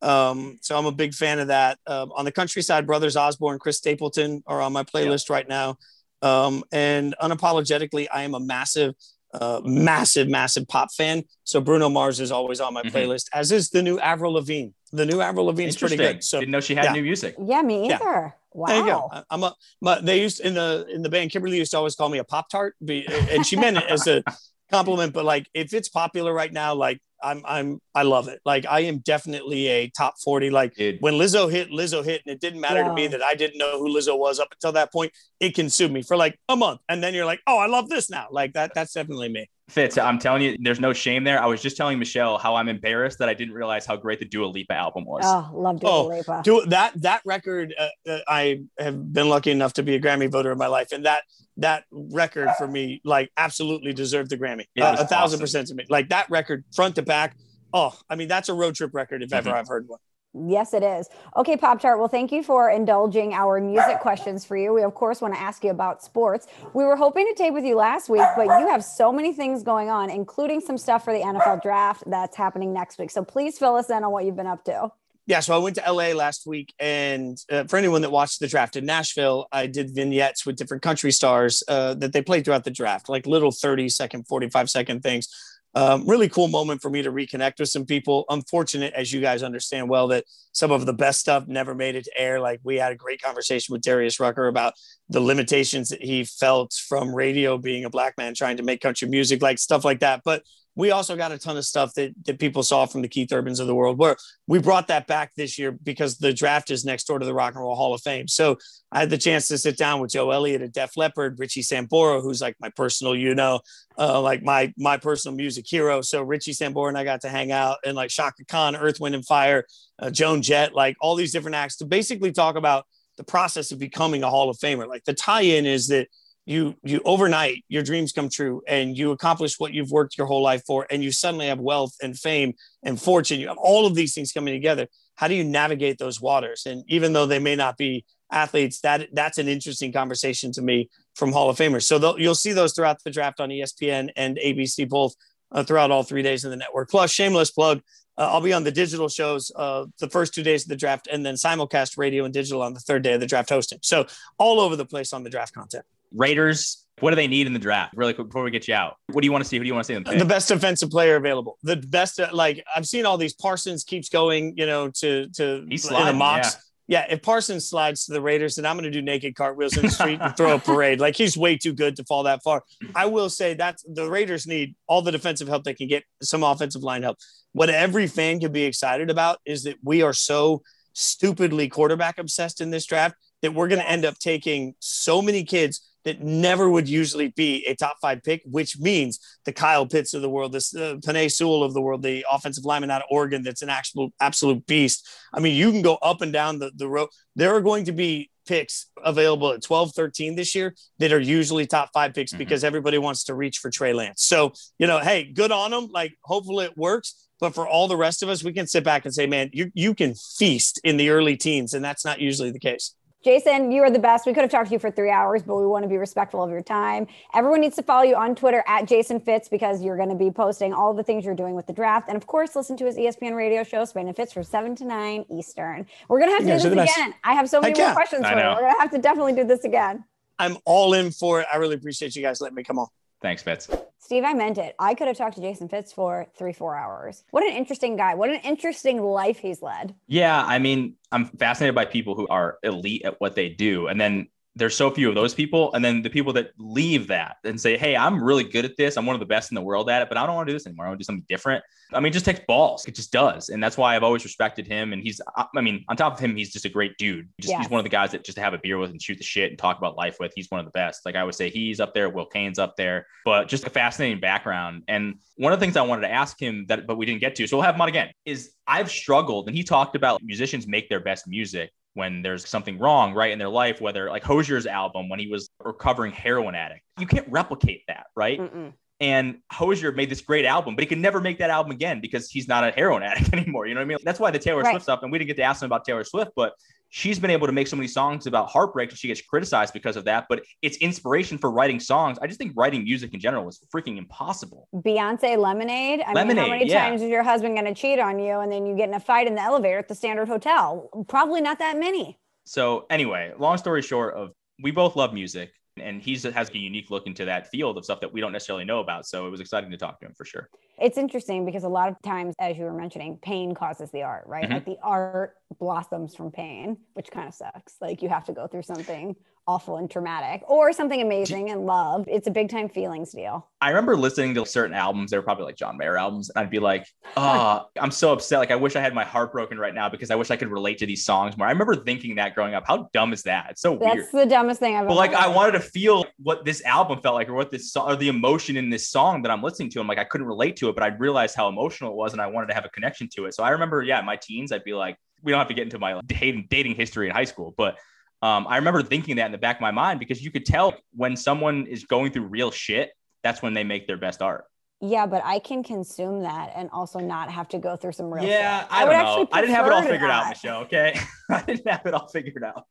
Um, 0.03 0.57
so 0.61 0.77
I'm 0.77 0.85
a 0.85 0.91
big 0.91 1.13
fan 1.13 1.39
of 1.39 1.47
that. 1.47 1.79
Um, 1.87 2.11
on 2.15 2.25
the 2.25 2.31
countryside, 2.31 2.85
Brothers 2.85 3.15
Osborne, 3.15 3.57
Chris 3.57 3.77
Stapleton 3.77 4.43
are 4.45 4.61
on 4.61 4.73
my 4.73 4.83
playlist 4.83 5.29
yeah. 5.29 5.35
right 5.35 5.47
now. 5.47 5.77
Um, 6.21 6.63
and 6.71 7.15
unapologetically, 7.21 8.07
I 8.13 8.23
am 8.23 8.33
a 8.33 8.39
massive, 8.39 8.95
uh, 9.33 9.61
massive, 9.63 10.27
massive 10.27 10.67
pop 10.67 10.93
fan. 10.93 11.23
So 11.43 11.61
Bruno 11.61 11.89
Mars 11.89 12.19
is 12.19 12.31
always 12.31 12.59
on 12.59 12.73
my 12.73 12.83
mm-hmm. 12.83 12.95
playlist, 12.95 13.27
as 13.33 13.51
is 13.51 13.69
the 13.69 13.81
new 13.81 13.99
Avril 13.99 14.33
Lavigne. 14.33 14.69
The 14.91 15.05
new 15.05 15.21
Avril 15.21 15.47
Lavigne 15.47 15.69
is 15.69 15.77
pretty 15.77 15.97
good. 15.97 16.23
So 16.23 16.39
didn't 16.39 16.51
know 16.51 16.59
she 16.59 16.75
had 16.75 16.85
yeah. 16.85 16.93
new 16.93 17.03
music. 17.03 17.35
Yeah, 17.43 17.61
me 17.61 17.85
either. 17.85 17.97
Yeah. 18.03 18.31
Wow. 18.53 18.67
There 18.67 18.77
you 18.77 18.85
go. 18.85 19.09
I'm 19.31 19.43
a, 19.43 19.55
but 19.81 20.05
they 20.05 20.21
used 20.21 20.39
in 20.39 20.53
the 20.53 20.85
in 20.93 21.01
the 21.01 21.09
band. 21.09 21.31
Kimberly 21.31 21.57
used 21.57 21.71
to 21.71 21.77
always 21.77 21.95
call 21.95 22.09
me 22.09 22.19
a 22.19 22.23
pop 22.23 22.49
tart, 22.49 22.75
and 22.87 23.45
she 23.45 23.55
meant 23.55 23.77
it 23.77 23.85
as 23.89 24.05
a 24.05 24.23
compliment. 24.71 25.11
But 25.13 25.25
like, 25.25 25.47
if 25.55 25.73
it's 25.73 25.89
popular 25.89 26.31
right 26.31 26.53
now, 26.53 26.75
like 26.75 27.01
I'm 27.23 27.41
I'm 27.45 27.79
I 27.95 28.03
love 28.03 28.27
it. 28.27 28.39
Like 28.45 28.65
I 28.69 28.81
am 28.81 28.99
definitely 28.99 29.67
a 29.67 29.89
top 29.89 30.15
40. 30.23 30.49
Like 30.49 30.75
Dude. 30.75 30.97
when 30.99 31.15
Lizzo 31.15 31.49
hit, 31.49 31.69
Lizzo 31.69 32.03
hit, 32.03 32.21
and 32.25 32.33
it 32.33 32.41
didn't 32.41 32.61
matter 32.61 32.81
yeah. 32.81 32.87
to 32.89 32.93
me 32.93 33.07
that 33.07 33.23
I 33.23 33.35
didn't 33.35 33.57
know 33.57 33.79
who 33.79 33.93
Lizzo 33.93 34.17
was 34.17 34.39
up 34.39 34.49
until 34.51 34.73
that 34.73 34.91
point. 34.91 35.11
It 35.39 35.55
consumed 35.55 35.93
me 35.93 36.01
for 36.01 36.17
like 36.17 36.37
a 36.49 36.55
month. 36.55 36.81
And 36.89 37.03
then 37.03 37.13
you're 37.13 37.25
like, 37.25 37.41
oh, 37.47 37.57
I 37.57 37.67
love 37.67 37.89
this 37.89 38.09
now. 38.09 38.27
Like 38.31 38.53
that, 38.53 38.73
that's 38.73 38.93
definitely 38.93 39.29
me. 39.29 39.49
Fitz, 39.73 39.97
I'm 39.97 40.19
telling 40.19 40.41
you, 40.41 40.57
there's 40.59 40.79
no 40.79 40.93
shame 40.93 41.23
there. 41.23 41.41
I 41.41 41.45
was 41.47 41.61
just 41.61 41.75
telling 41.75 41.99
Michelle 41.99 42.37
how 42.37 42.55
I'm 42.55 42.69
embarrassed 42.69 43.19
that 43.19 43.29
I 43.29 43.33
didn't 43.33 43.53
realize 43.53 43.85
how 43.85 43.95
great 43.95 44.19
the 44.19 44.25
Dua 44.25 44.45
Lipa 44.45 44.73
album 44.73 45.05
was. 45.05 45.23
Oh, 45.25 45.49
love 45.53 45.79
Dua 45.79 45.89
oh, 45.89 46.07
Lipa. 46.07 46.41
Do, 46.43 46.63
that 46.67 46.93
that 47.01 47.21
record, 47.25 47.73
uh, 47.77 47.87
uh, 48.09 48.19
I 48.27 48.61
have 48.79 49.11
been 49.11 49.29
lucky 49.29 49.51
enough 49.51 49.73
to 49.73 49.83
be 49.83 49.95
a 49.95 49.99
Grammy 49.99 50.29
voter 50.29 50.51
in 50.51 50.57
my 50.57 50.67
life, 50.67 50.91
and 50.91 51.05
that 51.05 51.23
that 51.57 51.85
record 51.91 52.49
for 52.57 52.67
me, 52.67 53.01
like, 53.03 53.31
absolutely 53.37 53.93
deserved 53.93 54.29
the 54.29 54.37
Grammy. 54.37 54.65
Uh, 54.79 54.95
a 54.99 55.05
thousand 55.05 55.15
awesome. 55.15 55.39
percent 55.39 55.67
to 55.67 55.75
me. 55.75 55.85
Like 55.89 56.09
that 56.09 56.29
record, 56.29 56.63
front 56.73 56.95
to 56.95 57.01
back 57.01 57.35
oh, 57.73 57.97
I 58.09 58.15
mean, 58.15 58.27
that's 58.27 58.49
a 58.49 58.53
road 58.53 58.75
trip 58.75 58.93
record 58.93 59.23
if 59.23 59.33
ever 59.33 59.49
mm-hmm. 59.49 59.57
I've 59.57 59.67
heard 59.67 59.87
one. 59.87 59.99
Yes, 60.33 60.73
it 60.73 60.81
is. 60.81 61.09
Okay, 61.37 61.55
Pop 61.57 61.79
Tart. 61.79 61.99
Well, 61.99 62.07
thank 62.07 62.31
you 62.31 62.41
for 62.41 62.69
indulging 62.69 63.33
our 63.33 63.61
music 63.61 63.99
questions 63.99 64.43
for 64.43 64.57
you. 64.57 64.73
We, 64.73 64.81
of 64.81 64.95
course, 64.95 65.21
want 65.21 65.35
to 65.35 65.39
ask 65.39 65.63
you 65.63 65.69
about 65.69 66.03
sports. 66.03 66.47
We 66.73 66.83
were 66.85 66.95
hoping 66.95 67.27
to 67.27 67.35
tape 67.35 67.53
with 67.53 67.65
you 67.65 67.75
last 67.75 68.09
week, 68.09 68.25
but 68.35 68.45
you 68.45 68.67
have 68.67 68.83
so 68.83 69.11
many 69.11 69.33
things 69.33 69.61
going 69.61 69.91
on, 69.91 70.09
including 70.09 70.59
some 70.59 70.77
stuff 70.77 71.03
for 71.03 71.13
the 71.13 71.19
NFL 71.19 71.61
draft 71.61 72.03
that's 72.07 72.35
happening 72.35 72.73
next 72.73 72.97
week. 72.97 73.11
So 73.11 73.23
please 73.23 73.59
fill 73.59 73.75
us 73.75 73.91
in 73.91 74.03
on 74.03 74.11
what 74.11 74.25
you've 74.25 74.35
been 74.35 74.47
up 74.47 74.65
to. 74.65 74.91
Yeah, 75.25 75.39
so 75.39 75.55
I 75.55 75.59
went 75.59 75.77
to 75.77 75.89
LA 75.89 76.09
last 76.09 76.45
week, 76.45 76.73
and 76.79 77.37
uh, 77.49 77.63
for 77.65 77.77
anyone 77.77 78.01
that 78.01 78.11
watched 78.11 78.41
the 78.41 78.47
draft 78.47 78.75
in 78.75 78.85
Nashville, 78.85 79.47
I 79.53 79.67
did 79.67 79.95
vignettes 79.95 80.45
with 80.45 80.57
different 80.57 80.83
country 80.83 81.11
stars 81.11 81.63
uh, 81.69 81.93
that 81.93 82.11
they 82.11 82.21
played 82.21 82.43
throughout 82.43 82.65
the 82.65 82.71
draft, 82.71 83.07
like 83.07 83.25
little 83.25 83.51
30 83.51 83.87
second, 83.87 84.27
45 84.27 84.69
second 84.69 85.01
things 85.01 85.29
um, 85.75 86.07
really 86.07 86.29
cool 86.29 86.47
moment 86.47 86.81
for 86.81 86.89
me 86.89 87.01
to 87.01 87.11
reconnect 87.11 87.59
with 87.59 87.69
some 87.69 87.85
people. 87.85 88.25
Unfortunate, 88.29 88.93
as 88.93 89.11
you 89.11 89.21
guys 89.21 89.41
understand 89.41 89.89
well, 89.89 90.07
that 90.09 90.25
some 90.51 90.71
of 90.71 90.85
the 90.85 90.93
best 90.93 91.19
stuff 91.19 91.47
never 91.47 91.73
made 91.73 91.95
it 91.95 92.05
to 92.05 92.11
air. 92.15 92.39
Like 92.39 92.59
we 92.63 92.75
had 92.75 92.91
a 92.91 92.95
great 92.95 93.21
conversation 93.21 93.73
with 93.73 93.81
Darius 93.81 94.19
Rucker 94.19 94.47
about 94.47 94.73
the 95.09 95.19
limitations 95.19 95.89
that 95.89 96.03
he 96.03 96.25
felt 96.25 96.73
from 96.73 97.13
radio 97.13 97.57
being 97.57 97.85
a 97.85 97.89
black 97.89 98.17
man 98.17 98.35
trying 98.35 98.57
to 98.57 98.63
make 98.63 98.81
country 98.81 99.07
music, 99.07 99.41
like 99.41 99.57
stuff 99.57 99.83
like 99.83 100.01
that. 100.01 100.21
But 100.23 100.43
we 100.75 100.91
also 100.91 101.15
got 101.15 101.31
a 101.31 101.37
ton 101.37 101.55
of 101.55 101.65
stuff 101.65 101.93
that, 101.93 102.13
that 102.25 102.39
people 102.39 102.63
saw 102.63 102.85
from 102.85 103.01
the 103.01 103.07
Keith 103.07 103.31
Urbans 103.31 103.59
of 103.59 103.67
the 103.67 103.75
world 103.75 103.97
where 103.97 104.15
we 104.47 104.59
brought 104.59 104.87
that 104.87 105.05
back 105.05 105.33
this 105.35 105.59
year 105.59 105.71
because 105.71 106.17
the 106.17 106.33
draft 106.33 106.71
is 106.71 106.83
next 106.83 107.05
door 107.05 107.19
to 107.19 107.25
the 107.25 107.33
Rock 107.33 107.53
and 107.53 107.63
Roll 107.63 107.75
Hall 107.75 107.93
of 107.93 108.01
Fame. 108.01 108.27
So 108.27 108.57
I 108.91 108.99
had 108.99 109.09
the 109.09 109.17
chance 109.17 109.47
to 109.49 109.57
sit 109.57 109.77
down 109.77 109.99
with 109.99 110.11
Joe 110.11 110.31
Elliott 110.31 110.63
at 110.63 110.73
Def 110.73 110.97
Leppard, 110.97 111.37
Richie 111.37 111.61
Sambora, 111.61 112.21
who's 112.21 112.41
like 112.41 112.55
my 112.59 112.69
personal, 112.69 113.15
you 113.15 113.35
know, 113.35 113.59
uh, 113.97 114.19
like 114.21 114.41
my 114.41 114.73
my 114.77 114.97
personal 114.97 115.35
music 115.35 115.65
hero. 115.67 116.01
So 116.01 116.23
Richie 116.23 116.53
Sambora 116.53 116.89
and 116.89 116.97
I 116.97 117.03
got 117.03 117.21
to 117.21 117.29
hang 117.29 117.51
out 117.51 117.77
and 117.85 117.95
like 117.95 118.09
Chaka 118.09 118.43
Khan, 118.45 118.75
Earth, 118.75 118.99
Wind 118.99 119.15
and 119.15 119.25
Fire, 119.25 119.65
uh, 119.99 120.09
Joan 120.09 120.41
Jett, 120.41 120.73
like 120.73 120.95
all 120.99 121.15
these 121.15 121.31
different 121.31 121.55
acts 121.55 121.77
to 121.77 121.85
basically 121.85 122.31
talk 122.31 122.55
about 122.55 122.85
the 123.17 123.23
process 123.23 123.71
of 123.71 123.77
becoming 123.77 124.23
a 124.23 124.29
Hall 124.29 124.49
of 124.49 124.57
Famer. 124.57 124.87
Like 124.87 125.03
the 125.05 125.13
tie-in 125.13 125.65
is 125.65 125.87
that– 125.87 126.07
you 126.45 126.75
you 126.83 127.01
overnight 127.05 127.63
your 127.69 127.83
dreams 127.83 128.11
come 128.11 128.29
true 128.29 128.61
and 128.67 128.97
you 128.97 129.11
accomplish 129.11 129.59
what 129.59 129.73
you've 129.73 129.91
worked 129.91 130.17
your 130.17 130.27
whole 130.27 130.41
life 130.41 130.63
for 130.65 130.85
and 130.89 131.03
you 131.03 131.11
suddenly 131.11 131.47
have 131.47 131.59
wealth 131.59 131.93
and 132.01 132.17
fame 132.17 132.53
and 132.83 133.01
fortune. 133.01 133.39
You 133.39 133.47
have 133.47 133.57
all 133.57 133.85
of 133.85 133.95
these 133.95 134.13
things 134.13 134.31
coming 134.31 134.53
together. 134.53 134.87
How 135.15 135.27
do 135.27 135.35
you 135.35 135.43
navigate 135.43 135.99
those 135.99 136.19
waters? 136.19 136.65
And 136.65 136.83
even 136.87 137.13
though 137.13 137.25
they 137.25 137.39
may 137.39 137.55
not 137.55 137.77
be 137.77 138.05
athletes 138.31 138.81
that 138.81 139.07
that's 139.13 139.37
an 139.37 139.47
interesting 139.47 139.91
conversation 139.91 140.51
to 140.51 140.61
me 140.61 140.89
from 141.13 141.31
hall 141.31 141.51
of 141.51 141.55
famers 141.55 141.83
so 141.83 142.17
you'll 142.17 142.33
see 142.33 142.51
those 142.51 142.73
throughout 142.73 142.97
the 143.03 143.11
draft 143.11 143.39
on 143.39 143.49
espn 143.49 144.09
and 144.15 144.39
abc 144.43 144.89
both 144.89 145.13
uh, 145.51 145.63
throughout 145.63 145.91
all 145.91 146.01
three 146.01 146.23
days 146.23 146.43
of 146.43 146.49
the 146.49 146.57
network. 146.57 146.89
Plus 146.89 147.11
shameless 147.11 147.51
plug 147.51 147.79
uh, 148.17 148.29
I'll 148.31 148.41
be 148.41 148.53
on 148.53 148.63
the 148.63 148.71
digital 148.71 149.09
shows 149.09 149.51
uh, 149.55 149.85
the 149.99 150.09
first 150.09 150.33
two 150.33 150.43
days 150.43 150.63
of 150.63 150.69
the 150.69 150.75
draft, 150.75 151.07
and 151.11 151.25
then 151.25 151.35
simulcast 151.35 151.97
radio 151.97 152.25
and 152.25 152.33
digital 152.33 152.61
on 152.61 152.73
the 152.73 152.79
third 152.79 153.01
day 153.01 153.13
of 153.13 153.19
the 153.19 153.25
draft 153.25 153.49
hosting. 153.49 153.79
So 153.81 154.05
all 154.37 154.59
over 154.59 154.75
the 154.75 154.85
place 154.85 155.13
on 155.13 155.23
the 155.23 155.29
draft 155.29 155.53
content. 155.53 155.85
Raiders, 156.13 156.85
what 156.99 157.09
do 157.09 157.15
they 157.15 157.27
need 157.27 157.47
in 157.47 157.53
the 157.53 157.59
draft? 157.59 157.93
Really 157.95 158.13
quick 158.13 158.27
before 158.27 158.43
we 158.43 158.51
get 158.51 158.67
you 158.67 158.73
out, 158.73 158.95
what 159.11 159.21
do 159.21 159.25
you 159.25 159.31
want 159.31 159.43
to 159.43 159.47
see? 159.47 159.57
Who 159.57 159.63
do 159.63 159.67
you 159.67 159.73
want 159.73 159.85
to 159.87 159.93
see? 159.93 160.01
Them 160.01 160.17
the 160.17 160.25
best 160.25 160.47
defensive 160.47 160.89
player 160.89 161.15
available. 161.15 161.57
The 161.63 161.77
best, 161.77 162.19
uh, 162.19 162.29
like 162.31 162.63
I've 162.75 162.87
seen 162.87 163.05
all 163.05 163.17
these. 163.17 163.33
Parsons 163.33 163.83
keeps 163.83 164.09
going, 164.09 164.53
you 164.57 164.65
know, 164.65 164.89
to 164.99 165.27
to 165.35 165.65
He's 165.69 165.83
sliding, 165.83 166.07
in 166.07 166.13
the 166.13 166.19
mocks. 166.19 166.53
Yeah. 166.53 166.59
Yeah, 166.85 167.05
if 167.09 167.21
Parsons 167.21 167.69
slides 167.69 168.05
to 168.05 168.13
the 168.13 168.21
Raiders, 168.21 168.55
then 168.55 168.65
I'm 168.65 168.75
going 168.75 168.83
to 168.83 168.91
do 168.91 169.01
naked 169.01 169.35
cartwheels 169.35 169.77
in 169.77 169.83
the 169.83 169.89
street 169.89 170.19
and 170.21 170.35
throw 170.35 170.53
a 170.53 170.59
parade. 170.71 170.99
Like 170.99 171.15
he's 171.15 171.37
way 171.37 171.55
too 171.55 171.71
good 171.71 171.95
to 171.95 172.03
fall 172.03 172.23
that 172.23 172.43
far. 172.43 172.63
I 172.93 173.05
will 173.05 173.29
say 173.29 173.53
that 173.53 173.77
the 173.87 174.09
Raiders 174.09 174.45
need 174.45 174.75
all 174.85 175.01
the 175.01 175.11
defensive 175.11 175.47
help 175.47 175.63
they 175.63 175.73
can 175.73 175.87
get, 175.87 176.03
some 176.21 176.43
offensive 176.43 176.83
line 176.83 177.01
help. 177.01 177.17
What 177.53 177.69
every 177.69 178.07
fan 178.07 178.41
can 178.41 178.51
be 178.51 178.63
excited 178.63 179.09
about 179.09 179.39
is 179.45 179.63
that 179.63 179.77
we 179.81 180.01
are 180.01 180.11
so 180.11 180.61
stupidly 180.91 181.69
quarterback 181.69 182.17
obsessed 182.17 182.59
in 182.59 182.69
this 182.69 182.85
draft 182.85 183.15
that 183.41 183.53
we're 183.53 183.69
going 183.69 183.81
to 183.81 183.89
end 183.89 184.03
up 184.03 184.19
taking 184.19 184.75
so 184.79 185.21
many 185.21 185.45
kids 185.45 185.92
that 186.05 186.21
never 186.21 186.69
would 186.69 186.89
usually 186.89 187.29
be 187.29 187.65
a 187.65 187.75
top 187.75 187.97
five 188.01 188.23
pick, 188.23 188.41
which 188.45 188.79
means 188.79 189.19
the 189.45 189.53
Kyle 189.53 189.85
Pitts 189.85 190.13
of 190.13 190.21
the 190.21 190.29
world, 190.29 190.51
this 190.51 190.75
uh, 190.75 190.95
Penei 191.05 191.31
Sewell 191.31 191.63
of 191.63 191.73
the 191.73 191.81
world, 191.81 192.01
the 192.01 192.25
offensive 192.31 192.65
lineman 192.65 192.91
out 192.91 193.01
of 193.01 193.07
Oregon 193.09 193.43
that's 193.43 193.61
an 193.61 193.69
actual 193.69 194.13
absolute 194.19 194.65
beast. 194.65 195.07
I 195.33 195.39
mean, 195.39 195.55
you 195.55 195.71
can 195.71 195.81
go 195.81 195.95
up 195.95 196.21
and 196.21 196.33
down 196.33 196.59
the, 196.59 196.71
the 196.75 196.87
road. 196.87 197.09
There 197.35 197.55
are 197.55 197.61
going 197.61 197.85
to 197.85 197.91
be 197.91 198.29
picks 198.45 198.87
available 199.03 199.51
at 199.51 199.61
12, 199.61 199.93
13 199.95 200.35
this 200.35 200.53
year 200.53 200.75
that 200.99 201.13
are 201.13 201.19
usually 201.19 201.65
top 201.65 201.89
five 201.93 202.13
picks 202.13 202.31
mm-hmm. 202.31 202.39
because 202.39 202.63
everybody 202.63 202.97
wants 202.97 203.25
to 203.25 203.35
reach 203.35 203.59
for 203.59 203.71
Trey 203.71 203.93
Lance. 203.93 204.23
So, 204.23 204.53
you 204.77 204.87
know, 204.87 204.99
hey, 204.99 205.31
good 205.31 205.51
on 205.51 205.71
them. 205.71 205.87
Like, 205.91 206.13
hopefully 206.23 206.65
it 206.65 206.77
works. 206.77 207.15
But 207.39 207.53
for 207.53 207.67
all 207.67 207.87
the 207.87 207.97
rest 207.97 208.23
of 208.23 208.29
us, 208.29 208.43
we 208.43 208.53
can 208.53 208.67
sit 208.67 208.85
back 208.85 209.05
and 209.05 209.13
say, 209.13 209.27
man, 209.27 209.49
you, 209.51 209.69
you 209.73 209.93
can 209.93 210.13
feast 210.15 210.79
in 210.83 210.95
the 210.97 211.09
early 211.09 211.35
teens. 211.35 211.73
And 211.73 211.83
that's 211.83 212.05
not 212.05 212.19
usually 212.19 212.51
the 212.51 212.59
case. 212.59 212.95
Jason, 213.23 213.71
you 213.71 213.81
are 213.83 213.89
the 213.89 213.99
best. 213.99 214.25
We 214.25 214.33
could 214.33 214.41
have 214.41 214.51
talked 214.51 214.67
to 214.67 214.73
you 214.73 214.79
for 214.79 214.91
three 214.91 215.09
hours, 215.09 215.43
but 215.43 215.55
we 215.55 215.65
want 215.65 215.83
to 215.83 215.89
be 215.89 215.97
respectful 215.97 216.43
of 216.43 216.49
your 216.49 216.61
time. 216.61 217.07
Everyone 217.33 217.61
needs 217.61 217.75
to 217.77 217.83
follow 217.83 218.03
you 218.03 218.15
on 218.15 218.35
Twitter 218.35 218.63
at 218.67 218.85
Jason 218.85 219.19
Fitz 219.19 219.47
because 219.47 219.81
you're 219.81 219.95
going 219.95 220.09
to 220.09 220.15
be 220.15 220.29
posting 220.29 220.73
all 220.73 220.93
the 220.93 221.03
things 221.03 221.23
you're 221.23 221.33
doing 221.33 221.55
with 221.55 221.65
the 221.65 221.73
draft. 221.73 222.09
And 222.09 222.17
of 222.17 222.27
course, 222.27 222.53
listen 222.53 222.75
to 222.77 222.85
his 222.85 222.97
ESPN 222.97 223.33
radio 223.33 223.63
show, 223.63 223.85
Spain 223.85 224.07
and 224.07 224.15
Fitz, 224.15 224.33
from 224.33 224.43
7 224.43 224.75
to 224.75 224.85
9 224.85 225.25
Eastern. 225.31 225.85
We're 226.09 226.19
going 226.19 226.31
to 226.31 226.33
have 226.33 226.61
to 226.61 226.69
do 226.69 226.75
this 226.75 226.91
again. 226.97 227.13
I 227.23 227.33
have 227.33 227.49
so 227.49 227.61
many 227.61 227.71
Heck 227.71 227.77
more 227.77 227.87
yeah. 227.87 227.93
questions 227.93 228.27
for 228.27 228.37
you. 228.37 228.43
We're 228.43 228.59
going 228.59 228.75
to 228.75 228.81
have 228.81 228.91
to 228.91 228.97
definitely 228.97 229.33
do 229.33 229.45
this 229.45 229.63
again. 229.63 230.03
I'm 230.37 230.57
all 230.65 230.93
in 230.93 231.11
for 231.11 231.39
it. 231.39 231.47
I 231.51 231.57
really 231.57 231.75
appreciate 231.75 232.15
you 232.17 232.21
guys 232.21 232.41
letting 232.41 232.55
me 232.55 232.63
come 232.63 232.79
on. 232.79 232.87
Thanks, 233.21 233.41
Fitz. 233.41 233.69
Steve, 234.13 234.25
I 234.25 234.35
meant 234.35 234.59
it. 234.59 234.75
I 234.77 234.93
could 234.93 235.07
have 235.07 235.17
talked 235.17 235.37
to 235.37 235.41
Jason 235.41 235.67
Fitz 235.67 235.91
for 235.91 236.27
three, 236.37 236.53
four 236.53 236.75
hours. 236.75 237.23
What 237.31 237.43
an 237.43 237.53
interesting 237.53 237.95
guy. 237.95 238.13
What 238.13 238.29
an 238.29 238.41
interesting 238.43 239.01
life 239.01 239.39
he's 239.39 239.63
led. 239.63 239.95
Yeah. 240.05 240.45
I 240.45 240.59
mean, 240.59 240.97
I'm 241.11 241.25
fascinated 241.25 241.73
by 241.73 241.85
people 241.85 242.13
who 242.13 242.27
are 242.27 242.59
elite 242.61 243.01
at 243.05 243.19
what 243.19 243.33
they 243.33 243.49
do. 243.49 243.87
And 243.87 243.99
then 243.99 244.27
there's 244.55 244.75
so 244.75 244.91
few 244.91 245.09
of 245.09 245.15
those 245.15 245.33
people. 245.33 245.73
And 245.73 245.83
then 245.83 246.01
the 246.01 246.09
people 246.09 246.33
that 246.33 246.51
leave 246.57 247.07
that 247.07 247.37
and 247.43 247.59
say, 247.59 247.77
Hey, 247.77 247.95
I'm 247.95 248.23
really 248.23 248.43
good 248.43 248.65
at 248.65 248.77
this. 248.77 248.97
I'm 248.97 249.05
one 249.05 249.15
of 249.15 249.19
the 249.19 249.25
best 249.25 249.51
in 249.51 249.55
the 249.55 249.61
world 249.61 249.89
at 249.89 250.01
it, 250.01 250.09
but 250.09 250.17
I 250.17 250.25
don't 250.25 250.35
want 250.35 250.47
to 250.47 250.51
do 250.51 250.55
this 250.55 250.67
anymore. 250.67 250.85
I 250.85 250.89
want 250.89 250.99
to 250.99 251.03
do 251.03 251.05
something 251.05 251.25
different. 251.27 251.63
I 251.91 251.99
mean, 251.99 252.11
it 252.11 252.13
just 252.13 252.25
takes 252.25 252.41
balls. 252.47 252.85
It 252.85 252.95
just 252.95 253.11
does. 253.11 253.49
And 253.49 253.63
that's 253.63 253.77
why 253.77 253.95
I've 253.95 254.03
always 254.03 254.23
respected 254.23 254.67
him. 254.67 254.93
And 254.93 255.01
he's, 255.01 255.19
I 255.35 255.61
mean, 255.61 255.83
on 255.89 255.97
top 255.97 256.13
of 256.13 256.19
him, 256.19 256.35
he's 256.35 256.51
just 256.51 256.65
a 256.65 256.69
great 256.69 256.97
dude. 256.97 257.27
Just, 257.39 257.51
yeah. 257.51 257.59
He's 257.59 257.69
one 257.69 257.79
of 257.79 257.83
the 257.83 257.89
guys 257.89 258.11
that 258.11 258.23
just 258.23 258.37
to 258.37 258.43
have 258.43 258.53
a 258.53 258.57
beer 258.57 258.77
with 258.77 258.91
and 258.91 259.01
shoot 259.01 259.17
the 259.17 259.23
shit 259.23 259.49
and 259.49 259.59
talk 259.59 259.77
about 259.77 259.95
life 259.95 260.17
with. 260.19 260.31
He's 260.35 260.49
one 260.49 260.59
of 260.59 260.65
the 260.65 260.71
best. 260.71 261.05
Like 261.05 261.15
I 261.15 261.23
would 261.23 261.35
say, 261.35 261.49
he's 261.49 261.79
up 261.79 261.93
there. 261.93 262.09
Will 262.09 262.25
Cain's 262.25 262.59
up 262.59 262.75
there, 262.77 263.07
but 263.25 263.47
just 263.47 263.65
a 263.65 263.69
fascinating 263.69 264.19
background. 264.19 264.83
And 264.87 265.15
one 265.35 265.53
of 265.53 265.59
the 265.59 265.65
things 265.65 265.77
I 265.77 265.81
wanted 265.81 266.01
to 266.01 266.11
ask 266.11 266.41
him 266.41 266.65
that, 266.67 266.87
but 266.87 266.97
we 266.97 267.05
didn't 267.05 267.21
get 267.21 267.35
to, 267.35 267.47
so 267.47 267.57
we'll 267.57 267.65
have 267.65 267.75
him 267.75 267.81
on 267.81 267.89
again, 267.89 268.11
is 268.25 268.51
I've 268.67 268.89
struggled. 268.89 269.47
And 269.47 269.55
he 269.55 269.63
talked 269.63 269.95
about 269.95 270.21
musicians 270.23 270.67
make 270.67 270.89
their 270.89 270.99
best 270.99 271.27
music 271.27 271.71
when 271.93 272.21
there's 272.21 272.47
something 272.47 272.79
wrong 272.79 273.13
right 273.13 273.31
in 273.31 273.39
their 273.39 273.49
life 273.49 273.81
whether 273.81 274.09
like 274.09 274.23
hozier's 274.23 274.65
album 274.65 275.09
when 275.09 275.19
he 275.19 275.27
was 275.27 275.49
recovering 275.59 276.11
heroin 276.11 276.55
addict 276.55 276.81
you 276.99 277.05
can't 277.05 277.27
replicate 277.29 277.81
that 277.87 278.07
right 278.15 278.39
Mm-mm. 278.39 278.73
and 278.99 279.39
hozier 279.51 279.91
made 279.91 280.09
this 280.09 280.21
great 280.21 280.45
album 280.45 280.75
but 280.75 280.81
he 280.83 280.87
could 280.87 280.97
never 280.97 281.21
make 281.21 281.39
that 281.39 281.49
album 281.49 281.71
again 281.71 282.01
because 282.01 282.29
he's 282.29 282.47
not 282.47 282.63
a 282.63 282.71
heroin 282.71 283.03
addict 283.03 283.33
anymore 283.33 283.67
you 283.67 283.73
know 283.73 283.79
what 283.79 283.85
i 283.85 283.87
mean 283.87 283.97
that's 284.03 284.19
why 284.19 284.31
the 284.31 284.39
taylor 284.39 284.61
right. 284.61 284.71
swift 284.71 284.83
stuff 284.83 284.99
and 285.03 285.11
we 285.11 285.17
didn't 285.17 285.27
get 285.27 285.37
to 285.37 285.43
ask 285.43 285.61
him 285.61 285.67
about 285.67 285.85
taylor 285.85 286.03
swift 286.03 286.31
but 286.35 286.53
she's 286.95 287.17
been 287.17 287.31
able 287.31 287.47
to 287.47 287.53
make 287.53 287.67
so 287.67 287.75
many 287.75 287.87
songs 287.87 288.27
about 288.27 288.47
heartbreak 288.49 288.91
and 288.91 288.99
she 288.99 289.07
gets 289.07 289.19
criticized 289.19 289.73
because 289.73 289.97
of 289.97 290.05
that 290.05 290.27
but 290.29 290.43
it's 290.61 290.77
inspiration 290.77 291.39
for 291.39 291.51
writing 291.51 291.79
songs. 291.79 292.19
I 292.21 292.27
just 292.27 292.37
think 292.37 292.53
writing 292.55 292.83
music 292.83 293.15
in 293.15 293.19
general 293.19 293.49
is 293.49 293.59
freaking 293.73 293.97
impossible. 293.97 294.67
Beyonce 294.75 295.35
lemonade 295.37 296.01
i 296.05 296.13
lemonade, 296.13 296.27
mean 296.27 296.37
how 296.37 296.47
many 296.49 296.69
yeah. 296.69 296.87
times 296.87 297.01
is 297.01 297.09
your 297.09 297.23
husband 297.23 297.55
going 297.57 297.65
to 297.65 297.73
cheat 297.73 297.97
on 297.97 298.19
you 298.19 298.39
and 298.39 298.51
then 298.51 298.67
you 298.67 298.77
get 298.77 298.89
in 298.89 298.93
a 298.93 298.99
fight 298.99 299.25
in 299.25 299.33
the 299.33 299.41
elevator 299.41 299.79
at 299.79 299.87
the 299.87 299.95
standard 299.95 300.27
hotel? 300.27 301.05
Probably 301.07 301.41
not 301.41 301.57
that 301.59 301.79
many. 301.79 302.19
So 302.45 302.85
anyway 302.91 303.33
long 303.39 303.57
story 303.57 303.81
short 303.81 304.13
of 304.13 304.31
we 304.61 304.69
both 304.69 304.95
love 304.95 305.13
music 305.15 305.51
and 305.77 306.01
he 306.01 306.15
has 306.15 306.49
a 306.49 306.57
unique 306.57 306.91
look 306.91 307.07
into 307.07 307.25
that 307.25 307.49
field 307.49 307.77
of 307.77 307.85
stuff 307.85 307.99
that 308.01 308.13
we 308.13 308.21
don't 308.21 308.31
necessarily 308.31 308.65
know 308.65 308.79
about. 308.79 309.05
So 309.05 309.27
it 309.27 309.29
was 309.29 309.39
exciting 309.39 309.71
to 309.71 309.77
talk 309.77 309.99
to 309.99 310.05
him 310.05 310.13
for 310.15 310.25
sure. 310.25 310.49
It's 310.79 310.97
interesting 310.97 311.45
because 311.45 311.63
a 311.63 311.69
lot 311.69 311.89
of 311.89 311.95
times, 312.03 312.35
as 312.39 312.57
you 312.57 312.63
were 312.63 312.73
mentioning, 312.73 313.17
pain 313.21 313.53
causes 313.55 313.91
the 313.91 314.03
art, 314.03 314.25
right? 314.27 314.43
Mm-hmm. 314.43 314.53
Like 314.53 314.65
the 314.65 314.77
art 314.83 315.35
blossoms 315.59 316.15
from 316.15 316.31
pain, 316.31 316.77
which 316.93 317.09
kind 317.11 317.27
of 317.27 317.33
sucks. 317.33 317.75
Like 317.81 318.01
you 318.01 318.09
have 318.09 318.25
to 318.25 318.33
go 318.33 318.47
through 318.47 318.63
something 318.63 319.15
awful 319.47 319.77
and 319.77 319.89
traumatic 319.89 320.41
or 320.47 320.71
something 320.71 321.01
amazing 321.01 321.49
and 321.49 321.65
love. 321.65 322.05
It's 322.07 322.27
a 322.27 322.31
big 322.31 322.49
time 322.49 322.69
feelings 322.69 323.11
deal. 323.11 323.49
I 323.61 323.69
remember 323.69 323.97
listening 323.97 324.33
to 324.35 324.45
certain 324.45 324.75
albums. 324.75 325.11
They 325.11 325.17
were 325.17 325.23
probably 325.23 325.45
like 325.45 325.55
John 325.55 325.77
Mayer 325.77 325.97
albums. 325.97 326.29
And 326.29 326.43
I'd 326.43 326.49
be 326.49 326.59
like, 326.59 326.87
oh, 327.17 327.65
I'm 327.79 327.91
so 327.91 328.13
upset. 328.13 328.39
Like, 328.39 328.51
I 328.51 328.55
wish 328.55 328.75
I 328.75 328.81
had 328.81 328.93
my 328.93 329.03
heart 329.03 329.31
broken 329.31 329.57
right 329.57 329.73
now 329.73 329.89
because 329.89 330.11
I 330.11 330.15
wish 330.15 330.31
I 330.31 330.35
could 330.35 330.49
relate 330.49 330.77
to 330.79 330.85
these 330.85 331.05
songs 331.05 331.37
more. 331.37 331.47
I 331.47 331.51
remember 331.51 331.75
thinking 331.75 332.15
that 332.15 332.35
growing 332.35 332.53
up. 332.53 332.63
How 332.67 332.89
dumb 332.93 333.13
is 333.13 333.23
that? 333.23 333.47
It's 333.51 333.61
so 333.61 333.77
That's 333.77 333.95
weird. 333.95 333.97
That's 333.99 334.11
the 334.11 334.25
dumbest 334.25 334.59
thing 334.59 334.75
I've 334.75 334.87
but 334.87 334.95
like, 334.95 335.13
I 335.13 335.27
wanted 335.27 335.53
to 335.53 335.59
feel 335.59 336.05
what 336.17 336.45
this 336.45 336.63
album 336.63 337.01
felt 337.01 337.15
like 337.15 337.29
or 337.29 337.33
what 337.33 337.51
this 337.51 337.71
song 337.71 337.91
or 337.91 337.95
the 337.95 338.07
emotion 338.07 338.57
in 338.57 338.69
this 338.69 338.89
song 338.89 339.21
that 339.23 339.31
I'm 339.31 339.41
listening 339.41 339.69
to. 339.71 339.79
I'm 339.79 339.87
like, 339.87 339.99
I 339.99 340.05
couldn't 340.05 340.27
relate 340.27 340.55
to 340.57 340.69
it, 340.69 340.75
but 340.75 340.83
I 340.83 340.87
realized 340.87 341.35
how 341.35 341.47
emotional 341.47 341.91
it 341.91 341.95
was 341.95 342.13
and 342.13 342.21
I 342.21 342.27
wanted 342.27 342.47
to 342.47 342.53
have 342.53 342.65
a 342.65 342.69
connection 342.69 343.09
to 343.15 343.25
it. 343.25 343.33
So 343.33 343.43
I 343.43 343.49
remember, 343.49 343.81
yeah, 343.81 344.01
my 344.01 344.15
teens, 344.15 344.51
I'd 344.51 344.63
be 344.63 344.73
like, 344.73 344.97
we 345.21 345.31
don't 345.31 345.39
have 345.39 345.47
to 345.47 345.53
get 345.53 345.63
into 345.63 345.79
my 345.79 346.01
dating, 346.05 346.47
dating 346.49 346.75
history 346.75 347.07
in 347.07 347.13
high 347.13 347.23
school, 347.23 347.53
but 347.57 347.77
um, 348.23 348.47
I 348.47 348.55
remember 348.55 348.81
thinking 348.81 349.17
that 349.17 349.25
in 349.25 349.33
the 349.33 349.37
back 349.37 349.57
of 349.57 349.61
my 349.61 349.71
mind 349.71 349.99
because 349.99 350.23
you 350.23 350.31
could 350.31 350.45
tell 350.45 350.75
when 350.95 351.17
someone 351.17 351.67
is 351.67 351.83
going 351.83 352.13
through 352.13 352.27
real 352.27 352.51
shit, 352.51 352.91
that's 353.21 353.41
when 353.41 353.53
they 353.53 353.65
make 353.65 353.85
their 353.85 353.97
best 353.97 354.21
art. 354.21 354.45
Yeah, 354.79 355.05
but 355.07 355.21
I 355.25 355.39
can 355.39 355.61
consume 355.61 356.21
that 356.21 356.53
and 356.55 356.69
also 356.71 356.99
not 356.99 357.29
have 357.29 357.49
to 357.49 357.59
go 357.59 357.75
through 357.75 357.91
some 357.91 358.13
real. 358.13 358.23
Yeah, 358.23 358.61
shit. 358.61 358.71
I, 358.71 358.81
I 358.81 358.85
don't 358.85 358.93
know. 358.93 359.27
I 359.33 359.41
didn't 359.41 359.55
have 359.55 359.65
it 359.67 359.73
all 359.73 359.81
figured 359.81 360.09
out, 360.09 360.29
Michelle. 360.29 360.61
Okay, 360.61 360.97
I 361.29 361.41
didn't 361.41 361.67
have 361.67 361.85
it 361.85 361.93
all 361.93 362.07
figured 362.07 362.45
out. 362.45 362.65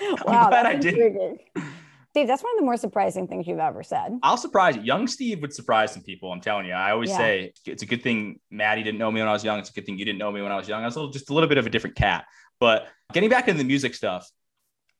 Wow, 0.00 0.44
I'm 0.44 0.50
glad 0.50 0.66
I 0.66 0.76
didn't. 0.76 1.40
Steve, 2.10 2.28
that's 2.28 2.44
one 2.44 2.52
of 2.52 2.60
the 2.60 2.64
more 2.64 2.76
surprising 2.76 3.26
things 3.26 3.48
you've 3.48 3.58
ever 3.58 3.82
said. 3.82 4.18
I'll 4.22 4.36
surprise 4.36 4.76
you. 4.76 4.82
Young 4.82 5.08
Steve 5.08 5.42
would 5.42 5.52
surprise 5.52 5.92
some 5.92 6.02
people. 6.02 6.32
I'm 6.32 6.40
telling 6.40 6.64
you. 6.64 6.72
I 6.72 6.92
always 6.92 7.10
yeah. 7.10 7.18
say 7.18 7.52
it's 7.66 7.82
a 7.82 7.86
good 7.86 8.02
thing 8.02 8.38
Maddie 8.52 8.84
didn't 8.84 8.98
know 8.98 9.10
me 9.10 9.20
when 9.20 9.28
I 9.28 9.32
was 9.32 9.44
young. 9.44 9.58
It's 9.58 9.68
a 9.68 9.72
good 9.72 9.84
thing 9.84 9.98
you 9.98 10.04
didn't 10.04 10.18
know 10.18 10.30
me 10.30 10.42
when 10.42 10.52
I 10.52 10.56
was 10.56 10.68
young. 10.68 10.82
I 10.82 10.86
was 10.86 10.94
a 10.94 11.00
little, 11.00 11.12
just 11.12 11.28
a 11.28 11.34
little 11.34 11.48
bit 11.48 11.58
of 11.58 11.66
a 11.66 11.70
different 11.70 11.96
cat. 11.96 12.24
But 12.60 12.86
getting 13.12 13.28
back 13.28 13.48
into 13.48 13.58
the 13.58 13.66
music 13.66 13.94
stuff, 13.94 14.30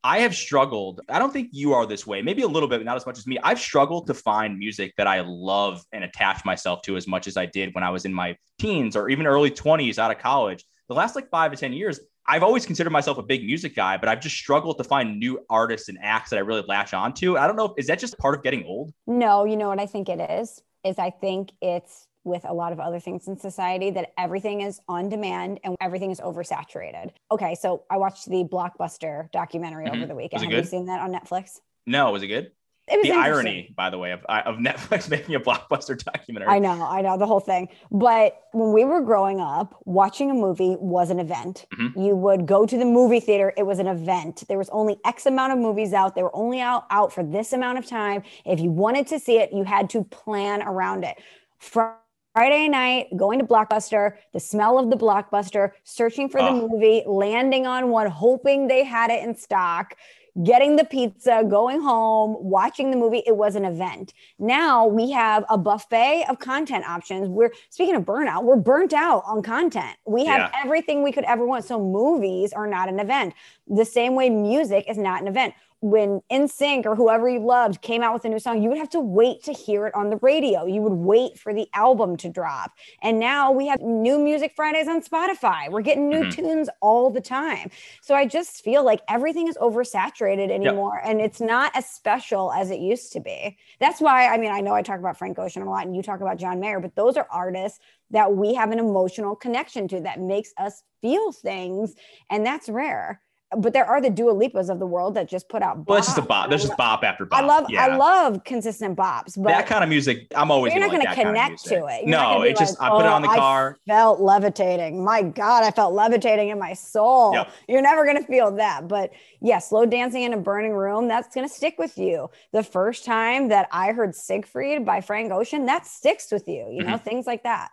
I 0.07 0.21
have 0.21 0.37
struggled. 0.37 1.01
I 1.09 1.19
don't 1.19 1.33
think 1.33 1.49
you 1.51 1.73
are 1.73 1.85
this 1.85 2.07
way, 2.07 2.23
maybe 2.23 2.43
a 2.43 2.47
little 2.47 2.69
bit, 2.69 2.79
but 2.79 2.87
not 2.87 2.95
as 2.95 3.05
much 3.05 3.19
as 3.19 3.27
me. 3.27 3.41
I've 3.43 3.59
struggled 3.59 4.07
to 4.07 4.15
find 4.15 4.57
music 4.57 4.95
that 4.99 5.09
I 5.09 5.23
love 5.27 5.85
and 5.91 6.05
attach 6.05 6.45
myself 6.45 6.83
to 6.83 6.97
as 6.97 7.09
much 7.09 7.27
as 7.27 7.37
I 7.37 7.47
did 7.47 7.75
when 7.75 7.83
I 7.83 7.91
was 7.91 8.05
in 8.05 8.15
my 8.15 8.37
teens 8.61 8.95
or 8.95 9.09
even 9.09 9.27
early 9.27 9.51
20s 9.51 9.99
out 9.99 10.13
of 10.13 10.19
college. 10.19 10.65
The 10.89 10.95
last 10.95 11.17
like 11.17 11.29
five 11.29 11.51
to 11.51 11.57
10 11.57 11.73
years, 11.73 11.99
I've 12.25 12.45
always 12.45 12.65
considered 12.65 12.91
myself 12.91 13.19
a 13.19 13.23
big 13.25 13.45
music 13.45 13.75
guy, 13.75 13.97
but 13.97 14.09
I've 14.09 14.21
just 14.21 14.37
struggled 14.37 14.79
to 14.79 14.85
find 14.85 15.19
new 15.19 15.41
artists 15.51 15.89
and 15.89 15.99
acts 16.01 16.31
that 16.31 16.37
I 16.37 16.43
really 16.43 16.63
latch 16.69 16.95
onto. 16.95 17.37
I 17.37 17.49
don't 17.49 17.57
know. 17.57 17.75
Is 17.77 17.89
that 17.89 17.99
just 17.99 18.17
part 18.17 18.37
of 18.37 18.45
getting 18.45 18.65
old? 18.65 18.93
No, 19.09 19.45
you 19.45 19.57
know 19.57 19.67
what 19.67 19.81
I 19.81 19.87
think 19.87 20.09
it 20.09 20.21
is? 20.31 20.63
Is 20.85 21.01
I 21.01 21.11
think 21.11 21.51
it's 21.61 22.06
with 22.27 22.45
a 22.45 22.53
lot 22.53 22.73
of 22.73 22.81
other 22.81 23.01
things 23.01 23.29
in 23.29 23.39
society 23.39 23.91
that 23.93 24.13
everything 24.19 24.61
is 24.61 24.81
on 24.89 25.09
demand 25.09 25.61
and 25.65 25.77
everything 25.81 26.11
is 26.11 26.21
oversaturated. 26.21 27.13
Okay, 27.31 27.55
so 27.55 27.85
I 27.91 27.97
watched 27.97 28.29
the 28.29 28.45
Blockbuster 28.45 29.31
documentary 29.33 29.87
mm-hmm. 29.87 29.97
over 29.97 30.07
the 30.07 30.15
weekend. 30.15 30.43
Have 30.43 30.51
good? 30.51 30.65
you 30.65 30.71
seen 30.71 30.87
that 30.87 31.01
on 31.01 31.13
Netflix? 31.13 31.61
No, 31.87 32.11
was 32.11 32.23
it 32.23 32.29
good? 32.29 32.51
It 32.89 32.99
was 32.99 33.09
the 33.09 33.15
irony, 33.15 33.75
by 33.77 33.91
the 33.91 33.99
way, 33.99 34.13
of, 34.13 34.25
of 34.25 34.57
Netflix 34.59 35.11
making 35.11 35.35
a 35.35 35.41
blockbuster 35.41 36.03
documentary. 36.03 36.49
I 36.49 36.61
know, 36.61 36.87
I 36.87 37.01
know 37.03 37.19
the 37.19 37.27
whole 37.27 37.41
thing. 37.41 37.69
But 37.91 38.41
when 38.53 38.73
we 38.73 38.85
were 38.85 39.01
growing 39.01 39.41
up, 39.41 39.75
watching 39.85 40.31
a 40.31 40.35
movie 40.35 40.77
was 40.79 41.11
an 41.11 41.19
event. 41.19 41.67
Mm-hmm. 41.75 42.01
You 42.01 42.15
would 42.15 42.47
go 42.47 42.65
to 42.65 42.79
the 42.79 42.85
movie 42.85 43.19
theater; 43.19 43.53
it 43.57 43.65
was 43.65 43.81
an 43.81 43.89
event. 43.89 44.45
There 44.49 44.59
was 44.59 44.69
only 44.69 44.99
X 45.05 45.27
amount 45.27 45.53
of 45.53 45.59
movies 45.59 45.93
out. 45.93 46.15
They 46.15 46.23
were 46.23 46.35
only 46.35 46.61
out 46.61 46.87
out 46.91 47.13
for 47.13 47.25
this 47.25 47.53
amount 47.53 47.79
of 47.79 47.87
time. 47.87 48.23
If 48.45 48.61
you 48.61 48.71
wanted 48.71 49.09
to 49.09 49.19
see 49.19 49.39
it, 49.39 49.53
you 49.53 49.65
had 49.65 49.91
to 49.91 50.05
plan 50.05 50.63
around 50.63 51.03
it. 51.03 51.17
From 51.59 51.95
Friday 52.37 52.69
night, 52.69 53.07
going 53.17 53.39
to 53.39 53.47
Blockbuster, 53.47 54.17
the 54.35 54.41
smell 54.41 54.79
of 54.79 54.91
the 54.91 54.97
Blockbuster, 54.97 55.71
searching 55.85 56.29
for 56.29 56.39
oh. 56.39 56.45
the 56.45 56.69
movie, 56.69 57.03
landing 57.07 57.67
on 57.67 57.89
one, 57.89 58.09
hoping 58.09 58.69
they 58.69 58.85
had 58.85 59.11
it 59.11 59.25
in 59.25 59.35
stock, 59.35 59.97
getting 60.45 60.77
the 60.77 60.85
pizza, 60.85 61.43
going 61.49 61.81
home, 61.81 62.37
watching 62.39 62.91
the 62.91 62.97
movie. 62.99 63.23
It 63.27 63.35
was 63.35 63.57
an 63.57 63.65
event. 63.65 64.13
Now 64.39 64.87
we 64.87 65.11
have 65.13 65.47
a 65.49 65.57
buffet 65.57 66.27
of 66.29 66.39
content 66.39 66.87
options. 66.87 67.27
We're 67.27 67.53
speaking 67.71 67.97
of 67.97 68.03
burnout, 68.03 68.45
we're 68.45 68.57
burnt 68.57 68.93
out 68.93 69.23
on 69.25 69.43
content. 69.43 69.97
We 70.07 70.27
have 70.27 70.51
yeah. 70.53 70.61
everything 70.63 71.03
we 71.03 71.13
could 71.13 71.25
ever 71.25 71.47
want. 71.47 71.65
So 71.65 71.83
movies 71.83 72.53
are 72.53 72.67
not 72.67 72.91
an 72.91 73.01
event. 73.01 73.33
The 73.67 73.87
same 73.87 74.15
way 74.15 74.29
music 74.29 74.85
is 74.91 74.99
not 74.99 75.23
an 75.23 75.29
event 75.29 75.55
when 75.91 76.21
NSYNC 76.33 76.85
or 76.85 76.97
whoever 76.97 77.29
you 77.29 77.39
loved 77.39 77.81
came 77.81 78.03
out 78.03 78.13
with 78.13 78.25
a 78.25 78.29
new 78.29 78.39
song, 78.39 78.61
you 78.63 78.69
would 78.69 78.79
have 78.79 78.91
to 78.91 79.01
wait 79.01 79.45
to 79.45 79.53
hear 79.53 79.87
it 79.87 79.95
on 79.95 80.11
the 80.11 80.17
radio. 80.17 80.67
You 80.67 80.83
would 80.83 80.93
wait 80.93 81.39
for 81.39 81.55
the 81.55 81.69
album 81.75 82.17
to 82.19 82.29
drop. 82.29 82.73
And 83.03 83.21
now 83.21 83.53
we 83.53 83.69
have 83.69 83.81
new 83.81 84.19
music 84.19 84.53
Fridays 84.57 84.89
on 84.89 85.01
Spotify. 85.01 85.71
We're 85.71 85.83
getting 85.83 86.09
new 86.09 86.23
mm-hmm. 86.23 86.31
tunes 86.31 86.69
all 86.81 87.11
the 87.11 87.21
time. 87.21 87.71
So 88.03 88.15
I 88.15 88.27
just 88.27 88.65
feel 88.65 88.85
like 88.85 89.01
everything 89.09 89.47
is 89.47 89.57
oversaturated 89.59 90.51
anymore 90.51 91.01
yep. 91.03 91.11
and 91.11 91.21
it's 91.21 91.41
not 91.41 91.71
as 91.75 91.87
special 91.87 92.53
as 92.53 92.71
it 92.71 92.81
used 92.81 93.13
to 93.13 93.21
be. 93.21 93.57
That's 93.79 94.01
why 94.01 94.27
I 94.27 94.39
mean 94.39 94.51
I 94.51 94.61
know 94.61 94.75
I 94.75 94.83
talk 94.83 94.99
about 94.99 95.17
Frank 95.17 95.39
Ocean 95.39 95.63
a 95.63 95.71
lot 95.71 95.87
and 95.87 95.95
you 95.95 96.03
talk 96.03 96.21
about 96.21 96.39
John 96.39 96.59
Mayer, 96.59 96.81
but 96.81 96.97
those 96.97 97.17
are 97.17 97.29
artists 97.31 97.79
that 98.11 98.35
we 98.35 98.55
have 98.55 98.71
an 98.71 98.79
emotional 98.79 99.37
connection 99.37 99.89
to 99.89 100.01
that 100.01 100.21
makes 100.21 100.53
us 100.59 100.83
feel 101.01 101.33
things 101.33 101.95
and 102.31 102.45
that's 102.45 102.69
rare 102.69 103.21
but 103.57 103.73
there 103.73 103.85
are 103.85 104.01
the 104.01 104.11
Dua 104.11 104.35
Lipas 104.35 104.69
of 104.69 104.79
the 104.79 104.87
world 104.87 105.15
that 105.15 105.29
just 105.29 105.49
put 105.49 105.63
out. 105.63 105.79
Bop. 105.79 105.89
Well, 105.89 105.99
it's 105.99 106.09
just 106.09 106.19
a 106.19 106.23
bop. 106.23 106.49
There's 106.49 106.63
just 106.63 106.77
bop 106.77 107.05
after 107.05 107.25
bop. 107.25 107.43
I 107.43 107.47
love, 107.47 107.67
yeah. 107.69 107.85
I 107.85 107.97
love 107.97 108.43
consistent 108.45 108.97
bops. 108.97 109.41
But 109.41 109.51
that 109.51 109.67
kind 109.67 109.85
of 109.85 109.91
music, 109.91 110.27
I'm 110.35 110.51
always. 110.51 110.73
You're 110.73 110.81
not 110.81 110.91
going 110.91 111.07
to 111.07 111.15
connect 111.15 111.37
kind 111.37 111.55
of 111.55 111.63
to 111.63 111.87
it. 111.87 112.07
You're 112.07 112.19
no, 112.19 112.43
it 112.43 112.57
just 112.57 112.81
I 112.81 112.91
put 112.91 113.01
it 113.01 113.07
on 113.07 113.23
the 113.23 113.31
oh, 113.31 113.37
car. 113.37 113.79
I 113.87 113.91
felt 113.91 114.21
levitating. 114.21 115.05
My 115.05 115.23
God, 115.23 115.63
I 115.63 115.71
felt 115.71 115.95
levitating 115.95 116.49
in 116.49 116.59
my 116.59 116.73
soul. 116.73 117.35
Yep. 117.35 117.51
You're 117.69 117.83
never 117.83 118.05
going 118.05 118.17
to 118.17 118.25
feel 118.25 118.51
that, 118.57 118.89
but 118.89 119.13
yeah, 119.41 119.59
slow 119.59 119.87
dancing 119.87 120.23
in 120.23 120.33
a 120.33 120.39
burning 120.39 120.73
room. 120.73 121.07
That's 121.07 121.33
going 121.35 121.47
to 121.47 121.53
stick 121.53 121.77
with 121.79 121.97
you. 121.99 122.31
The 122.53 122.65
first 122.65 123.05
time 123.05 123.49
that 123.49 123.69
I 123.71 123.93
heard 123.93 124.11
Seigfried 124.11 124.85
by 124.85 125.01
Frank 125.01 125.31
Ocean, 125.31 125.67
that 125.67 125.87
sticks 125.87 126.33
with 126.33 126.49
you. 126.49 126.67
You 126.71 126.83
know, 126.83 126.95
mm-hmm. 126.95 127.05
things 127.05 127.27
like 127.27 127.45
that. 127.45 127.71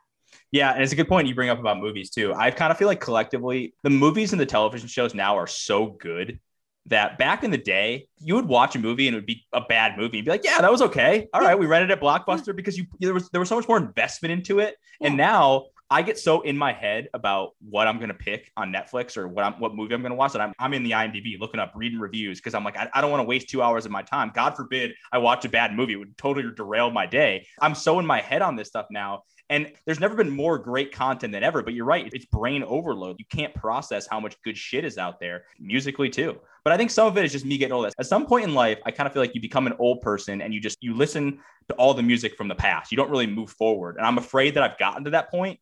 Yeah, 0.54 0.72
and 0.72 0.84
it's 0.84 0.94
a 0.94 0.96
good 0.96 1.08
point 1.08 1.28
you 1.28 1.34
bring 1.34 1.50
up 1.50 1.60
about 1.60 1.80
movies 1.80 2.12
too. 2.12 2.32
I 2.32 2.52
kind 2.52 2.72
of 2.72 2.78
feel 2.78 2.88
like 2.88 3.00
collectively 3.00 3.74
the 3.82 3.90
movies 3.90 4.34
and 4.34 4.40
the 4.40 4.46
television 4.46 4.88
shows 4.88 5.16
now 5.16 5.36
are 5.36 5.48
so 5.48 5.88
good 5.88 6.40
that 6.86 7.18
back 7.18 7.44
in 7.44 7.50
the 7.50 7.58
day, 7.58 8.08
you 8.20 8.36
would 8.36 8.46
watch 8.46 8.76
a 8.76 8.80
movie 8.80 9.08
and 9.08 9.16
it 9.16 9.18
would 9.18 9.26
be 9.26 9.44
a 9.52 9.62
bad 9.62 9.98
movie. 9.98 10.18
You'd 10.18 10.26
be 10.26 10.32
like, 10.32 10.44
yeah, 10.44 10.62
that 10.62 10.72
was 10.72 10.84
okay. 10.84 11.28
All 11.34 11.42
right, 11.42 11.58
we 11.58 11.66
rented 11.66 11.90
at 11.90 12.00
Blockbuster 12.00 12.56
because 12.56 12.78
you 12.78 12.86
there 13.00 13.16
was 13.16 13.30
there 13.32 13.40
was 13.40 13.50
so 13.50 13.56
much 13.56 13.68
more 13.68 13.78
investment 13.78 14.32
into 14.32 14.60
it. 14.60 14.76
Yeah. 15.02 15.08
And 15.08 15.18
now 15.18 15.70
I 15.90 16.04
get 16.04 16.20
so 16.20 16.42
in 16.42 16.56
my 16.56 16.72
head 16.72 17.08
about 17.16 17.54
what 17.68 17.88
I'm 17.88 18.00
gonna 18.00 18.14
pick 18.14 18.52
on 18.56 18.72
Netflix 18.72 19.18
or 19.18 19.28
what 19.28 19.44
I'm 19.46 19.54
what 19.54 19.74
movie 19.74 19.96
I'm 19.96 20.04
gonna 20.04 20.14
watch 20.14 20.34
that 20.34 20.42
I'm 20.42 20.54
I'm 20.60 20.76
in 20.76 20.84
the 20.84 20.92
IMDb 20.92 21.40
looking 21.40 21.60
up 21.60 21.72
reading 21.74 22.00
reviews 22.00 22.40
because 22.40 22.54
I'm 22.54 22.64
like 22.64 22.78
I, 22.78 22.88
I 22.94 23.02
don't 23.02 23.10
want 23.10 23.22
to 23.22 23.28
waste 23.28 23.50
two 23.50 23.64
hours 23.64 23.86
of 23.86 23.92
my 23.92 24.04
time. 24.04 24.32
God 24.36 24.56
forbid 24.56 24.94
I 25.12 25.18
watch 25.18 25.46
a 25.46 25.50
bad 25.50 25.74
movie; 25.74 25.94
it 25.94 25.98
would 25.98 26.16
totally 26.16 26.54
derail 26.56 26.92
my 26.92 27.08
day. 27.08 27.48
I'm 27.60 27.74
so 27.74 27.98
in 27.98 28.06
my 28.06 28.22
head 28.22 28.44
on 28.44 28.56
this 28.56 28.68
stuff 28.68 28.86
now 28.92 29.24
and 29.54 29.72
there's 29.86 30.00
never 30.00 30.16
been 30.16 30.32
more 30.32 30.58
great 30.58 30.92
content 30.92 31.32
than 31.32 31.44
ever. 31.44 31.62
But 31.62 31.76
you're 31.76 31.86
right, 31.86 32.10
it's 32.12 32.26
brain 32.26 32.64
overload. 32.64 33.18
You 33.20 33.26
can't 33.30 33.54
process 33.54 34.08
how 34.10 34.20
much 34.20 34.36
good 34.44 34.58
shit 34.58 34.84
is 34.84 34.98
out 34.98 35.20
there 35.20 35.44
musically 35.60 36.10
too. 36.10 36.40
But 36.64 36.74
I 36.74 36.78
think 36.78 36.90
some 36.90 37.06
of 37.06 37.16
it 37.18 37.24
is 37.24 37.32
just 37.32 37.46
me 37.46 37.60
getting 37.60 37.74
old. 37.74 37.86
At 37.86 38.06
some 38.08 38.26
point 38.26 38.46
in 38.46 38.56
life, 38.56 38.80
I 38.84 38.90
kind 38.90 39.06
of 39.06 39.14
feel 39.14 39.22
like 39.22 39.36
you 39.36 39.42
become 39.42 39.68
an 39.68 39.74
old 39.78 40.02
person 40.02 40.42
and 40.42 40.56
you 40.56 40.60
just 40.60 40.80
you 40.82 40.96
listen 40.96 41.40
to 41.70 41.76
all 41.76 41.94
the 41.94 42.02
music 42.02 42.36
from 42.36 42.48
the 42.48 42.56
past. 42.56 42.92
You 42.92 42.96
don't 42.96 43.12
really 43.12 43.28
move 43.28 43.52
forward. 43.52 43.98
And 43.98 44.08
I'm 44.08 44.18
afraid 44.18 44.56
that 44.56 44.64
I've 44.64 44.80
gotten 44.80 45.04
to 45.04 45.12
that 45.12 45.30
point 45.30 45.60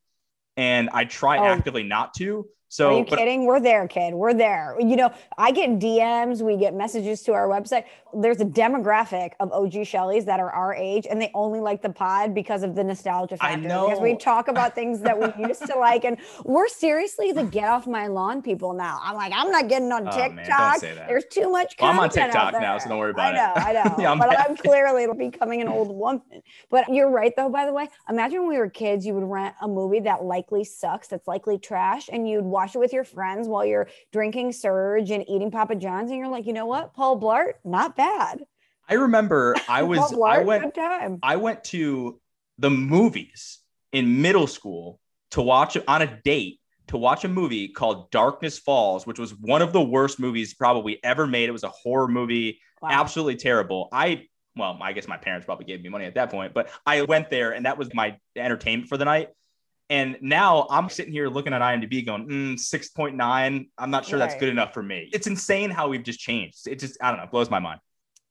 and 0.55 0.89
I 0.93 1.03
try 1.03 1.37
oh. 1.39 1.43
actively 1.43 1.83
not 1.83 2.13
to. 2.15 2.47
So, 2.71 2.87
are 2.87 2.99
you 2.99 3.05
but, 3.05 3.19
kidding? 3.19 3.43
We're 3.43 3.59
there, 3.59 3.85
kid. 3.85 4.13
We're 4.13 4.33
there. 4.33 4.77
You 4.79 4.95
know, 4.95 5.13
I 5.37 5.51
get 5.51 5.71
DMs, 5.71 6.41
we 6.41 6.55
get 6.55 6.73
messages 6.73 7.21
to 7.23 7.33
our 7.33 7.49
website. 7.49 7.83
There's 8.13 8.39
a 8.39 8.45
demographic 8.45 9.31
of 9.41 9.51
OG 9.51 9.73
Shelleys 9.83 10.23
that 10.23 10.39
are 10.39 10.49
our 10.49 10.73
age, 10.73 11.05
and 11.09 11.21
they 11.21 11.31
only 11.33 11.59
like 11.59 11.81
the 11.81 11.89
pod 11.89 12.33
because 12.33 12.63
of 12.63 12.73
the 12.73 12.83
nostalgia 12.85 13.35
factor. 13.35 13.57
I 13.57 13.59
know. 13.59 13.89
Because 13.89 14.01
we 14.01 14.15
talk 14.15 14.47
about 14.47 14.73
things 14.75 15.01
that 15.01 15.19
we 15.19 15.45
used 15.45 15.65
to 15.65 15.77
like, 15.77 16.05
and 16.05 16.15
we're 16.45 16.69
seriously 16.69 17.33
the 17.33 17.43
get 17.43 17.67
off 17.67 17.87
my 17.87 18.07
lawn 18.07 18.41
people 18.41 18.71
now. 18.71 19.01
I'm 19.03 19.17
like, 19.17 19.33
I'm 19.35 19.51
not 19.51 19.67
getting 19.67 19.91
on 19.91 20.07
oh, 20.07 20.11
TikTok. 20.11 20.81
Man, 20.81 20.95
There's 21.09 21.25
too 21.25 21.51
much 21.51 21.75
well, 21.77 21.91
I'm 21.91 21.99
on 21.99 22.09
TikTok 22.09 22.53
now, 22.53 22.77
so 22.77 22.87
don't 22.87 22.99
worry 22.99 23.11
about 23.11 23.33
it. 23.33 23.37
I 23.37 23.73
know, 23.73 23.81
I 23.81 23.83
know. 23.83 23.95
yeah, 23.99 24.11
I'm 24.13 24.17
but 24.17 24.39
I'm 24.39 24.55
clearly 24.55 25.07
becoming 25.17 25.61
an 25.61 25.67
old 25.67 25.93
woman. 25.93 26.41
But 26.69 26.87
you're 26.87 27.09
right, 27.09 27.33
though. 27.35 27.49
By 27.49 27.65
the 27.65 27.73
way, 27.73 27.89
imagine 28.07 28.39
when 28.39 28.49
we 28.49 28.57
were 28.57 28.69
kids, 28.69 29.05
you 29.05 29.13
would 29.15 29.29
rent 29.29 29.55
a 29.61 29.67
movie 29.67 29.99
that 29.99 30.23
likely 30.23 30.63
sucks, 30.63 31.09
that's 31.09 31.27
likely 31.27 31.57
trash, 31.57 32.09
and 32.09 32.29
you'd 32.29 32.45
watch 32.45 32.60
watch 32.61 32.75
it 32.75 32.79
with 32.79 32.93
your 32.93 33.03
friends 33.03 33.47
while 33.47 33.65
you're 33.65 33.87
drinking 34.11 34.51
Surge 34.51 35.09
and 35.09 35.27
eating 35.27 35.49
Papa 35.49 35.75
John's, 35.75 36.11
and 36.11 36.19
you're 36.19 36.27
like, 36.27 36.45
you 36.45 36.53
know 36.53 36.67
what, 36.67 36.93
Paul 36.93 37.19
Blart, 37.19 37.53
not 37.65 37.95
bad. 37.95 38.43
I 38.87 38.95
remember 38.95 39.55
I 39.67 39.81
was 39.91 40.11
Blart, 40.11 40.29
I 40.29 40.43
went 40.43 40.77
I 41.23 41.35
went 41.37 41.63
to 41.65 42.19
the 42.59 42.69
movies 42.69 43.59
in 43.91 44.21
middle 44.21 44.45
school 44.45 44.99
to 45.31 45.41
watch 45.41 45.75
on 45.87 46.03
a 46.03 46.21
date 46.23 46.59
to 46.87 46.97
watch 46.97 47.23
a 47.23 47.27
movie 47.27 47.69
called 47.69 48.11
Darkness 48.11 48.59
Falls, 48.59 49.07
which 49.07 49.17
was 49.17 49.33
one 49.39 49.61
of 49.61 49.73
the 49.73 49.81
worst 49.81 50.19
movies 50.19 50.53
probably 50.53 51.03
ever 51.03 51.25
made. 51.25 51.49
It 51.49 51.53
was 51.53 51.63
a 51.63 51.69
horror 51.69 52.07
movie, 52.07 52.59
wow. 52.81 52.89
absolutely 52.91 53.37
terrible. 53.37 53.89
I 53.91 54.27
well, 54.55 54.77
I 54.81 54.91
guess 54.91 55.07
my 55.07 55.17
parents 55.17 55.45
probably 55.45 55.65
gave 55.65 55.81
me 55.81 55.89
money 55.89 56.05
at 56.05 56.13
that 56.15 56.29
point, 56.29 56.53
but 56.53 56.69
I 56.85 57.01
went 57.03 57.31
there 57.31 57.53
and 57.53 57.65
that 57.65 57.77
was 57.77 57.91
my 57.95 58.17
entertainment 58.35 58.89
for 58.89 58.97
the 58.97 59.05
night. 59.05 59.29
And 59.91 60.17
now 60.21 60.67
I'm 60.69 60.87
sitting 60.87 61.11
here 61.11 61.27
looking 61.27 61.51
at 61.51 61.61
IMDb 61.61 62.05
going, 62.05 62.25
mm, 62.25 62.53
6.9. 62.53 63.67
I'm 63.77 63.91
not 63.91 64.05
sure 64.05 64.17
right. 64.17 64.25
that's 64.25 64.39
good 64.39 64.47
enough 64.47 64.73
for 64.73 64.81
me. 64.81 65.09
It's 65.11 65.27
insane 65.27 65.69
how 65.69 65.89
we've 65.89 66.01
just 66.01 66.17
changed. 66.17 66.65
It 66.65 66.79
just, 66.79 66.97
I 67.03 67.11
don't 67.11 67.19
know, 67.19 67.27
blows 67.29 67.49
my 67.49 67.59
mind 67.59 67.81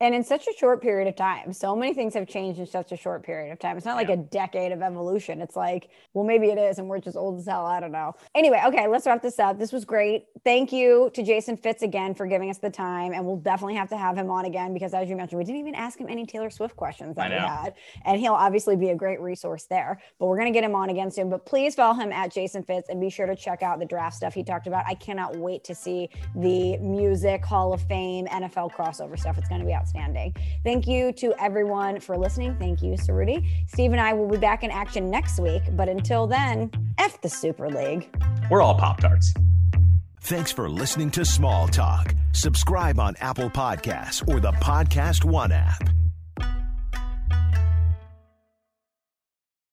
and 0.01 0.15
in 0.15 0.25
such 0.25 0.47
a 0.47 0.53
short 0.59 0.81
period 0.81 1.07
of 1.07 1.17
time 1.17 1.53
so 1.53 1.77
many 1.77 1.93
things 1.93 2.15
have 2.15 2.27
changed 2.27 2.59
in 2.59 2.67
such 2.67 2.93
a 2.93 2.97
short 2.97 3.23
period 3.23 3.53
of 3.53 3.59
time. 3.59 3.77
It's 3.77 3.87
not 3.87 3.97
like 3.97 4.09
yeah. 4.09 4.15
a 4.15 4.19
decade 4.19 4.73
of 4.73 4.83
evolution. 4.83 5.41
It's 5.41 5.57
like 5.57 5.91
well 6.15 6.25
maybe 6.25 6.49
it 6.49 6.59
is 6.59 6.79
and 6.79 6.89
we're 6.89 7.01
just 7.01 7.17
old 7.17 7.39
as 7.39 7.47
hell. 7.47 7.67
I 7.67 7.81
don't 7.81 7.93
know. 7.93 8.15
Anyway 8.35 8.63
okay 8.67 8.87
let's 8.89 9.07
wrap 9.07 9.23
this 9.23 9.39
up. 9.39 9.59
This 9.59 9.73
was 9.73 9.85
great. 9.85 10.27
Thank 10.45 10.73
you 10.73 11.11
to 11.15 11.23
jason 11.23 11.57
fitz 11.57 11.83
again 11.83 12.15
for 12.15 12.27
giving 12.27 12.51
us 12.51 12.59
the 12.59 12.71
time 12.71 13.13
and 13.13 13.25
we'll 13.25 13.37
definitely 13.37 13.75
have 13.77 13.89
to 13.91 13.97
have 13.97 14.17
him 14.17 14.31
on 14.31 14.47
again 14.47 14.73
because 14.73 14.95
as 14.95 15.09
you 15.09 15.17
mentioned 15.17 15.39
we 15.39 15.45
didn't 15.45 15.61
even 15.61 15.75
ask 15.75 15.99
him 15.99 16.09
any 16.09 16.27
taylor 16.27 16.51
swift 16.51 16.77
questions 16.77 17.17
that 17.17 17.31
we 17.31 17.37
had 17.37 17.75
and 18.05 18.21
he'll 18.21 18.33
obviously 18.33 18.77
be 18.77 18.91
a 18.91 18.95
great 18.95 19.21
resource 19.21 19.65
there. 19.65 20.01
But 20.19 20.27
we're 20.27 20.39
going 20.39 20.53
to 20.53 20.57
get 20.57 20.65
him 20.65 20.75
on 20.75 20.91
again 20.91 21.11
soon. 21.11 21.29
But 21.31 21.45
please 21.45 21.75
follow 21.75 21.95
him 21.95 22.13
at 22.13 22.33
jason 22.33 22.63
fitz 22.63 22.89
and 22.89 23.01
be 23.01 23.11
sure 23.11 23.27
to 23.27 23.37
check 23.37 23.63
out 23.63 23.79
the 23.79 23.87
draft 23.87 24.17
stuff 24.17 24.35
he 24.35 24.43
talked 24.43 24.67
about. 24.67 24.85
I 24.87 24.95
cannot 24.95 25.37
wait 25.37 25.65
to 25.65 25.75
see 25.75 26.09
the 26.37 26.79
music 26.79 27.45
hall 27.45 27.73
of 27.73 27.83
fame 27.83 28.27
nfl 28.27 28.73
crossover 28.73 29.19
stuff. 29.19 29.37
It's 29.37 29.49
going 29.49 29.61
to 29.61 29.67
be 29.67 29.73
out 29.73 29.87
outstanding. 29.91 30.35
Thank 30.65 30.87
you 30.87 31.13
to 31.15 31.35
everyone 31.41 32.01
for 32.01 32.17
listening. 32.17 32.57
Thank 32.59 32.83
you, 32.83 32.93
Ceruti. 32.93 33.47
Steve 33.67 33.93
and 33.93 34.01
I 34.01 34.13
will 34.13 34.29
be 34.29 34.37
back 34.37 34.63
in 34.63 34.71
action 34.71 35.11
next 35.11 35.39
week. 35.39 35.63
But 35.73 35.89
until 35.89 36.27
then, 36.27 36.71
F 36.99 37.21
the 37.21 37.29
Super 37.29 37.69
League. 37.69 38.09
We're 38.51 38.63
all 38.63 38.75
Pop 38.75 39.01
Tarts. 39.01 39.33
Thanks 40.23 40.53
for 40.53 40.69
listening 40.69 41.11
to 41.13 41.25
Small 41.25 41.67
Talk. 41.69 42.15
Subscribe 42.33 43.01
on 43.01 43.17
Apple 43.21 43.51
Podcasts 43.51 44.27
or 44.29 44.39
the 44.41 44.53
Podcast 44.53 45.25
One 45.25 45.51
app. 45.53 45.89